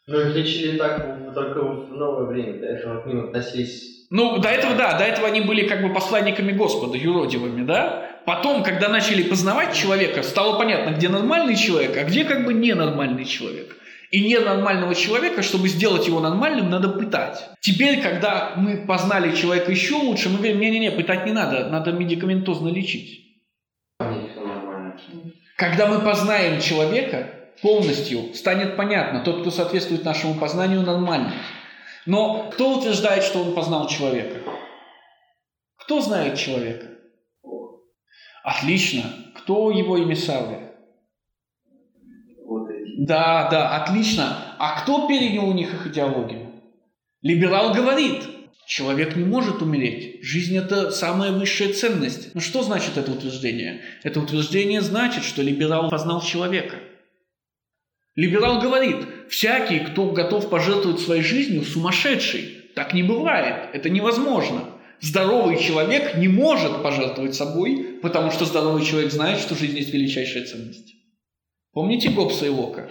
Ну, 0.08 0.20
их 0.20 0.36
лечили 0.36 0.78
так 0.78 1.34
только 1.34 1.62
в 1.62 1.94
новое 1.94 2.26
время, 2.26 2.60
до 2.60 2.66
этого 2.66 3.02
к 3.02 3.08
ним 3.08 3.24
относились... 3.26 4.06
Ну, 4.10 4.38
до 4.40 4.50
этого, 4.50 4.76
да, 4.76 4.98
до 4.98 5.06
этого 5.06 5.28
они 5.28 5.40
были 5.40 5.66
как 5.66 5.82
бы 5.82 5.94
посланниками 5.94 6.52
Господа, 6.52 6.98
юродивыми, 6.98 7.66
да? 7.66 8.20
Потом, 8.26 8.64
когда 8.64 8.90
начали 8.90 9.24
познавать 9.24 9.74
человека, 9.74 10.24
стало 10.24 10.58
понятно, 10.58 10.94
где 10.94 11.08
нормальный 11.08 11.56
человек, 11.56 11.96
а 11.96 12.04
где 12.04 12.26
как 12.26 12.46
бы 12.46 12.54
ненормальный 12.54 13.24
человек. 13.24 13.78
И 14.14 14.22
ненормального 14.22 14.94
человека, 14.94 15.42
чтобы 15.42 15.68
сделать 15.68 16.06
его 16.06 16.20
нормальным, 16.20 16.70
надо 16.70 16.88
пытать. 16.90 17.50
Теперь, 17.62 18.00
когда 18.00 18.54
мы 18.56 18.86
познали 18.86 19.36
человека 19.36 19.72
еще 19.72 19.96
лучше, 19.96 20.30
мы 20.30 20.38
говорим, 20.38 20.60
не-не-не, 20.60 20.92
пытать 20.92 21.26
не 21.26 21.32
надо, 21.32 21.68
надо 21.70 21.94
медикаментозно 21.94 22.70
лечить. 22.70 23.26
Когда 25.58 25.88
мы 25.88 26.02
познаем 26.02 26.62
человека 26.62 27.28
полностью, 27.64 28.36
станет 28.36 28.76
понятно, 28.76 29.22
тот, 29.22 29.42
кто 29.42 29.50
соответствует 29.50 30.06
нашему 30.06 30.36
познанию, 30.36 30.82
нормальный. 30.82 31.34
Но 32.06 32.52
кто 32.52 32.78
утверждает, 32.78 33.24
что 33.24 33.42
он 33.42 33.56
познал 33.56 33.88
человека? 33.88 34.42
Кто 35.78 36.02
знает 36.02 36.38
человека? 36.38 36.86
Отлично. 38.44 39.06
Кто 39.38 39.72
его 39.72 40.00
эмиссары? 40.00 40.73
Да, 42.98 43.50
да, 43.50 43.76
отлично. 43.78 44.56
А 44.60 44.82
кто 44.82 45.08
перенял 45.08 45.50
у 45.50 45.54
них 45.54 45.74
их 45.74 45.88
идеологию? 45.88 46.52
Либерал 47.22 47.74
говорит, 47.74 48.24
человек 48.68 49.16
не 49.16 49.24
может 49.24 49.62
умереть. 49.62 50.24
Жизнь– 50.24 50.58
это 50.58 50.92
самая 50.92 51.32
высшая 51.32 51.74
ценность. 51.74 52.36
Но 52.36 52.42
что 52.42 52.64
значит 52.64 52.98
это 52.98 53.12
утверждение? 53.12 53.82
Это 54.04 54.20
утверждение 54.20 54.82
значит, 54.82 55.24
что 55.24 55.42
либерал 55.42 55.90
познал 55.90 56.22
человека. 56.22 56.76
Либерал 58.16 58.62
говорит, 58.62 58.98
всякий, 59.30 59.80
кто 59.80 60.12
готов 60.12 60.50
пожертвовать 60.50 61.00
своей 61.00 61.24
жизнью, 61.24 61.64
сумасшедший. 61.64 62.60
Так 62.76 62.94
не 62.94 63.02
бывает, 63.02 63.70
это 63.74 63.90
невозможно. 63.90 64.70
Здоровый 65.00 65.58
человек 65.58 66.16
не 66.18 66.28
может 66.28 66.84
пожертвовать 66.84 67.36
собой, 67.36 68.00
потому 68.02 68.32
что 68.32 68.46
здоровый 68.46 68.86
человек 68.86 69.12
знает, 69.12 69.40
что 69.40 69.56
жизнь 69.56 69.78
есть 69.78 69.92
величайшая 69.94 70.46
ценность. 70.46 70.93
Помните 71.74 72.10
Гоббса 72.10 72.46
и 72.46 72.50
Лока? 72.50 72.90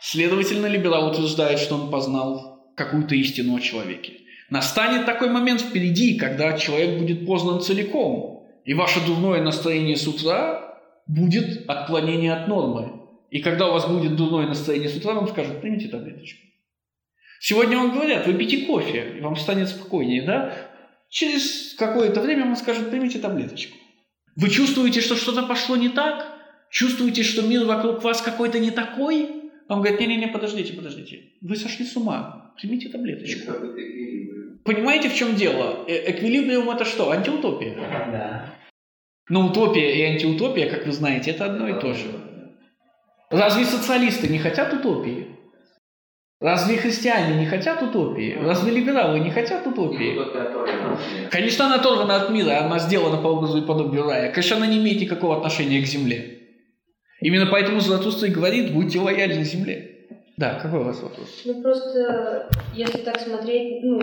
Следовательно, 0.00 0.66
либерал 0.66 1.10
утверждает, 1.10 1.58
что 1.58 1.74
он 1.74 1.90
познал 1.90 2.70
какую-то 2.76 3.14
истину 3.14 3.56
о 3.56 3.60
человеке. 3.60 4.18
Настанет 4.50 5.06
такой 5.06 5.30
момент 5.30 5.62
впереди, 5.62 6.18
когда 6.18 6.56
человек 6.58 6.98
будет 7.00 7.26
познан 7.26 7.60
целиком, 7.60 8.46
и 8.64 8.74
ваше 8.74 9.04
дурное 9.04 9.42
настроение 9.42 9.96
с 9.96 10.06
утра 10.06 10.78
будет 11.06 11.68
отклонение 11.68 12.34
от 12.34 12.46
нормы. 12.46 13.00
И 13.30 13.40
когда 13.40 13.68
у 13.68 13.72
вас 13.72 13.88
будет 13.88 14.16
дурное 14.16 14.46
настроение 14.46 14.88
с 14.88 14.96
утра, 14.96 15.14
вам 15.14 15.26
скажут, 15.28 15.60
примите 15.60 15.88
таблеточку. 15.88 16.40
Сегодня 17.40 17.78
вам 17.78 17.92
говорят, 17.92 18.26
выпейте 18.26 18.66
кофе, 18.66 19.14
и 19.18 19.20
вам 19.20 19.34
станет 19.36 19.68
спокойнее, 19.68 20.22
да? 20.22 20.52
Через 21.08 21.74
какое-то 21.74 22.20
время 22.20 22.44
вам 22.44 22.56
скажут, 22.56 22.90
примите 22.90 23.18
таблеточку. 23.18 23.76
Вы 24.36 24.50
чувствуете, 24.50 25.00
что 25.00 25.16
что-то 25.16 25.42
пошло 25.44 25.76
не 25.76 25.88
так? 25.88 26.35
Чувствуете, 26.76 27.22
что 27.22 27.40
мир 27.40 27.64
вокруг 27.64 28.04
вас 28.04 28.20
какой-то 28.20 28.58
не 28.58 28.70
такой? 28.70 29.30
Он 29.66 29.80
говорит, 29.80 29.98
не-не-не, 29.98 30.28
подождите, 30.28 30.74
подождите. 30.74 31.20
Вы 31.40 31.56
сошли 31.56 31.86
с 31.86 31.96
ума. 31.96 32.52
Примите 32.60 32.90
таблеточку. 32.90 33.50
Понимаете, 34.62 35.08
в 35.08 35.14
чем 35.14 35.36
дело? 35.36 35.86
Э- 35.88 36.10
Эквилибриум 36.10 36.68
это 36.68 36.84
что? 36.84 37.10
Антиутопия. 37.10 37.76
Да. 37.76 38.54
Но 39.30 39.46
утопия 39.46 39.90
и 39.96 40.02
антиутопия, 40.02 40.68
как 40.68 40.84
вы 40.84 40.92
знаете, 40.92 41.30
это 41.30 41.46
одно 41.46 41.66
и 41.66 41.80
то 41.80 41.94
же. 41.94 42.08
Разве 43.30 43.64
социалисты 43.64 44.28
не 44.28 44.38
хотят 44.38 44.74
утопии? 44.74 45.28
Разве 46.42 46.76
христиане 46.76 47.40
не 47.40 47.46
хотят 47.46 47.82
утопии? 47.82 48.36
Разве 48.38 48.70
либералы 48.72 49.20
не 49.20 49.30
хотят 49.30 49.66
утопии? 49.66 50.12
Мира. 50.12 51.30
Конечно, 51.30 51.64
она 51.64 51.76
оторвана 51.76 52.16
от 52.16 52.28
мира, 52.28 52.66
она 52.66 52.78
сделана 52.78 53.16
по 53.16 53.28
образу 53.28 53.62
и 53.62 53.66
подобию 53.66 54.02
рая. 54.02 54.30
Конечно, 54.30 54.58
она 54.58 54.66
не 54.66 54.76
имеет 54.76 55.00
никакого 55.00 55.38
отношения 55.38 55.80
к 55.80 55.86
земле. 55.86 56.35
Именно 57.20 57.46
поэтому 57.46 57.80
Златуста 57.80 58.26
и 58.26 58.30
говорит, 58.30 58.72
будьте 58.72 58.98
лояльны 58.98 59.42
земле. 59.44 59.92
Да, 60.36 60.58
какой 60.60 60.80
у 60.80 60.84
вас 60.84 61.00
вопрос? 61.00 61.42
Ну 61.46 61.62
просто, 61.62 62.50
если 62.74 62.98
так 62.98 63.18
смотреть, 63.18 63.82
ну, 63.82 64.00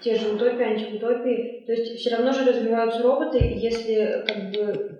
те 0.00 0.16
же 0.16 0.30
утопии, 0.30 0.64
антиутопии, 0.64 1.62
то 1.64 1.72
есть 1.72 2.00
все 2.00 2.10
равно 2.10 2.32
же 2.32 2.44
развиваются 2.44 3.02
роботы, 3.02 3.38
если 3.38 4.24
как 4.26 4.50
бы 4.50 4.98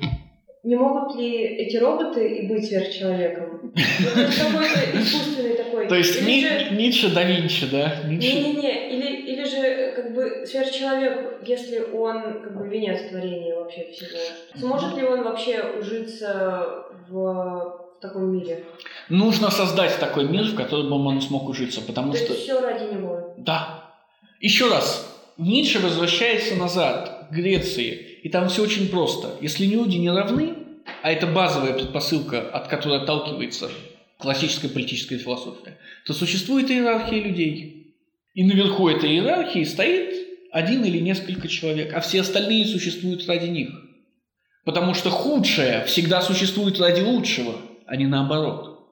не 0.66 0.74
могут 0.74 1.14
ли 1.14 1.44
эти 1.44 1.76
роботы 1.76 2.38
и 2.38 2.48
быть 2.48 2.66
сверхчеловеком? 2.66 3.72
Какой-то 3.76 5.00
искусственный 5.00 5.54
такой. 5.54 5.86
То 5.86 5.94
есть 5.94 6.20
Ницше 6.22 7.14
да 7.14 7.22
Винчи, 7.22 7.70
да? 7.70 8.02
Не-не-не, 8.04 8.90
или, 8.90 9.30
или 9.30 9.44
же 9.44 9.92
как 9.94 10.12
бы 10.12 10.44
сверхчеловек, 10.44 11.46
если 11.46 11.78
он 11.78 12.42
как 12.42 12.58
бы 12.58 12.66
венец 12.66 13.08
творения 13.08 13.54
вообще 13.54 13.86
всего. 13.92 14.18
Сможет 14.56 14.96
ли 14.96 15.04
он 15.04 15.22
вообще 15.22 15.62
ужиться 15.78 16.86
в, 17.08 17.14
в 17.14 18.00
таком 18.00 18.36
мире? 18.36 18.64
Нужно 19.08 19.52
создать 19.52 19.96
такой 20.00 20.24
мир, 20.24 20.46
в 20.46 20.56
котором 20.56 21.06
он 21.06 21.20
смог 21.20 21.48
ужиться, 21.48 21.80
потому 21.80 22.10
То 22.10 22.18
что... 22.18 22.32
есть 22.32 22.42
все 22.42 22.60
ради 22.60 22.92
него. 22.92 23.34
Да. 23.36 23.84
Еще 24.40 24.68
раз. 24.68 25.12
Ницше 25.38 25.78
возвращается 25.78 26.56
назад, 26.56 27.28
к 27.30 27.32
Греции, 27.32 28.05
и 28.26 28.28
там 28.28 28.48
все 28.48 28.64
очень 28.64 28.88
просто. 28.88 29.36
Если 29.40 29.66
люди 29.66 29.98
не 29.98 30.10
равны, 30.10 30.54
а 31.00 31.12
это 31.12 31.28
базовая 31.28 31.74
предпосылка, 31.74 32.40
от 32.40 32.66
которой 32.66 32.98
отталкивается 32.98 33.70
классическая 34.18 34.68
политическая 34.68 35.16
философия, 35.16 35.78
то 36.04 36.12
существует 36.12 36.68
иерархия 36.68 37.22
людей. 37.22 37.94
И 38.34 38.42
наверху 38.42 38.88
этой 38.88 39.10
иерархии 39.10 39.62
стоит 39.62 40.12
один 40.50 40.84
или 40.84 40.98
несколько 40.98 41.46
человек, 41.46 41.94
а 41.94 42.00
все 42.00 42.22
остальные 42.22 42.66
существуют 42.66 43.28
ради 43.28 43.46
них. 43.46 43.68
Потому 44.64 44.94
что 44.94 45.10
худшее 45.10 45.84
всегда 45.84 46.20
существует 46.20 46.80
ради 46.80 47.02
лучшего, 47.02 47.54
а 47.86 47.94
не 47.94 48.06
наоборот. 48.06 48.90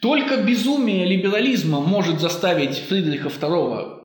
Только 0.00 0.36
безумие 0.36 1.04
либерализма 1.04 1.80
может 1.80 2.20
заставить 2.20 2.78
Фридриха 2.78 3.28
II, 3.28 4.01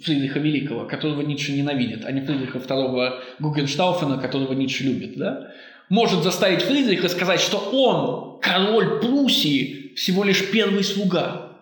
Фридриха 0.00 0.38
Великого, 0.38 0.86
которого 0.86 1.22
Ницше 1.22 1.52
ненавидит, 1.52 2.04
а 2.04 2.12
не 2.12 2.20
Фридриха 2.22 2.58
II 2.58 3.20
Гугенштауфена, 3.40 4.18
которого 4.18 4.52
Ницше 4.54 4.84
любит, 4.84 5.16
да? 5.16 5.52
может 5.92 6.22
заставить 6.22 6.62
Фридриха 6.62 7.10
сказать, 7.10 7.38
что 7.38 7.58
он, 7.58 8.40
король 8.40 8.98
Пруссии, 9.00 9.92
всего 9.94 10.24
лишь 10.24 10.50
первый 10.50 10.84
слуга. 10.84 11.58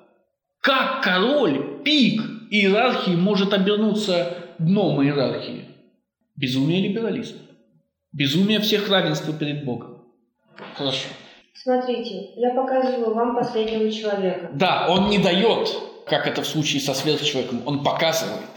Как 0.61 1.03
король, 1.03 1.83
пик 1.83 2.23
иерархии 2.49 3.17
может 3.17 3.53
обернуться 3.53 4.37
дном 4.61 5.03
иерархии? 5.03 5.65
Безумие 6.37 6.89
либерализма. 6.89 7.41
Безумие 8.13 8.61
всех 8.61 8.89
равенства 8.89 9.33
перед 9.33 9.65
Богом. 9.65 10.05
Хорошо. 10.77 11.09
Смотрите, 11.55 12.31
я 12.37 12.55
показываю 12.55 13.13
вам 13.13 13.35
последнего 13.35 13.91
человека. 13.91 14.51
Да, 14.55 14.87
он 14.89 15.11
не 15.11 15.19
дает, 15.19 15.77
как 16.11 16.27
это 16.27 16.43
в 16.43 16.47
случае 16.47 16.83
со 16.83 16.93
сверхчеловеком, 16.93 17.63
он 17.65 17.85
показывает. 17.85 18.51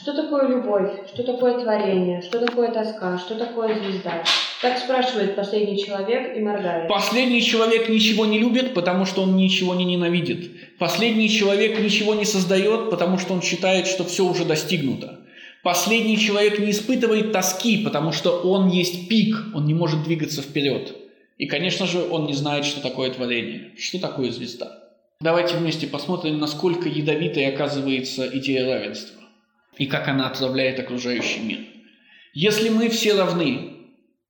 Что 0.00 0.14
такое 0.14 0.48
любовь? 0.48 0.90
Что 1.12 1.22
такое 1.22 1.62
творение? 1.62 2.20
Что 2.22 2.44
такое 2.44 2.72
тоска? 2.72 3.18
Что 3.18 3.36
такое 3.36 3.78
звезда? 3.78 4.24
Так 4.60 4.78
спрашивает 4.78 5.36
последний 5.36 5.78
человек 5.78 6.36
и 6.36 6.40
моргает. 6.40 6.88
Последний 6.88 7.42
человек 7.42 7.88
ничего 7.88 8.26
не 8.26 8.38
любит, 8.40 8.74
потому 8.74 9.06
что 9.06 9.22
он 9.22 9.36
ничего 9.36 9.74
не 9.74 9.84
ненавидит. 9.84 10.78
Последний 10.78 11.28
человек 11.28 11.78
ничего 11.78 12.14
не 12.14 12.24
создает, 12.24 12.90
потому 12.90 13.18
что 13.18 13.34
он 13.34 13.42
считает, 13.42 13.86
что 13.86 14.04
все 14.04 14.24
уже 14.24 14.44
достигнуто. 14.44 15.20
Последний 15.62 16.18
человек 16.18 16.58
не 16.58 16.72
испытывает 16.72 17.30
тоски, 17.30 17.84
потому 17.84 18.10
что 18.10 18.40
он 18.40 18.68
есть 18.68 19.08
пик, 19.08 19.36
он 19.54 19.66
не 19.66 19.74
может 19.74 20.02
двигаться 20.02 20.42
вперед. 20.42 20.96
И, 21.38 21.46
конечно 21.46 21.86
же, 21.86 22.02
он 22.10 22.26
не 22.26 22.34
знает, 22.34 22.64
что 22.64 22.80
такое 22.80 23.10
творение, 23.10 23.70
что 23.78 24.00
такое 24.00 24.32
звезда. 24.32 24.81
Давайте 25.22 25.56
вместе 25.56 25.86
посмотрим, 25.86 26.40
насколько 26.40 26.88
ядовитой 26.88 27.46
оказывается 27.46 28.28
идея 28.38 28.66
равенства 28.66 29.22
и 29.78 29.86
как 29.86 30.08
она 30.08 30.26
отравляет 30.26 30.80
окружающий 30.80 31.40
мир. 31.40 31.60
Если 32.34 32.70
мы 32.70 32.88
все 32.88 33.14
равны, 33.14 33.72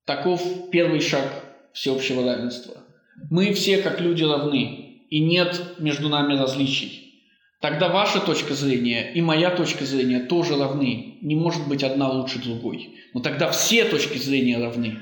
таков 0.05 0.71
первый 0.71 1.01
шаг 1.01 1.27
всеобщего 1.73 2.23
равенства. 2.23 2.85
Мы 3.31 3.55
все 3.55 3.79
как 3.79 4.03
люди 4.03 4.23
равны, 4.23 4.99
и 5.09 5.21
нет 5.21 5.77
между 5.79 6.11
нами 6.11 6.39
различий. 6.39 7.25
Тогда 7.63 7.89
ваша 7.89 8.21
точка 8.21 8.53
зрения 8.53 9.13
и 9.15 9.23
моя 9.23 9.51
точка 9.51 9.87
зрения 9.87 10.21
тоже 10.21 10.59
равны. 10.59 11.17
Не 11.23 11.37
может 11.37 11.67
быть 11.69 11.83
одна 11.83 12.11
лучше 12.11 12.39
другой. 12.39 12.99
Но 13.15 13.21
тогда 13.21 13.51
все 13.51 13.85
точки 13.85 14.19
зрения 14.19 14.59
равны. 14.59 14.99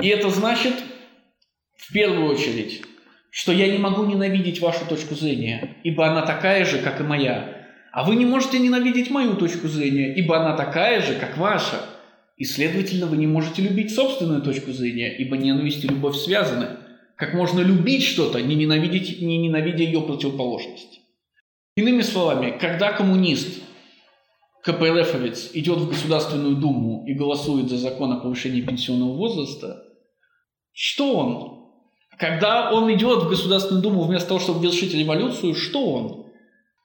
И 0.00 0.06
это 0.06 0.30
значит, 0.30 0.74
в 1.76 1.92
первую 1.92 2.30
очередь, 2.32 2.82
что 3.36 3.52
я 3.52 3.70
не 3.70 3.76
могу 3.76 4.06
ненавидеть 4.06 4.62
вашу 4.62 4.86
точку 4.86 5.14
зрения, 5.14 5.76
ибо 5.84 6.06
она 6.06 6.22
такая 6.22 6.64
же, 6.64 6.78
как 6.78 7.00
и 7.00 7.02
моя. 7.02 7.68
А 7.92 8.02
вы 8.02 8.16
не 8.16 8.24
можете 8.24 8.58
ненавидеть 8.58 9.10
мою 9.10 9.36
точку 9.36 9.68
зрения, 9.68 10.14
ибо 10.14 10.40
она 10.40 10.56
такая 10.56 11.02
же, 11.02 11.16
как 11.16 11.36
ваша. 11.36 11.82
И, 12.38 12.44
следовательно, 12.46 13.04
вы 13.04 13.18
не 13.18 13.26
можете 13.26 13.60
любить 13.60 13.94
собственную 13.94 14.40
точку 14.40 14.72
зрения, 14.72 15.14
ибо 15.18 15.36
ненависть 15.36 15.84
и 15.84 15.88
любовь 15.88 16.16
связаны. 16.16 16.78
Как 17.14 17.34
можно 17.34 17.60
любить 17.60 18.04
что-то, 18.04 18.40
не, 18.40 18.54
ненавидеть, 18.54 19.20
не 19.20 19.36
ненавидя 19.36 19.82
ее 19.82 20.00
противоположность? 20.00 21.02
Иными 21.76 22.00
словами, 22.00 22.56
когда 22.58 22.92
коммунист, 22.92 23.62
КПРФовец 24.62 25.50
идет 25.52 25.76
в 25.76 25.90
Государственную 25.90 26.56
Думу 26.56 27.04
и 27.06 27.12
голосует 27.12 27.68
за 27.68 27.76
закон 27.76 28.12
о 28.12 28.20
повышении 28.20 28.62
пенсионного 28.62 29.14
возраста, 29.14 29.84
что 30.72 31.18
он? 31.18 31.65
Когда 32.18 32.72
он 32.72 32.92
идет 32.92 33.24
в 33.24 33.28
Государственную 33.28 33.82
Думу 33.82 34.04
вместо 34.04 34.28
того, 34.28 34.40
чтобы 34.40 34.62
вершить 34.64 34.94
революцию, 34.94 35.54
что 35.54 35.84
он? 35.84 36.26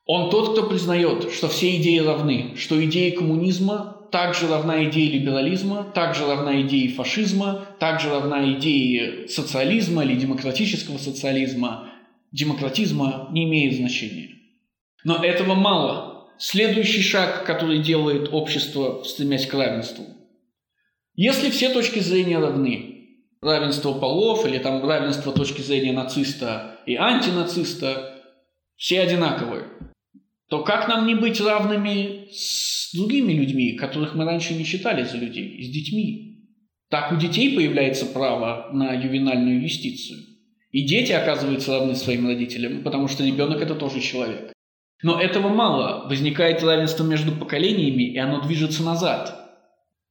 Он 0.05 0.29
тот, 0.29 0.53
кто 0.53 0.67
признает, 0.67 1.31
что 1.31 1.47
все 1.47 1.77
идеи 1.77 1.99
равны, 1.99 2.55
что 2.57 2.83
идея 2.83 3.15
коммунизма 3.15 3.97
также 4.11 4.47
равна 4.47 4.83
идее 4.83 5.09
либерализма, 5.09 5.85
также 5.93 6.25
равна 6.25 6.61
идее 6.61 6.89
фашизма, 6.89 7.65
также 7.79 8.09
равна 8.09 8.51
идее 8.51 9.29
социализма 9.29 10.03
или 10.03 10.15
демократического 10.15 10.97
социализма. 10.97 11.89
Демократизма 12.33 13.29
не 13.31 13.45
имеет 13.45 13.75
значения. 13.75 14.35
Но 15.03 15.23
этого 15.23 15.53
мало. 15.53 16.27
Следующий 16.37 17.01
шаг, 17.01 17.45
который 17.45 17.79
делает 17.79 18.29
общество, 18.33 19.03
стремясь 19.05 19.45
к 19.45 19.53
равенству. 19.53 20.05
Если 21.15 21.51
все 21.51 21.69
точки 21.69 21.99
зрения 21.99 22.39
равны, 22.39 22.90
равенство 23.41 23.93
полов 23.93 24.45
или 24.45 24.59
там 24.59 24.87
равенство 24.87 25.33
точки 25.33 25.61
зрения 25.61 25.93
нациста 25.93 26.79
и 26.85 26.95
антинациста, 26.95 28.21
все 28.75 29.01
одинаковые, 29.01 29.65
то 30.49 30.63
как 30.63 30.87
нам 30.87 31.07
не 31.07 31.15
быть 31.15 31.41
равными 31.41 32.27
с 32.31 32.93
другими 32.93 33.33
людьми, 33.33 33.73
которых 33.73 34.15
мы 34.15 34.25
раньше 34.25 34.53
не 34.53 34.63
считали 34.63 35.03
за 35.03 35.17
людей, 35.17 35.63
с 35.63 35.69
детьми? 35.69 36.27
Так 36.89 37.11
у 37.11 37.15
детей 37.15 37.55
появляется 37.55 38.05
право 38.05 38.69
на 38.73 38.93
ювенальную 38.93 39.61
юстицию. 39.61 40.19
И 40.71 40.85
дети 40.85 41.11
оказываются 41.11 41.71
равны 41.71 41.95
своим 41.95 42.27
родителям, 42.27 42.83
потому 42.83 43.07
что 43.07 43.25
ребенок 43.25 43.61
это 43.61 43.75
тоже 43.75 44.01
человек. 44.01 44.51
Но 45.03 45.19
этого 45.19 45.49
мало. 45.49 46.07
Возникает 46.07 46.63
равенство 46.63 47.03
между 47.03 47.31
поколениями, 47.31 48.03
и 48.03 48.17
оно 48.17 48.41
движется 48.41 48.83
назад. 48.83 49.57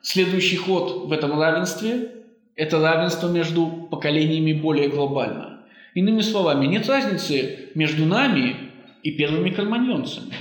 Следующий 0.03 0.57
ход 0.57 1.07
в 1.07 1.13
этом 1.13 1.39
равенстве– 1.39 2.13
это 2.61 2.79
равенство 2.79 3.29
между 3.29 3.89
поколениями 3.91 4.53
более 4.53 4.91
глобально. 4.91 5.65
Иными 5.95 6.21
словами, 6.21 6.67
нет 6.67 6.87
разницы 6.91 7.71
между 7.75 8.05
нами 8.05 8.55
и 9.03 9.13
первыми 9.13 9.49
карманьонцами. 9.49 10.35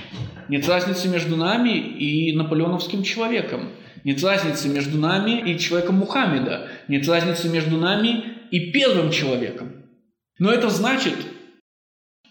Нет 0.50 0.68
разницы 0.68 1.08
между 1.08 1.38
нами 1.38 1.70
и 1.70 2.36
наполеоновским 2.36 3.04
человеком. 3.04 3.70
Нет 4.04 4.22
разницы 4.22 4.68
между 4.68 4.98
нами 4.98 5.50
и 5.50 5.58
человеком 5.58 5.94
Мухаммеда. 5.94 6.68
Нет 6.88 7.08
разницы 7.08 7.48
между 7.48 7.78
нами 7.78 8.22
и 8.50 8.70
первым 8.70 9.10
человеком. 9.10 9.86
Но 10.38 10.52
это 10.52 10.68
значит, 10.68 11.14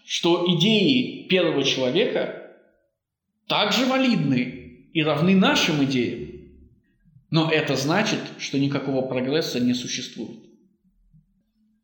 что 0.06 0.44
идеи 0.56 1.26
первого 1.28 1.64
человека 1.64 2.52
также 3.48 3.86
валидны 3.86 4.88
и 4.92 5.02
равны 5.02 5.34
нашим 5.34 5.82
идеям. 5.82 6.19
Но 7.30 7.50
это 7.50 7.76
значит, 7.76 8.20
что 8.38 8.58
никакого 8.58 9.02
прогресса 9.02 9.60
не 9.60 9.74
существует. 9.74 10.40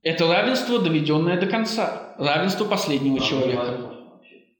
Это 0.02 0.26
равенство, 0.28 0.78
доведенное 0.80 1.38
до 1.40 1.46
конца. 1.46 2.14
Равенство 2.18 2.64
последнего 2.64 3.20
человека. 3.20 3.92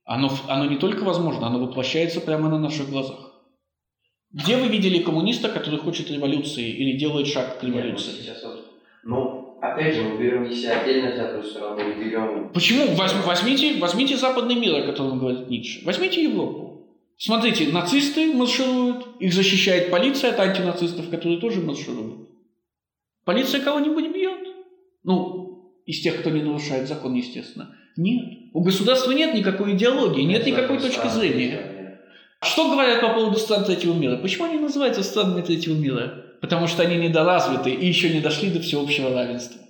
Оно, 0.05 0.31
оно 0.49 0.67
не 0.67 0.77
только 0.77 1.03
возможно, 1.03 1.47
оно 1.49 1.59
воплощается 1.59 2.21
прямо 2.21 2.49
на 2.49 2.59
наших 2.59 2.89
глазах. 2.89 3.33
Где 4.33 4.57
вы 4.57 4.69
видели 4.69 5.03
коммуниста, 5.03 5.49
который 5.49 5.79
хочет 5.79 6.11
революции 6.11 6.69
или 6.69 6.99
делает 6.99 7.27
шаг 7.27 7.59
к 7.59 7.65
революции? 7.65 8.11
Нет, 8.11 8.17
ну, 8.19 8.23
сейчас 8.23 8.45
вот, 8.45 8.65
ну, 9.05 9.47
Опять 9.61 9.95
же, 9.95 10.03
мы 10.03 10.19
берем 10.19 10.45
если 10.45 10.67
отдельно 10.67 11.11
взятую 11.13 11.43
страну, 11.43 11.83
мы 11.83 12.05
берем... 12.05 12.51
Почему? 12.53 12.95
Возьмите, 12.95 13.79
возьмите 13.81 14.17
западный 14.17 14.55
мир, 14.55 14.77
о 14.77 14.83
котором 14.83 15.19
говорит 15.19 15.49
Ницше. 15.49 15.81
Возьмите 15.85 16.23
Европу. 16.23 16.66
Смотрите, 17.19 17.69
нацисты 17.69 18.33
маршируют, 18.33 19.07
их 19.21 19.33
защищает 19.33 19.91
полиция 19.91 20.31
от 20.33 20.41
антинацистов, 20.41 21.09
которые 21.09 21.41
тоже 21.41 21.61
маршируют. 21.61 22.29
Полиция 23.25 23.61
кого-нибудь 23.61 24.13
бьет? 24.13 24.41
Ну, 25.03 25.73
из 25.87 26.01
тех, 26.03 26.21
кто 26.21 26.31
не 26.31 26.43
нарушает 26.43 26.89
закон, 26.89 27.15
естественно. 27.15 27.75
Нет. 27.97 28.51
У 28.53 28.63
государства 28.63 29.13
нет 29.13 29.35
никакой 29.35 29.73
идеологии, 29.73 30.23
нет 30.23 30.47
никакой 30.47 30.79
точки 30.79 31.09
зрения. 31.09 32.01
Что 32.43 32.71
говорят 32.71 33.01
по 33.01 33.15
поводу 33.15 33.39
стран 33.39 33.65
третьего 33.65 33.95
мира? 33.95 34.19
Почему 34.19 34.45
они 34.45 34.59
называются 34.59 35.03
странами 35.03 35.41
третьего 35.41 35.75
мира? 35.75 36.27
потому 36.41 36.67
что 36.67 36.83
они 36.83 36.97
недоразвиты 36.97 37.71
и 37.71 37.87
еще 37.87 38.11
не 38.11 38.21
дошли 38.21 38.51
до 38.51 38.61
всеобщего 38.61 39.13
равенства. 39.13 39.61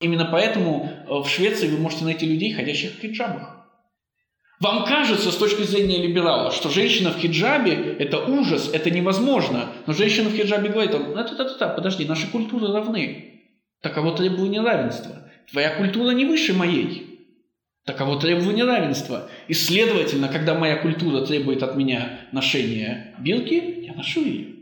Именно 0.00 0.26
поэтому 0.26 0.84
э, 0.84 1.12
в 1.22 1.28
Швеции 1.28 1.68
вы 1.68 1.78
можете 1.78 2.04
найти 2.04 2.26
людей, 2.26 2.52
ходящих 2.52 2.92
в 2.92 3.00
хиджабах. 3.00 3.53
Вам 4.60 4.84
кажется, 4.84 5.32
с 5.32 5.36
точки 5.36 5.62
зрения 5.62 6.00
либерала, 6.00 6.52
что 6.52 6.70
женщина 6.70 7.10
в 7.10 7.18
хиджабе– 7.18 7.96
это 7.98 8.24
ужас, 8.24 8.70
это 8.72 8.90
невозможно. 8.90 9.68
Но 9.86 9.92
женщина 9.92 10.30
в 10.30 10.34
хиджабе 10.34 10.68
говорит, 10.68 10.92
та-та-та, 10.92 11.68
подожди, 11.68 12.04
наши 12.04 12.28
культуры 12.28 12.68
равны. 12.68 13.42
Таково 13.82 14.16
требование 14.16 14.62
равенства. 14.62 15.28
Твоя 15.50 15.76
культура 15.76 16.12
не 16.12 16.24
выше 16.24 16.54
моей. 16.54 17.14
Таково 17.84 18.18
требование 18.18 18.64
равенства. 18.64 19.28
И, 19.48 19.54
следовательно, 19.54 20.28
когда 20.28 20.54
моя 20.54 20.76
культура 20.76 21.26
требует 21.26 21.62
от 21.62 21.76
меня 21.76 22.20
ношения 22.32 23.14
бирки, 23.18 23.82
я 23.82 23.92
ношу 23.92 24.24
ее. 24.24 24.54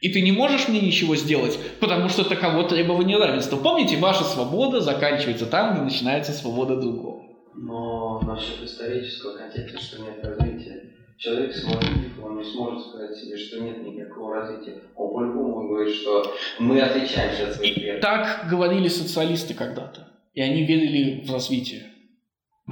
И 0.00 0.08
ты 0.10 0.20
не 0.22 0.32
можешь 0.32 0.68
мне 0.68 0.80
ничего 0.80 1.16
сделать, 1.16 1.58
потому 1.80 2.08
что 2.08 2.24
таково 2.24 2.66
требование 2.68 3.18
равенства. 3.18 3.56
Помните, 3.56 3.96
ваша 3.96 4.24
свобода 4.24 4.80
заканчивается 4.80 5.46
там, 5.46 5.74
где 5.74 5.82
начинается 5.82 6.32
свобода 6.32 6.76
другого. 6.76 7.23
Но 7.56 8.20
насчет 8.20 8.62
исторического 8.62 9.36
контекста, 9.36 9.78
что 9.78 10.02
нет 10.02 10.24
развития, 10.24 10.90
человек 11.18 11.54
сможет, 11.54 11.88
он 12.22 12.38
не 12.38 12.44
сможет 12.44 12.86
сказать 12.88 13.16
себе, 13.16 13.36
что 13.36 13.60
нет 13.60 13.82
никакого 13.82 14.34
развития. 14.34 14.80
Он 14.96 15.14
по-любому 15.14 15.68
говорит, 15.68 15.94
что 15.94 16.34
мы 16.58 16.80
отличаемся 16.80 17.48
от 17.48 17.54
своих 17.54 17.74
предков. 17.74 18.00
Так 18.00 18.48
говорили 18.50 18.88
социалисты 18.88 19.54
когда-то. 19.54 20.08
И 20.34 20.40
они 20.40 20.64
верили 20.64 21.24
в 21.24 21.32
развитие. 21.32 21.84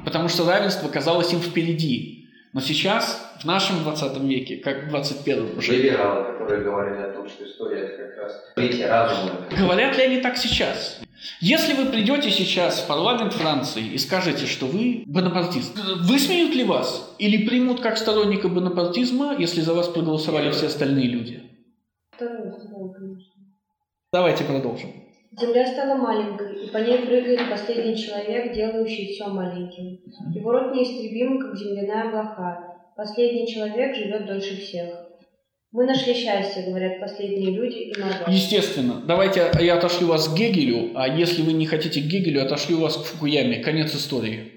Потому 0.04 0.28
что 0.28 0.46
равенство 0.46 0.88
казалось 0.88 1.32
им 1.32 1.40
впереди. 1.40 2.28
Но 2.52 2.60
сейчас, 2.60 3.34
в 3.40 3.44
нашем 3.46 3.82
20 3.82 4.18
веке, 4.24 4.56
как 4.56 4.84
в 4.84 4.88
21 4.88 5.56
уже... 5.56 5.76
Либералы, 5.76 6.32
которые 6.32 6.64
говорили 6.64 7.02
о 7.02 7.12
том, 7.12 7.28
что 7.28 7.46
история 7.46 7.82
это 7.82 8.08
как 8.08 8.16
раз 8.18 8.52
третья 8.54 8.88
разума. 8.88 9.46
Говорят 9.56 9.96
ли 9.96 10.02
они 10.02 10.20
так 10.20 10.36
сейчас? 10.36 11.00
Если 11.40 11.74
вы 11.74 11.90
придете 11.90 12.30
сейчас 12.30 12.80
в 12.80 12.86
парламент 12.86 13.32
Франции 13.32 13.84
и 13.84 13.98
скажете, 13.98 14.46
что 14.46 14.66
вы 14.66 15.04
бонапартист, 15.06 15.78
высмеют 16.00 16.54
ли 16.54 16.64
вас? 16.64 17.14
Или 17.18 17.46
примут 17.46 17.80
как 17.80 17.96
сторонника 17.96 18.48
бонапартизма, 18.48 19.36
если 19.38 19.60
за 19.60 19.74
вас 19.74 19.88
проголосовали 19.88 20.50
все 20.50 20.66
остальные 20.66 21.06
люди? 21.06 21.42
Давайте 24.12 24.44
продолжим. 24.44 24.90
Земля 25.40 25.66
стала 25.66 25.96
маленькой, 25.96 26.66
и 26.66 26.70
по 26.70 26.76
ней 26.76 26.98
прыгает 26.98 27.48
последний 27.48 27.96
человек, 27.96 28.52
делающий 28.52 29.14
все 29.14 29.28
маленьким. 29.28 30.00
Его 30.34 30.52
рот 30.52 30.74
неистребим, 30.74 31.40
как 31.40 31.56
земляная 31.56 32.10
блоха. 32.10 32.76
Последний 32.96 33.46
человек 33.46 33.96
живет 33.96 34.26
дольше 34.26 34.56
всех. 34.56 35.01
Мы 35.72 35.86
нашли 35.86 36.14
счастье, 36.14 36.64
говорят 36.64 37.00
последние 37.00 37.50
люди 37.50 37.78
и 37.78 37.98
народ. 37.98 38.28
Естественно. 38.28 39.02
Давайте 39.06 39.50
я 39.60 39.78
отошлю 39.78 40.08
вас 40.08 40.28
к 40.28 40.36
Гегелю, 40.36 40.92
а 40.94 41.08
если 41.08 41.42
вы 41.42 41.54
не 41.54 41.66
хотите 41.66 42.00
к 42.02 42.04
Гегелю, 42.04 42.44
отошлю 42.44 42.78
вас 42.78 42.96
к 42.96 43.04
Фукуяме. 43.04 43.60
Конец 43.60 43.94
истории. 43.94 44.52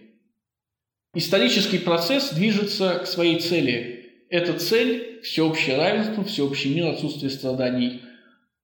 Исторический 1.14 1.80
процесс 1.80 2.34
движется 2.34 3.00
к 3.00 3.08
своей 3.08 3.40
цели. 3.40 4.12
Эта 4.30 4.54
цель– 4.54 5.22
всеобщее 5.24 5.78
равенство, 5.78 6.24
всеобщий 6.26 6.76
мир, 6.76 6.88
отсутствие 6.88 7.30
страданий– 7.32 8.02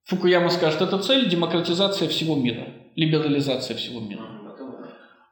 Фукуяма 0.04 0.50
скажет, 0.50 0.82
это 0.82 0.98
цель– 0.98 1.28
демократизация 1.30 2.08
всего 2.08 2.34
мира, 2.34 2.68
либерализация 2.96 3.76
всего 3.76 4.00
мира. 4.00 4.22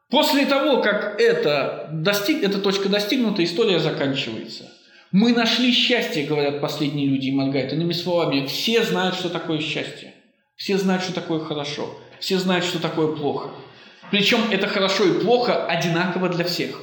После 0.09 0.47
того, 0.47 0.81
как 0.81 1.21
это 1.21 1.89
достиг, 1.93 2.43
эта 2.43 2.61
точка 2.61 2.89
достигнута, 2.89 3.45
история 3.45 3.79
заканчивается. 3.79 4.73
Мы 5.13 5.33
нашли 5.33 5.73
счастье, 5.73 6.27
говорят 6.27 6.61
последние 6.61 7.09
люди 7.09 7.27
и 7.29 7.33
моргают. 7.33 7.73
Иными 7.73 7.93
словами, 7.93 8.47
все 8.47 8.85
знают, 8.85 9.17
что 9.17 9.29
такое 9.29 9.59
счастье. 9.59 10.15
Все 10.55 10.79
знают, 10.79 11.03
что 11.03 11.13
такое 11.13 11.41
хорошо. 11.41 11.99
Все 12.21 12.39
знают, 12.39 12.65
что 12.65 12.81
такое 12.81 13.17
плохо. 13.17 13.51
Причем 14.11 14.41
это 14.51 14.69
хорошо 14.69 15.05
и 15.05 15.21
плохо 15.21 15.67
одинаково 15.67 16.29
для 16.29 16.45
всех. 16.45 16.83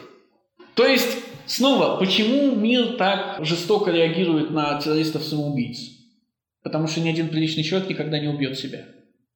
То 0.73 0.85
есть, 0.85 1.19
снова, 1.45 1.97
почему 1.97 2.55
мир 2.55 2.97
так 2.97 3.43
жестоко 3.45 3.91
реагирует 3.91 4.51
на 4.51 4.79
террористов-самоубийц? 4.79 5.91
Потому 6.63 6.87
что 6.87 6.99
ни 6.99 7.09
один 7.09 7.29
приличный 7.29 7.63
человек 7.63 7.89
никогда 7.89 8.19
не 8.19 8.27
убьет 8.27 8.57
себя. 8.57 8.85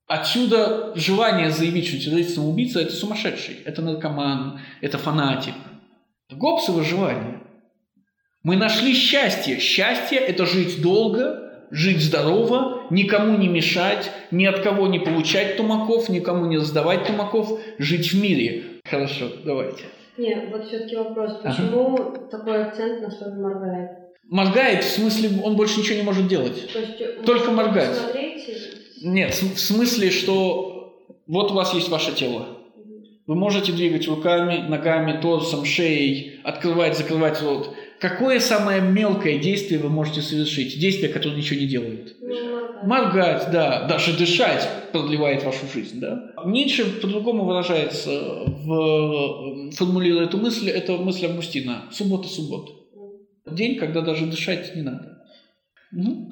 Отсюда 0.07 0.91
желание 0.95 1.49
заявить, 1.51 1.88
что 1.88 1.97
террорист 1.97 2.35
самоубийца– 2.35 2.80
это 2.81 2.93
сумасшедший, 2.93 3.59
это 3.63 3.81
наркоман, 3.81 4.59
это 4.81 4.97
фанатик. 4.97 5.53
Гоббсово 6.30 6.84
желание. 6.84 7.41
Мы 8.43 8.55
нашли 8.55 8.93
счастье. 8.93 9.59
Счастье– 9.59 10.18
это 10.19 10.47
жить 10.47 10.81
долго, 10.81 11.68
жить 11.69 12.01
здорово, 12.01 12.88
никому 12.89 13.38
не 13.38 13.47
мешать, 13.47 14.11
ни 14.31 14.45
от 14.45 14.61
кого 14.61 14.88
не 14.88 14.99
получать 14.99 15.57
тумаков, 15.57 16.09
никому 16.09 16.47
не 16.47 16.57
раздавать 16.57 17.05
тумаков, 17.05 17.59
жить 17.77 18.11
в 18.13 18.22
мире. 18.22 18.63
Хорошо, 18.84 19.27
давайте. 19.45 19.84
Нет, 20.18 20.49
вот 20.51 20.68
все-таки 20.68 20.95
вопрос, 20.95 21.34
почему 21.43 21.95
ага. 21.95 22.27
такой 22.30 22.63
акцент 22.63 23.01
на 23.01 23.11
слове 23.11 23.41
моргает? 23.41 23.89
Моргает, 24.27 24.84
в 24.84 24.89
смысле, 24.89 25.30
он 25.43 25.55
больше 25.55 25.80
ничего 25.80 25.97
не 25.97 26.03
может 26.03 26.27
делать. 26.27 26.72
То 26.73 26.80
есть, 26.80 27.23
Только 27.26 27.51
моргать. 27.51 27.95
Смотрите? 27.95 28.57
Нет, 29.03 29.34
в 29.34 29.59
смысле, 29.59 30.09
что 30.09 30.95
вот 31.27 31.51
у 31.51 31.53
вас 31.53 31.73
есть 31.73 31.89
ваше 31.89 32.13
тело. 32.13 32.57
Вы 33.27 33.35
можете 33.35 33.72
двигать 33.72 34.07
руками, 34.07 34.68
ногами, 34.68 35.22
торсом, 35.22 35.63
шеей, 35.63 36.41
открывать, 36.43 36.97
закрывать 36.97 37.41
рот. 37.41 37.73
Какое 38.02 38.40
самое 38.40 38.82
мелкое 38.82 39.38
действие 39.38 39.80
вы 39.80 39.90
можете 39.90 40.22
совершить? 40.22 40.80
Действие, 40.80 41.14
которое 41.14 41.36
ничего 41.36 41.60
не 41.60 41.68
делает. 41.68 42.15
Ну, 42.19 42.84
моргать, 42.84 43.49
да. 43.52 43.88
Даже 43.88 44.18
дышать 44.18 44.68
продлевает 44.91 45.44
вашу 45.44 45.68
жизнь, 45.72 45.99
да. 45.99 46.34
Ницше 46.44 46.99
по-другому 46.99 47.45
выражается, 47.45 48.10
в, 48.48 49.72
формулируя 49.73 50.26
эту 50.26 50.40
мысль, 50.40 50.69
это 50.69 50.98
мысль 50.98 51.28
Августина. 51.28 51.84
Суббота-суббота. 51.91 52.72
День, 53.45 53.78
когда 53.78 54.02
даже 54.02 54.26
дышать 54.26 54.76
не 54.76 54.82
надо. 54.82 55.19
Ну. 55.91 56.32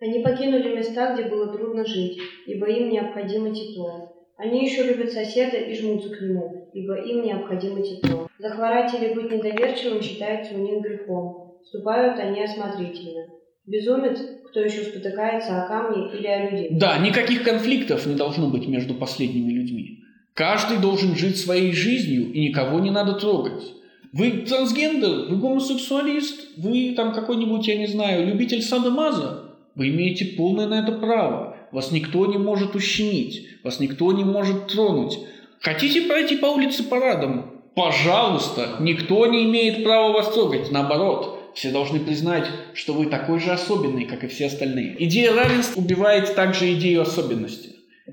Они 0.00 0.22
покинули 0.22 0.76
места, 0.76 1.14
где 1.14 1.28
было 1.28 1.52
трудно 1.52 1.84
жить, 1.84 2.20
ибо 2.46 2.66
им 2.70 2.88
необходимо 2.88 3.52
тепло. 3.52 4.19
Они 4.42 4.64
еще 4.64 4.84
любят 4.84 5.12
соседа 5.12 5.58
и 5.58 5.74
жмутся 5.78 6.08
к 6.08 6.20
нему, 6.22 6.70
ибо 6.72 6.94
им 6.94 7.22
необходимо 7.22 7.82
тепло. 7.82 8.26
Захворать 8.38 8.94
или 8.94 9.12
быть 9.12 9.30
недоверчивым 9.30 10.00
считается 10.00 10.54
у 10.54 10.58
них 10.58 10.82
грехом. 10.82 11.58
Вступают 11.62 12.18
они 12.18 12.42
осмотрительно. 12.42 13.26
Безумец, 13.66 14.18
кто 14.48 14.60
еще 14.60 14.80
спотыкается 14.84 15.62
о 15.62 15.68
камни 15.68 16.10
или 16.16 16.26
о 16.26 16.50
людей. 16.50 16.68
Да, 16.70 16.96
никаких 16.96 17.42
конфликтов 17.42 18.06
не 18.06 18.14
должно 18.14 18.48
быть 18.48 18.66
между 18.66 18.94
последними 18.94 19.52
людьми. 19.52 19.98
Каждый 20.32 20.78
должен 20.78 21.14
жить 21.16 21.36
своей 21.36 21.72
жизнью, 21.72 22.32
и 22.32 22.48
никого 22.48 22.80
не 22.80 22.90
надо 22.90 23.20
трогать. 23.20 23.74
Вы 24.14 24.46
трансгендер, 24.48 25.28
вы 25.28 25.36
гомосексуалист, 25.36 26.56
вы 26.56 26.94
там 26.96 27.12
какой-нибудь, 27.12 27.68
я 27.68 27.76
не 27.76 27.86
знаю, 27.86 28.26
любитель 28.26 28.62
садомаза. 28.62 29.50
Вы 29.74 29.90
имеете 29.90 30.36
полное 30.36 30.66
на 30.66 30.80
это 30.80 30.92
право. 30.92 31.49
Вас 31.72 31.92
никто 31.92 32.26
не 32.26 32.38
может 32.38 32.74
ущемить, 32.74 33.46
вас 33.62 33.80
никто 33.80 34.12
не 34.12 34.24
может 34.24 34.68
тронуть. 34.68 35.18
Хотите 35.60 36.02
пройти 36.02 36.36
по 36.36 36.46
улице 36.46 36.82
парадом? 36.82 37.62
Пожалуйста, 37.74 38.76
никто 38.80 39.26
не 39.26 39.44
имеет 39.44 39.84
права 39.84 40.12
вас 40.12 40.32
трогать. 40.32 40.70
Наоборот, 40.72 41.52
все 41.54 41.70
должны 41.70 42.00
признать, 42.00 42.46
что 42.74 42.92
вы 42.92 43.06
такой 43.06 43.40
же 43.40 43.50
особенный, 43.52 44.06
как 44.06 44.24
и 44.24 44.28
все 44.28 44.46
остальные. 44.46 44.96
Идея 45.04 45.32
равенства 45.34 45.80
убивает 45.80 46.34
также 46.34 46.72
идею 46.74 47.02
особенности. 47.02 47.70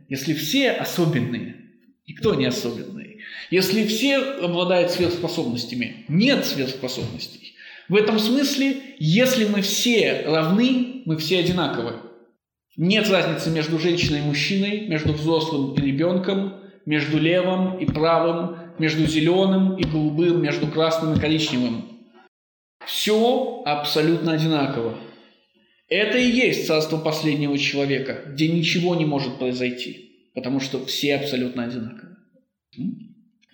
Если 0.10 0.34
все 0.34 0.72
особенные, 0.72 1.56
никто 2.08 2.36
не 2.36 2.46
особенный. 2.46 3.20
Если 3.50 3.86
все 3.86 4.18
обладают 4.18 4.92
сверхспособностями, 4.92 6.06
нет 6.08 6.46
сверхспособностей. 6.46 7.54
В 7.90 7.96
этом 7.96 8.20
смысле, 8.20 8.78
если 9.00 9.46
мы 9.46 9.62
все 9.62 10.24
равны, 10.28 11.04
мы 11.06 11.18
все 11.18 11.40
одинаковы. 11.40 12.07
Нет 12.78 13.10
разницы 13.10 13.50
между 13.50 13.80
женщиной 13.80 14.20
и 14.20 14.24
мужчиной, 14.24 14.88
между 14.88 15.12
взрослым 15.14 15.74
и 15.74 15.82
ребенком, 15.82 16.62
между 16.86 17.18
левым 17.18 17.80
и 17.80 17.86
правым, 17.86 18.58
между 18.78 19.06
зеленым 19.08 19.76
и 19.78 19.84
голубым, 19.84 20.44
между 20.44 20.68
красным 20.68 21.16
и 21.16 21.20
коричневым. 21.20 21.86
Все 22.86 23.64
абсолютно 23.66 24.34
одинаково. 24.34 24.94
Это 25.90 26.20
и 26.20 26.30
есть 26.30 26.68
царство 26.68 26.98
последнего 26.98 27.58
человека, 27.58 28.22
где 28.28 28.48
ничего 28.48 28.94
не 28.94 29.06
может 29.06 29.40
произойти, 29.40 30.32
потому 30.36 30.60
что 30.60 30.86
все 30.86 31.16
абсолютно 31.16 31.64
одинаковы. 31.64 32.16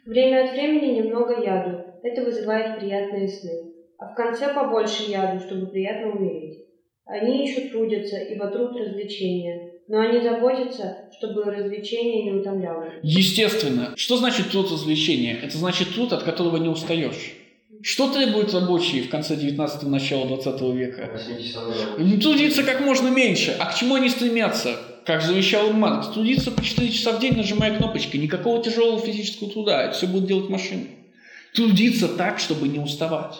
Время 0.06 0.46
от 0.46 0.52
времени 0.52 1.00
немного 1.00 1.42
яду. 1.42 1.82
Это 2.04 2.24
вызывает 2.24 2.80
приятные 2.80 3.30
сны. 3.30 3.72
А 4.00 4.12
в 4.12 4.16
конце 4.16 4.54
побольше 4.54 5.10
яду, 5.10 5.40
чтобы 5.40 5.68
приятно 5.68 6.12
умереть. 6.12 6.63
Они 7.06 7.48
еще 7.48 7.70
трудятся, 7.70 8.18
ибо 8.18 8.48
труд 8.48 8.78
развлечения. 8.78 9.72
Но 9.88 10.00
они 10.00 10.22
заботятся, 10.22 11.10
чтобы 11.18 11.44
развлечение 11.44 12.24
не 12.24 12.32
утомляло. 12.32 12.86
Естественно. 13.02 13.94
Что 13.98 14.18
значит 14.18 14.52
труд 14.52 14.72
развлечения? 14.72 15.38
Это 15.44 15.58
значит 15.58 15.94
труд, 15.94 16.14
от 16.14 16.24
которого 16.24 16.58
не 16.58 16.70
устаешь. 16.70 17.34
Что 17.82 18.10
требуют 18.10 18.54
рабочие 18.54 19.04
в 19.04 19.10
конце 19.10 19.36
19-го, 19.36 19.90
начала 19.90 20.26
20 20.26 20.62
века? 20.74 21.10
80 21.12 22.22
Трудиться 22.22 22.64
как 22.64 22.80
можно 22.80 23.10
меньше. 23.10 23.54
А 23.60 23.66
к 23.66 23.76
чему 23.76 23.96
они 23.96 24.08
стремятся? 24.08 24.78
Как 25.06 25.22
завещал 25.22 25.74
Маркс, 25.74 26.08
трудиться 26.14 26.50
по 26.50 26.64
4 26.64 26.90
часа 26.90 27.12
в 27.12 27.20
день, 27.20 27.36
нажимая 27.36 27.78
кнопочки. 27.78 28.16
Никакого 28.16 28.64
тяжелого 28.64 29.02
физического 29.02 29.52
труда. 29.52 29.84
Это 29.84 29.98
все 29.98 30.08
будет 30.08 30.28
делать 30.28 30.48
машина. 30.48 30.86
Трудиться 31.54 32.08
так, 32.08 32.40
чтобы 32.40 32.70
не 32.70 32.80
уставать. 32.80 33.36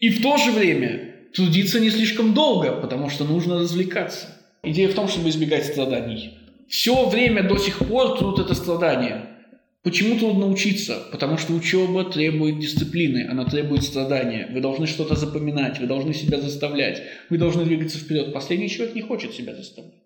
И 0.00 0.10
в 0.10 0.20
то 0.20 0.36
же 0.36 0.50
время 0.50 1.05
трудиться 1.34 1.80
не 1.80 1.90
слишком 1.90 2.34
долго, 2.34 2.72
потому 2.80 3.10
что 3.10 3.24
нужно 3.24 3.58
развлекаться. 3.58 4.28
Идея 4.62 4.88
в 4.88 4.94
том, 4.94 5.08
чтобы 5.08 5.28
избегать 5.28 5.66
страданий. 5.66 6.38
Все 6.68 7.08
время 7.08 7.42
до 7.48 7.56
сих 7.58 7.78
пор 7.78 8.18
труд– 8.18 8.38
это 8.40 8.54
страдание. 8.54 9.36
Почему 9.82 10.18
трудно 10.18 10.48
учиться? 10.48 11.06
Потому 11.12 11.38
что 11.38 11.52
учеба 11.52 12.04
требует 12.04 12.58
дисциплины, 12.58 13.28
она 13.30 13.44
требует 13.44 13.84
страдания. 13.84 14.48
Вы 14.52 14.60
должны 14.60 14.88
что-то 14.88 15.14
запоминать, 15.14 15.78
вы 15.78 15.86
должны 15.86 16.12
себя 16.12 16.40
заставлять, 16.40 17.02
вы 17.30 17.38
должны 17.38 17.64
двигаться 17.64 17.98
вперед. 17.98 18.32
Последний 18.32 18.68
человек 18.68 18.96
не 18.96 19.02
хочет 19.02 19.32
себя 19.34 19.54
заставлять. 19.54 20.02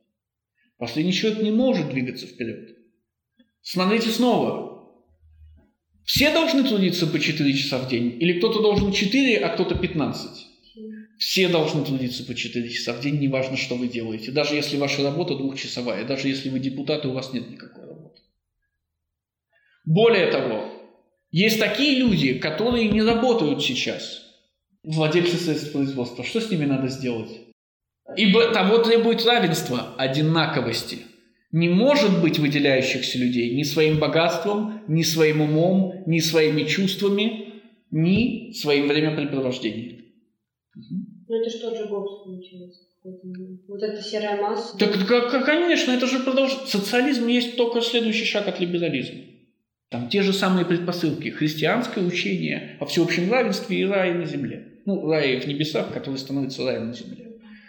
Последний 0.77 1.15
человек 1.15 1.43
не 1.43 1.51
может 1.51 1.89
двигаться 1.89 2.27
вперед. 2.27 2.77
Смотрите 3.63 4.11
снова. 4.11 4.71
Все 6.05 6.31
должны 6.31 6.65
трудиться 6.65 7.07
по 7.07 7.19
4 7.19 7.53
часа 7.55 7.79
в 7.79 7.89
день? 7.89 8.19
Или 8.21 8.39
кто-то 8.39 8.61
должен 8.61 8.93
4, 8.93 9.39
а 9.39 9.49
кто-то 9.49 9.77
15? 9.77 10.50
Все 11.21 11.49
должны 11.49 11.85
трудиться 11.85 12.25
по 12.25 12.35
4 12.35 12.67
часа 12.71 12.95
в 12.95 13.03
день, 13.03 13.19
неважно, 13.19 13.59
что 13.59 13.75
вы 13.75 13.89
делаете. 13.89 14.31
Даже 14.31 14.55
если 14.55 14.79
ваша 14.79 15.03
работа 15.03 15.37
двухчасовая, 15.37 16.07
даже 16.07 16.29
если 16.29 16.49
вы 16.49 16.61
депутат, 16.61 17.05
и 17.05 17.09
у 17.09 17.13
вас 17.13 17.35
нет 17.35 17.51
никакой 17.51 17.87
работы. 17.87 18.23
Более 19.85 20.31
того, 20.31 20.65
есть 21.31 21.61
такие 21.61 21.99
люди, 21.99 22.39
которые 22.39 22.89
не 22.89 23.03
работают 23.03 23.63
сейчас. 23.63 24.23
Владельцы 24.83 25.37
средств 25.37 25.73
производства. 25.73 26.25
Что 26.25 26.41
с 26.41 26.51
ними 26.51 26.65
надо 26.65 26.89
сделать? 26.89 27.29
Ибо 28.17 28.55
того 28.55 28.79
требует 28.79 29.23
равенства, 29.27 29.95
одинаковости. 29.99 31.01
Не 31.53 31.69
может 31.69 32.23
быть 32.23 32.39
выделяющихся 32.39 33.19
людей 33.19 33.55
ни 33.55 33.65
своим 33.65 33.99
богатством, 33.99 34.85
ни 34.89 35.03
своим 35.03 35.43
умом, 35.43 36.03
ни 36.07 36.21
своими 36.21 36.63
чувствами, 36.63 37.61
ни 37.91 38.53
своим 38.53 38.89
времяпрепровождением. 38.89 40.01
Ну 41.31 41.41
это 41.41 41.49
что 41.49 41.73
же 41.77 41.87
Гоббс 41.87 42.25
получается? 42.25 42.81
Вот 43.69 43.81
эта 43.81 44.03
серая 44.03 44.43
масса. 44.43 44.77
Так, 44.77 45.07
как, 45.07 45.45
конечно, 45.47 45.93
это 45.93 46.09
же 46.09 46.19
продолжение. 46.19 46.67
Социализм 46.67 47.29
есть 47.29 47.57
только 47.57 47.83
следующий 47.83 48.25
шаг 48.25 48.49
от 48.49 48.59
либерализма. 48.59 49.21
Там 49.91 50.09
те 50.09 50.23
же 50.23 50.33
самые 50.33 50.67
предпосылки. 50.67 51.29
Христианское 51.29 52.05
учение 52.05 52.77
о 52.81 52.87
всеобщем 52.87 53.31
равенстве 53.31 53.79
и 53.79 53.85
рае 53.85 54.15
на 54.15 54.25
земле. 54.25 54.81
Ну, 54.87 55.09
рае 55.09 55.41
в 55.41 55.47
небесах, 55.47 55.93
который 55.93 56.17
становится 56.17 56.65
раем 56.65 56.89
на 56.89 56.95
земле. 56.95 57.29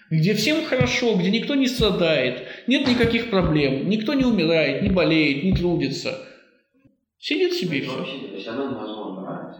Где 0.09 0.33
всем 0.33 0.65
хорошо, 0.65 1.15
где 1.15 1.29
никто 1.29 1.53
не 1.53 1.67
страдает, 1.67 2.47
нет 2.65 2.87
никаких 2.87 3.29
проблем, 3.29 3.87
никто 3.87 4.15
не 4.15 4.25
умирает, 4.25 4.81
не 4.81 4.89
болеет, 4.89 5.43
не 5.43 5.53
трудится. 5.53 6.17
Сидит 7.19 7.53
себе 7.53 7.77
и 7.77 7.81
все. 7.81 8.07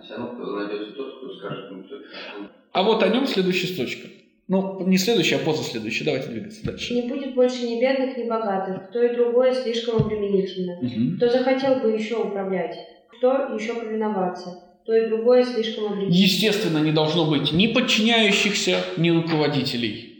Все 0.04 0.16
равно 0.16 0.46
найдется 0.58 0.92
тот, 0.94 1.18
кто 1.18 1.34
скажет, 1.36 1.72
ну, 1.72 1.80
это 1.80 2.52
А 2.72 2.84
вот 2.84 3.04
о 3.04 3.10
нем 3.10 3.26
следующая 3.28 3.68
строчка. 3.68 4.08
Ну, 4.48 4.86
не 4.86 4.98
следующая, 4.98 5.38
а 5.38 5.46
позаследующая. 5.46 6.06
Давайте 6.06 6.28
двигаться 6.28 6.66
дальше. 6.66 6.94
Не 6.94 7.04
будет 7.04 7.36
больше 7.36 7.66
ни 7.66 7.80
бедных, 7.80 8.18
ни 8.18 8.28
богатых. 8.28 8.92
То 8.92 9.02
и 9.02 9.16
другое 9.16 9.54
слишком 9.54 10.04
обременительно. 10.04 10.78
Мгм. 10.82 11.18
Кто 11.18 11.30
захотел 11.30 11.76
бы 11.76 11.92
еще 11.92 12.16
управлять, 12.16 12.76
кто 13.18 13.54
еще 13.56 13.76
повиноваться, 13.76 14.62
то 14.86 14.94
и 14.94 15.08
другое 15.08 15.46
слишком 15.46 15.86
обременительно. 15.86 16.24
Естественно, 16.24 16.78
не 16.80 16.92
должно 16.92 17.30
быть 17.30 17.54
ни 17.54 17.68
подчиняющихся, 17.68 18.78
ни 18.98 19.10
руководителей. 19.10 20.12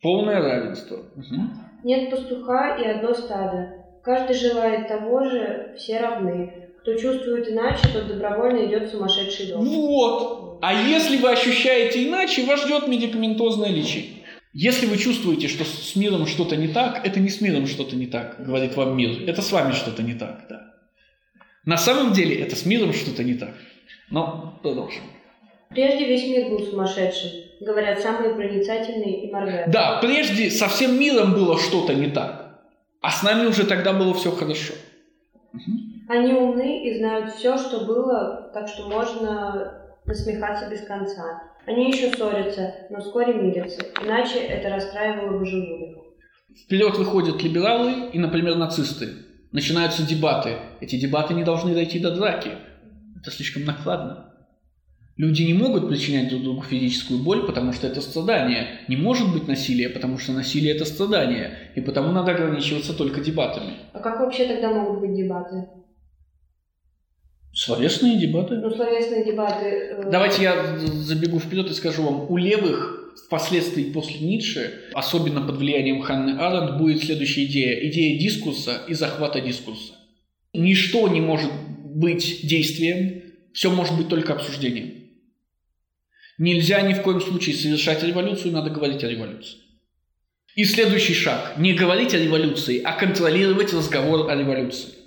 Полное 0.00 0.40
равенство. 0.40 0.98
Мгм. 1.16 1.50
Нет 1.82 2.10
пастуха 2.10 2.76
и 2.76 2.86
одно 2.86 3.14
стадо. 3.14 3.82
Каждый 4.04 4.36
желает 4.36 4.88
того 4.88 5.24
же, 5.24 5.74
все 5.76 5.98
равны. 5.98 6.70
Кто 6.82 6.94
чувствует 6.94 7.48
иначе, 7.48 7.88
тот 7.92 8.08
добровольно 8.08 8.66
идет 8.66 8.88
в 8.88 8.90
сумасшедший 8.90 9.46
дом. 9.46 9.64
Вот. 9.64 10.58
А 10.62 10.74
если 10.74 11.16
вы 11.16 11.30
ощущаете 11.30 12.08
иначе, 12.08 12.44
вас 12.44 12.64
ждет 12.64 12.88
медикаментозное 12.88 13.70
лечение. 13.70 14.24
Если 14.52 14.86
вы 14.86 14.98
чувствуете, 14.98 15.46
что 15.46 15.64
с 15.64 15.94
миром 15.94 16.26
что-то 16.26 16.56
не 16.56 16.68
так, 16.68 17.06
это 17.06 17.20
не 17.20 17.30
с 17.30 17.40
миром 17.40 17.68
что-то 17.68 17.94
не 17.94 18.06
так, 18.06 18.44
говорит 18.44 18.76
вам 18.76 18.96
мир. 18.96 19.28
Это 19.28 19.42
с 19.42 19.52
вами 19.52 19.72
что-то 19.72 20.02
не 20.02 20.14
так, 20.14 20.46
да. 20.50 20.74
На 21.64 21.76
самом 21.76 22.12
деле 22.12 22.34
это 22.36 22.56
с 22.56 22.66
миром 22.66 22.92
что-то 22.92 23.22
не 23.22 23.34
так. 23.34 23.54
Но 24.10 24.58
продолжим. 24.62 25.04
Прежде 25.70 26.04
весь 26.04 26.26
мир 26.26 26.50
был 26.50 26.66
сумасшедшим, 26.66 27.30
говорят 27.60 28.00
самые 28.00 28.34
проницательные 28.34 29.24
и 29.24 29.30
моргают. 29.30 29.70
Да, 29.70 30.00
прежде 30.02 30.50
со 30.50 30.68
всем 30.68 30.98
миром 30.98 31.32
было 31.32 31.58
что-то 31.58 31.94
не 31.94 32.08
так. 32.08 32.60
А 33.00 33.10
с 33.10 33.22
нами 33.22 33.46
уже 33.46 33.64
тогда 33.64 33.92
было 33.92 34.12
все 34.14 34.32
хорошо. 34.32 34.74
Они 36.12 36.34
умны 36.34 36.86
и 36.86 36.98
знают 36.98 37.32
все, 37.32 37.56
что 37.56 37.86
было, 37.86 38.50
так 38.52 38.68
что 38.68 38.86
можно 38.86 39.96
насмехаться 40.04 40.68
без 40.68 40.82
конца. 40.82 41.42
Они 41.66 41.90
еще 41.90 42.10
ссорятся, 42.10 42.74
но 42.90 43.00
вскоре 43.00 43.32
мирятся, 43.32 43.80
иначе 44.04 44.40
это 44.40 44.68
расстраивало 44.68 45.38
бы 45.38 45.46
желудок. 45.46 46.04
Вперед 46.66 46.98
выходят 46.98 47.42
либералы 47.42 48.10
и, 48.12 48.18
например, 48.18 48.56
нацисты. 48.56 49.08
Начинаются 49.52 50.06
дебаты. 50.06 50.56
Эти 50.82 50.96
дебаты 50.96 51.32
не 51.32 51.44
должны 51.44 51.72
дойти 51.72 51.98
до 51.98 52.14
драки. 52.14 52.50
Это 53.18 53.30
слишком 53.30 53.64
накладно. 53.64 54.34
Люди 55.16 55.44
не 55.44 55.54
могут 55.54 55.88
причинять 55.88 56.28
друг 56.28 56.42
другу 56.42 56.62
физическую 56.62 57.22
боль, 57.22 57.46
потому 57.46 57.72
что 57.72 57.86
это 57.86 58.02
страдание. 58.02 58.80
Не 58.86 58.96
может 58.96 59.32
быть 59.32 59.48
насилия, 59.48 59.88
потому 59.88 60.18
что 60.18 60.32
насилие– 60.32 60.74
это 60.76 60.84
страдание. 60.84 61.72
И 61.74 61.80
потому 61.80 62.12
надо 62.12 62.32
ограничиваться 62.32 62.94
только 62.94 63.22
дебатами. 63.22 63.76
А 63.94 64.00
как 64.00 64.20
вообще 64.20 64.46
тогда 64.46 64.68
могут 64.70 65.00
быть 65.00 65.14
дебаты? 65.14 65.68
Словесные 67.54 68.18
дебаты. 68.18 68.56
Ну, 68.56 68.70
словесные 68.70 69.24
дебаты... 69.24 69.66
э, 69.66 70.10
Давайте 70.10 70.42
я 70.42 70.78
забегу 70.78 71.38
вперед 71.38 71.70
и 71.70 71.74
скажу 71.74 72.02
вам, 72.02 72.30
у 72.30 72.36
левых 72.38 73.12
впоследствии 73.26 73.84
после 73.92 74.20
Ницше, 74.20 74.84
особенно 74.94 75.42
под 75.42 75.56
влиянием 75.56 76.00
Ханны 76.00 76.38
Аренд, 76.38 76.78
будет 76.78 77.04
следующая 77.04 77.44
идея. 77.44 77.88
Идея 77.90 78.18
дискурса 78.18 78.82
и 78.88 78.94
захвата 78.94 79.40
дискурса. 79.40 79.92
Ничто 80.54 81.06
не 81.08 81.20
может 81.20 81.50
быть 81.84 82.46
действием, 82.46 83.22
все 83.52 83.70
может 83.70 83.96
быть 83.96 84.08
только 84.08 84.32
обсуждением. 84.32 84.94
Нельзя 86.38 86.80
ни 86.80 86.94
в 86.94 87.02
коем 87.02 87.20
случае 87.20 87.54
совершать 87.54 88.02
революцию, 88.02 88.52
надо 88.52 88.70
говорить 88.70 89.04
о 89.04 89.08
революции. 89.08 89.58
И 90.54 90.64
следующий 90.64 91.14
шаг. 91.14 91.54
Не 91.58 91.74
говорить 91.74 92.14
о 92.14 92.18
революции, 92.18 92.80
а 92.82 92.92
контролировать 92.92 93.72
разговор 93.72 94.30
о 94.30 94.34
революции. 94.34 95.01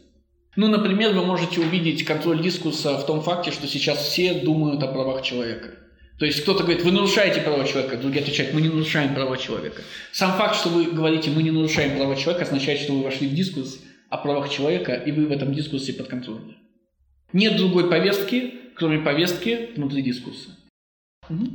Ну, 0.55 0.67
например, 0.67 1.13
вы 1.13 1.25
можете 1.25 1.59
увидеть 1.59 2.05
контроль 2.05 2.41
дискурса 2.41 2.97
в 2.97 3.05
том 3.05 3.21
факте, 3.21 3.51
что 3.51 3.67
сейчас 3.67 3.99
все 3.99 4.33
думают 4.33 4.81
о 4.83 4.87
правах 4.87 5.21
человека. 5.21 5.69
То 6.17 6.25
есть 6.25 6.41
кто-то 6.43 6.63
говорит, 6.63 6.83
вы 6.83 6.91
нарушаете 6.91 7.41
права 7.41 7.65
человека, 7.65 7.97
другие 7.97 8.23
отвечают, 8.23 8.53
мы 8.53 8.61
не 8.61 8.69
нарушаем 8.69 9.13
права 9.13 9.37
человека. 9.37 9.81
Сам 10.13 10.31
факт, 10.37 10.55
что 10.55 10.69
вы 10.69 10.85
говорите, 10.85 11.29
мы 11.29 11.43
не 11.43 11.51
нарушаем 11.51 11.97
права 11.97 12.15
человека, 12.15 12.45
означает, 12.45 12.79
что 12.79 12.93
вы 12.93 13.03
вошли 13.03 13.27
в 13.27 13.33
дискурс 13.33 13.81
о 14.09 14.17
правах 14.17 14.49
человека, 14.49 14.93
и 14.93 15.11
вы 15.11 15.25
в 15.25 15.31
этом 15.31 15.53
дискурсе 15.53 15.93
под 15.93 16.07
контролем. 16.07 16.55
Нет 17.33 17.57
другой 17.57 17.89
повестки, 17.89 18.53
кроме 18.75 18.99
повестки 18.99 19.71
внутри 19.75 20.03
дискурса. 20.03 20.51
Угу. 21.29 21.45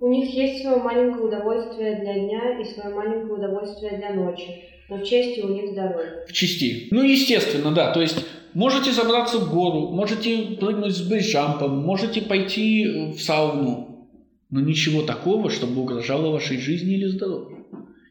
У 0.00 0.08
них 0.08 0.34
есть 0.34 0.62
свое 0.62 0.76
маленькое 0.76 1.24
удовольствие 1.24 2.00
для 2.00 2.14
дня 2.14 2.60
и 2.60 2.64
свое 2.64 2.94
маленькое 2.94 3.34
удовольствие 3.34 3.96
для 3.96 4.12
ночи, 4.12 4.64
но 4.90 4.98
в 4.98 5.04
части 5.04 5.40
у 5.40 5.48
них 5.48 5.70
здоровье. 5.70 6.24
В 6.28 6.32
части. 6.32 6.88
Ну, 6.90 7.02
естественно, 7.02 7.70
да. 7.70 7.92
То 7.92 8.02
есть 8.02 8.26
можете 8.54 8.92
забраться 8.92 9.38
в 9.38 9.50
гору, 9.50 9.90
можете 9.90 10.56
прыгнуть 10.60 10.94
с 10.94 11.02
бейджампом, 11.02 11.78
можете 11.78 12.22
пойти 12.22 13.12
в 13.12 13.20
сауну, 13.20 14.08
но 14.50 14.60
ничего 14.60 15.02
такого, 15.02 15.50
чтобы 15.50 15.80
угрожало 15.80 16.30
вашей 16.30 16.58
жизни 16.58 16.94
или 16.94 17.06
здоровью. 17.06 17.66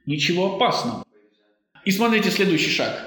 Ничего 0.05 0.55
опасного. 0.55 1.03
И 1.85 1.91
смотрите 1.91 2.29
следующий 2.29 2.71
шаг. 2.71 3.05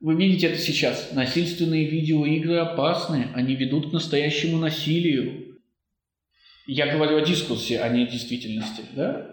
Вы 0.00 0.16
видите 0.16 0.48
это 0.48 0.58
сейчас. 0.58 1.10
Насильственные 1.12 1.88
видеоигры 1.88 2.56
опасны, 2.56 3.28
они 3.34 3.54
ведут 3.54 3.90
к 3.90 3.92
настоящему 3.92 4.58
насилию. 4.58 5.58
Я 6.66 6.92
говорю 6.92 7.18
о 7.18 7.24
дискурсе, 7.24 7.80
а 7.80 7.88
не 7.88 8.04
о 8.04 8.06
действительности, 8.06 8.82
да? 8.96 9.28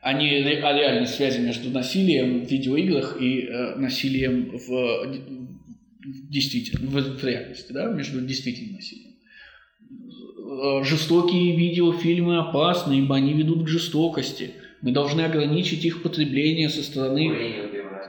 А 0.00 0.12
не 0.12 0.28
о 0.28 0.72
реальной 0.72 1.06
связи 1.06 1.40
между 1.40 1.70
насилием 1.70 2.44
в 2.44 2.50
видеоиграх 2.50 3.20
и 3.20 3.42
э, 3.42 3.76
насилием 3.76 4.56
в, 4.56 4.68
в, 4.68 5.57
действительно, 6.30 6.88
в, 6.88 6.94
в 6.94 7.24
реальности, 7.24 7.72
да? 7.72 7.86
Между 7.86 8.20
действительным 8.20 8.76
насилием. 8.76 9.08
Э, 10.48 10.84
жестокие 10.84 11.56
видеофильмы 11.56 12.38
опасны, 12.38 12.94
ибо 12.94 13.16
они 13.16 13.34
ведут 13.34 13.64
к 13.64 13.68
жестокости. 13.68 14.52
Мы 14.80 14.92
должны 14.92 15.22
ограничить 15.22 15.84
их 15.84 16.02
потребление 16.02 16.68
со 16.68 16.82
стороны... 16.82 17.54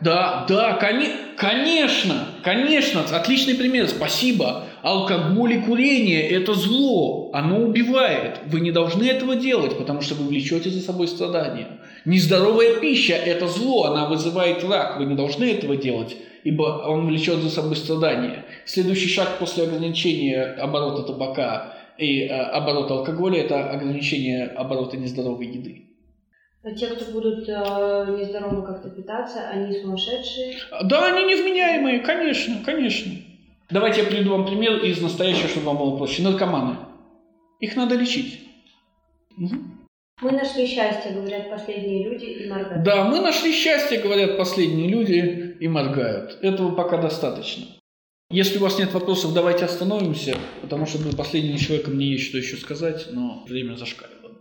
Да, 0.01 0.45
да, 0.47 0.73
кони... 0.75 1.07
конечно, 1.35 2.27
конечно, 2.41 3.01
отличный 3.01 3.55
пример, 3.55 3.87
спасибо. 3.89 4.63
Алкоголь 4.81 5.55
и 5.55 5.61
курение– 5.61 6.21
это 6.29 6.53
зло, 6.53 7.31
оно 7.33 7.59
убивает. 7.59 8.39
Вы 8.45 8.61
не 8.61 8.71
должны 8.71 9.03
этого 9.03 9.35
делать, 9.35 9.77
потому 9.77 9.99
что 9.99 10.15
вы 10.15 10.29
влечете 10.29 10.69
за 10.69 10.79
собой 10.79 11.09
страдания. 11.09 11.79
Нездоровая 12.05 12.79
пища– 12.79 13.13
это 13.25 13.47
зло, 13.47 13.85
она 13.85 14.07
вызывает 14.07 14.63
рак, 14.63 14.99
вы 14.99 15.05
не 15.05 15.15
должны 15.15 15.51
этого 15.51 15.75
делать, 15.75 16.15
ибо 16.43 16.85
он 16.87 17.07
влечет 17.07 17.39
за 17.39 17.49
собой 17.49 17.75
страдания. 17.75 18.45
Следующий 18.65 19.09
шаг 19.09 19.39
после 19.39 19.63
ограничения 19.63 20.43
оборота 20.43 21.03
табака 21.03 21.73
и 21.97 22.23
э, 22.23 22.29
оборота 22.29 22.95
алкоголя– 22.95 23.41
это 23.43 23.69
ограничение 23.69 24.47
оборота 24.47 24.97
нездоровой 24.97 25.47
еды. 25.47 25.85
А 26.63 26.71
те, 26.71 26.87
кто 26.87 27.11
будут 27.11 27.47
э, 27.47 27.51
нездорово 27.51 28.65
как-то 28.65 28.89
питаться, 28.89 29.49
они 29.49 29.73
сумасшедшие? 29.79 30.55
Да, 30.83 31.07
они 31.07 31.25
невменяемые, 31.25 31.99
конечно, 31.99 32.57
конечно. 32.65 33.11
Давайте 33.69 34.01
я 34.01 34.07
приведу 34.07 34.31
вам 34.31 34.45
пример 34.45 34.83
из 34.83 35.01
настоящего, 35.01 35.47
чтобы 35.47 35.67
вам 35.67 35.77
было 35.77 35.97
проще. 35.97 36.23
Наркоманы. 36.23 36.77
Их 37.59 37.75
надо 37.75 37.95
лечить. 37.95 38.39
Угу. 39.37 39.55
Мы 40.21 40.31
нашли 40.31 40.67
счастье, 40.67 41.11
говорят 41.13 41.49
последние 41.49 42.03
люди 42.09 42.25
и 42.25 42.49
моргают. 42.49 42.83
Да, 42.83 43.05
мы 43.05 43.21
нашли 43.21 43.53
счастье, 43.53 43.99
говорят 43.99 44.37
последние 44.37 44.89
люди 44.89 45.48
и 45.59 45.67
моргают. 45.67 46.39
Этого 46.41 46.73
пока 46.73 47.01
достаточно. 47.01 47.65
Если 48.31 48.59
у 48.59 48.61
вас 48.61 48.77
нет 48.77 48.93
вопросов, 48.93 49.33
давайте 49.33 49.65
остановимся, 49.65 50.37
потому 50.61 50.85
что 50.85 50.99
был 50.99 51.15
последним 51.15 51.57
человеком, 51.57 51.95
мне 51.95 52.11
есть 52.11 52.25
что 52.25 52.37
еще 52.37 52.57
сказать, 52.57 53.07
но 53.11 53.43
время 53.47 53.75
зашкаливало. 53.75 54.35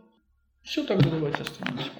Все, 0.62 0.84
тогда 0.84 1.08
давайте 1.08 1.42
остановимся. 1.42 1.90